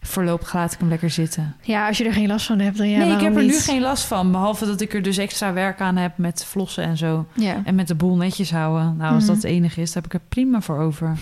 Voorlopig 0.00 0.52
laat 0.54 0.72
ik 0.72 0.78
hem 0.78 0.88
lekker 0.88 1.10
zitten. 1.10 1.56
ja, 1.62 1.86
als 1.88 1.98
je 1.98 2.04
er 2.04 2.12
geen 2.12 2.26
last 2.28 2.46
van 2.46 2.58
hebt, 2.58 2.76
dan 2.76 2.88
ja, 2.88 2.98
nee, 2.98 3.12
ik 3.12 3.20
heb 3.20 3.36
er 3.36 3.42
nu 3.44 3.52
geen 3.58 3.80
last 3.80 4.04
van. 4.04 4.30
Behalve 4.32 4.66
dat 4.66 4.80
ik 4.80 4.94
er 4.94 5.02
dus 5.02 5.16
extra 5.18 5.52
werk 5.52 5.80
aan 5.80 5.96
heb 5.96 6.18
met 6.18 6.44
flossen 6.44 6.84
en 6.84 6.96
zo. 6.96 7.26
Ja. 7.34 7.60
En 7.64 7.74
met 7.74 7.88
de 7.88 7.94
boel 7.94 8.16
netjes 8.16 8.50
houden. 8.50 8.96
Nou, 8.96 9.14
als 9.14 9.24
Mhm. 9.24 9.32
dat 9.32 9.42
het 9.42 9.52
enige 9.52 9.80
is, 9.80 9.92
dan 9.92 10.02
heb 10.02 10.12
ik 10.12 10.20
er 10.20 10.26
prima 10.28 10.60
voor 10.60 10.78
over. 10.78 11.16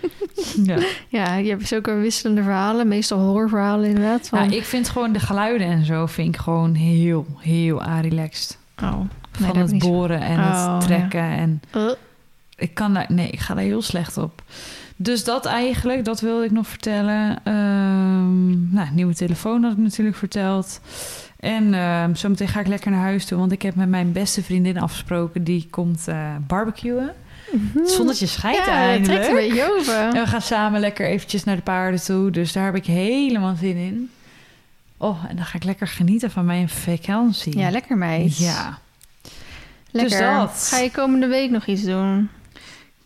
ja. 0.64 0.76
ja, 1.08 1.34
je 1.34 1.48
hebt 1.50 1.68
zulke 1.68 1.94
wisselende 1.94 2.42
verhalen. 2.42 2.88
Meestal 2.88 3.18
horrorverhalen 3.18 3.88
inderdaad. 3.88 4.28
Van, 4.28 4.50
ja, 4.50 4.56
ik 4.56 4.64
vind 4.64 4.88
gewoon 4.88 5.12
de 5.12 5.20
geluiden 5.20 5.66
en 5.66 5.84
zo 5.84 6.06
vind 6.06 6.34
ik 6.34 6.40
gewoon 6.40 6.74
heel, 6.74 7.26
heel 7.38 7.82
relaxed. 8.00 8.58
oh, 8.82 8.98
nee, 9.38 9.50
Van 9.50 9.56
het 9.56 9.78
boren 9.78 10.20
en 10.20 10.38
Oh, 10.38 10.72
het 10.78 10.86
trekken. 10.86 11.20
En 11.22 11.60
Uh, 11.76 11.90
ik 12.56 12.74
kan 12.74 12.94
daar, 12.94 13.06
nee, 13.08 13.30
ik 13.30 13.40
ga 13.40 13.54
daar 13.54 13.64
heel 13.64 13.82
slecht 13.82 14.16
op. 14.16 14.42
Dus 15.00 15.24
dat 15.24 15.46
eigenlijk, 15.46 16.04
dat 16.04 16.20
wilde 16.20 16.44
ik 16.44 16.50
nog 16.50 16.66
vertellen. 16.66 17.38
Ehm, 17.44 18.72
nou, 18.74 18.88
nieuwe 18.92 19.14
telefoon 19.14 19.62
had 19.62 19.72
ik 19.72 19.78
natuurlijk 19.78 20.16
verteld. 20.16 20.80
En 21.40 21.74
ehm, 21.74 22.14
zometeen 22.14 22.48
ga 22.48 22.60
ik 22.60 22.66
lekker 22.66 22.90
naar 22.90 23.00
huis 23.00 23.24
toe, 23.24 23.38
want 23.38 23.52
ik 23.52 23.62
heb 23.62 23.74
met 23.74 23.88
mijn 23.88 24.12
beste 24.12 24.42
vriendin 24.42 24.78
afgesproken. 24.80 25.44
Die 25.44 25.66
komt 25.70 26.08
eh 26.08 26.34
barbecuen. 26.46 27.14
Het 27.74 27.90
zonnetje 27.90 28.26
schijnt 28.26 28.64
ja, 28.66 28.72
eindelijk. 28.72 29.22
trekt 29.22 29.28
een 29.28 29.48
beetje 29.48 29.74
over. 29.78 29.94
En 29.94 30.22
we 30.22 30.26
gaan 30.26 30.42
samen 30.42 30.80
lekker 30.80 31.06
eventjes 31.06 31.44
naar 31.44 31.56
de 31.56 31.62
paarden 31.62 32.02
toe. 32.02 32.30
Dus 32.30 32.52
daar 32.52 32.64
heb 32.64 32.76
ik 32.76 32.86
helemaal 32.86 33.56
zin 33.56 33.76
in. 33.76 34.10
Oh, 34.96 35.24
en 35.28 35.36
dan 35.36 35.44
ga 35.44 35.56
ik 35.56 35.64
lekker 35.64 35.86
genieten 35.86 36.30
van 36.30 36.44
mijn 36.44 36.68
vakantie. 36.68 37.58
Ja, 37.58 37.70
lekker 37.70 37.96
meid. 37.96 38.38
Ja. 38.38 38.78
lekker. 39.90 40.18
Dus 40.18 40.20
dat. 40.20 40.68
Ga 40.70 40.78
je 40.78 40.90
komende 40.90 41.26
week 41.26 41.50
nog 41.50 41.66
iets 41.66 41.82
doen? 41.82 42.28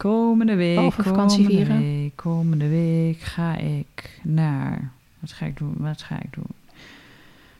Komende 0.03 0.55
week, 0.55 0.75
Behalve 0.75 1.03
vakantie 1.03 1.45
komende 1.47 1.65
vieren. 1.65 1.81
week, 1.83 2.13
komende 2.17 2.69
week 2.69 3.21
ga 3.21 3.57
ik 3.57 4.19
naar... 4.23 4.91
Wat 5.19 5.33
ga 5.33 5.47
ik 5.47 5.57
doen? 5.57 5.75
Wat 5.79 6.03
ga 6.03 6.15
ik 6.23 6.33
doen? 6.33 6.47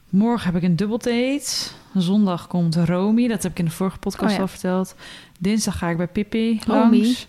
Morgen 0.09 0.47
heb 0.53 0.63
ik 0.63 0.69
een 0.69 0.77
dubbeldate. 0.77 1.69
Zondag 1.95 2.47
komt 2.47 2.77
Romy. 2.77 3.29
Dat 3.29 3.43
heb 3.43 3.53
ik 3.53 3.59
in 3.59 3.65
de 3.65 3.71
vorige 3.71 3.99
podcast 3.99 4.31
Oh 4.31 4.37
ja. 4.37 4.43
al 4.43 4.49
verteld. 4.49 4.95
Dinsdag 5.39 5.79
ga 5.79 5.89
ik 5.89 5.97
bij 5.97 6.07
Pippi 6.07 6.61
Romy? 6.67 6.97
langs. 6.99 7.29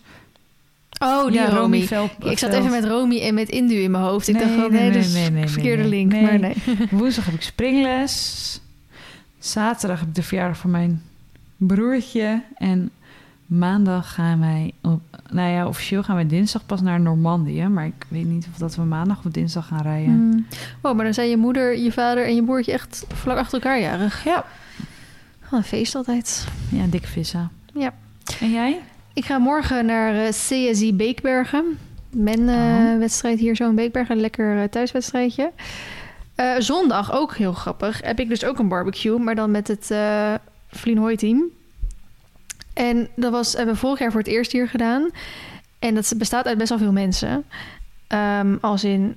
Oh, 0.99 1.25
die 1.25 1.33
ja, 1.33 1.49
Romy. 1.49 1.81
Vel- 1.81 2.09
Ik 2.23 2.37
zat 2.37 2.53
even 2.53 2.71
met 2.71 2.85
Romy 2.85 3.19
en 3.21 3.33
met 3.33 3.49
Indu 3.49 3.75
in 3.75 3.91
mijn 3.91 4.03
hoofd. 4.03 4.27
Ik 4.27 4.35
Nee, 4.35 4.43
dacht 4.43 4.55
van, 4.61 4.71
nee, 4.71 4.89
nee, 4.89 5.01
nee, 5.07 5.21
nee, 5.21 5.29
nee, 5.31 5.47
verkeerde 5.47 5.83
link. 5.87 6.11
Maar 6.11 6.39
nee. 6.39 6.55
Woensdag 6.91 7.25
heb 7.25 7.33
ik 7.33 7.41
springles. 7.41 8.59
Zaterdag 9.39 9.99
heb 9.99 10.07
ik 10.07 10.15
de 10.15 10.23
verjaardag 10.23 10.57
van 10.57 10.71
mijn 10.71 11.01
broertje. 11.57 12.43
En 12.57 12.89
maandag 13.45 14.13
gaan 14.13 14.39
wij... 14.39 14.73
Op, 14.81 15.01
nou 15.31 15.49
ja, 15.49 15.67
officieel 15.67 16.03
gaan 16.03 16.15
wij 16.15 16.27
dinsdag 16.27 16.65
pas 16.65 16.81
naar 16.81 16.99
Normandië. 16.99 17.67
Maar 17.67 17.85
ik 17.85 18.05
weet 18.07 18.25
niet 18.25 18.47
of 18.51 18.57
dat 18.57 18.75
we 18.75 18.81
maandag 18.81 19.25
of 19.25 19.31
dinsdag 19.31 19.67
gaan 19.67 19.81
rijden. 19.81 20.13
Hmm. 20.13 20.45
Wow, 20.81 20.95
maar 20.95 21.05
dan 21.05 21.13
zijn 21.13 21.29
je 21.29 21.37
moeder, 21.37 21.77
je 21.77 21.91
vader 21.91 22.25
en 22.25 22.35
je 22.35 22.43
broertje 22.43 22.71
echt 22.71 23.05
vlak 23.13 23.37
achter 23.37 23.53
elkaar 23.53 23.79
jarig. 23.79 24.23
Ja. 24.23 24.45
Wat 25.49 25.51
een 25.59 25.63
feest 25.63 25.95
altijd. 25.95 26.47
Ja, 26.69 26.85
dikke 26.89 27.07
vissen. 27.07 27.51
Ja. 27.73 27.93
En 28.39 28.51
jij? 28.51 28.79
Ik 29.13 29.25
ga 29.25 29.37
morgen 29.37 29.85
naar 29.85 30.15
eh, 30.15 30.29
CSI 30.29 30.93
Beekbergen. 30.95 31.77
Men 32.09 32.49
eh, 32.49 32.55
Oh. 32.55 32.97
wedstrijd 32.97 33.39
hier 33.39 33.55
zo 33.55 33.69
in 33.69 33.75
Beekbergen. 33.75 34.15
Een 34.15 34.21
lekker 34.21 34.57
eh, 34.61 34.63
thuiswedstrijdje. 34.63 35.51
Zondag, 36.57 37.13
ook 37.13 37.35
heel 37.35 37.53
grappig, 37.53 38.01
heb 38.01 38.19
ik 38.19 38.29
dus 38.29 38.45
ook 38.45 38.59
een 38.59 38.67
barbecue. 38.67 39.19
Maar 39.19 39.35
dan 39.35 39.51
met 39.51 39.67
het 39.67 39.91
eh 39.91 40.33
Vlien 40.67 40.97
Hooi 40.97 41.15
team. 41.15 41.43
En 42.73 43.07
dat 43.15 43.31
was, 43.31 43.53
hebben 43.53 43.73
we 43.73 43.79
vorig 43.79 43.99
jaar 43.99 44.11
voor 44.11 44.19
het 44.19 44.29
eerst 44.29 44.51
hier 44.51 44.67
gedaan. 44.67 45.09
En 45.79 45.95
dat 45.95 46.13
bestaat 46.17 46.45
uit 46.45 46.57
best 46.57 46.69
wel 46.69 46.77
veel 46.77 46.91
mensen. 46.91 47.45
Ehm, 48.07 48.55
als 48.61 48.83
in, 48.83 49.15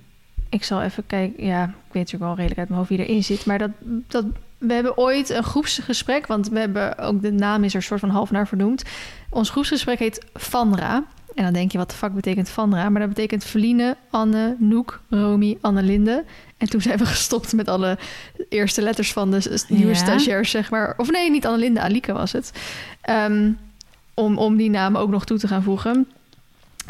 ik 0.48 0.64
zal 0.64 0.82
even 0.82 1.07
kijken. 1.07 1.44
Ja, 1.44 1.64
ik 1.64 1.70
weet 1.92 2.02
natuurlijk 2.02 2.22
wel 2.22 2.34
redelijk 2.34 2.59
uit 2.59 2.68
mijn 2.68 2.80
hoofd 2.80 2.90
wie 2.90 3.07
erin 3.07 3.24
zit. 3.24 3.46
Maar 3.46 3.59
dat, 3.59 3.70
dat, 4.09 4.24
we 4.59 4.72
hebben 4.72 4.96
ooit 4.96 5.30
een 5.30 5.42
groepsgesprek. 5.42 6.26
Want 6.26 6.48
we 6.48 6.59
hebben 6.59 6.98
ook 6.98 7.22
de 7.22 7.32
naam 7.32 7.64
is 7.64 7.74
er 7.74 7.82
soort 7.82 8.00
van 8.00 8.09
half 8.09 8.30
naar 8.30 8.48
vernoemd. 8.48 8.84
Ons 9.30 9.50
groepsgesprek 9.50 9.98
heet 9.98 10.26
Vanra. 10.34 11.04
En 11.37 11.45
dan 11.45 11.53
denk 11.53 11.72
je, 11.72 11.78
wat 11.78 11.91
de 11.91 11.97
fuck 11.97 12.14
betekent 12.14 12.49
Vanra? 12.49 12.89
Maar 12.89 13.01
dat 13.01 13.09
betekent 13.09 13.45
Feline, 13.45 13.97
Anne, 14.11 14.57
Noek, 14.59 15.01
Romy, 15.11 15.59
Annelinde. 15.61 16.24
En 16.57 16.68
toen 16.68 16.80
zijn 16.80 16.99
we 16.99 17.07
gestopt 17.16 17.53
met 17.53 17.68
alle 17.68 17.99
eerste 18.49 18.82
letters 18.82 19.12
van 19.12 19.30
de 19.30 19.64
nieuwe 19.68 19.93
Ja. 19.93 19.95
stagiairs, 19.95 20.51
zeg 20.51 20.70
maar. 20.70 20.95
Of 20.97 21.11
nee, 21.11 21.30
niet 21.30 21.47
Annelinde, 21.47 21.80
Alike 21.80 22.12
was 22.12 22.32
het. 22.32 22.53
Ehm, 23.03 23.51
om, 24.14 24.39
om 24.39 24.57
die 24.57 24.70
namen 24.70 25.01
ook 25.01 25.11
nog 25.11 25.24
toe 25.24 25.39
te 25.39 25.49
gaan 25.49 25.62
voegen. 25.62 26.07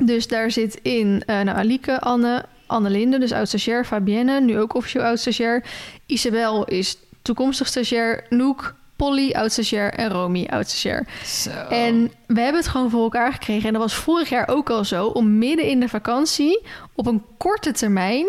Dus 0.02 0.28
daar 0.28 0.50
zit 0.50 0.78
in 0.82 1.22
eh 1.26 1.40
nou, 1.40 1.58
Alike, 1.58 2.00
Anne, 2.00 2.44
Annelinde, 2.66 3.18
dus 3.18 3.32
oud-stagiair. 3.32 3.84
Fabienne, 3.84 4.40
nu 4.40 4.58
ook 4.58 4.74
officieel 4.74 5.04
oud-stagiair. 5.04 5.64
Isabel 6.06 6.64
is 6.64 6.96
toekomstig 7.22 7.66
stagiair. 7.66 8.24
Noek, 8.28 8.74
Polly, 8.96 9.32
oud-stagiair. 9.32 9.92
En 9.92 10.10
Romy, 10.10 10.46
oud-stagiair. 10.50 11.06
Zo. 11.24 11.50
En 11.68 12.12
we 12.26 12.40
hebben 12.40 12.60
het 12.60 12.70
gewoon 12.70 12.90
voor 12.90 13.02
elkaar 13.02 13.32
gekregen. 13.32 13.66
En 13.66 13.72
dat 13.72 13.82
was 13.82 13.94
vorig 13.94 14.28
jaar 14.28 14.48
ook 14.48 14.70
al 14.70 14.84
zo. 14.84 15.06
Om 15.06 15.38
midden 15.38 15.66
in 15.66 15.80
de 15.80 15.88
vakantie, 15.88 16.62
op 16.94 17.06
een 17.06 17.22
korte 17.36 17.72
termijn... 17.72 18.26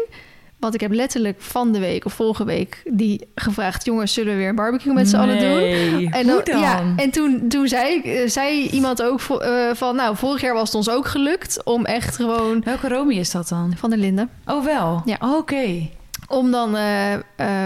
Want 0.59 0.74
ik 0.74 0.82
heb 0.82 0.91
letterlijk 0.91 1.41
van 1.41 1.72
de 1.72 1.80
week 1.80 2.05
of 2.05 2.13
vorige 2.13 2.43
week 2.43 2.82
die 2.86 3.28
gevraagd... 3.36 3.86
jongens, 3.86 4.13
zullen 4.13 4.34
we 4.34 4.39
weer 4.39 4.49
een 4.49 4.55
barbecue 4.55 4.93
met 4.93 5.09
z'n 5.09 5.15
allen 5.15 5.39
doen? 5.39 6.11
En, 6.11 6.30
hoe 6.30 6.43
dan? 6.43 6.59
Ja, 6.59 6.93
en 6.95 7.11
toen, 7.11 7.47
toen 7.47 7.68
zei, 7.68 8.01
eh, 8.01 8.30
zei 8.30 8.68
iemand 8.68 9.01
ook 9.01 9.20
eh, 9.20 9.70
van... 9.74 9.95
nou, 9.95 10.15
vorig 10.15 10.41
jaar 10.41 10.53
was 10.53 10.68
het 10.68 10.76
ons 10.76 10.89
ook 10.89 11.07
gelukt 11.07 11.63
om 11.63 11.86
echt 11.86 12.15
gewoon... 12.15 12.61
Welke 12.63 12.88
Romy 12.88 13.15
is 13.15 13.32
dat 13.32 13.47
dan? 13.47 13.74
Van 13.78 13.89
der 13.89 13.99
Linden. 13.99 14.30
Oh, 14.45 14.65
wel? 14.65 15.01
Ja. 15.05 15.18
Oké. 15.20 15.89
Om 16.28 16.51
dan 16.51 16.75
eh, 16.75 17.13
eh, 17.13 17.19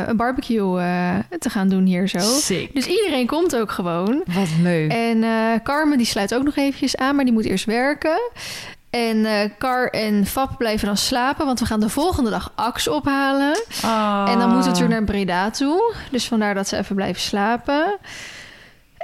een 0.07 0.17
barbecue 0.17 0.79
eh, 0.79 1.15
te 1.39 1.49
gaan 1.49 1.69
doen 1.69 1.85
hier 1.85 2.07
zo. 2.07 2.19
Sick. 2.19 2.73
Dus 2.73 2.85
iedereen 2.85 3.27
komt 3.27 3.55
ook 3.55 3.71
gewoon. 3.71 4.23
Wat 4.25 4.47
leuk. 4.61 4.91
En 4.91 5.23
Carmen 5.63 5.97
die 5.97 6.07
sluit 6.07 6.35
ook 6.35 6.43
nog 6.43 6.55
eventjes 6.55 6.97
aan, 6.97 7.15
maar 7.15 7.25
die 7.25 7.33
moet 7.33 7.45
eerst 7.45 7.65
werken. 7.65 8.31
En 8.89 9.27
Car 9.57 9.87
en 9.87 10.25
Fab 10.25 10.57
blijven 10.57 10.87
dan 10.87 10.97
slapen, 10.97 11.45
want 11.45 11.59
we 11.59 11.65
gaan 11.65 11.79
de 11.79 11.89
volgende 11.89 12.29
dag 12.29 12.51
Ax 12.55 12.87
ophalen. 12.87 13.63
Ah. 13.83 14.25
En 14.29 14.39
dan 14.39 14.49
moeten 14.49 14.69
we 14.69 14.75
terug 14.75 14.91
naar 14.91 15.03
Breda 15.03 15.49
toe. 15.49 15.93
Dus 16.11 16.27
vandaar 16.27 16.53
dat 16.53 16.67
ze 16.67 16.77
even 16.77 16.95
blijven 16.95 17.21
slapen. 17.21 17.97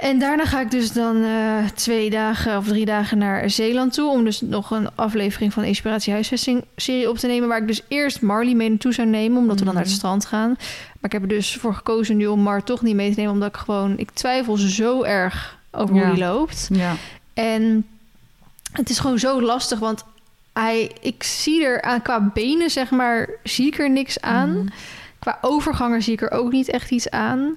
En 0.00 0.18
daarna 0.18 0.44
ga 0.46 0.60
ik 0.60 0.70
dus 0.70 0.92
dan 0.92 1.22
eh, 1.22 1.56
twee 1.74 2.10
dagen 2.10 2.56
of 2.56 2.66
drie 2.66 2.84
dagen 2.84 3.18
naar 3.18 3.50
Zeeland 3.50 3.92
toe... 3.92 4.10
om 4.10 4.24
dus 4.24 4.40
nog 4.40 4.70
een 4.70 4.88
aflevering 4.94 5.52
van 5.52 5.64
Inspiratie 5.64 6.12
Huisvesting 6.12 6.64
serie 6.76 7.10
op 7.10 7.18
te 7.18 7.26
nemen... 7.26 7.48
waar 7.48 7.60
ik 7.60 7.66
dus 7.66 7.82
eerst 7.88 8.20
Marley 8.20 8.54
mee 8.54 8.68
naartoe 8.68 8.92
zou 8.92 9.08
nemen... 9.08 9.38
omdat 9.38 9.58
we 9.58 9.64
dan 9.64 9.74
naar 9.74 9.82
het 9.82 9.92
Mhm. 9.92 10.00
strand 10.00 10.24
gaan. 10.26 10.48
Maar 10.48 10.96
ik 11.02 11.12
heb 11.12 11.22
er 11.22 11.28
dus 11.28 11.56
voor 11.56 11.74
gekozen 11.74 12.16
nu 12.16 12.26
om 12.26 12.40
Mar 12.40 12.64
toch 12.64 12.82
niet 12.82 12.94
mee 12.94 13.10
te 13.10 13.16
nemen... 13.18 13.32
omdat 13.32 13.48
ik 13.48 13.56
gewoon... 13.56 13.98
Ik 13.98 14.10
twijfel 14.10 14.56
zo 14.56 15.02
erg 15.02 15.58
over 15.70 15.94
Ja. 15.94 16.00
hoe 16.04 16.14
die 16.14 16.24
loopt. 16.24 16.68
Ja. 16.72 16.94
En 17.34 17.86
het 18.72 18.90
is 18.90 18.98
gewoon 18.98 19.18
zo 19.18 19.42
lastig, 19.42 19.78
want 19.78 20.04
hij, 20.52 20.92
ik 21.00 21.22
zie 21.22 21.64
er 21.64 21.82
aan 21.82 22.02
qua 22.02 22.30
benen, 22.34 22.70
zeg 22.70 22.90
maar, 22.90 23.28
zie 23.44 23.66
ik 23.66 23.78
er 23.78 23.90
niks 23.90 24.20
aan. 24.20 24.50
Mhm. 24.58 24.66
Qua 25.18 25.38
overganger 25.40 26.02
zie 26.02 26.12
ik 26.12 26.22
er 26.22 26.30
ook 26.30 26.52
niet 26.52 26.68
echt 26.68 26.90
iets 26.90 27.10
aan. 27.10 27.56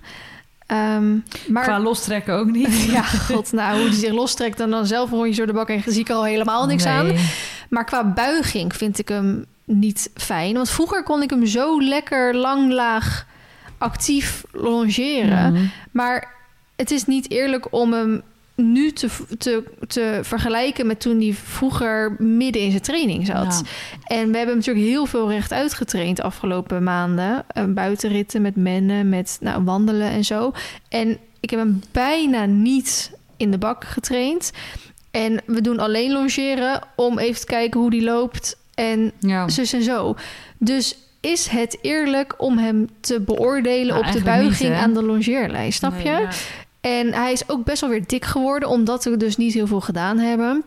Ehm, 0.72 1.18
maar 1.48 1.64
Qua 1.64 1.80
lostrekken 1.80 2.34
ook 2.34 2.52
niet. 2.52 2.84
ja, 2.92 3.02
god, 3.02 3.52
nou, 3.52 3.80
hoe 3.80 3.90
die 3.90 4.00
zich 4.00 4.12
lostrekt 4.12 4.60
en 4.60 4.70
dan 4.70 4.86
zelf 4.86 5.10
rondje 5.10 5.36
door 5.36 5.46
de 5.48 5.54
bak 5.54 5.68
heen, 5.68 5.84
zie 5.88 6.00
ik 6.00 6.10
er 6.10 6.16
al 6.16 6.26
helemaal 6.26 6.66
niks 6.66 6.84
Nee. 6.84 6.94
aan. 6.94 7.12
Maar 7.70 7.86
qua 7.86 8.04
buiging 8.04 8.76
vind 8.76 9.00
ik 9.00 9.08
hem 9.08 9.46
niet 9.66 10.12
fijn. 10.16 10.54
Want 10.54 10.70
vroeger 10.70 11.04
kon 11.04 11.22
ik 11.22 11.30
hem 11.30 11.46
zo 11.46 11.82
lekker 11.82 12.36
lang, 12.36 12.72
laag, 12.72 13.26
actief 13.78 14.44
longeren. 14.52 15.54
Mhm. 15.54 15.64
Maar 15.92 16.34
het 16.76 16.92
is 16.92 17.06
niet 17.06 17.32
eerlijk 17.32 17.68
om 17.74 17.94
hem 17.94 18.22
nu 18.62 18.92
te, 18.92 19.08
te, 19.38 19.64
te 19.88 20.20
vergelijken 20.22 20.88
met 20.88 21.00
toen 21.00 21.20
hij 21.22 21.34
vroeger 21.34 22.16
midden 22.20 22.62
in 22.62 22.70
zijn 22.70 22.82
training 22.84 23.26
zat. 23.26 23.62
Ja. 23.64 24.16
En 24.16 24.32
we 24.32 24.38
hebben 24.38 24.48
hem 24.48 24.56
natuurlijk 24.56 24.86
heel 24.86 25.06
veel 25.06 25.30
rechtuit 25.32 25.74
getraind 25.74 26.18
de 26.18 26.24
afgelopen 26.24 26.84
maanden. 26.84 27.44
Eh, 27.48 27.64
buitenritten 27.68 28.42
met 28.42 28.56
mennen, 28.56 29.10
met 29.10 29.38
nou, 29.42 29.64
wandelen 29.64 30.10
en 30.10 30.24
zo. 30.24 30.52
En 30.90 31.18
ik 31.40 31.50
heb 31.50 31.60
hem 31.60 31.82
bijna 31.92 32.46
niet 32.46 33.12
in 33.38 33.52
de 33.52 33.58
bak 33.58 33.84
getraind. 33.86 34.52
En 35.12 35.42
we 35.46 35.62
doen 35.62 35.80
alleen 35.80 36.12
longeren 36.12 36.80
om 36.96 37.20
even 37.20 37.40
te 37.40 37.46
kijken 37.46 37.80
hoe 37.80 37.90
die 37.90 38.04
loopt. 38.04 38.58
En 38.76 39.12
Ja. 39.20 39.50
zus 39.50 39.74
en 39.74 39.84
zo. 39.84 40.16
Dus 40.58 40.98
is 41.20 41.48
het 41.48 41.78
eerlijk 41.82 42.34
om 42.38 42.58
hem 42.58 42.88
te 43.00 43.20
beoordelen 43.22 43.88
Nou, 43.94 44.00
op 44.00 44.06
de 44.12 44.14
niet, 44.14 44.24
buiging 44.24 44.76
aan 44.76 44.94
de 44.94 45.04
longeerlijn, 45.04 45.74
snap 45.74 45.92
Nee, 45.94 46.04
je? 46.04 46.10
ja. 46.10 46.30
En 46.82 47.14
hij 47.14 47.32
is 47.32 47.50
ook 47.50 47.64
best 47.64 47.82
wel 47.82 47.90
weer 47.90 48.08
dik 48.08 48.26
geworden, 48.26 48.70
omdat 48.70 49.04
we 49.04 49.18
dus 49.18 49.38
niet 49.38 49.54
heel 49.54 49.68
veel 49.68 49.82
gedaan 49.82 50.18
hebben. 50.18 50.64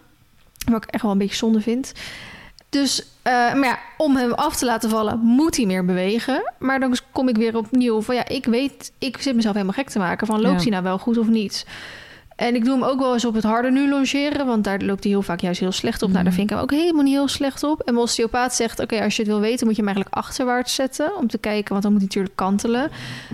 Wat 0.71 0.85
ik 0.85 0.91
echt 0.91 1.03
wel 1.03 1.13
een 1.13 1.19
beetje 1.19 1.37
zonde 1.37 1.61
vind. 1.61 1.93
Dus, 2.69 3.07
eh, 3.23 3.33
maar 3.33 3.65
ja, 3.65 3.79
om 3.97 4.17
hem 4.17 4.33
af 4.33 4.57
te 4.57 4.65
laten 4.65 4.91
vallen, 4.91 5.19
moet 5.19 5.57
hij 5.57 5.67
meer 5.67 5.85
bewegen. 5.85 6.53
Maar 6.59 6.81
dan 6.81 6.97
kom 7.13 7.29
ik 7.29 7.37
weer 7.37 7.57
opnieuw 7.57 8.03
van 8.03 8.15
ja, 8.15 8.29
ik 8.29 8.45
weet, 8.45 8.93
ik 8.99 9.19
zit 9.19 9.35
mezelf 9.35 9.55
helemaal 9.55 9.75
gek 9.77 9.91
te 9.91 9.99
maken 9.99 10.27
van 10.27 10.41
loopt 10.41 10.55
Ja. 10.57 10.61
hij 10.63 10.71
nou 10.71 10.83
wel 10.83 10.99
goed 10.99 11.19
of 11.19 11.27
niet. 11.29 11.67
En 12.37 12.55
ik 12.55 12.65
doe 12.65 12.75
hem 12.75 12.85
ook 12.85 12.99
wel 13.01 13.13
eens 13.13 13.25
op 13.25 13.35
het 13.35 13.45
harde 13.45 13.71
nu 13.71 13.89
longeren, 13.89 14.47
want 14.47 14.65
daar 14.65 14.81
loopt 14.81 15.03
hij 15.05 15.13
heel 15.13 15.23
vaak 15.23 15.41
juist 15.41 15.61
heel 15.61 15.73
slecht 15.73 16.03
op. 16.03 16.11
Nou, 16.11 16.25
daar 16.25 16.33
Mhm. 16.33 16.35
vind 16.35 16.51
ik 16.51 16.57
hem 16.57 16.65
ook 16.65 16.71
helemaal 16.71 17.03
niet 17.03 17.15
heel 17.15 17.29
slecht 17.29 17.63
op. 17.63 17.81
En 17.81 17.93
mijn 17.93 18.07
osteopaat 18.07 18.55
zegt, 18.55 18.81
oké, 18.81 19.03
als 19.03 19.17
je 19.17 19.23
het 19.23 19.31
wil 19.31 19.41
weten, 19.41 19.67
moet 19.67 19.77
je 19.77 19.83
hem 19.83 19.91
eigenlijk 19.95 20.17
achterwaarts 20.17 20.75
zetten 20.75 21.17
om 21.17 21.29
te 21.29 21.39
kijken, 21.39 21.71
want 21.71 21.83
dan 21.83 21.93
moet 21.93 22.01
hij 22.01 22.09
natuurlijk 22.11 22.37
kantelen. 22.37 22.91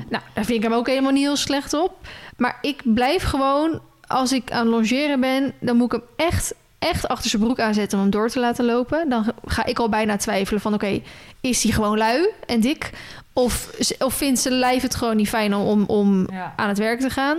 Nou, 0.09 0.23
daar 0.35 0.45
vind 0.45 0.59
ik 0.59 0.63
hem 0.63 0.73
ook 0.79 0.87
helemaal 0.87 1.13
niet 1.13 1.23
heel 1.23 1.37
slecht 1.37 1.73
op. 1.75 1.93
Maar 2.37 2.59
ik 2.61 2.81
blijf 2.85 3.23
gewoon, 3.23 3.81
als 4.07 4.33
ik 4.33 4.53
aan 4.53 4.59
het 4.61 4.69
longeren 4.69 5.21
ben, 5.21 5.53
dan 5.61 5.77
moet 5.77 5.93
ik 5.93 6.01
hem 6.17 6.27
echt, 6.29 6.55
echt 6.79 7.09
achter 7.09 7.31
zijn 7.31 7.43
broek 7.43 7.61
aanzetten 7.61 7.97
om 7.99 8.03
hem 8.05 8.13
door 8.13 8.29
te 8.29 8.41
laten 8.41 8.65
lopen. 8.65 9.09
Dan 9.09 9.25
ga 9.45 9.65
ik 9.67 9.79
al 9.79 9.89
bijna 9.89 10.17
twijfelen 10.17 10.61
van, 10.61 10.75
oké, 10.75 11.01
is 11.41 11.63
hij 11.63 11.73
gewoon 11.73 11.99
lui 11.99 12.29
en 12.47 12.61
dik? 12.61 12.91
Of, 13.33 13.71
of 13.99 14.15
vindt 14.15 14.41
zijn 14.41 14.55
lijf 14.55 14.83
het 14.83 14.95
gewoon 14.95 15.17
niet 15.17 15.29
fijn 15.29 15.55
om, 15.55 15.67
om, 15.67 15.85
om 15.87 16.27
Ja. 16.33 16.53
aan 16.57 16.69
het 16.69 16.79
werk 16.79 17.01
te 17.01 17.11
gaan? 17.11 17.39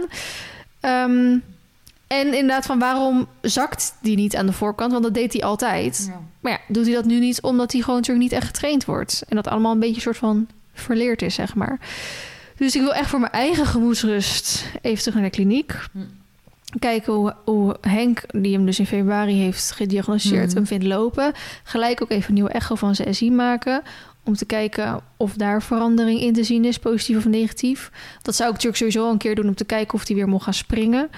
Ehm, 0.81 1.37
en 2.07 2.25
inderdaad, 2.33 2.65
van 2.65 2.79
waarom 2.79 3.27
zakt 3.41 3.93
die 4.01 4.15
niet 4.15 4.35
aan 4.35 4.45
de 4.45 4.53
voorkant? 4.53 4.91
Want 4.91 5.03
dat 5.03 5.13
deed 5.13 5.33
hij 5.33 5.43
altijd. 5.43 6.05
Ja. 6.09 6.19
Maar 6.39 6.51
ja, 6.51 6.59
doet 6.67 6.85
hij 6.85 6.93
dat 6.93 7.05
nu 7.05 7.19
niet 7.19 7.41
omdat 7.41 7.71
hij 7.71 7.81
gewoon 7.81 7.95
natuurlijk 7.99 8.25
niet 8.29 8.37
echt 8.39 8.47
getraind 8.47 8.85
wordt. 8.85 9.23
En 9.29 9.35
dat 9.35 9.47
allemaal 9.47 9.71
een 9.71 9.79
beetje 9.79 9.95
een 9.95 10.01
soort 10.01 10.17
van 10.17 10.47
verleerd 10.73 11.21
is, 11.21 11.33
zeg 11.35 11.55
maar. 11.55 11.79
Dus 12.57 12.75
ik 12.75 12.81
wil 12.81 12.93
echt 12.93 13.09
voor 13.09 13.19
mijn 13.19 13.31
eigen 13.31 13.65
gemoedsrust 13.65 14.65
even 14.81 14.99
terug 14.99 15.13
naar 15.13 15.23
de 15.23 15.29
kliniek. 15.35 15.75
Hm. 15.91 15.99
Kijken 16.79 17.13
hoe, 17.13 17.35
hoe 17.45 17.77
Henk, 17.81 18.21
die 18.27 18.53
hem 18.53 18.65
dus 18.65 18.79
in 18.79 18.85
februari 18.85 19.33
heeft 19.33 19.71
gediagnosticeerd, 19.71 20.47
Mhm. 20.47 20.55
hem 20.55 20.65
vindt 20.67 20.85
lopen. 20.85 21.33
Gelijk 21.63 22.01
ook 22.01 22.09
even 22.09 22.27
een 22.27 22.33
nieuwe 22.33 22.49
echo 22.49 22.75
van 22.75 22.95
zijn 22.95 23.15
SI 23.15 23.31
maken. 23.31 23.81
Om 24.23 24.35
te 24.35 24.45
kijken 24.45 25.01
of 25.17 25.33
daar 25.33 25.63
verandering 25.63 26.19
in 26.19 26.33
te 26.33 26.43
zien 26.43 26.65
is, 26.65 26.79
positief 26.79 27.17
of 27.17 27.25
negatief. 27.25 27.91
Dat 28.21 28.35
zou 28.35 28.49
ik 28.49 28.55
natuurlijk 28.55 28.81
sowieso 28.81 29.05
al 29.05 29.11
een 29.11 29.17
keer 29.17 29.35
doen 29.35 29.47
om 29.47 29.55
te 29.55 29.65
kijken 29.65 29.93
of 29.93 30.07
hij 30.07 30.15
weer 30.15 30.27
mocht 30.27 30.43
gaan 30.43 30.53
springen. 30.53 31.09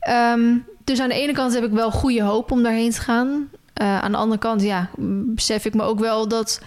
Ehm, 0.00 0.56
dus 0.84 1.00
aan 1.00 1.08
de 1.08 1.14
ene 1.14 1.32
kant 1.32 1.54
heb 1.54 1.64
ik 1.64 1.70
wel 1.70 1.90
goede 1.90 2.22
hoop 2.22 2.50
om 2.50 2.62
daarheen 2.62 2.90
te 2.90 3.00
gaan. 3.00 3.48
Eh, 3.72 3.98
aan 4.00 4.12
de 4.12 4.18
andere 4.18 4.40
kant, 4.40 4.62
ja, 4.62 4.90
besef 5.34 5.64
ik 5.64 5.74
me 5.74 5.82
ook 5.82 5.98
wel 5.98 6.28
dat, 6.28 6.60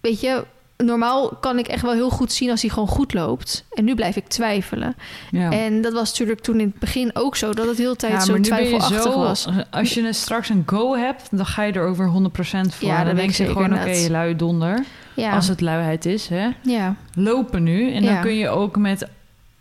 weet 0.00 0.20
je, 0.20 0.44
normaal 0.76 1.28
kan 1.28 1.58
ik 1.58 1.68
echt 1.68 1.82
wel 1.82 1.92
heel 1.92 2.10
goed 2.10 2.32
zien 2.32 2.50
als 2.50 2.60
hij 2.60 2.70
gewoon 2.70 2.88
goed 2.88 3.14
loopt. 3.14 3.64
En 3.70 3.84
nu 3.84 3.94
blijf 3.94 4.16
ik 4.16 4.26
twijfelen. 4.26 4.96
Ja. 5.30 5.50
En 5.50 5.80
dat 5.80 5.92
was 5.92 6.10
natuurlijk 6.10 6.40
toen 6.40 6.60
in 6.60 6.66
het 6.66 6.78
begin 6.78 7.10
ook 7.14 7.36
zo, 7.36 7.52
dat 7.52 7.66
het 7.66 7.78
heel 7.78 7.96
tijd 7.96 8.12
Ja, 8.12 8.20
zo 8.20 8.40
twijfelachtig 8.40 9.02
zo, 9.02 9.18
was. 9.18 9.46
Als 9.70 9.94
je 9.94 10.12
straks 10.12 10.48
een 10.48 10.62
go 10.66 10.96
hebt, 10.96 11.28
dan 11.30 11.46
ga 11.46 11.62
je 11.62 11.72
er 11.72 11.96
weer 11.96 12.08
100% 12.08 12.74
voor. 12.74 12.88
Ja, 12.88 13.04
dan 13.04 13.16
denk 13.16 13.30
je 13.30 13.46
gewoon, 13.46 13.72
oké, 13.72 13.84
inderdaad. 13.84 14.08
lui 14.08 14.36
donder. 14.36 14.84
Ja, 15.16 15.32
Als 15.34 15.48
het 15.48 15.60
luiheid 15.60 16.04
is, 16.06 16.28
hè. 16.28 16.48
ja. 16.62 16.94
Lopen 17.14 17.62
nu. 17.62 17.92
En 17.92 18.02
dan 18.02 18.12
Ja. 18.14 18.20
kun 18.20 18.34
je 18.36 18.48
ook 18.48 18.76
met 18.76 19.08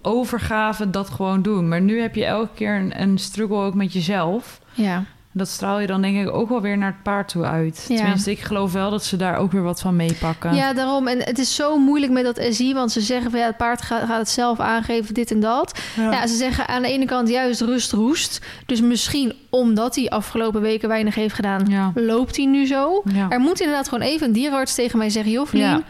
overgave 0.01 0.89
dat 0.89 1.09
gewoon 1.09 1.41
doen. 1.41 1.67
Maar 1.67 1.81
nu 1.81 2.01
heb 2.01 2.15
je 2.15 2.25
elke 2.25 2.49
keer 2.55 2.75
een, 2.75 3.01
een 3.01 3.17
struggle 3.17 3.57
ook 3.57 3.73
met 3.73 3.93
jezelf. 3.93 4.59
ja. 4.73 5.03
Dat 5.37 5.47
straal 5.47 5.79
je 5.79 5.87
dan 5.87 6.01
denk 6.01 6.17
ik 6.27 6.33
ook 6.33 6.49
wel 6.49 6.61
weer 6.61 6.77
naar 6.77 6.91
het 6.91 7.03
paard 7.03 7.27
toe 7.27 7.43
uit. 7.43 7.85
Ja. 7.87 7.95
Tenminste, 7.95 8.31
ik 8.31 8.39
geloof 8.39 8.71
wel 8.71 8.89
dat 8.89 9.03
ze 9.03 9.15
daar 9.17 9.37
ook 9.37 9.51
weer 9.51 9.61
wat 9.63 9.79
van 9.81 9.95
meepakken. 9.95 10.55
Ja, 10.55 10.73
daarom. 10.73 11.07
En 11.07 11.17
het 11.19 11.39
is 11.39 11.55
zo 11.55 11.77
moeilijk 11.77 12.11
met 12.11 12.23
dat 12.23 12.47
SI, 12.49 12.73
want 12.73 12.91
ze 12.91 13.01
zeggen 13.01 13.31
van 13.31 13.39
ja, 13.39 13.45
het 13.45 13.57
paard 13.57 13.81
gaat, 13.81 14.07
gaat 14.07 14.17
het 14.17 14.29
zelf 14.29 14.59
aangeven, 14.59 15.13
dit 15.13 15.31
en 15.31 15.39
dat. 15.39 15.79
Ja. 15.95 16.27
ze 16.27 16.35
zeggen 16.35 16.67
aan 16.67 16.81
de 16.81 16.87
ene 16.87 17.05
kant 17.05 17.29
juist 17.29 17.61
rust 17.61 17.91
roest. 17.91 18.41
Dus 18.65 18.81
misschien 18.81 19.33
omdat 19.49 19.95
hij 19.95 20.09
afgelopen 20.09 20.61
weken 20.61 20.87
weinig 20.89 21.15
heeft 21.15 21.35
gedaan, 21.35 21.65
Ja. 21.69 21.91
loopt 21.95 22.35
hij 22.35 22.45
nu 22.45 22.65
zo. 22.65 23.03
Er 23.29 23.39
moet 23.39 23.59
inderdaad 23.59 23.87
gewoon 23.89 24.07
even 24.07 24.27
een 24.27 24.33
dierenarts 24.33 24.75
tegen 24.75 24.97
mij 24.97 25.09
zeggen, 25.09 25.31
Joflien, 25.31 25.61
Ja. 25.61 25.81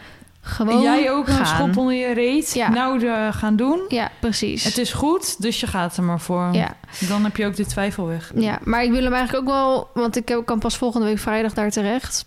Gewoon 0.46 0.82
Jij 0.82 1.10
ook 1.10 1.28
een 1.28 1.46
schop 1.46 1.76
onder 1.76 1.94
je 1.94 2.12
reet. 2.14 2.54
Ja. 2.54 2.68
Nou, 2.70 2.98
de, 2.98 3.28
gaan 3.32 3.56
doen. 3.56 3.80
Ja, 3.88 4.10
precies. 4.20 4.64
Het 4.64 4.78
is 4.78 4.92
goed, 4.92 5.42
dus 5.42 5.60
je 5.60 5.66
gaat 5.66 5.96
er 5.96 6.02
maar 6.02 6.20
voor. 6.20 6.48
ja. 6.52 6.76
Dan 7.08 7.24
heb 7.24 7.36
je 7.36 7.46
ook 7.46 7.56
de 7.56 7.66
twijfel 7.66 8.06
weg. 8.06 8.32
ja, 8.34 8.58
maar 8.64 8.84
ik 8.84 8.90
wil 8.90 9.02
hem 9.02 9.12
eigenlijk 9.12 9.48
ook 9.48 9.54
wel, 9.54 9.88
want 9.94 10.16
ik 10.16 10.40
kan 10.44 10.58
pas 10.58 10.76
volgende 10.76 11.06
week 11.06 11.18
vrijdag 11.18 11.52
daar 11.54 11.70
terecht. 11.70 12.24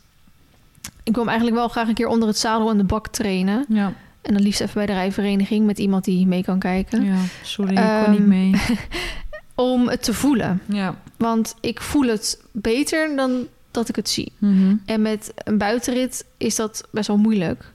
Ik 1.03 1.13
wil 1.15 1.23
hem 1.23 1.27
eigenlijk 1.27 1.57
wel 1.59 1.67
graag 1.67 1.87
een 1.87 1.93
keer 1.93 2.07
onder 2.07 2.27
het 2.27 2.37
zadel 2.37 2.69
en 2.69 2.77
de 2.77 2.83
bak 2.83 3.07
trainen. 3.07 3.65
Ja, 3.69 3.93
En 4.21 4.33
dan 4.33 4.41
liefst 4.41 4.61
even 4.61 4.73
bij 4.73 4.85
de 4.85 4.93
rijvereniging 4.93 5.65
met 5.65 5.79
iemand 5.79 6.03
die 6.05 6.27
mee 6.27 6.43
kan 6.43 6.59
kijken. 6.59 7.03
ja. 7.05 7.15
sorry, 7.43 7.71
ik 7.71 7.77
Ehm, 7.77 8.03
kon 8.03 8.11
niet 8.11 8.27
mee. 8.27 8.51
Om 9.55 9.87
het 9.89 10.03
te 10.03 10.13
voelen. 10.13 10.61
Ja. 10.65 10.95
Want 11.17 11.55
ik 11.61 11.81
voel 11.81 12.07
het 12.07 12.41
beter 12.51 13.15
dan 13.15 13.47
dat 13.79 13.89
ik 13.89 13.95
het 13.95 14.09
zie. 14.09 14.31
Mhm. 14.37 14.75
En 14.85 15.01
met 15.01 15.33
een 15.43 15.57
buitenrit 15.57 16.25
is 16.37 16.55
dat 16.55 16.87
best 16.91 17.07
wel 17.07 17.17
moeilijk. 17.17 17.73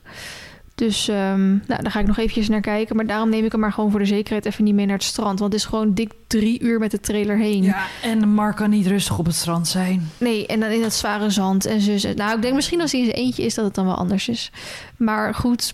Dus 0.75 1.07
ehm, 1.07 1.47
nou, 1.49 1.81
daar 1.81 1.91
ga 1.91 1.99
ik 1.99 2.07
nog 2.07 2.17
eventjes 2.17 2.49
naar 2.49 2.61
kijken. 2.61 2.95
Maar 2.95 3.05
daarom 3.05 3.29
neem 3.29 3.45
ik 3.45 3.51
hem 3.51 3.61
maar 3.61 3.73
gewoon 3.73 3.91
voor 3.91 3.99
de 3.99 4.05
zekerheid 4.05 4.45
even 4.45 4.63
niet 4.63 4.73
mee 4.73 4.85
naar 4.85 4.95
het 4.95 5.05
strand. 5.05 5.39
Want 5.39 5.53
het 5.53 5.61
is 5.61 5.67
gewoon 5.67 5.93
dik 5.93 6.11
drie 6.27 6.61
uur 6.61 6.79
met 6.79 6.91
de 6.91 6.99
trailer 6.99 7.37
heen. 7.37 7.63
Ja, 7.63 7.87
en 8.01 8.29
Mark 8.29 8.55
kan 8.55 8.69
niet 8.69 8.87
rustig 8.87 9.19
op 9.19 9.25
het 9.25 9.35
strand 9.35 9.67
zijn. 9.67 10.09
Nee, 10.17 10.47
en 10.47 10.59
dan 10.59 10.69
in 10.69 10.81
dat 10.81 10.93
zware 10.93 11.29
zand 11.29 11.65
en 11.65 11.81
zo. 11.81 12.13
Nou, 12.15 12.35
ik 12.35 12.41
denk 12.41 12.55
misschien 12.55 12.81
als 12.81 12.91
hij 12.91 12.99
in 12.99 13.05
zijn 13.05 13.17
eentje 13.17 13.43
is 13.43 13.53
dat 13.53 13.65
het 13.65 13.75
dan 13.75 13.85
wel 13.85 13.95
anders 13.95 14.27
is. 14.27 14.51
Maar 14.97 15.33
goed, 15.33 15.73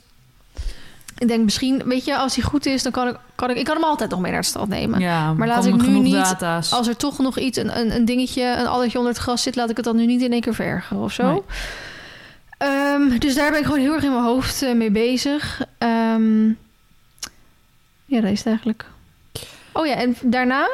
ik 1.22 1.28
denk 1.28 1.44
misschien, 1.44 1.82
weet 1.86 2.06
je, 2.06 2.18
als 2.18 2.36
hij 2.36 2.44
goed 2.44 2.66
is, 2.66 2.84
dan 2.84 2.92
kan 2.92 3.08
ik, 3.08 3.16
kan 3.36 3.50
ik, 3.50 3.58
ik 3.58 3.66
kan 3.66 3.76
hem 3.76 3.84
altijd 3.84 4.10
nog 4.10 4.20
mee 4.20 4.32
naar 4.32 4.40
het 4.40 4.50
strand 4.50 4.70
nemen. 4.70 5.00
Ja, 5.00 5.34
Maar 5.34 5.48
laat 5.48 5.66
ik 5.66 5.76
nu 5.82 6.00
niet- 6.00 6.14
Data's. 6.14 6.74
Als 6.74 6.88
er 6.88 6.98
toch 6.98 7.20
nog 7.20 7.38
iets, 7.40 7.58
een, 7.58 7.80
een, 7.80 7.96
een 7.96 8.06
dingetje, 8.06 8.44
een 8.44 8.68
allertje 8.68 8.98
onder 8.98 9.14
het 9.14 9.22
gras 9.22 9.42
zit, 9.42 9.56
laat 9.56 9.70
ik 9.70 9.76
het 9.76 9.86
dan 9.86 9.96
nu 9.96 10.06
niet 10.06 10.22
in 10.22 10.32
één 10.32 10.42
keer 10.42 10.54
verergeren 10.56 11.04
of 11.04 11.14
zo. 11.14 11.32
Nee. 11.32 11.42
Ehm, 12.58 13.18
dus 13.20 13.36
daar 13.36 13.50
ben 13.52 13.60
ik 13.60 13.66
gewoon 13.66 13.80
heel 13.80 13.94
erg 13.94 14.04
in 14.04 14.12
mijn 14.12 14.24
hoofd 14.24 14.62
eh, 14.62 14.74
mee 14.74 14.92
bezig. 14.92 15.62
Ehm, 15.78 16.48
ja, 18.06 18.22
dat 18.22 18.32
is 18.32 18.38
het 18.38 18.48
eigenlijk. 18.48 18.86
Oh 19.72 19.86
ja, 19.86 19.94
en 19.96 20.16
daarna, 20.24 20.70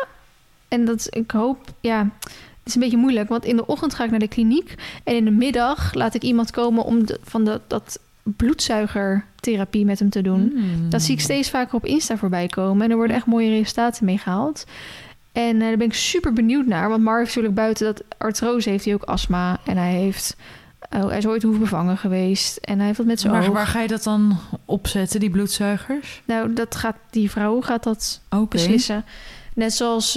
en 0.68 0.86
dat 0.86 1.00
is- 1.00 1.08
ik 1.10 1.32
hoop, 1.32 1.58
ja, 1.80 2.00
het 2.20 2.66
is 2.66 2.76
een 2.76 2.82
beetje 2.82 2.98
moeilijk, 2.98 3.30
want 3.30 3.46
in 3.46 3.56
de 3.56 3.66
ochtend 3.66 3.94
ga 3.94 4.04
ik 4.04 4.10
naar 4.10 4.20
de 4.20 4.28
kliniek 4.28 4.76
en 5.04 5.16
in 5.16 5.26
de 5.26 5.32
middag 5.32 5.94
laat 5.94 6.14
ik 6.14 6.24
iemand 6.24 6.52
komen 6.52 6.84
om 6.84 7.06
de, 7.06 7.20
van 7.24 7.44
de, 7.44 7.62
dat 7.68 8.00
bloedzuigertherapie 8.36 9.86
met 9.86 10.00
hem 10.00 10.10
te 10.10 10.22
doen. 10.22 10.52
Mm. 10.56 10.90
Dat 10.90 11.02
zie 11.02 11.14
ik 11.14 11.22
steeds 11.22 11.50
vaker 11.50 11.76
op 11.76 11.86
Insta 11.86 12.18
voorbij 12.18 12.48
komen. 12.48 12.86
En 12.86 12.90
er 12.92 12.98
worden 12.98 13.16
echt 13.16 13.26
mooie 13.26 13.50
resultaten 13.50 14.06
mee 14.06 14.18
gehaald. 14.18 14.66
En 15.32 15.62
eh, 15.62 15.68
daar 15.68 15.78
ben 15.78 15.88
ik 15.88 15.94
super 15.94 16.34
benieuwd 16.34 16.66
naar. 16.66 16.90
Want 16.90 17.04
Mar 17.04 17.16
heeft 17.18 17.28
natuurlijk 17.28 17.56
buiten 17.56 17.86
dat 17.86 18.04
artrose 18.18 18.70
heeft 18.70 18.86
hij 18.86 18.94
ook 18.94 19.04
astma. 19.04 19.58
En 19.66 19.78
hij 19.78 19.94
heeft... 19.94 20.36
Oh, 20.90 21.08
hij 21.08 21.18
is 21.18 21.28
ooit 21.28 21.44
hoefbevangen 21.44 21.98
geweest. 21.98 22.58
En 22.58 22.78
hij 22.78 22.86
heeft 22.86 22.98
wat 22.98 23.08
met 23.08 23.20
zijn 23.20 23.34
Maar 23.34 23.48
oog. 23.48 23.54
waar 23.54 23.68
ga 23.68 23.82
je 23.82 23.88
dat 23.88 24.04
dan 24.04 24.38
opzetten, 24.66 25.20
die 25.20 25.30
bloedzuigers? 25.30 26.22
Nou, 26.26 26.54
dat 26.54 26.76
gaat, 26.76 26.96
die 27.10 27.32
vrouw 27.32 27.62
gaat 27.62 27.84
dat 27.84 28.22
Oké. 28.30 28.46
beslissen. 28.46 29.06
Net 29.54 29.74
zoals... 29.74 30.16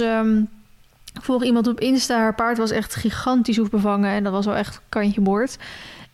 ik 1.13 1.21
volg 1.21 1.43
iemand 1.43 1.67
op 1.67 1.79
Insta. 1.79 2.17
Haar 2.17 2.35
paard 2.35 2.57
was 2.57 2.71
echt 2.71 2.95
gigantisch 2.95 3.57
hoefbevangen. 3.57 4.11
En 4.11 4.23
dat 4.23 4.33
was 4.33 4.45
wel 4.45 4.55
echt 4.55 4.81
kantje 4.89 5.21
boord. 5.21 5.57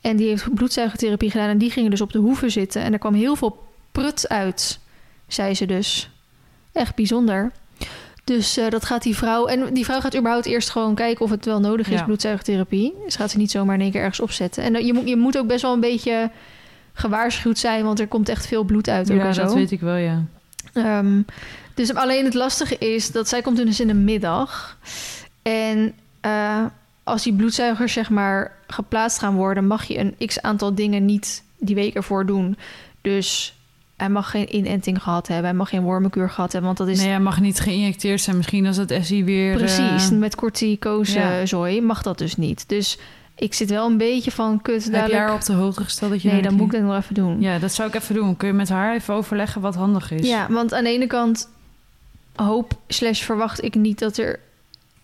En 0.02 0.18
die 0.18 0.28
heeft 0.28 0.54
bloedzuigertherapie 0.54 1.32
gedaan. 1.32 1.50
En 1.50 1.58
die 1.58 1.72
gingen 1.72 1.90
dus 1.90 2.02
op 2.02 2.12
de 2.12 2.20
hoeven 2.20 2.52
zitten. 2.52 2.82
En 2.82 2.94
er 2.94 3.00
kwam 3.00 3.14
heel 3.14 3.36
veel 3.36 3.68
prut 3.92 4.30
uit, 4.30 4.80
zei 5.28 5.54
ze 5.54 5.66
dus. 5.66 6.10
Echt 6.72 6.96
bijzonder. 6.96 7.52
Dus 8.24 8.58
eh, 8.58 8.70
dat 8.70 8.86
gaat 8.86 9.04
die 9.04 9.16
vrouw... 9.16 9.46
En 9.46 9.74
die 9.74 9.86
vrouw 9.86 10.00
gaat 10.00 10.18
überhaupt 10.18 10.46
eerst 10.46 10.70
gewoon 10.70 10.96
kijken 10.96 11.26
of 11.26 11.32
het 11.32 11.46
wel 11.46 11.60
nodig 11.60 11.88
is, 11.90 12.00
Ja. 12.00 12.06
bloedzuigertherapie. 12.06 12.94
Dus 13.06 13.16
gaat 13.16 13.32
ze 13.32 13.38
niet 13.38 13.52
zomaar 13.52 13.76
in 13.76 13.82
één 13.82 13.92
keer 13.92 14.02
ergens 14.02 14.20
opzetten. 14.20 14.64
En 14.64 14.76
eh, 14.76 14.86
je, 14.86 14.94
moet, 14.94 15.08
je 15.08 15.18
moet 15.18 15.38
ook 15.38 15.48
best 15.48 15.62
wel 15.62 15.74
een 15.74 15.80
beetje 15.80 16.32
gewaarschuwd 16.94 17.58
zijn... 17.58 17.84
want 17.84 18.00
er 18.00 18.08
komt 18.08 18.30
echt 18.30 18.48
veel 18.48 18.64
bloed 18.64 18.90
uit 18.90 19.12
ook 19.12 19.18
Ja, 19.18 19.32
dat 19.32 19.54
weet 19.54 19.72
ik 19.72 19.80
wel, 19.80 19.96
ja. 19.96 20.24
Ehm, 20.74 21.22
dus 21.74 21.94
alleen 21.94 22.26
het 22.26 22.34
lastige 22.34 22.78
is 22.78 23.12
dat 23.12 23.28
zij 23.28 23.42
komt 23.42 23.58
dus 23.58 23.80
in 23.80 23.88
de 23.88 23.94
middag. 23.94 24.78
En 25.42 25.94
eh, 26.22 26.66
als 27.08 27.24
die 27.24 27.34
bloedzuigers 27.34 27.94
zeg 27.94 28.10
maar 28.10 28.52
geplaatst 28.68 29.20
gaan 29.20 29.36
worden, 29.36 29.68
mag 29.68 29.84
je 29.84 29.98
een 29.98 30.28
x 30.28 30.42
aantal 30.42 30.76
dingen 30.76 31.06
niet 31.06 31.44
die 31.60 31.76
week 31.76 31.96
ervoor 31.96 32.26
doen. 32.26 32.58
Dus 33.02 33.58
hij 33.96 34.10
mag 34.10 34.30
geen 34.30 34.56
inenting 34.56 35.04
gehad 35.04 35.28
hebben, 35.28 35.46
hij 35.46 35.54
mag 35.54 35.70
geen 35.70 35.82
wormenkuur 35.82 36.30
gehad 36.30 36.52
hebben, 36.52 36.76
want 36.76 36.78
dat 36.78 36.96
is 36.96 37.00
Nee, 37.00 37.10
hij 37.10 37.20
mag 37.20 37.40
niet 37.42 37.60
geïnjecteerd 37.60 38.22
zijn. 38.22 38.38
Misschien 38.38 38.66
als 38.66 38.78
het 38.78 38.98
SI 39.02 39.24
weer... 39.24 39.56
precies 39.56 40.12
eh, 40.12 40.18
met 40.18 40.36
corticose 40.36 41.20
ja. 41.20 41.46
zooi 41.46 41.82
mag 41.82 42.02
dat 42.02 42.18
dus 42.18 42.36
niet. 42.36 42.70
Dus 42.70 42.98
ik 43.36 43.54
zit 43.54 43.70
wel 43.70 43.86
een 43.86 43.98
beetje 43.98 44.32
van 44.32 44.62
kut. 44.62 44.84
heb 44.84 44.84
je 44.84 44.92
dadelijk- 44.92 45.20
haar 45.20 45.34
op 45.34 45.46
de 45.46 45.54
hoogte 45.54 45.84
gesteld 45.84 46.12
dat 46.12 46.22
je... 46.22 46.32
Nee, 46.32 46.42
dan 46.42 46.54
moet 46.54 46.66
ik 46.66 46.72
dat 46.72 46.82
nog 46.82 46.96
even 46.98 47.16
doen. 47.16 47.42
Ja, 47.42 47.60
dat 47.60 47.74
zou 47.74 47.90
ik 47.90 47.96
even 47.96 48.16
doen. 48.16 48.38
Kun 48.38 48.48
je 48.48 48.54
met 48.54 48.70
haar 48.70 48.96
even 48.96 49.14
overleggen 49.14 49.62
wat 49.62 49.76
handig 49.76 50.12
is? 50.12 50.28
Ja, 50.28 50.48
want 50.50 50.74
aan 50.74 50.84
de 50.84 50.90
ene 50.90 51.08
kant 51.08 51.50
hoop 52.36 52.74
slash 52.88 53.22
verwacht 53.22 53.64
ik 53.64 53.76
niet 53.76 54.00
dat 54.00 54.18
er 54.18 54.40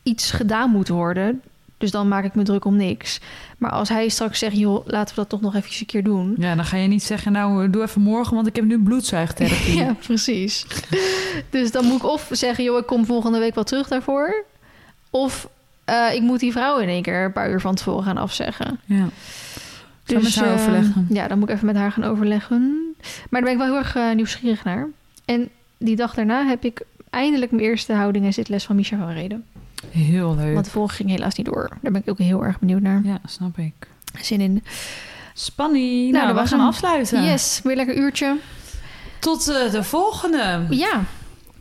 iets 0.03 0.31
gedaan 0.31 0.69
moet 0.69 0.87
worden. 0.87 1.41
Dus 1.83 1.91
dan 1.91 2.07
maak 2.07 2.23
ik 2.23 2.35
me 2.35 2.43
druk 2.43 2.65
om 2.65 2.75
niks. 2.75 3.19
Maar 3.57 3.71
als 3.71 3.89
hij 3.89 4.09
straks 4.09 4.39
zegt, 4.39 4.57
joh, 4.57 4.87
laten 4.87 5.15
we 5.15 5.21
dat 5.21 5.29
toch 5.29 5.41
nog 5.41 5.55
even 5.55 5.69
een 5.79 5.85
keer 5.85 6.03
doen. 6.03 6.35
Ja, 6.37 6.55
dan 6.55 6.65
ga 6.65 6.77
je 6.77 6.87
niet 6.87 7.03
zeggen, 7.03 7.31
nou, 7.31 7.69
doe 7.69 7.81
even 7.83 8.01
morgen, 8.01 8.35
want 8.35 8.47
ik 8.47 8.55
heb 8.55 8.65
nu 8.65 8.83
bloedzuigtherapie. 8.83 9.75
Ja, 9.83 9.95
precies. 10.05 10.65
dus 11.49 11.71
dan 11.71 11.85
moet 11.85 11.95
ik 11.95 12.03
of 12.03 12.27
zeggen, 12.31 12.63
joh, 12.63 12.77
ik 12.77 12.85
kom 12.85 13.05
volgende 13.05 13.39
week 13.39 13.55
wel 13.55 13.63
terug 13.63 13.87
daarvoor. 13.87 14.45
Of 15.09 15.49
eh, 15.85 16.13
ik 16.13 16.21
moet 16.21 16.39
die 16.39 16.51
vrouw 16.51 16.79
in 16.79 16.87
één 16.87 17.01
keer 17.01 17.23
een 17.23 17.33
paar 17.33 17.51
uur 17.51 17.61
van 17.61 17.75
tevoren 17.75 18.03
gaan 18.03 18.17
afzeggen. 18.17 18.79
ja. 18.85 19.07
Zou 20.03 20.23
met 20.23 20.35
haar 20.35 20.47
eh, 20.47 20.53
overleggen. 20.53 21.05
Ja, 21.09 21.27
dan 21.27 21.39
moet 21.39 21.49
ik 21.49 21.55
even 21.55 21.67
met 21.67 21.75
haar 21.75 21.91
gaan 21.91 22.03
overleggen. 22.03 22.95
Maar 23.29 23.41
daar 23.41 23.41
ben 23.41 23.51
ik 23.51 23.57
wel 23.57 23.67
heel 23.67 23.77
erg 23.77 23.95
eh, 23.95 24.15
nieuwsgierig 24.15 24.63
naar. 24.63 24.87
En 25.25 25.49
die 25.77 25.95
dag 25.95 26.13
daarna 26.13 26.45
heb 26.45 26.63
ik 26.63 26.81
eindelijk 27.09 27.51
mijn 27.51 27.63
eerste 27.63 27.93
houding 27.93 28.25
en 28.25 28.33
zitles 28.33 28.63
van 28.63 28.75
Micha 28.75 28.97
van 28.97 29.09
Reden. 29.11 29.45
Heel 29.91 30.35
leuk. 30.35 30.53
Want 30.53 30.65
de 30.65 30.71
ging 30.87 31.09
helaas 31.09 31.35
niet 31.35 31.45
door. 31.45 31.69
Daar 31.81 31.91
ben 31.91 32.01
ik 32.01 32.09
ook 32.09 32.17
heel 32.17 32.43
erg 32.43 32.59
benieuwd 32.59 32.81
naar. 32.81 33.01
Ja, 33.03 33.19
snap 33.25 33.57
ik. 33.57 33.73
Zin 34.21 34.41
in. 34.41 34.63
Spanning. 35.33 36.11
Nou, 36.11 36.33
dat 36.33 36.49
we 36.49 36.55
gaan 36.55 36.67
afsluiten. 36.67 37.23
Yes, 37.23 37.59
weer 37.63 37.75
lekker 37.75 37.95
uurtje. 37.97 38.37
Tot 39.19 39.47
eh, 39.47 39.71
de 39.71 39.83
volgende. 39.83 40.65
Ja, 40.69 41.01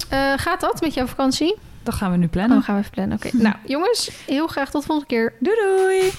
Eh, 0.08 0.32
gaat 0.36 0.60
dat 0.60 0.80
met 0.80 0.94
jouw 0.94 1.06
vakantie? 1.06 1.56
Dat 1.82 1.94
gaan 1.94 2.10
we 2.10 2.16
nu 2.16 2.22
Dan 2.22 2.30
plannen. 2.30 2.62
gaan 2.62 2.74
we 2.74 2.80
even 2.80 2.92
plannen. 2.92 3.16
Oké. 3.16 3.30
Nou, 3.42 3.54
jongens, 3.66 4.10
heel 4.26 4.46
graag 4.46 4.70
tot 4.70 4.80
de 4.80 4.86
volgende 4.86 5.10
keer. 5.14 5.32
Doei 5.40 5.56
doei. 5.56 6.10